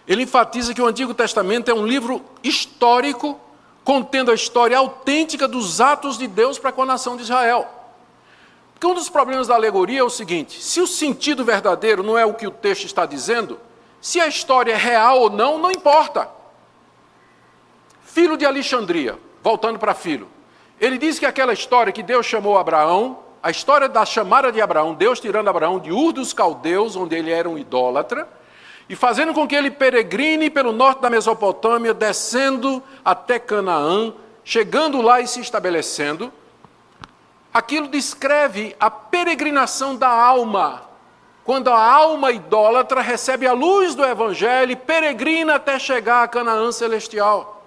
Ele 0.09 0.23
enfatiza 0.23 0.73
que 0.73 0.81
o 0.81 0.87
Antigo 0.87 1.13
Testamento 1.13 1.71
é 1.71 1.75
um 1.75 1.87
livro 1.87 2.25
histórico 2.43 3.39
contendo 3.85 4.31
a 4.31 4.35
história 4.35 4.77
autêntica 4.77 5.49
dos 5.49 5.81
atos 5.81 6.19
de 6.19 6.27
Deus 6.27 6.59
para 6.59 6.73
com 6.73 6.83
a 6.83 6.87
nação 6.87 7.17
de 7.17 7.23
Israel. 7.23 7.69
Porque 8.73 8.87
um 8.87 8.95
dos 8.95 9.11
problemas 9.11 9.47
da 9.47 9.55
alegoria 9.55 10.01
é 10.01 10.05
o 10.05 10.11
seguinte: 10.11 10.63
se 10.63 10.81
o 10.81 10.87
sentido 10.87 11.45
verdadeiro 11.45 12.03
não 12.03 12.17
é 12.17 12.25
o 12.25 12.35
que 12.35 12.47
o 12.47 12.51
texto 12.51 12.85
está 12.85 13.05
dizendo, 13.05 13.59
se 14.01 14.21
a 14.21 14.27
história 14.27 14.73
é 14.73 14.77
real 14.77 15.21
ou 15.21 15.31
não, 15.31 15.59
não 15.59 15.71
importa. 15.71 16.29
Filho 18.03 18.37
de 18.37 18.47
Alexandria, 18.47 19.19
voltando 19.43 19.79
para 19.79 19.95
filho, 19.95 20.29
ele 20.81 20.97
diz 20.97 21.19
que 21.19 21.27
aquela 21.27 21.53
história 21.53 21.93
que 21.93 22.03
Deus 22.03 22.25
chamou 22.25 22.59
Abraão, 22.59 23.19
a 23.43 23.51
história 23.51 23.89
da 23.89 24.05
chamada 24.05 24.51
de 24.51 24.61
Abraão, 24.61 24.95
Deus 24.95 25.21
tirando 25.21 25.49
Abraão 25.49 25.79
de 25.79 25.93
Ur 25.93 26.13
dos 26.13 26.33
Caldeus, 26.33 26.97
onde 26.97 27.15
ele 27.15 27.31
era 27.31 27.49
um 27.49 27.59
idólatra, 27.59 28.27
e 28.91 28.97
fazendo 28.97 29.33
com 29.33 29.47
que 29.47 29.55
ele 29.55 29.71
peregrine 29.71 30.51
pelo 30.51 30.73
norte 30.73 31.01
da 31.01 31.09
Mesopotâmia, 31.09 31.95
descendo 31.95 32.83
até 33.05 33.39
Canaã, 33.39 34.13
chegando 34.43 35.01
lá 35.01 35.21
e 35.21 35.29
se 35.29 35.41
estabelecendo. 35.41 36.33
Aquilo 37.55 37.87
descreve 37.87 38.75
a 38.81 38.91
peregrinação 38.91 39.95
da 39.95 40.09
alma, 40.09 40.83
quando 41.45 41.69
a 41.71 41.81
alma 41.81 42.33
idólatra 42.33 43.01
recebe 43.01 43.47
a 43.47 43.53
luz 43.53 43.95
do 43.95 44.05
Evangelho 44.05 44.73
e 44.73 44.77
peregrina 44.77 45.55
até 45.55 45.79
chegar 45.79 46.25
a 46.25 46.29
Canaã 46.29 46.73
celestial. 46.73 47.63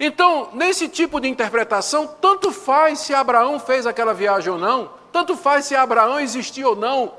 Então, 0.00 0.48
nesse 0.52 0.88
tipo 0.88 1.20
de 1.20 1.28
interpretação, 1.28 2.08
tanto 2.08 2.50
faz 2.50 2.98
se 2.98 3.14
Abraão 3.14 3.60
fez 3.60 3.86
aquela 3.86 4.12
viagem 4.12 4.52
ou 4.52 4.58
não, 4.58 4.90
tanto 5.12 5.36
faz 5.36 5.66
se 5.66 5.76
Abraão 5.76 6.18
existiu 6.18 6.70
ou 6.70 6.76
não, 6.76 7.12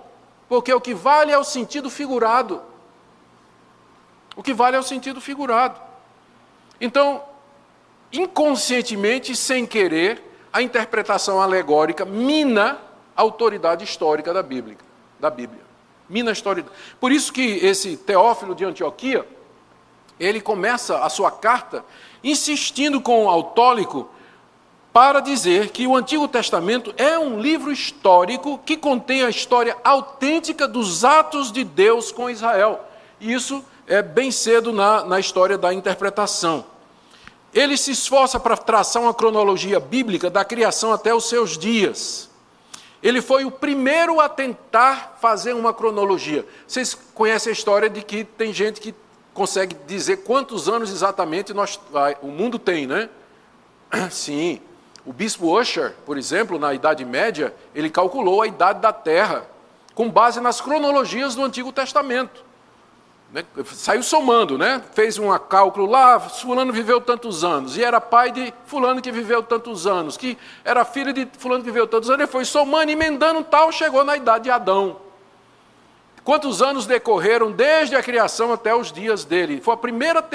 porque 0.50 0.74
o 0.74 0.82
que 0.82 0.94
vale 0.94 1.32
é 1.32 1.38
o 1.38 1.46
sentido 1.46 1.90
figurado. 1.90 2.75
O 4.36 4.44
que 4.44 4.54
vale 4.54 4.76
é 4.76 4.80
o 4.80 4.84
sentido 4.84 5.22
figurado. 5.22 5.80
Então, 6.80 7.24
inconscientemente, 8.12 9.36
sem 9.36 9.66
querer, 9.66 10.22
a 10.52 10.62
interpretação 10.62 11.42
alegórica 11.42 12.06
mina 12.06 12.80
a 13.16 13.22
autoridade 13.22 13.84
histórica 13.84 14.34
da 14.34 14.44
Bíblia. 14.44 14.78
Da 15.20 15.30
Bíblia. 15.30 15.62
Mina 16.10 16.32
a 16.32 16.34
história. 16.34 16.66
Por 17.00 17.12
isso 17.12 17.32
que 17.32 17.42
esse 17.42 17.98
Teófilo 17.98 18.54
de 18.54 18.66
Antioquia, 18.66 19.28
ele 20.20 20.42
começa 20.42 21.00
a 21.00 21.10
sua 21.10 21.32
carta 21.32 21.84
insistindo 22.24 23.02
com 23.02 23.26
o 23.26 23.30
autólico 23.30 24.10
para 24.92 25.20
dizer 25.20 25.72
que 25.72 25.86
o 25.86 25.96
Antigo 25.96 26.28
Testamento 26.28 26.94
é 26.98 27.20
um 27.20 27.40
livro 27.40 27.72
histórico 27.72 28.58
que 28.66 28.78
contém 28.78 29.24
a 29.24 29.30
história 29.30 29.76
autêntica 29.84 30.68
dos 30.68 31.04
atos 31.04 31.52
de 31.52 31.64
Deus 31.64 32.12
com 32.12 32.30
Israel. 32.30 32.80
Isso 33.20 33.64
é 33.88 34.02
bem 34.02 34.32
cedo 34.32 34.74
na, 34.74 35.04
na 35.06 35.20
história 35.20 35.58
da 35.58 35.74
interpretação. 35.74 36.66
Ele 37.54 37.78
se 37.78 37.92
esforça 37.92 38.40
para 38.40 38.58
traçar 38.58 39.02
uma 39.02 39.14
cronologia 39.14 39.80
bíblica 39.80 40.30
da 40.30 40.44
criação 40.44 40.92
até 40.92 41.14
os 41.14 41.30
seus 41.30 41.58
dias. 41.58 42.30
Ele 43.02 43.22
foi 43.22 43.46
o 43.46 43.52
primeiro 43.52 44.20
a 44.20 44.28
tentar 44.28 45.18
fazer 45.22 45.54
uma 45.54 45.74
cronologia. 45.74 46.46
Vocês 46.68 46.98
conhecem 47.14 47.52
a 47.52 47.54
história 47.54 47.90
de 47.90 48.02
que 48.02 48.24
tem 48.24 48.52
gente 48.52 48.82
que 48.82 48.94
consegue 49.34 49.76
dizer 49.86 50.18
quantos 50.18 50.68
anos 50.68 50.92
exatamente 50.92 51.54
nós, 51.54 51.80
o 52.22 52.28
mundo 52.28 52.58
tem, 52.58 52.88
né? 52.88 53.10
Sim. 54.10 54.60
O 55.06 55.14
bispo 55.14 55.56
Usher, 55.58 55.94
por 56.06 56.18
exemplo, 56.18 56.58
na 56.58 56.74
Idade 56.74 57.06
Média, 57.06 57.54
ele 57.76 57.90
calculou 57.92 58.42
a 58.42 58.48
idade 58.48 58.80
da 58.80 58.92
Terra 58.92 59.46
com 59.94 60.10
base 60.10 60.42
nas 60.42 60.60
cronologias 60.60 61.36
do 61.36 61.44
Antigo 61.44 61.72
Testamento. 61.72 62.44
Né? 63.36 63.44
Saiu 63.66 64.02
somando, 64.02 64.58
né? 64.58 64.82
Fez 64.94 65.18
um 65.18 65.38
cálculo 65.38 65.86
lá, 65.86 66.18
fulano 66.22 66.72
viveu 66.72 67.02
tantos 67.02 67.44
anos, 67.44 67.76
e 67.76 67.84
era 67.84 68.00
pai 68.00 68.32
de 68.32 68.54
fulano 68.66 69.02
que 69.02 69.12
viveu 69.12 69.44
tantos 69.44 69.86
anos, 69.86 70.16
que 70.16 70.38
era 70.64 70.86
filho 70.86 71.12
de 71.12 71.28
fulano 71.38 71.62
que 71.62 71.70
viveu 71.70 71.86
tantos 71.86 72.10
anos, 72.10 72.22
ele 72.22 72.32
foi 72.32 72.46
somando, 72.46 72.90
emendando 72.90 73.44
tal, 73.44 73.74
chegou 73.74 74.06
na 74.06 74.16
idade 74.16 74.46
de 74.46 74.52
Adão. 74.52 75.02
Quantos 76.24 76.62
anos 76.62 76.86
decorreram 76.86 77.52
desde 77.52 77.98
a 77.98 78.02
criação 78.02 78.54
até 78.54 78.74
os 78.74 78.90
dias 78.90 79.26
dele? 79.26 79.60
Foi 79.60 79.74
a 79.74 79.78
primeira. 79.78 80.26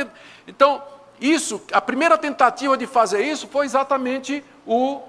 Então, 0.46 0.82
isso, 1.18 1.62
a 1.72 1.80
primeira 1.80 2.18
tentativa 2.18 2.76
de 2.76 2.86
fazer 2.86 3.24
isso 3.24 3.48
foi 3.48 3.64
exatamente 3.64 4.44
o 4.66 5.00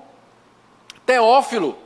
Teófilo. 1.05 1.77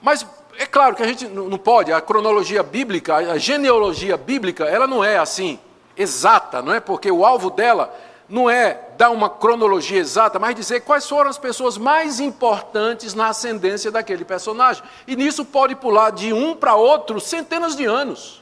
Mas 0.00 0.24
é 0.60 0.66
claro 0.66 0.94
que 0.94 1.02
a 1.02 1.06
gente 1.06 1.26
não 1.26 1.56
pode, 1.56 1.90
a 1.90 2.02
cronologia 2.02 2.62
bíblica, 2.62 3.16
a 3.16 3.38
genealogia 3.38 4.14
bíblica, 4.18 4.64
ela 4.64 4.86
não 4.86 5.02
é 5.02 5.16
assim, 5.16 5.58
exata, 5.96 6.60
não 6.60 6.74
é? 6.74 6.78
Porque 6.78 7.10
o 7.10 7.24
alvo 7.24 7.48
dela 7.48 7.90
não 8.28 8.48
é 8.50 8.78
dar 8.98 9.08
uma 9.08 9.30
cronologia 9.30 9.98
exata, 9.98 10.38
mas 10.38 10.54
dizer 10.54 10.80
quais 10.82 11.08
foram 11.08 11.30
as 11.30 11.38
pessoas 11.38 11.78
mais 11.78 12.20
importantes 12.20 13.14
na 13.14 13.28
ascendência 13.28 13.90
daquele 13.90 14.22
personagem. 14.22 14.82
E 15.06 15.16
nisso 15.16 15.46
pode 15.46 15.74
pular 15.74 16.10
de 16.10 16.30
um 16.30 16.54
para 16.54 16.74
outro 16.74 17.18
centenas 17.20 17.74
de 17.74 17.86
anos. 17.86 18.39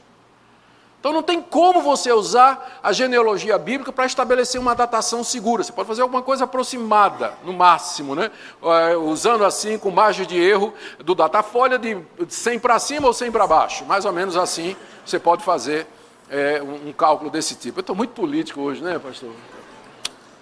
Então 0.99 1.13
não 1.13 1.23
tem 1.23 1.41
como 1.41 1.81
você 1.81 2.11
usar 2.11 2.79
a 2.83 2.91
genealogia 2.91 3.57
bíblica 3.57 3.91
para 3.91 4.05
estabelecer 4.05 4.59
uma 4.59 4.75
datação 4.75 5.23
segura. 5.23 5.63
Você 5.63 5.71
pode 5.71 5.87
fazer 5.87 6.01
alguma 6.01 6.21
coisa 6.21 6.43
aproximada, 6.43 7.35
no 7.43 7.53
máximo, 7.53 8.15
né? 8.15 8.29
É, 8.61 8.97
usando 8.97 9.45
assim, 9.45 9.77
com 9.77 9.91
margem 9.91 10.25
de 10.25 10.37
erro 10.37 10.73
do 10.99 11.15
datafolha 11.15 11.79
de 11.79 11.97
100 12.27 12.59
para 12.59 12.77
cima 12.79 13.07
ou 13.07 13.13
100 13.13 13.31
para 13.31 13.47
baixo. 13.47 13.85
Mais 13.85 14.03
ou 14.03 14.11
menos 14.11 14.35
assim 14.35 14.75
você 15.05 15.17
pode 15.17 15.41
fazer 15.41 15.87
é, 16.29 16.61
um, 16.61 16.91
cálculo 16.91 17.31
desse 17.31 17.55
tipo. 17.55 17.79
Eu 17.79 17.81
estou 17.81 17.95
muito 17.95 18.11
político 18.11 18.59
hoje, 18.59 18.83
né, 18.83 18.99
pastor? 18.99 19.31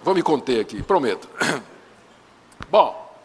Vou 0.02 0.14
me 0.14 0.22
conter 0.22 0.60
aqui, 0.60 0.82
prometo. 0.82 1.28
Bom, 2.68 3.16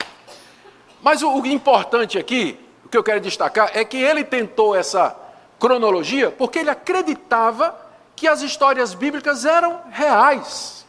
mas 1.01 1.23
o, 1.23 1.41
o 1.41 1.45
importante 1.47 2.19
aqui, 2.19 2.60
o 2.85 2.89
que 2.89 2.97
eu 2.97 3.03
quero 3.03 3.19
destacar, 3.19 3.72
é 3.73 3.84
que 3.84 3.97
ele 3.97 4.23
tentou 4.23 4.76
essa 4.76 5.23
cronologia 5.64 6.30
porque 6.30 6.60
ele 6.60 6.69
acreditava 6.69 7.73
que 8.18 8.27
as 8.27 8.41
histórias 8.41 8.94
bíblicas 8.94 9.45
eram 9.45 9.80
reais. 9.90 10.85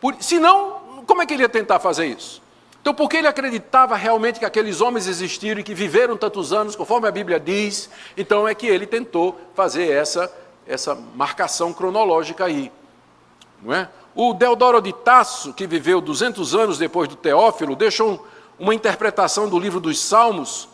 Por, 0.00 0.16
senão, 0.18 1.04
como 1.06 1.22
é 1.22 1.26
que 1.26 1.32
ele 1.32 1.44
ia 1.44 1.48
tentar 1.48 1.78
fazer 1.78 2.06
isso? 2.06 2.42
Então, 2.80 2.92
porque 2.92 3.16
ele 3.16 3.28
acreditava 3.28 3.94
realmente 3.94 4.40
que 4.40 4.44
aqueles 4.44 4.80
homens 4.80 5.06
existiram 5.06 5.60
e 5.60 5.62
que 5.62 5.72
viveram 5.72 6.16
tantos 6.16 6.52
anos, 6.52 6.74
conforme 6.74 7.06
a 7.06 7.12
Bíblia 7.12 7.38
diz, 7.38 7.88
então 8.16 8.46
é 8.46 8.56
que 8.56 8.66
ele 8.66 8.88
tentou 8.88 9.40
fazer 9.54 9.92
essa, 9.92 10.34
essa 10.66 10.96
marcação 11.14 11.72
cronológica 11.72 12.44
aí. 12.44 12.72
Não 13.62 13.72
é? 13.72 13.88
O 14.16 14.34
Deodoro 14.34 14.80
de 14.80 14.92
Tasso, 14.92 15.54
que 15.54 15.64
viveu 15.64 16.00
200 16.00 16.56
anos 16.56 16.76
depois 16.76 17.08
do 17.08 17.14
Teófilo, 17.14 17.76
deixou 17.76 18.26
uma 18.58 18.74
interpretação 18.74 19.48
do 19.48 19.56
livro 19.60 19.78
dos 19.78 20.00
Salmos 20.00 20.68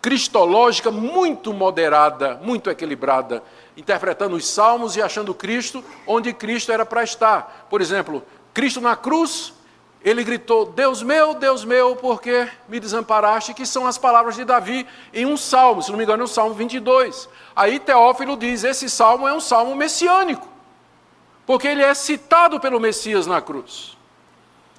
cristológica 0.00 0.90
muito 0.90 1.52
moderada, 1.52 2.40
muito 2.42 2.70
equilibrada, 2.70 3.42
interpretando 3.76 4.36
os 4.36 4.46
salmos 4.46 4.96
e 4.96 5.02
achando 5.02 5.34
Cristo 5.34 5.84
onde 6.06 6.32
Cristo 6.32 6.72
era 6.72 6.86
para 6.86 7.02
estar. 7.02 7.66
Por 7.68 7.80
exemplo, 7.80 8.22
Cristo 8.54 8.80
na 8.80 8.96
cruz, 8.96 9.52
ele 10.02 10.22
gritou: 10.24 10.66
Deus 10.66 11.02
meu, 11.02 11.34
Deus 11.34 11.64
meu, 11.64 11.96
por 11.96 12.22
que 12.22 12.48
me 12.68 12.78
desamparaste? 12.78 13.52
Que 13.52 13.66
são 13.66 13.86
as 13.86 13.98
palavras 13.98 14.36
de 14.36 14.44
Davi 14.44 14.86
em 15.12 15.26
um 15.26 15.36
salmo, 15.36 15.82
se 15.82 15.90
não 15.90 15.98
me 15.98 16.04
engano, 16.04 16.22
é 16.22 16.24
o 16.24 16.28
salmo 16.28 16.54
22. 16.54 17.28
Aí 17.54 17.80
Teófilo 17.80 18.36
diz: 18.36 18.62
esse 18.64 18.88
salmo 18.88 19.26
é 19.26 19.32
um 19.32 19.40
salmo 19.40 19.74
messiânico. 19.74 20.46
porque 21.44 21.66
ele 21.66 21.82
é 21.82 21.94
citado 21.94 22.60
pelo 22.60 22.78
Messias 22.78 23.26
na 23.26 23.40
cruz. 23.40 23.97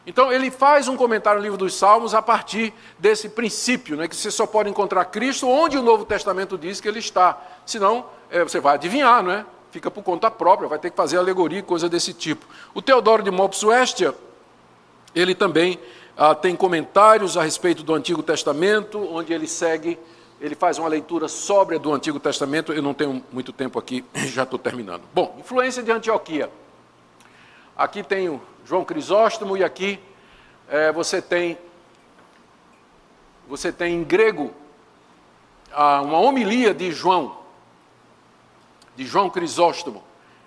Então 0.06 0.32
ele 0.32 0.50
faz 0.50 0.88
um 0.88 0.96
comentário 0.96 1.40
no 1.40 1.44
livro 1.44 1.58
dos 1.58 1.76
Salmos 1.76 2.14
a 2.14 2.22
partir 2.22 2.74
desse 2.98 3.30
princípio, 3.30 3.96
né, 3.96 4.08
que 4.08 4.16
você 4.16 4.32
só 4.32 4.48
pode 4.48 4.70
encontrar 4.70 5.06
Cristo 5.06 5.48
onde 5.48 5.78
o 5.78 5.82
Novo 5.82 6.06
Testamento 6.06 6.58
diz 6.58 6.82
que 6.82 6.88
ele 6.88 7.00
está. 7.00 7.40
Senão, 7.66 8.06
é, 8.30 8.44
você 8.44 8.60
vai 8.60 8.76
adivinhar, 8.76 9.22
não 9.22 9.32
é? 9.32 9.46
Fica 9.72 9.92
por 9.92 10.04
conta 10.04 10.32
própria, 10.32 10.68
vai 10.68 10.80
ter 10.80 10.90
que 10.90 10.98
fazer 10.98 11.18
alegoria, 11.18 11.62
coisa 11.62 11.88
desse 11.88 12.12
tipo. 12.12 12.46
O 12.74 12.82
Teodoro 12.82 13.22
de 13.22 13.30
Mopsuestia, 13.30 14.16
ele 15.14 15.36
também 15.36 15.80
ah, 16.18 16.34
tem 16.36 16.56
comentários 16.56 17.38
a 17.38 17.44
respeito 17.44 17.84
do 17.84 17.94
Antigo 17.94 18.24
Testamento, 18.24 19.00
onde 19.14 19.32
ele 19.32 19.48
segue, 19.48 19.98
ele 20.42 20.56
faz 20.56 20.78
uma 20.78 20.88
leitura 20.88 21.28
sóbria 21.28 21.80
do 21.80 21.94
Antigo 21.94 22.20
Testamento. 22.20 22.74
Eu 22.74 22.82
não 22.82 22.94
tenho 22.94 23.24
muito 23.32 23.54
tempo 23.54 23.78
aqui, 23.78 24.04
já 24.28 24.44
estou 24.44 24.60
terminando. 24.60 25.04
Bom, 25.14 25.38
influência 25.40 25.84
de 25.84 25.92
Antioquia. 25.92 26.50
Aqui 27.78 28.04
tem 28.04 28.28
o 28.28 28.42
João 28.70 28.86
Crisóstomo 28.86 29.58
e 29.58 29.64
aqui 29.64 30.00
é, 30.68 30.92
você 30.92 31.20
tem 31.20 31.58
você 33.48 33.72
tem 33.72 33.96
em 33.96 34.04
grego 34.04 34.54
ah, 35.72 36.04
uma 36.04 36.20
homilia 36.20 36.72
de 36.72 36.92
João, 36.92 37.36
de 38.96 39.08
João 39.08 39.28
Crisóstomo. 39.28 40.04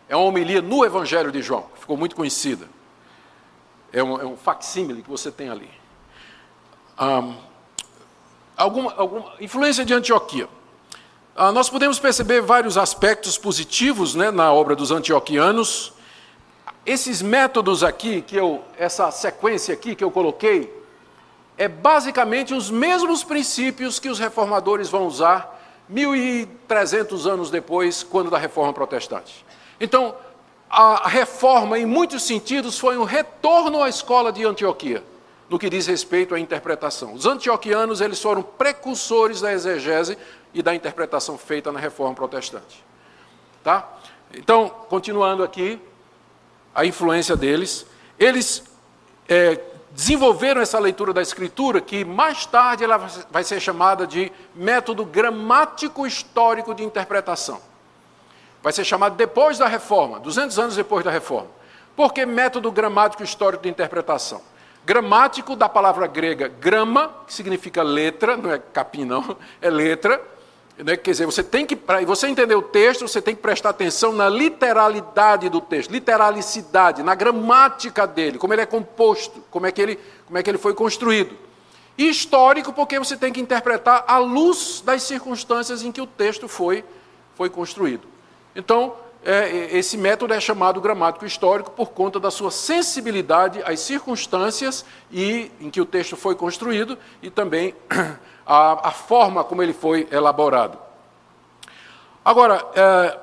É 0.08 0.14
uma 0.14 0.24
homilia 0.24 0.62
no 0.62 0.84
Evangelho 0.84 1.32
de 1.32 1.42
João, 1.42 1.62
que 1.74 1.80
ficou 1.80 1.96
muito 1.96 2.14
conhecida. 2.14 2.68
É 3.92 4.04
um, 4.04 4.20
é 4.20 4.24
um 4.24 4.36
facsímile 4.36 5.02
que 5.02 5.10
você 5.10 5.32
tem 5.32 5.48
ali. 5.48 5.70
Um, 7.00 7.34
alguma, 8.56 8.94
alguma 8.94 9.32
influência 9.40 9.84
de 9.84 9.92
Antioquia. 9.94 10.48
Ah, 11.34 11.50
nós 11.50 11.68
podemos 11.68 11.98
perceber 11.98 12.40
vários 12.40 12.78
aspectos 12.78 13.36
positivos 13.36 14.14
né, 14.14 14.30
na 14.30 14.52
obra 14.52 14.76
dos 14.76 14.92
antioquianos. 14.92 15.92
Esses 16.84 17.22
métodos 17.22 17.84
aqui, 17.84 18.22
que 18.22 18.36
eu, 18.36 18.62
essa 18.76 19.10
sequência 19.10 19.72
aqui 19.72 19.94
que 19.94 20.02
eu 20.02 20.10
coloquei, 20.10 20.82
é 21.56 21.68
basicamente 21.68 22.52
os 22.54 22.70
mesmos 22.70 23.22
princípios 23.22 24.00
que 24.00 24.08
os 24.08 24.18
reformadores 24.18 24.88
vão 24.88 25.06
usar 25.06 25.60
1.300 25.92 27.30
anos 27.30 27.50
depois, 27.50 28.02
quando 28.02 28.30
da 28.30 28.38
reforma 28.38 28.72
protestante. 28.72 29.44
Então, 29.80 30.14
a 30.68 31.08
reforma, 31.08 31.78
em 31.78 31.86
muitos 31.86 32.24
sentidos, 32.24 32.78
foi 32.78 32.96
um 32.96 33.04
retorno 33.04 33.82
à 33.82 33.88
escola 33.88 34.32
de 34.32 34.44
Antioquia, 34.44 35.04
no 35.48 35.58
que 35.58 35.68
diz 35.68 35.86
respeito 35.86 36.34
à 36.34 36.40
interpretação. 36.40 37.12
Os 37.12 37.26
antioquianos, 37.26 38.00
eles 38.00 38.20
foram 38.20 38.42
precursores 38.42 39.40
da 39.40 39.52
exegese 39.52 40.16
e 40.54 40.62
da 40.62 40.74
interpretação 40.74 41.38
feita 41.38 41.70
na 41.70 41.78
reforma 41.78 42.14
protestante. 42.14 42.82
Tá? 43.62 43.88
Então, 44.34 44.68
continuando 44.88 45.44
aqui, 45.44 45.78
a 46.74 46.84
influência 46.84 47.36
deles, 47.36 47.86
eles 48.18 48.64
é, 49.28 49.60
desenvolveram 49.90 50.60
essa 50.60 50.78
leitura 50.78 51.12
da 51.12 51.20
Escritura, 51.20 51.80
que 51.80 52.04
mais 52.04 52.46
tarde 52.46 52.84
ela 52.84 52.98
vai 53.30 53.44
ser 53.44 53.60
chamada 53.60 54.06
de 54.06 54.32
método 54.54 55.04
gramático 55.04 56.06
histórico 56.06 56.74
de 56.74 56.82
interpretação. 56.82 57.60
Vai 58.62 58.72
ser 58.72 58.84
chamado 58.84 59.16
depois 59.16 59.58
da 59.58 59.66
reforma, 59.66 60.20
200 60.20 60.58
anos 60.58 60.76
depois 60.76 61.04
da 61.04 61.10
reforma. 61.10 61.50
Por 61.94 62.12
que 62.12 62.24
método 62.24 62.70
gramático 62.72 63.22
histórico 63.22 63.64
de 63.64 63.68
interpretação? 63.68 64.40
Gramático 64.84 65.54
da 65.54 65.68
palavra 65.68 66.06
grega 66.06 66.48
grama, 66.48 67.12
que 67.26 67.34
significa 67.34 67.82
letra, 67.82 68.36
não 68.36 68.50
é 68.50 68.58
capim 68.58 69.04
não, 69.04 69.36
é 69.60 69.68
letra, 69.68 70.20
né? 70.78 70.96
Quer 70.96 71.10
dizer, 71.10 71.26
você 71.26 71.42
tem 71.42 71.66
que, 71.66 71.76
para 71.76 72.04
você 72.04 72.26
entender 72.26 72.54
o 72.54 72.62
texto, 72.62 73.06
você 73.06 73.20
tem 73.20 73.34
que 73.34 73.42
prestar 73.42 73.70
atenção 73.70 74.12
na 74.12 74.28
literalidade 74.28 75.48
do 75.48 75.60
texto, 75.60 75.90
literalicidade, 75.90 77.02
na 77.02 77.14
gramática 77.14 78.06
dele, 78.06 78.38
como 78.38 78.52
ele 78.52 78.62
é 78.62 78.66
composto, 78.66 79.42
como 79.50 79.66
é 79.66 79.72
que 79.72 79.80
ele, 79.80 79.98
como 80.26 80.38
é 80.38 80.42
que 80.42 80.50
ele 80.50 80.58
foi 80.58 80.74
construído. 80.74 81.36
E 81.96 82.08
histórico, 82.08 82.72
porque 82.72 82.98
você 82.98 83.16
tem 83.16 83.32
que 83.32 83.40
interpretar 83.40 84.04
à 84.06 84.18
luz 84.18 84.82
das 84.84 85.02
circunstâncias 85.02 85.82
em 85.82 85.92
que 85.92 86.00
o 86.00 86.06
texto 86.06 86.48
foi, 86.48 86.84
foi 87.34 87.50
construído. 87.50 88.08
Então, 88.56 88.94
é, 89.24 89.76
esse 89.76 89.96
método 89.96 90.34
é 90.34 90.40
chamado 90.40 90.80
gramático 90.80 91.24
histórico 91.24 91.70
por 91.70 91.90
conta 91.90 92.18
da 92.18 92.30
sua 92.30 92.50
sensibilidade 92.50 93.62
às 93.64 93.78
circunstâncias 93.80 94.84
e, 95.12 95.50
em 95.60 95.70
que 95.70 95.80
o 95.80 95.86
texto 95.86 96.16
foi 96.16 96.34
construído 96.34 96.98
e 97.22 97.30
também 97.30 97.74
a, 98.46 98.88
a 98.88 98.90
forma 98.90 99.44
como 99.44 99.62
ele 99.62 99.72
foi 99.72 100.08
elaborado. 100.10 100.78
Agora, 102.24 102.64
é, 102.74 103.18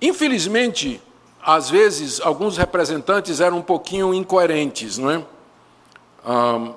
infelizmente, 0.00 1.00
às 1.42 1.68
vezes, 1.68 2.20
alguns 2.20 2.56
representantes 2.56 3.40
eram 3.40 3.58
um 3.58 3.62
pouquinho 3.62 4.14
incoerentes, 4.14 4.98
não 4.98 5.10
é? 5.10 5.22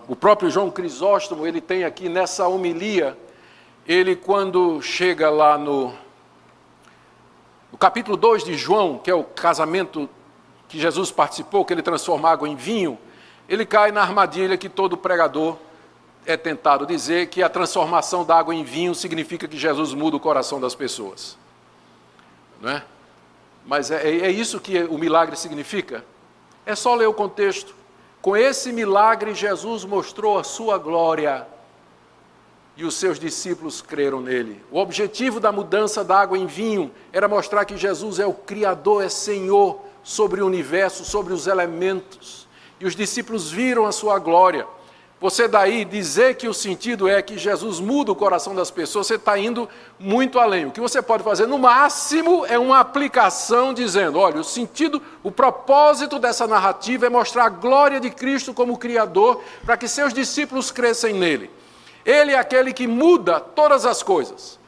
O 0.09 0.15
próprio 0.15 0.49
João 0.49 0.69
Crisóstomo, 0.69 1.47
ele 1.47 1.61
tem 1.61 1.85
aqui 1.85 2.09
nessa 2.09 2.45
homilia, 2.49 3.17
ele 3.87 4.13
quando 4.13 4.81
chega 4.81 5.29
lá 5.29 5.57
no, 5.57 5.93
no 7.71 7.77
capítulo 7.77 8.17
2 8.17 8.43
de 8.43 8.55
João, 8.55 8.97
que 8.97 9.09
é 9.09 9.15
o 9.15 9.23
casamento 9.23 10.09
que 10.67 10.77
Jesus 10.77 11.11
participou, 11.11 11.63
que 11.63 11.73
ele 11.73 11.81
transforma 11.81 12.29
água 12.29 12.49
em 12.49 12.57
vinho, 12.57 12.97
ele 13.47 13.65
cai 13.65 13.89
na 13.89 14.01
armadilha 14.01 14.57
que 14.57 14.67
todo 14.67 14.97
pregador 14.97 15.55
é 16.27 16.35
tentado 16.35 16.85
dizer 16.85 17.27
que 17.27 17.41
a 17.41 17.49
transformação 17.49 18.25
da 18.25 18.37
água 18.37 18.53
em 18.53 18.63
vinho 18.63 18.93
significa 18.93 19.47
que 19.47 19.57
Jesus 19.57 19.93
muda 19.93 20.17
o 20.17 20.19
coração 20.19 20.59
das 20.59 20.75
pessoas. 20.75 21.37
Não 22.61 22.69
é? 22.69 22.83
Mas 23.65 23.89
é, 23.89 24.05
é 24.05 24.29
isso 24.29 24.59
que 24.59 24.83
o 24.83 24.97
milagre 24.97 25.37
significa? 25.37 26.03
É 26.65 26.75
só 26.75 26.93
ler 26.93 27.07
o 27.07 27.13
contexto. 27.13 27.73
Com 28.21 28.35
esse 28.35 28.73
milagre, 28.73 29.33
Jesus 29.33 29.85
mostrou 29.85 30.37
a 30.37 30.43
sua 30.43 30.77
glória 30.77 31.47
e 32.75 32.83
os 32.83 32.95
seus 32.95 33.17
discípulos 33.17 33.81
creram 33.81 34.19
nele. 34.19 34.61
O 34.69 34.79
objetivo 34.79 35.39
da 35.39 35.51
mudança 35.51 36.03
da 36.03 36.19
água 36.19 36.37
em 36.37 36.45
vinho 36.45 36.91
era 37.13 37.27
mostrar 37.27 37.63
que 37.63 37.77
Jesus 37.77 38.19
é 38.19 38.25
o 38.25 38.33
Criador, 38.33 39.03
é 39.03 39.09
Senhor 39.09 39.79
sobre 40.03 40.41
o 40.41 40.45
universo, 40.45 41.05
sobre 41.05 41.33
os 41.33 41.47
elementos. 41.47 42.47
E 42.79 42.85
os 42.85 42.95
discípulos 42.95 43.49
viram 43.49 43.85
a 43.85 43.91
sua 43.91 44.19
glória. 44.19 44.67
Você 45.19 45.47
daí 45.47 45.83
dizer 45.83 46.35
que 46.35 46.47
o 46.47 46.53
sentido 46.53 47.07
é 47.07 47.23
que 47.23 47.39
Jesus 47.39 47.79
muda 47.79 48.11
o 48.11 48.15
coração 48.15 48.53
das 48.53 48.69
pessoas, 48.69 49.07
você 49.07 49.15
está 49.15 49.35
indo 49.37 49.67
muito 49.99 50.37
além. 50.37 50.67
O 50.67 50.71
que 50.71 50.79
você 50.79 51.01
pode 51.01 51.23
fazer, 51.23 51.47
no 51.47 51.57
máximo, 51.57 52.45
é 52.45 52.59
uma 52.59 52.79
aplicação 52.79 53.73
dizendo: 53.73 54.19
olha, 54.19 54.39
o 54.39 54.43
sentido, 54.43 55.01
o 55.23 55.31
propósito 55.31 56.19
dessa 56.19 56.45
narrativa 56.45 57.07
é 57.07 57.09
mostrar 57.09 57.45
a 57.45 57.49
glória 57.49 57.99
de 57.99 58.11
Cristo 58.11 58.53
como 58.53 58.77
Criador, 58.77 59.41
para 59.65 59.75
que 59.75 59.87
seus 59.87 60.13
discípulos 60.13 60.69
cresçam 60.69 61.11
nele. 61.11 61.49
Ele 62.05 62.33
é 62.33 62.37
aquele 62.37 62.71
que 62.71 62.87
muda 62.87 63.39
todas 63.39 63.87
as 63.87 64.03
coisas. 64.03 64.59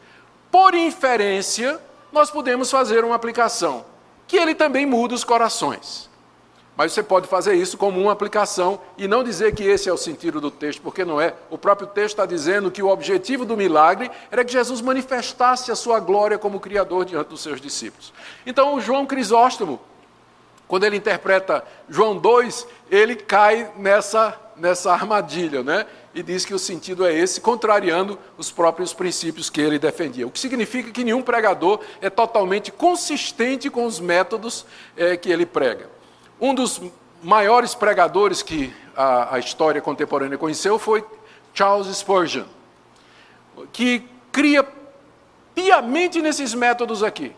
Por 0.52 0.74
inferência, 0.74 1.80
nós 2.12 2.32
podemos 2.32 2.72
fazer 2.72 3.06
uma 3.06 3.16
aplicação, 3.16 3.86
que 4.28 4.36
ele 4.36 4.56
também 4.56 4.84
muda 4.84 5.14
os 5.14 5.24
corações. 5.24 6.09
Mas 6.80 6.94
você 6.94 7.04
pode 7.04 7.28
fazer 7.28 7.56
isso 7.56 7.78
como 7.78 8.00
uma 8.00 8.14
aplicação 8.14 8.80
e 8.98 9.06
não 9.06 9.22
dizer 9.22 9.54
que 9.54 9.66
esse 9.66 9.90
é 9.90 9.92
o 9.92 9.98
sentido 9.98 10.40
do 10.40 10.50
texto, 10.50 10.82
porque 10.82 11.04
não 11.04 11.20
é. 11.20 11.36
O 11.50 11.58
próprio 11.58 11.86
texto 11.90 12.12
está 12.12 12.26
dizendo 12.26 12.72
que 12.72 12.82
o 12.82 12.88
objetivo 12.88 13.44
do 13.44 13.58
milagre 13.58 14.10
era 14.32 14.46
que 14.46 14.54
Jesus 14.54 14.80
manifestasse 14.80 15.74
a 15.74 15.76
sua 15.76 16.00
glória 16.00 16.38
como 16.38 16.58
Criador 16.58 17.04
diante 17.04 17.28
dos 17.28 17.42
seus 17.42 17.60
discípulos. 17.60 18.14
Então, 18.46 18.76
o 18.76 18.80
João 18.80 19.06
Crisóstomo, 19.06 19.78
quando 20.70 20.86
ele 20.86 20.96
interpreta 20.96 21.66
João 21.90 22.16
2, 22.16 22.66
ele 22.90 23.18
cai 23.18 23.74
nessa, 23.76 24.40
nessa 24.56 24.94
armadilha, 24.94 25.62
né? 25.62 25.86
E 26.16 26.24
diz 26.24 26.46
que 26.46 26.54
o 26.54 26.60
sentido 26.60 27.06
é 27.06 27.14
esse, 27.14 27.42
contrariando 27.42 28.18
os 28.38 28.52
próprios 28.52 28.94
princípios 28.94 29.50
que 29.50 29.60
ele 29.60 29.80
defendia. 29.80 30.26
O 30.26 30.32
que 30.32 30.40
significa 30.40 30.92
que 30.92 31.04
nenhum 31.04 31.22
pregador 31.22 31.82
é 32.00 32.10
totalmente 32.10 32.72
consistente 32.72 33.70
com 33.70 33.86
os 33.86 34.00
métodos 34.00 34.66
é, 34.96 35.18
que 35.18 35.30
ele 35.30 35.46
prega. 35.46 35.99
Um 36.42 36.54
dos 36.54 36.82
maiores 37.22 37.76
pregadores 37.76 38.42
que 38.42 38.74
a, 38.96 39.36
a 39.36 39.40
história 39.40 39.82
contemporânea 39.82 40.38
conheceu 40.38 40.80
foi 40.80 41.06
Charles 41.54 41.88
Spurgeon, 41.98 42.46
que 43.74 44.08
cria 44.32 44.66
piamente 45.54 46.22
nesses 46.22 46.54
métodos 46.54 47.04
aqui. 47.04 47.36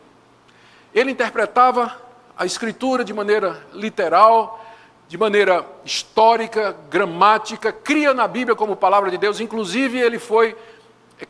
Ele 0.94 1.12
interpretava 1.12 2.00
a 2.38 2.46
escritura 2.46 3.04
de 3.04 3.12
maneira 3.14 3.66
literal, 3.74 4.64
de 5.08 5.18
maneira 5.18 5.66
histórica, 5.84 6.78
gramática, 6.90 7.74
cria 7.74 8.14
na 8.14 8.28
Bíblia 8.28 8.56
como 8.56 8.76
palavra 8.76 9.10
de 9.10 9.18
Deus. 9.18 9.40
Inclusive, 9.40 9.98
ele 9.98 10.20
foi 10.20 10.56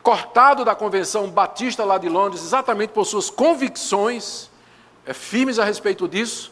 cortado 0.02 0.64
da 0.64 0.74
convenção 0.74 1.28
batista 1.30 1.84
lá 1.84 1.96
de 1.96 2.08
Londres, 2.08 2.42
exatamente 2.42 2.90
por 2.90 3.04
suas 3.04 3.30
convicções 3.30 4.50
é, 5.06 5.12
firmes 5.12 5.58
a 5.58 5.64
respeito 5.64 6.06
disso. 6.06 6.51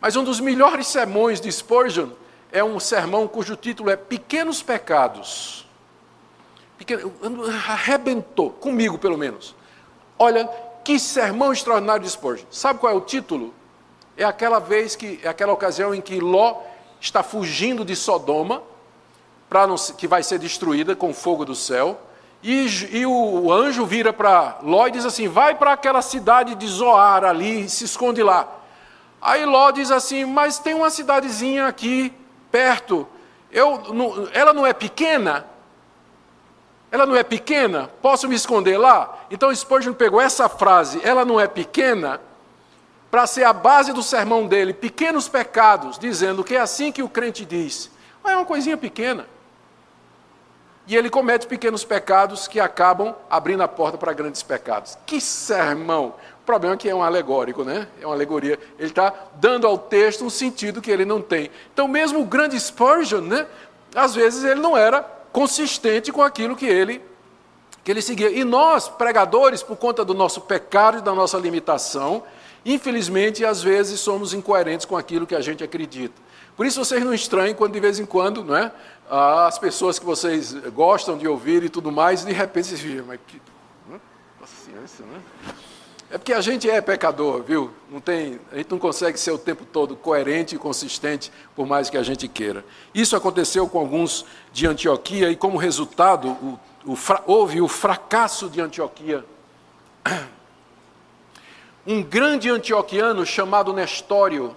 Mas 0.00 0.16
um 0.16 0.24
dos 0.24 0.40
melhores 0.40 0.86
sermões 0.86 1.40
de 1.40 1.50
Spurgeon 1.50 2.10
é 2.52 2.62
um 2.62 2.78
sermão 2.78 3.26
cujo 3.26 3.56
título 3.56 3.90
é 3.90 3.96
Pequenos 3.96 4.62
Pecados. 4.62 5.66
Pequeno, 6.76 7.12
arrebentou, 7.68 8.50
comigo 8.50 8.98
pelo 8.98 9.18
menos. 9.18 9.54
Olha, 10.18 10.48
que 10.84 10.98
sermão 10.98 11.52
extraordinário 11.52 12.02
de 12.02 12.10
Spurgeon. 12.10 12.46
Sabe 12.50 12.78
qual 12.78 12.92
é 12.92 12.96
o 12.96 13.00
título? 13.00 13.52
é 14.18 14.24
aquela 14.24 14.58
vez 14.58 14.96
que 14.96 15.20
é 15.22 15.28
aquela 15.28 15.52
ocasião 15.52 15.94
em 15.94 16.00
que 16.00 16.18
Ló 16.18 16.56
está 17.00 17.22
fugindo 17.22 17.84
de 17.84 17.94
Sodoma, 17.94 18.62
para 19.48 19.66
que 19.96 20.08
vai 20.08 20.24
ser 20.24 20.40
destruída 20.40 20.96
com 20.96 21.14
fogo 21.14 21.44
do 21.44 21.54
céu. 21.54 21.98
E, 22.42 22.66
e 22.90 23.06
o 23.06 23.52
anjo 23.52 23.86
vira 23.86 24.12
para 24.12 24.58
Ló 24.62 24.88
e 24.88 24.90
diz 24.90 25.06
assim: 25.06 25.28
vai 25.28 25.54
para 25.54 25.72
aquela 25.72 26.02
cidade 26.02 26.56
de 26.56 26.66
Zoar 26.66 27.24
ali 27.24 27.68
se 27.68 27.84
esconde 27.84 28.22
lá. 28.22 28.56
Aí 29.20 29.44
Ló 29.44 29.70
diz 29.70 29.90
assim: 29.90 30.24
mas 30.24 30.58
tem 30.58 30.74
uma 30.74 30.90
cidadezinha 30.90 31.66
aqui 31.66 32.12
perto. 32.50 33.06
Eu, 33.50 33.94
não, 33.94 34.28
ela 34.32 34.52
não 34.52 34.66
é 34.66 34.72
pequena? 34.72 35.46
Ela 36.90 37.04
não 37.04 37.16
é 37.16 37.22
pequena? 37.22 37.90
Posso 38.00 38.28
me 38.28 38.34
esconder 38.34 38.78
lá? 38.78 39.18
Então 39.30 39.54
Spurgeon 39.54 39.92
pegou 39.92 40.20
essa 40.20 40.48
frase, 40.48 41.00
ela 41.02 41.24
não 41.24 41.38
é 41.38 41.46
pequena, 41.46 42.20
para 43.10 43.26
ser 43.26 43.44
a 43.44 43.52
base 43.52 43.92
do 43.92 44.02
sermão 44.02 44.46
dele, 44.46 44.72
pequenos 44.72 45.28
pecados, 45.28 45.98
dizendo 45.98 46.44
que 46.44 46.54
é 46.54 46.60
assim 46.60 46.92
que 46.92 47.02
o 47.02 47.08
crente 47.08 47.44
diz. 47.44 47.90
é 48.24 48.36
uma 48.36 48.44
coisinha 48.44 48.76
pequena. 48.76 49.26
E 50.86 50.96
ele 50.96 51.10
comete 51.10 51.46
pequenos 51.46 51.84
pecados 51.84 52.48
que 52.48 52.58
acabam 52.58 53.14
abrindo 53.28 53.62
a 53.62 53.68
porta 53.68 53.98
para 53.98 54.14
grandes 54.14 54.42
pecados. 54.42 54.96
Que 55.04 55.20
sermão! 55.20 56.14
Problema 56.48 56.76
é 56.76 56.78
que 56.78 56.88
é 56.88 56.94
um 56.94 57.02
alegórico, 57.02 57.62
né? 57.62 57.86
É 58.00 58.06
uma 58.06 58.14
alegoria. 58.14 58.58
Ele 58.78 58.88
está 58.88 59.12
dando 59.34 59.66
ao 59.66 59.76
texto 59.76 60.24
um 60.24 60.30
sentido 60.30 60.80
que 60.80 60.90
ele 60.90 61.04
não 61.04 61.20
tem. 61.20 61.50
Então, 61.74 61.86
mesmo 61.86 62.20
o 62.20 62.24
grande 62.24 62.58
Spurgeon, 62.58 63.20
né? 63.20 63.46
Às 63.94 64.14
vezes 64.14 64.44
ele 64.44 64.58
não 64.58 64.74
era 64.74 65.02
consistente 65.30 66.10
com 66.10 66.22
aquilo 66.22 66.56
que 66.56 66.64
ele 66.64 67.02
que 67.84 67.90
ele 67.90 68.00
seguia. 68.00 68.30
E 68.30 68.44
nós, 68.44 68.88
pregadores, 68.88 69.62
por 69.62 69.76
conta 69.76 70.06
do 70.06 70.14
nosso 70.14 70.40
pecado 70.40 70.96
e 70.96 71.00
da 71.02 71.14
nossa 71.14 71.36
limitação, 71.36 72.22
infelizmente, 72.64 73.44
às 73.44 73.62
vezes 73.62 74.00
somos 74.00 74.32
incoerentes 74.32 74.86
com 74.86 74.96
aquilo 74.96 75.26
que 75.26 75.34
a 75.34 75.42
gente 75.42 75.62
acredita. 75.62 76.14
Por 76.56 76.64
isso 76.64 76.82
vocês 76.82 77.04
não 77.04 77.12
estranhem 77.12 77.54
quando 77.54 77.74
de 77.74 77.80
vez 77.80 78.00
em 78.00 78.06
quando, 78.06 78.42
não 78.42 78.56
é? 78.56 78.72
As 79.10 79.58
pessoas 79.58 79.98
que 79.98 80.06
vocês 80.06 80.54
gostam 80.72 81.18
de 81.18 81.28
ouvir 81.28 81.62
e 81.62 81.68
tudo 81.68 81.92
mais, 81.92 82.24
de 82.24 82.32
repente 82.32 82.68
vocês 82.68 82.80
dizem, 82.80 83.02
mas 83.02 83.20
que 83.26 83.38
né? 83.86 84.00
paciência, 84.40 85.04
né? 85.04 85.20
É 86.10 86.16
porque 86.16 86.32
a 86.32 86.40
gente 86.40 86.68
é 86.68 86.80
pecador, 86.80 87.42
viu? 87.42 87.70
Não 87.90 88.00
tem, 88.00 88.40
a 88.50 88.56
gente 88.56 88.70
não 88.70 88.78
consegue 88.78 89.20
ser 89.20 89.30
o 89.30 89.38
tempo 89.38 89.66
todo 89.66 89.94
coerente 89.94 90.54
e 90.54 90.58
consistente, 90.58 91.30
por 91.54 91.66
mais 91.66 91.90
que 91.90 91.98
a 91.98 92.02
gente 92.02 92.26
queira. 92.26 92.64
Isso 92.94 93.14
aconteceu 93.14 93.68
com 93.68 93.78
alguns 93.78 94.24
de 94.50 94.66
Antioquia 94.66 95.30
e, 95.30 95.36
como 95.36 95.58
resultado, 95.58 96.30
o, 96.30 96.58
o, 96.86 96.96
houve 97.26 97.60
o 97.60 97.68
fracasso 97.68 98.48
de 98.48 98.60
Antioquia. 98.60 99.24
Um 101.86 102.02
grande 102.02 102.50
antioquiano 102.50 103.24
chamado 103.24 103.72
Nestório 103.72 104.54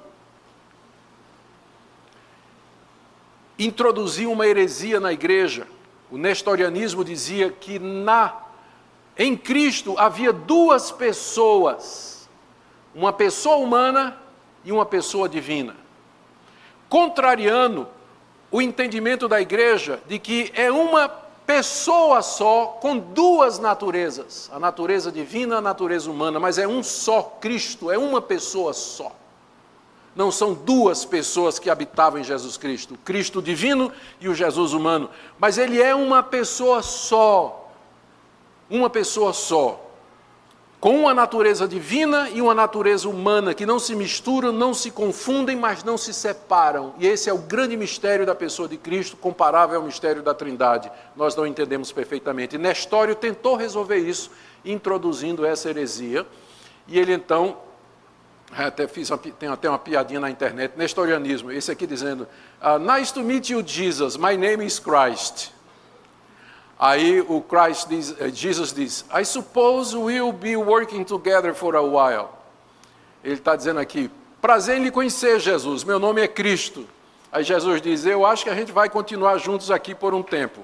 introduziu 3.57 4.30
uma 4.30 4.45
heresia 4.45 4.99
na 4.99 5.14
igreja. 5.14 5.65
O 6.11 6.18
nestorianismo 6.18 7.06
dizia 7.06 7.49
que 7.49 7.80
na 7.80 8.51
em 9.18 9.36
Cristo 9.36 9.96
havia 9.98 10.32
duas 10.32 10.92
pessoas, 10.92 12.30
uma 12.94 13.12
pessoa 13.12 13.58
humana 13.58 14.18
e 14.64 14.72
uma 14.72 14.86
pessoa 14.86 15.28
divina. 15.28 15.76
Contrariando 16.90 17.88
o 18.52 18.62
entendimento 18.62 19.28
da 19.28 19.40
igreja 19.40 20.02
de 20.08 20.20
que 20.20 20.52
é 20.56 20.72
uma 20.72 21.08
pessoa 21.46 22.22
só 22.22 22.78
com 22.82 22.98
duas 22.98 23.60
naturezas, 23.60 24.50
a 24.54 24.60
natureza 24.60 25.12
divina 25.12 25.56
e 25.56 25.58
a 25.58 25.62
natureza 25.62 26.10
humana, 26.10 26.40
mas 26.40 26.58
é 26.58 26.68
um 26.68 26.82
só 26.82 27.24
Cristo, 27.42 27.92
é 27.92 27.98
uma 27.98 28.22
pessoa 28.22 28.74
só. 28.74 29.12
Não 30.16 30.30
são 30.30 30.54
duas 30.54 31.06
pessoas 31.06 31.58
que 31.58 31.70
habitavam 31.70 32.20
em 32.20 32.24
Jesus 32.24 32.58
Cristo, 32.58 32.96
o 32.96 32.98
Cristo 32.98 33.42
divino 33.42 33.92
e 34.20 34.28
o 34.28 34.36
Jesus 34.36 34.74
humano, 34.74 35.10
mas 35.40 35.58
ele 35.58 35.82
é 35.82 35.96
uma 35.96 36.22
pessoa 36.22 36.82
só. 36.82 37.61
Uma 38.72 38.89
pessoa 38.89 39.34
só. 39.34 39.89
Com 40.80 41.02
uma 41.02 41.14
natureza 41.14 41.68
divina 41.68 42.27
e 42.30 42.41
uma 42.41 42.56
natureza 42.56 43.07
humana 43.07 43.53
que 43.53 43.68
não 43.68 43.77
se 43.77 43.93
misturam, 43.93 44.52
não 44.52 44.73
se 44.73 44.89
confundem, 44.89 45.56
mas 45.56 45.84
não 45.84 45.95
se 45.95 46.11
separam. 46.11 46.95
E 46.98 47.06
esse 47.06 47.30
é 47.30 47.34
o 47.34 47.38
grande 47.38 47.77
mistério 47.77 48.26
da 48.26 48.34
pessoa 48.34 48.68
de 48.68 48.77
Cristo, 48.77 49.15
comparável 49.15 49.77
ao 49.77 49.85
mistério 49.85 50.23
da 50.23 50.34
Trindade. 50.34 50.91
Nós 51.15 51.35
não 51.35 51.45
entendemos 51.45 51.91
perfeitamente. 51.91 52.57
Nestório 52.57 53.14
tentou 53.14 53.56
resolver 53.56 53.98
isso, 53.98 54.31
introduzindo 54.65 55.45
essa 55.45 55.69
heresia. 55.69 56.26
E 56.88 56.98
ele 56.98 57.14
então 57.14 57.57
até 58.52 58.88
fiz 58.88 59.10
uma, 59.10 59.18
tem 59.18 59.49
até 59.49 59.69
uma 59.69 59.80
piadinha 59.80 60.19
na 60.19 60.30
internet, 60.30 60.73
nestorianismo, 60.76 61.52
esse 61.52 61.72
aqui 61.72 61.88
dizendo, 61.88 62.27
uh, 62.61 62.77
Nice 62.80 63.14
to 63.14 63.22
meet 63.22 63.49
you, 63.49 63.64
Jesus, 63.65 64.18
my 64.18 64.35
name 64.35 64.65
is 64.65 64.80
Christ. 64.80 65.52
Aí 66.82 67.22
o 67.22 67.40
Christ 67.41 67.88
diz, 67.88 68.10
uh, 68.10 68.30
Jesus 68.34 68.74
diz, 68.74 69.06
I 69.14 69.24
suppose 69.24 69.95
we'll 69.95 70.34
be 70.34 70.56
working 70.56 71.03
together 71.03 71.53
for 71.53 71.76
a 71.76 71.82
while. 71.82 72.30
Ele 73.24 73.36
está 73.36 73.56
dizendo 73.56 73.80
aqui, 73.80 74.10
prazer 74.41 74.80
em 74.80 74.84
lhe 74.86 74.90
conhecer, 74.90 75.40
Jesus, 75.40 75.84
meu 75.84 75.99
nome 75.99 76.22
é 76.22 76.28
Cristo. 76.28 76.88
Aí 77.32 77.44
Jesus 77.44 77.84
diz, 77.84 78.03
eu 78.08 78.26
acho 78.26 78.44
que 78.44 78.49
a 78.49 78.56
gente 78.56 78.72
vai 78.72 78.90
continuar 78.90 79.38
juntos 79.38 79.70
aqui 79.70 79.94
por 79.94 80.16
um 80.16 80.24
tempo. 80.24 80.62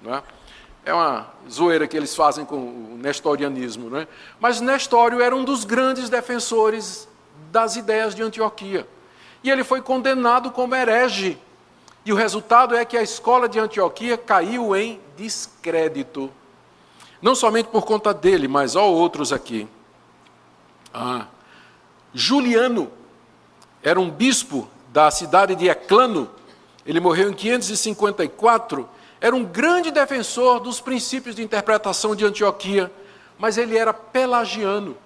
Não 0.00 0.14
é? 0.14 0.22
É 0.86 0.94
uma 0.94 1.26
zoeira 1.50 1.86
que 1.86 1.98
eles 1.98 2.16
fazem 2.16 2.46
com 2.46 2.56
o 2.56 2.98
nestorianismo. 2.98 3.90
Né? 3.90 4.08
Mas 4.40 4.62
Nestório 4.62 5.20
era 5.20 5.36
um 5.36 5.44
dos 5.44 5.64
grandes 5.64 6.08
defensores 6.08 7.06
das 7.52 7.76
ideias 7.76 8.14
de 8.14 8.22
Antioquia. 8.22 8.88
E 9.44 9.50
ele 9.50 9.62
foi 9.62 9.82
condenado 9.82 10.50
como 10.50 10.74
herege. 10.74 11.38
E 12.08 12.12
o 12.12 12.16
resultado 12.16 12.74
é 12.74 12.86
que 12.86 12.96
a 12.96 13.02
escola 13.02 13.46
de 13.46 13.58
Antioquia 13.58 14.16
caiu 14.16 14.74
em 14.74 14.98
descrédito. 15.14 16.32
Não 17.20 17.34
somente 17.34 17.66
por 17.66 17.84
conta 17.84 18.14
dele, 18.14 18.48
mas 18.48 18.76
há 18.76 18.80
outros 18.80 19.30
aqui. 19.30 19.68
Ah, 20.94 21.26
Juliano 22.14 22.90
era 23.82 24.00
um 24.00 24.10
bispo 24.10 24.66
da 24.88 25.10
cidade 25.10 25.54
de 25.54 25.68
Eclano. 25.68 26.30
Ele 26.86 26.98
morreu 26.98 27.28
em 27.28 27.34
554. 27.34 28.88
Era 29.20 29.36
um 29.36 29.44
grande 29.44 29.90
defensor 29.90 30.60
dos 30.60 30.80
princípios 30.80 31.36
de 31.36 31.42
interpretação 31.42 32.16
de 32.16 32.24
Antioquia, 32.24 32.90
mas 33.38 33.58
ele 33.58 33.76
era 33.76 33.92
pelagiano. 33.92 34.96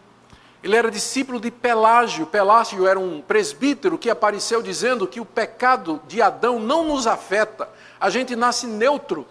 Ele 0.63 0.77
era 0.77 0.91
discípulo 0.91 1.41
de 1.41 1.51
Pelágio. 1.51 2.27
Pelágio 2.27 2.87
era 2.87 2.99
um 2.99 3.21
presbítero 3.21 3.99
que 3.99 4.09
apareceu 4.09 4.63
dizendo 4.63 5.07
que 5.07 5.21
o 5.21 5.25
pecado 5.25 6.01
de 6.07 6.23
Adão 6.23 6.61
não 6.61 6.85
nos 6.85 7.07
afeta. 7.07 7.69
A 8.01 8.09
gente 8.09 8.37
nasce 8.37 8.67
neutro. 8.67 9.27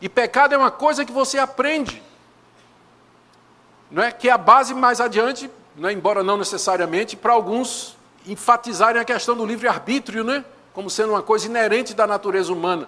E 0.00 0.08
pecado 0.08 0.54
é 0.54 0.58
uma 0.58 0.70
coisa 0.70 1.04
que 1.04 1.12
você 1.12 1.38
aprende. 1.38 2.02
Não 3.90 4.02
é? 4.02 4.10
Que 4.10 4.28
é 4.28 4.32
a 4.32 4.38
base 4.38 4.74
mais 4.74 5.00
adiante, 5.00 5.50
não 5.76 5.88
é? 5.88 5.92
embora 5.92 6.22
não 6.22 6.36
necessariamente, 6.36 7.16
para 7.16 7.32
alguns 7.32 7.96
enfatizarem 8.26 9.00
a 9.00 9.04
questão 9.04 9.36
do 9.36 9.44
livre-arbítrio, 9.44 10.24
né? 10.24 10.44
como 10.76 10.90
sendo 10.90 11.14
uma 11.14 11.22
coisa 11.22 11.46
inerente 11.46 11.94
da 11.94 12.06
natureza 12.06 12.52
humana. 12.52 12.86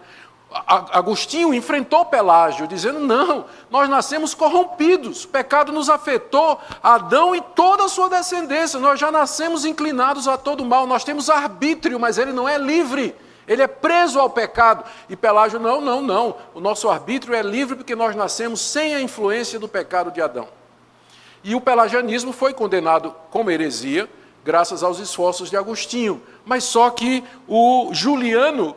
Agostinho 0.51 1.53
enfrentou 1.53 2.07
Pelágio, 2.07 2.67
dizendo: 2.67 3.01
não, 3.01 3.45
nós 3.71 3.89
nascemos 3.89 4.33
corrompidos, 4.33 5.25
o 5.25 5.29
pecado 5.29 5.73
nos 5.73 5.91
afetou, 5.91 6.59
Adão 6.83 7.37
e 7.37 7.41
toda 7.41 7.85
a 7.85 7.89
sua 7.89 8.09
descendência, 8.09 8.81
nós 8.81 8.99
já 8.99 9.13
nascemos 9.13 9.67
inclinados 9.67 10.27
a 10.27 10.39
todo 10.39 10.65
mal, 10.65 10.87
nós 10.87 11.05
temos 11.05 11.29
arbítrio, 11.29 12.01
mas 12.01 12.17
ele 12.17 12.33
não 12.33 12.49
é 12.49 12.57
livre, 12.57 13.15
ele 13.47 13.61
é 13.61 13.67
preso 13.67 14.19
ao 14.19 14.31
pecado. 14.31 14.85
E 15.09 15.15
Pelágio: 15.15 15.61
não, 15.61 15.83
não, 15.83 16.01
não, 16.01 16.37
o 16.55 16.61
nosso 16.61 16.89
arbítrio 16.89 17.35
é 17.35 17.43
livre 17.43 17.77
porque 17.77 17.95
nós 17.95 18.17
nascemos 18.17 18.61
sem 18.63 18.95
a 18.95 19.03
influência 19.03 19.59
do 19.59 19.69
pecado 19.69 20.11
de 20.11 20.23
Adão. 20.23 20.49
E 21.45 21.55
o 21.55 21.61
pelagianismo 21.61 22.33
foi 22.33 22.55
condenado 22.55 23.15
como 23.31 23.51
heresia, 23.51 24.09
graças 24.43 24.83
aos 24.83 24.99
esforços 24.99 25.51
de 25.51 25.59
Agostinho, 25.59 26.23
mas 26.45 26.65
só 26.65 26.89
que 26.89 27.23
o 27.47 27.91
Juliano 27.93 28.75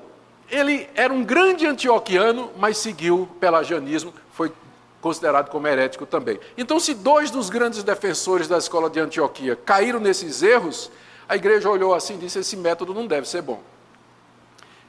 ele 0.52 0.90
era 0.94 1.14
um 1.14 1.24
grande 1.24 1.66
antioquiano, 1.66 2.52
mas 2.58 2.78
seguiu 2.78 3.28
pelagianismo, 3.40 4.14
foi 4.34 4.52
considerado 5.00 5.50
como 5.50 5.66
herético 5.66 6.06
também. 6.06 6.40
Então, 6.58 6.80
se 6.80 6.94
dois 6.94 7.32
dos 7.32 7.50
grandes 7.50 7.84
defensores 7.84 8.48
da 8.48 8.58
escola 8.58 8.90
de 8.90 9.00
Antioquia 9.00 9.56
caíram 9.56 10.00
nesses 10.00 10.44
erros, 10.44 10.92
a 11.28 11.36
igreja 11.36 11.70
olhou 11.70 11.94
assim 11.96 12.16
e 12.16 12.18
disse: 12.18 12.40
esse 12.40 12.58
método 12.58 12.94
não 12.94 13.08
deve 13.08 13.28
ser 13.28 13.42
bom. 13.42 13.64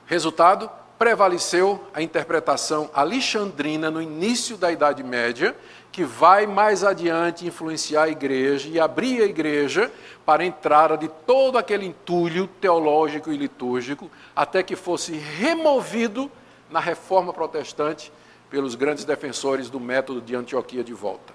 Resultado: 0.04 0.68
prevaleceu 0.98 1.82
a 1.94 2.02
interpretação 2.02 2.90
alexandrina 2.92 3.90
no 3.90 4.02
início 4.02 4.56
da 4.56 4.70
Idade 4.70 5.02
Média, 5.02 5.56
que 5.92 6.04
vai 6.04 6.46
mais 6.46 6.82
adiante 6.82 7.46
influenciar 7.46 8.04
a 8.04 8.08
igreja 8.08 8.66
e 8.68 8.80
abrir 8.80 9.22
a 9.22 9.26
igreja 9.26 9.92
para 10.24 10.42
a 10.42 10.46
entrada 10.46 10.96
de 10.96 11.06
todo 11.06 11.58
aquele 11.58 11.84
entulho 11.84 12.48
teológico 12.60 13.30
e 13.30 13.36
litúrgico, 13.36 14.10
até 14.34 14.62
que 14.62 14.74
fosse 14.74 15.12
removido 15.12 16.30
na 16.70 16.80
reforma 16.80 17.30
protestante 17.30 18.10
pelos 18.48 18.74
grandes 18.74 19.04
defensores 19.04 19.68
do 19.68 19.78
método 19.78 20.22
de 20.22 20.34
Antioquia 20.34 20.82
de 20.82 20.94
volta. 20.94 21.34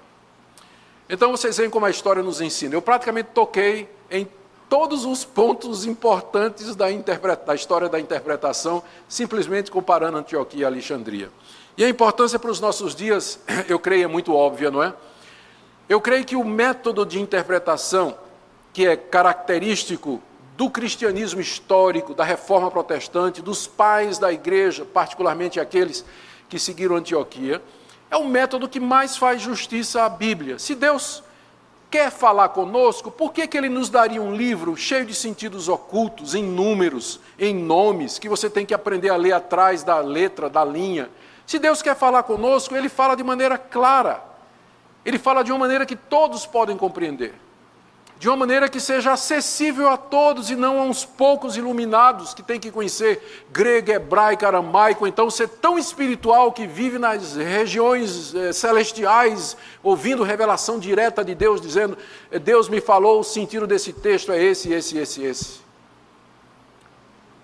Então 1.07 1.31
vocês 1.31 1.57
veem 1.57 1.69
como 1.69 1.85
a 1.85 1.89
história 1.91 2.23
nos 2.23 2.41
ensina. 2.41 2.73
Eu 2.73 2.81
praticamente 2.81 3.29
toquei 3.33 3.87
em 4.09 4.27
todos 4.67 5.05
os 5.05 5.23
pontos 5.23 5.85
importantes 5.85 6.75
da, 6.75 6.87
da, 7.45 7.55
história 7.55 7.87
da 7.87 7.99
interpretação, 7.99 8.83
simplesmente 9.07 9.71
comparando 9.71 10.17
Antioquia 10.17 10.61
e 10.61 10.65
Alexandria. 10.65 11.29
E 11.77 11.85
a 11.85 11.89
importância 11.89 12.39
para 12.39 12.49
os 12.49 12.59
nossos 12.59 12.95
dias, 12.95 13.39
eu 13.69 13.77
creio, 13.77 14.05
é 14.05 14.07
muito 14.07 14.33
óbvia, 14.33 14.71
não 14.71 14.81
é? 14.81 14.93
Eu 15.87 16.01
creio 16.01 16.25
que 16.25 16.35
o 16.35 16.43
método 16.43 17.05
de 17.05 17.21
interpretação, 17.21 18.17
que 18.73 18.85
é 18.85 18.97
característico 18.97 20.21
do 20.57 20.71
cristianismo 20.71 21.39
histórico, 21.39 22.15
da 22.15 22.23
reforma 22.23 22.71
protestante, 22.71 23.43
dos 23.43 23.67
pais 23.67 24.17
da 24.17 24.33
igreja, 24.33 24.83
particularmente 24.83 25.59
aqueles 25.59 26.03
que 26.49 26.57
seguiram 26.57 26.95
Antioquia, 26.95 27.61
é 28.09 28.17
o 28.17 28.25
método 28.25 28.67
que 28.67 28.79
mais 28.79 29.15
faz 29.15 29.39
justiça 29.39 30.03
à 30.03 30.09
Bíblia. 30.09 30.57
Se 30.57 30.73
Deus 30.73 31.23
quer 31.91 32.09
falar 32.09 32.49
conosco, 32.49 33.11
por 33.11 33.31
que, 33.31 33.45
que 33.45 33.55
ele 33.55 33.69
nos 33.69 33.87
daria 33.87 34.21
um 34.21 34.35
livro 34.35 34.75
cheio 34.75 35.05
de 35.05 35.13
sentidos 35.13 35.69
ocultos, 35.69 36.33
em 36.33 36.43
números, 36.43 37.19
em 37.37 37.53
nomes, 37.53 38.17
que 38.17 38.27
você 38.27 38.49
tem 38.49 38.65
que 38.65 38.73
aprender 38.73 39.09
a 39.09 39.15
ler 39.15 39.33
atrás 39.33 39.83
da 39.83 39.99
letra, 39.99 40.49
da 40.49 40.65
linha? 40.65 41.09
Se 41.47 41.57
Deus 41.57 41.81
quer 41.81 41.95
falar 41.95 42.23
conosco, 42.23 42.75
ele 42.75 42.89
fala 42.89 43.15
de 43.15 43.23
maneira 43.23 43.57
clara. 43.57 44.21
Ele 45.05 45.17
fala 45.17 45.45
de 45.45 45.49
uma 45.49 45.59
maneira 45.59 45.85
que 45.85 45.95
todos 45.95 46.45
podem 46.45 46.75
compreender. 46.75 47.33
De 48.19 48.27
uma 48.27 48.35
maneira 48.35 48.67
que 48.67 48.81
seja 48.81 49.13
acessível 49.13 49.87
a 49.87 49.95
todos 49.95 50.49
e 50.49 50.55
não 50.57 50.77
a 50.77 50.83
uns 50.83 51.05
poucos 51.05 51.55
iluminados 51.55 52.33
que 52.33 52.43
têm 52.43 52.59
que 52.59 52.69
conhecer 52.69 53.45
grego, 53.49 53.91
hebraico, 53.91 54.45
aramaico, 54.45 55.07
então 55.07 55.29
ser 55.29 55.47
tão 55.47 55.79
espiritual 55.79 56.51
que 56.51 56.67
vive 56.67 56.99
nas 56.99 57.37
regiões 57.37 58.35
eh, 58.35 58.51
celestiais, 58.51 59.55
ouvindo 59.81 60.23
revelação 60.23 60.79
direta 60.79 61.23
de 61.23 61.33
Deus, 61.35 61.61
dizendo: 61.61 61.97
Deus 62.41 62.67
me 62.67 62.81
falou, 62.81 63.21
o 63.21 63.23
sentido 63.23 63.65
desse 63.65 63.93
texto 63.93 64.33
é 64.33 64.43
esse, 64.43 64.73
esse, 64.73 64.97
esse, 64.97 65.23
esse. 65.23 65.66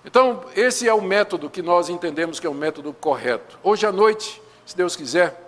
Então, 0.04 0.44
esse 0.54 0.86
é 0.86 0.92
o 0.92 1.00
método 1.00 1.48
que 1.48 1.62
nós 1.62 1.88
entendemos 1.88 2.38
que 2.38 2.46
é 2.46 2.50
o 2.50 2.54
método 2.54 2.92
correto. 2.92 3.58
Hoje 3.62 3.86
à 3.86 3.92
noite, 3.92 4.42
se 4.66 4.76
Deus 4.76 4.94
quiser, 4.94 5.40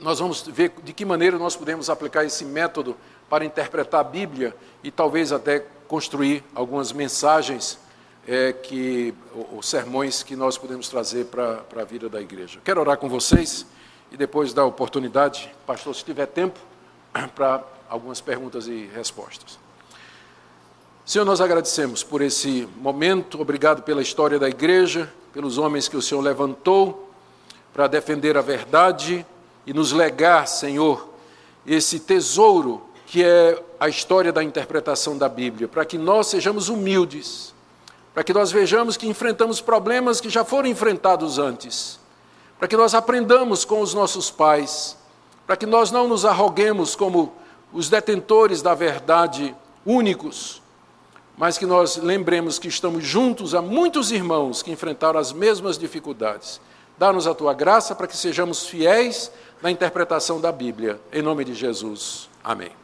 nós 0.00 0.18
vamos 0.18 0.42
ver 0.42 0.72
de 0.82 0.92
que 0.92 1.04
maneira 1.04 1.38
nós 1.38 1.54
podemos 1.54 1.88
aplicar 1.88 2.24
esse 2.24 2.44
método 2.44 2.96
para 3.28 3.44
interpretar 3.44 4.00
a 4.00 4.04
Bíblia 4.04 4.56
e 4.82 4.90
talvez 4.90 5.30
até 5.30 5.64
construir 5.86 6.42
algumas 6.54 6.90
mensagens 6.92 7.78
é, 8.26 8.52
que 8.52 9.14
os 9.52 9.68
sermões 9.68 10.22
que 10.22 10.34
nós 10.34 10.58
podemos 10.58 10.88
trazer 10.88 11.26
para 11.26 11.64
a 11.76 11.84
vida 11.84 12.08
da 12.08 12.20
igreja. 12.20 12.60
Quero 12.64 12.80
orar 12.80 12.96
com 12.96 13.08
vocês 13.08 13.66
e 14.10 14.16
depois 14.16 14.52
dar 14.52 14.64
oportunidade, 14.64 15.52
pastor, 15.64 15.94
se 15.94 16.04
tiver 16.04 16.26
tempo, 16.26 16.58
para 17.36 17.62
algumas 17.88 18.20
perguntas 18.20 18.66
e 18.66 18.90
respostas. 18.92 19.69
Senhor, 21.10 21.24
nós 21.24 21.40
agradecemos 21.40 22.04
por 22.04 22.22
esse 22.22 22.68
momento, 22.76 23.40
obrigado 23.40 23.82
pela 23.82 24.00
história 24.00 24.38
da 24.38 24.48
igreja, 24.48 25.12
pelos 25.32 25.58
homens 25.58 25.88
que 25.88 25.96
o 25.96 26.00
Senhor 26.00 26.20
levantou 26.20 27.10
para 27.72 27.88
defender 27.88 28.36
a 28.36 28.40
verdade 28.40 29.26
e 29.66 29.74
nos 29.74 29.90
legar, 29.90 30.46
Senhor, 30.46 31.08
esse 31.66 31.98
tesouro 31.98 32.80
que 33.06 33.24
é 33.24 33.60
a 33.80 33.88
história 33.88 34.32
da 34.32 34.40
interpretação 34.40 35.18
da 35.18 35.28
Bíblia, 35.28 35.66
para 35.66 35.84
que 35.84 35.98
nós 35.98 36.28
sejamos 36.28 36.68
humildes, 36.68 37.52
para 38.14 38.22
que 38.22 38.32
nós 38.32 38.52
vejamos 38.52 38.96
que 38.96 39.08
enfrentamos 39.08 39.60
problemas 39.60 40.20
que 40.20 40.30
já 40.30 40.44
foram 40.44 40.68
enfrentados 40.68 41.40
antes, 41.40 41.98
para 42.56 42.68
que 42.68 42.76
nós 42.76 42.94
aprendamos 42.94 43.64
com 43.64 43.80
os 43.80 43.94
nossos 43.94 44.30
pais, 44.30 44.96
para 45.44 45.56
que 45.56 45.66
nós 45.66 45.90
não 45.90 46.06
nos 46.06 46.24
arroguemos 46.24 46.94
como 46.94 47.32
os 47.72 47.88
detentores 47.88 48.62
da 48.62 48.76
verdade 48.76 49.56
únicos, 49.84 50.59
mas 51.40 51.56
que 51.56 51.64
nós 51.64 51.96
lembremos 51.96 52.58
que 52.58 52.68
estamos 52.68 53.02
juntos 53.02 53.54
a 53.54 53.62
muitos 53.62 54.12
irmãos 54.12 54.62
que 54.62 54.70
enfrentaram 54.70 55.18
as 55.18 55.32
mesmas 55.32 55.78
dificuldades. 55.78 56.60
Dá-nos 56.98 57.26
a 57.26 57.34
tua 57.34 57.54
graça 57.54 57.94
para 57.94 58.06
que 58.06 58.14
sejamos 58.14 58.66
fiéis 58.66 59.32
na 59.62 59.70
interpretação 59.70 60.38
da 60.38 60.52
Bíblia. 60.52 61.00
Em 61.10 61.22
nome 61.22 61.42
de 61.46 61.54
Jesus. 61.54 62.28
Amém. 62.44 62.79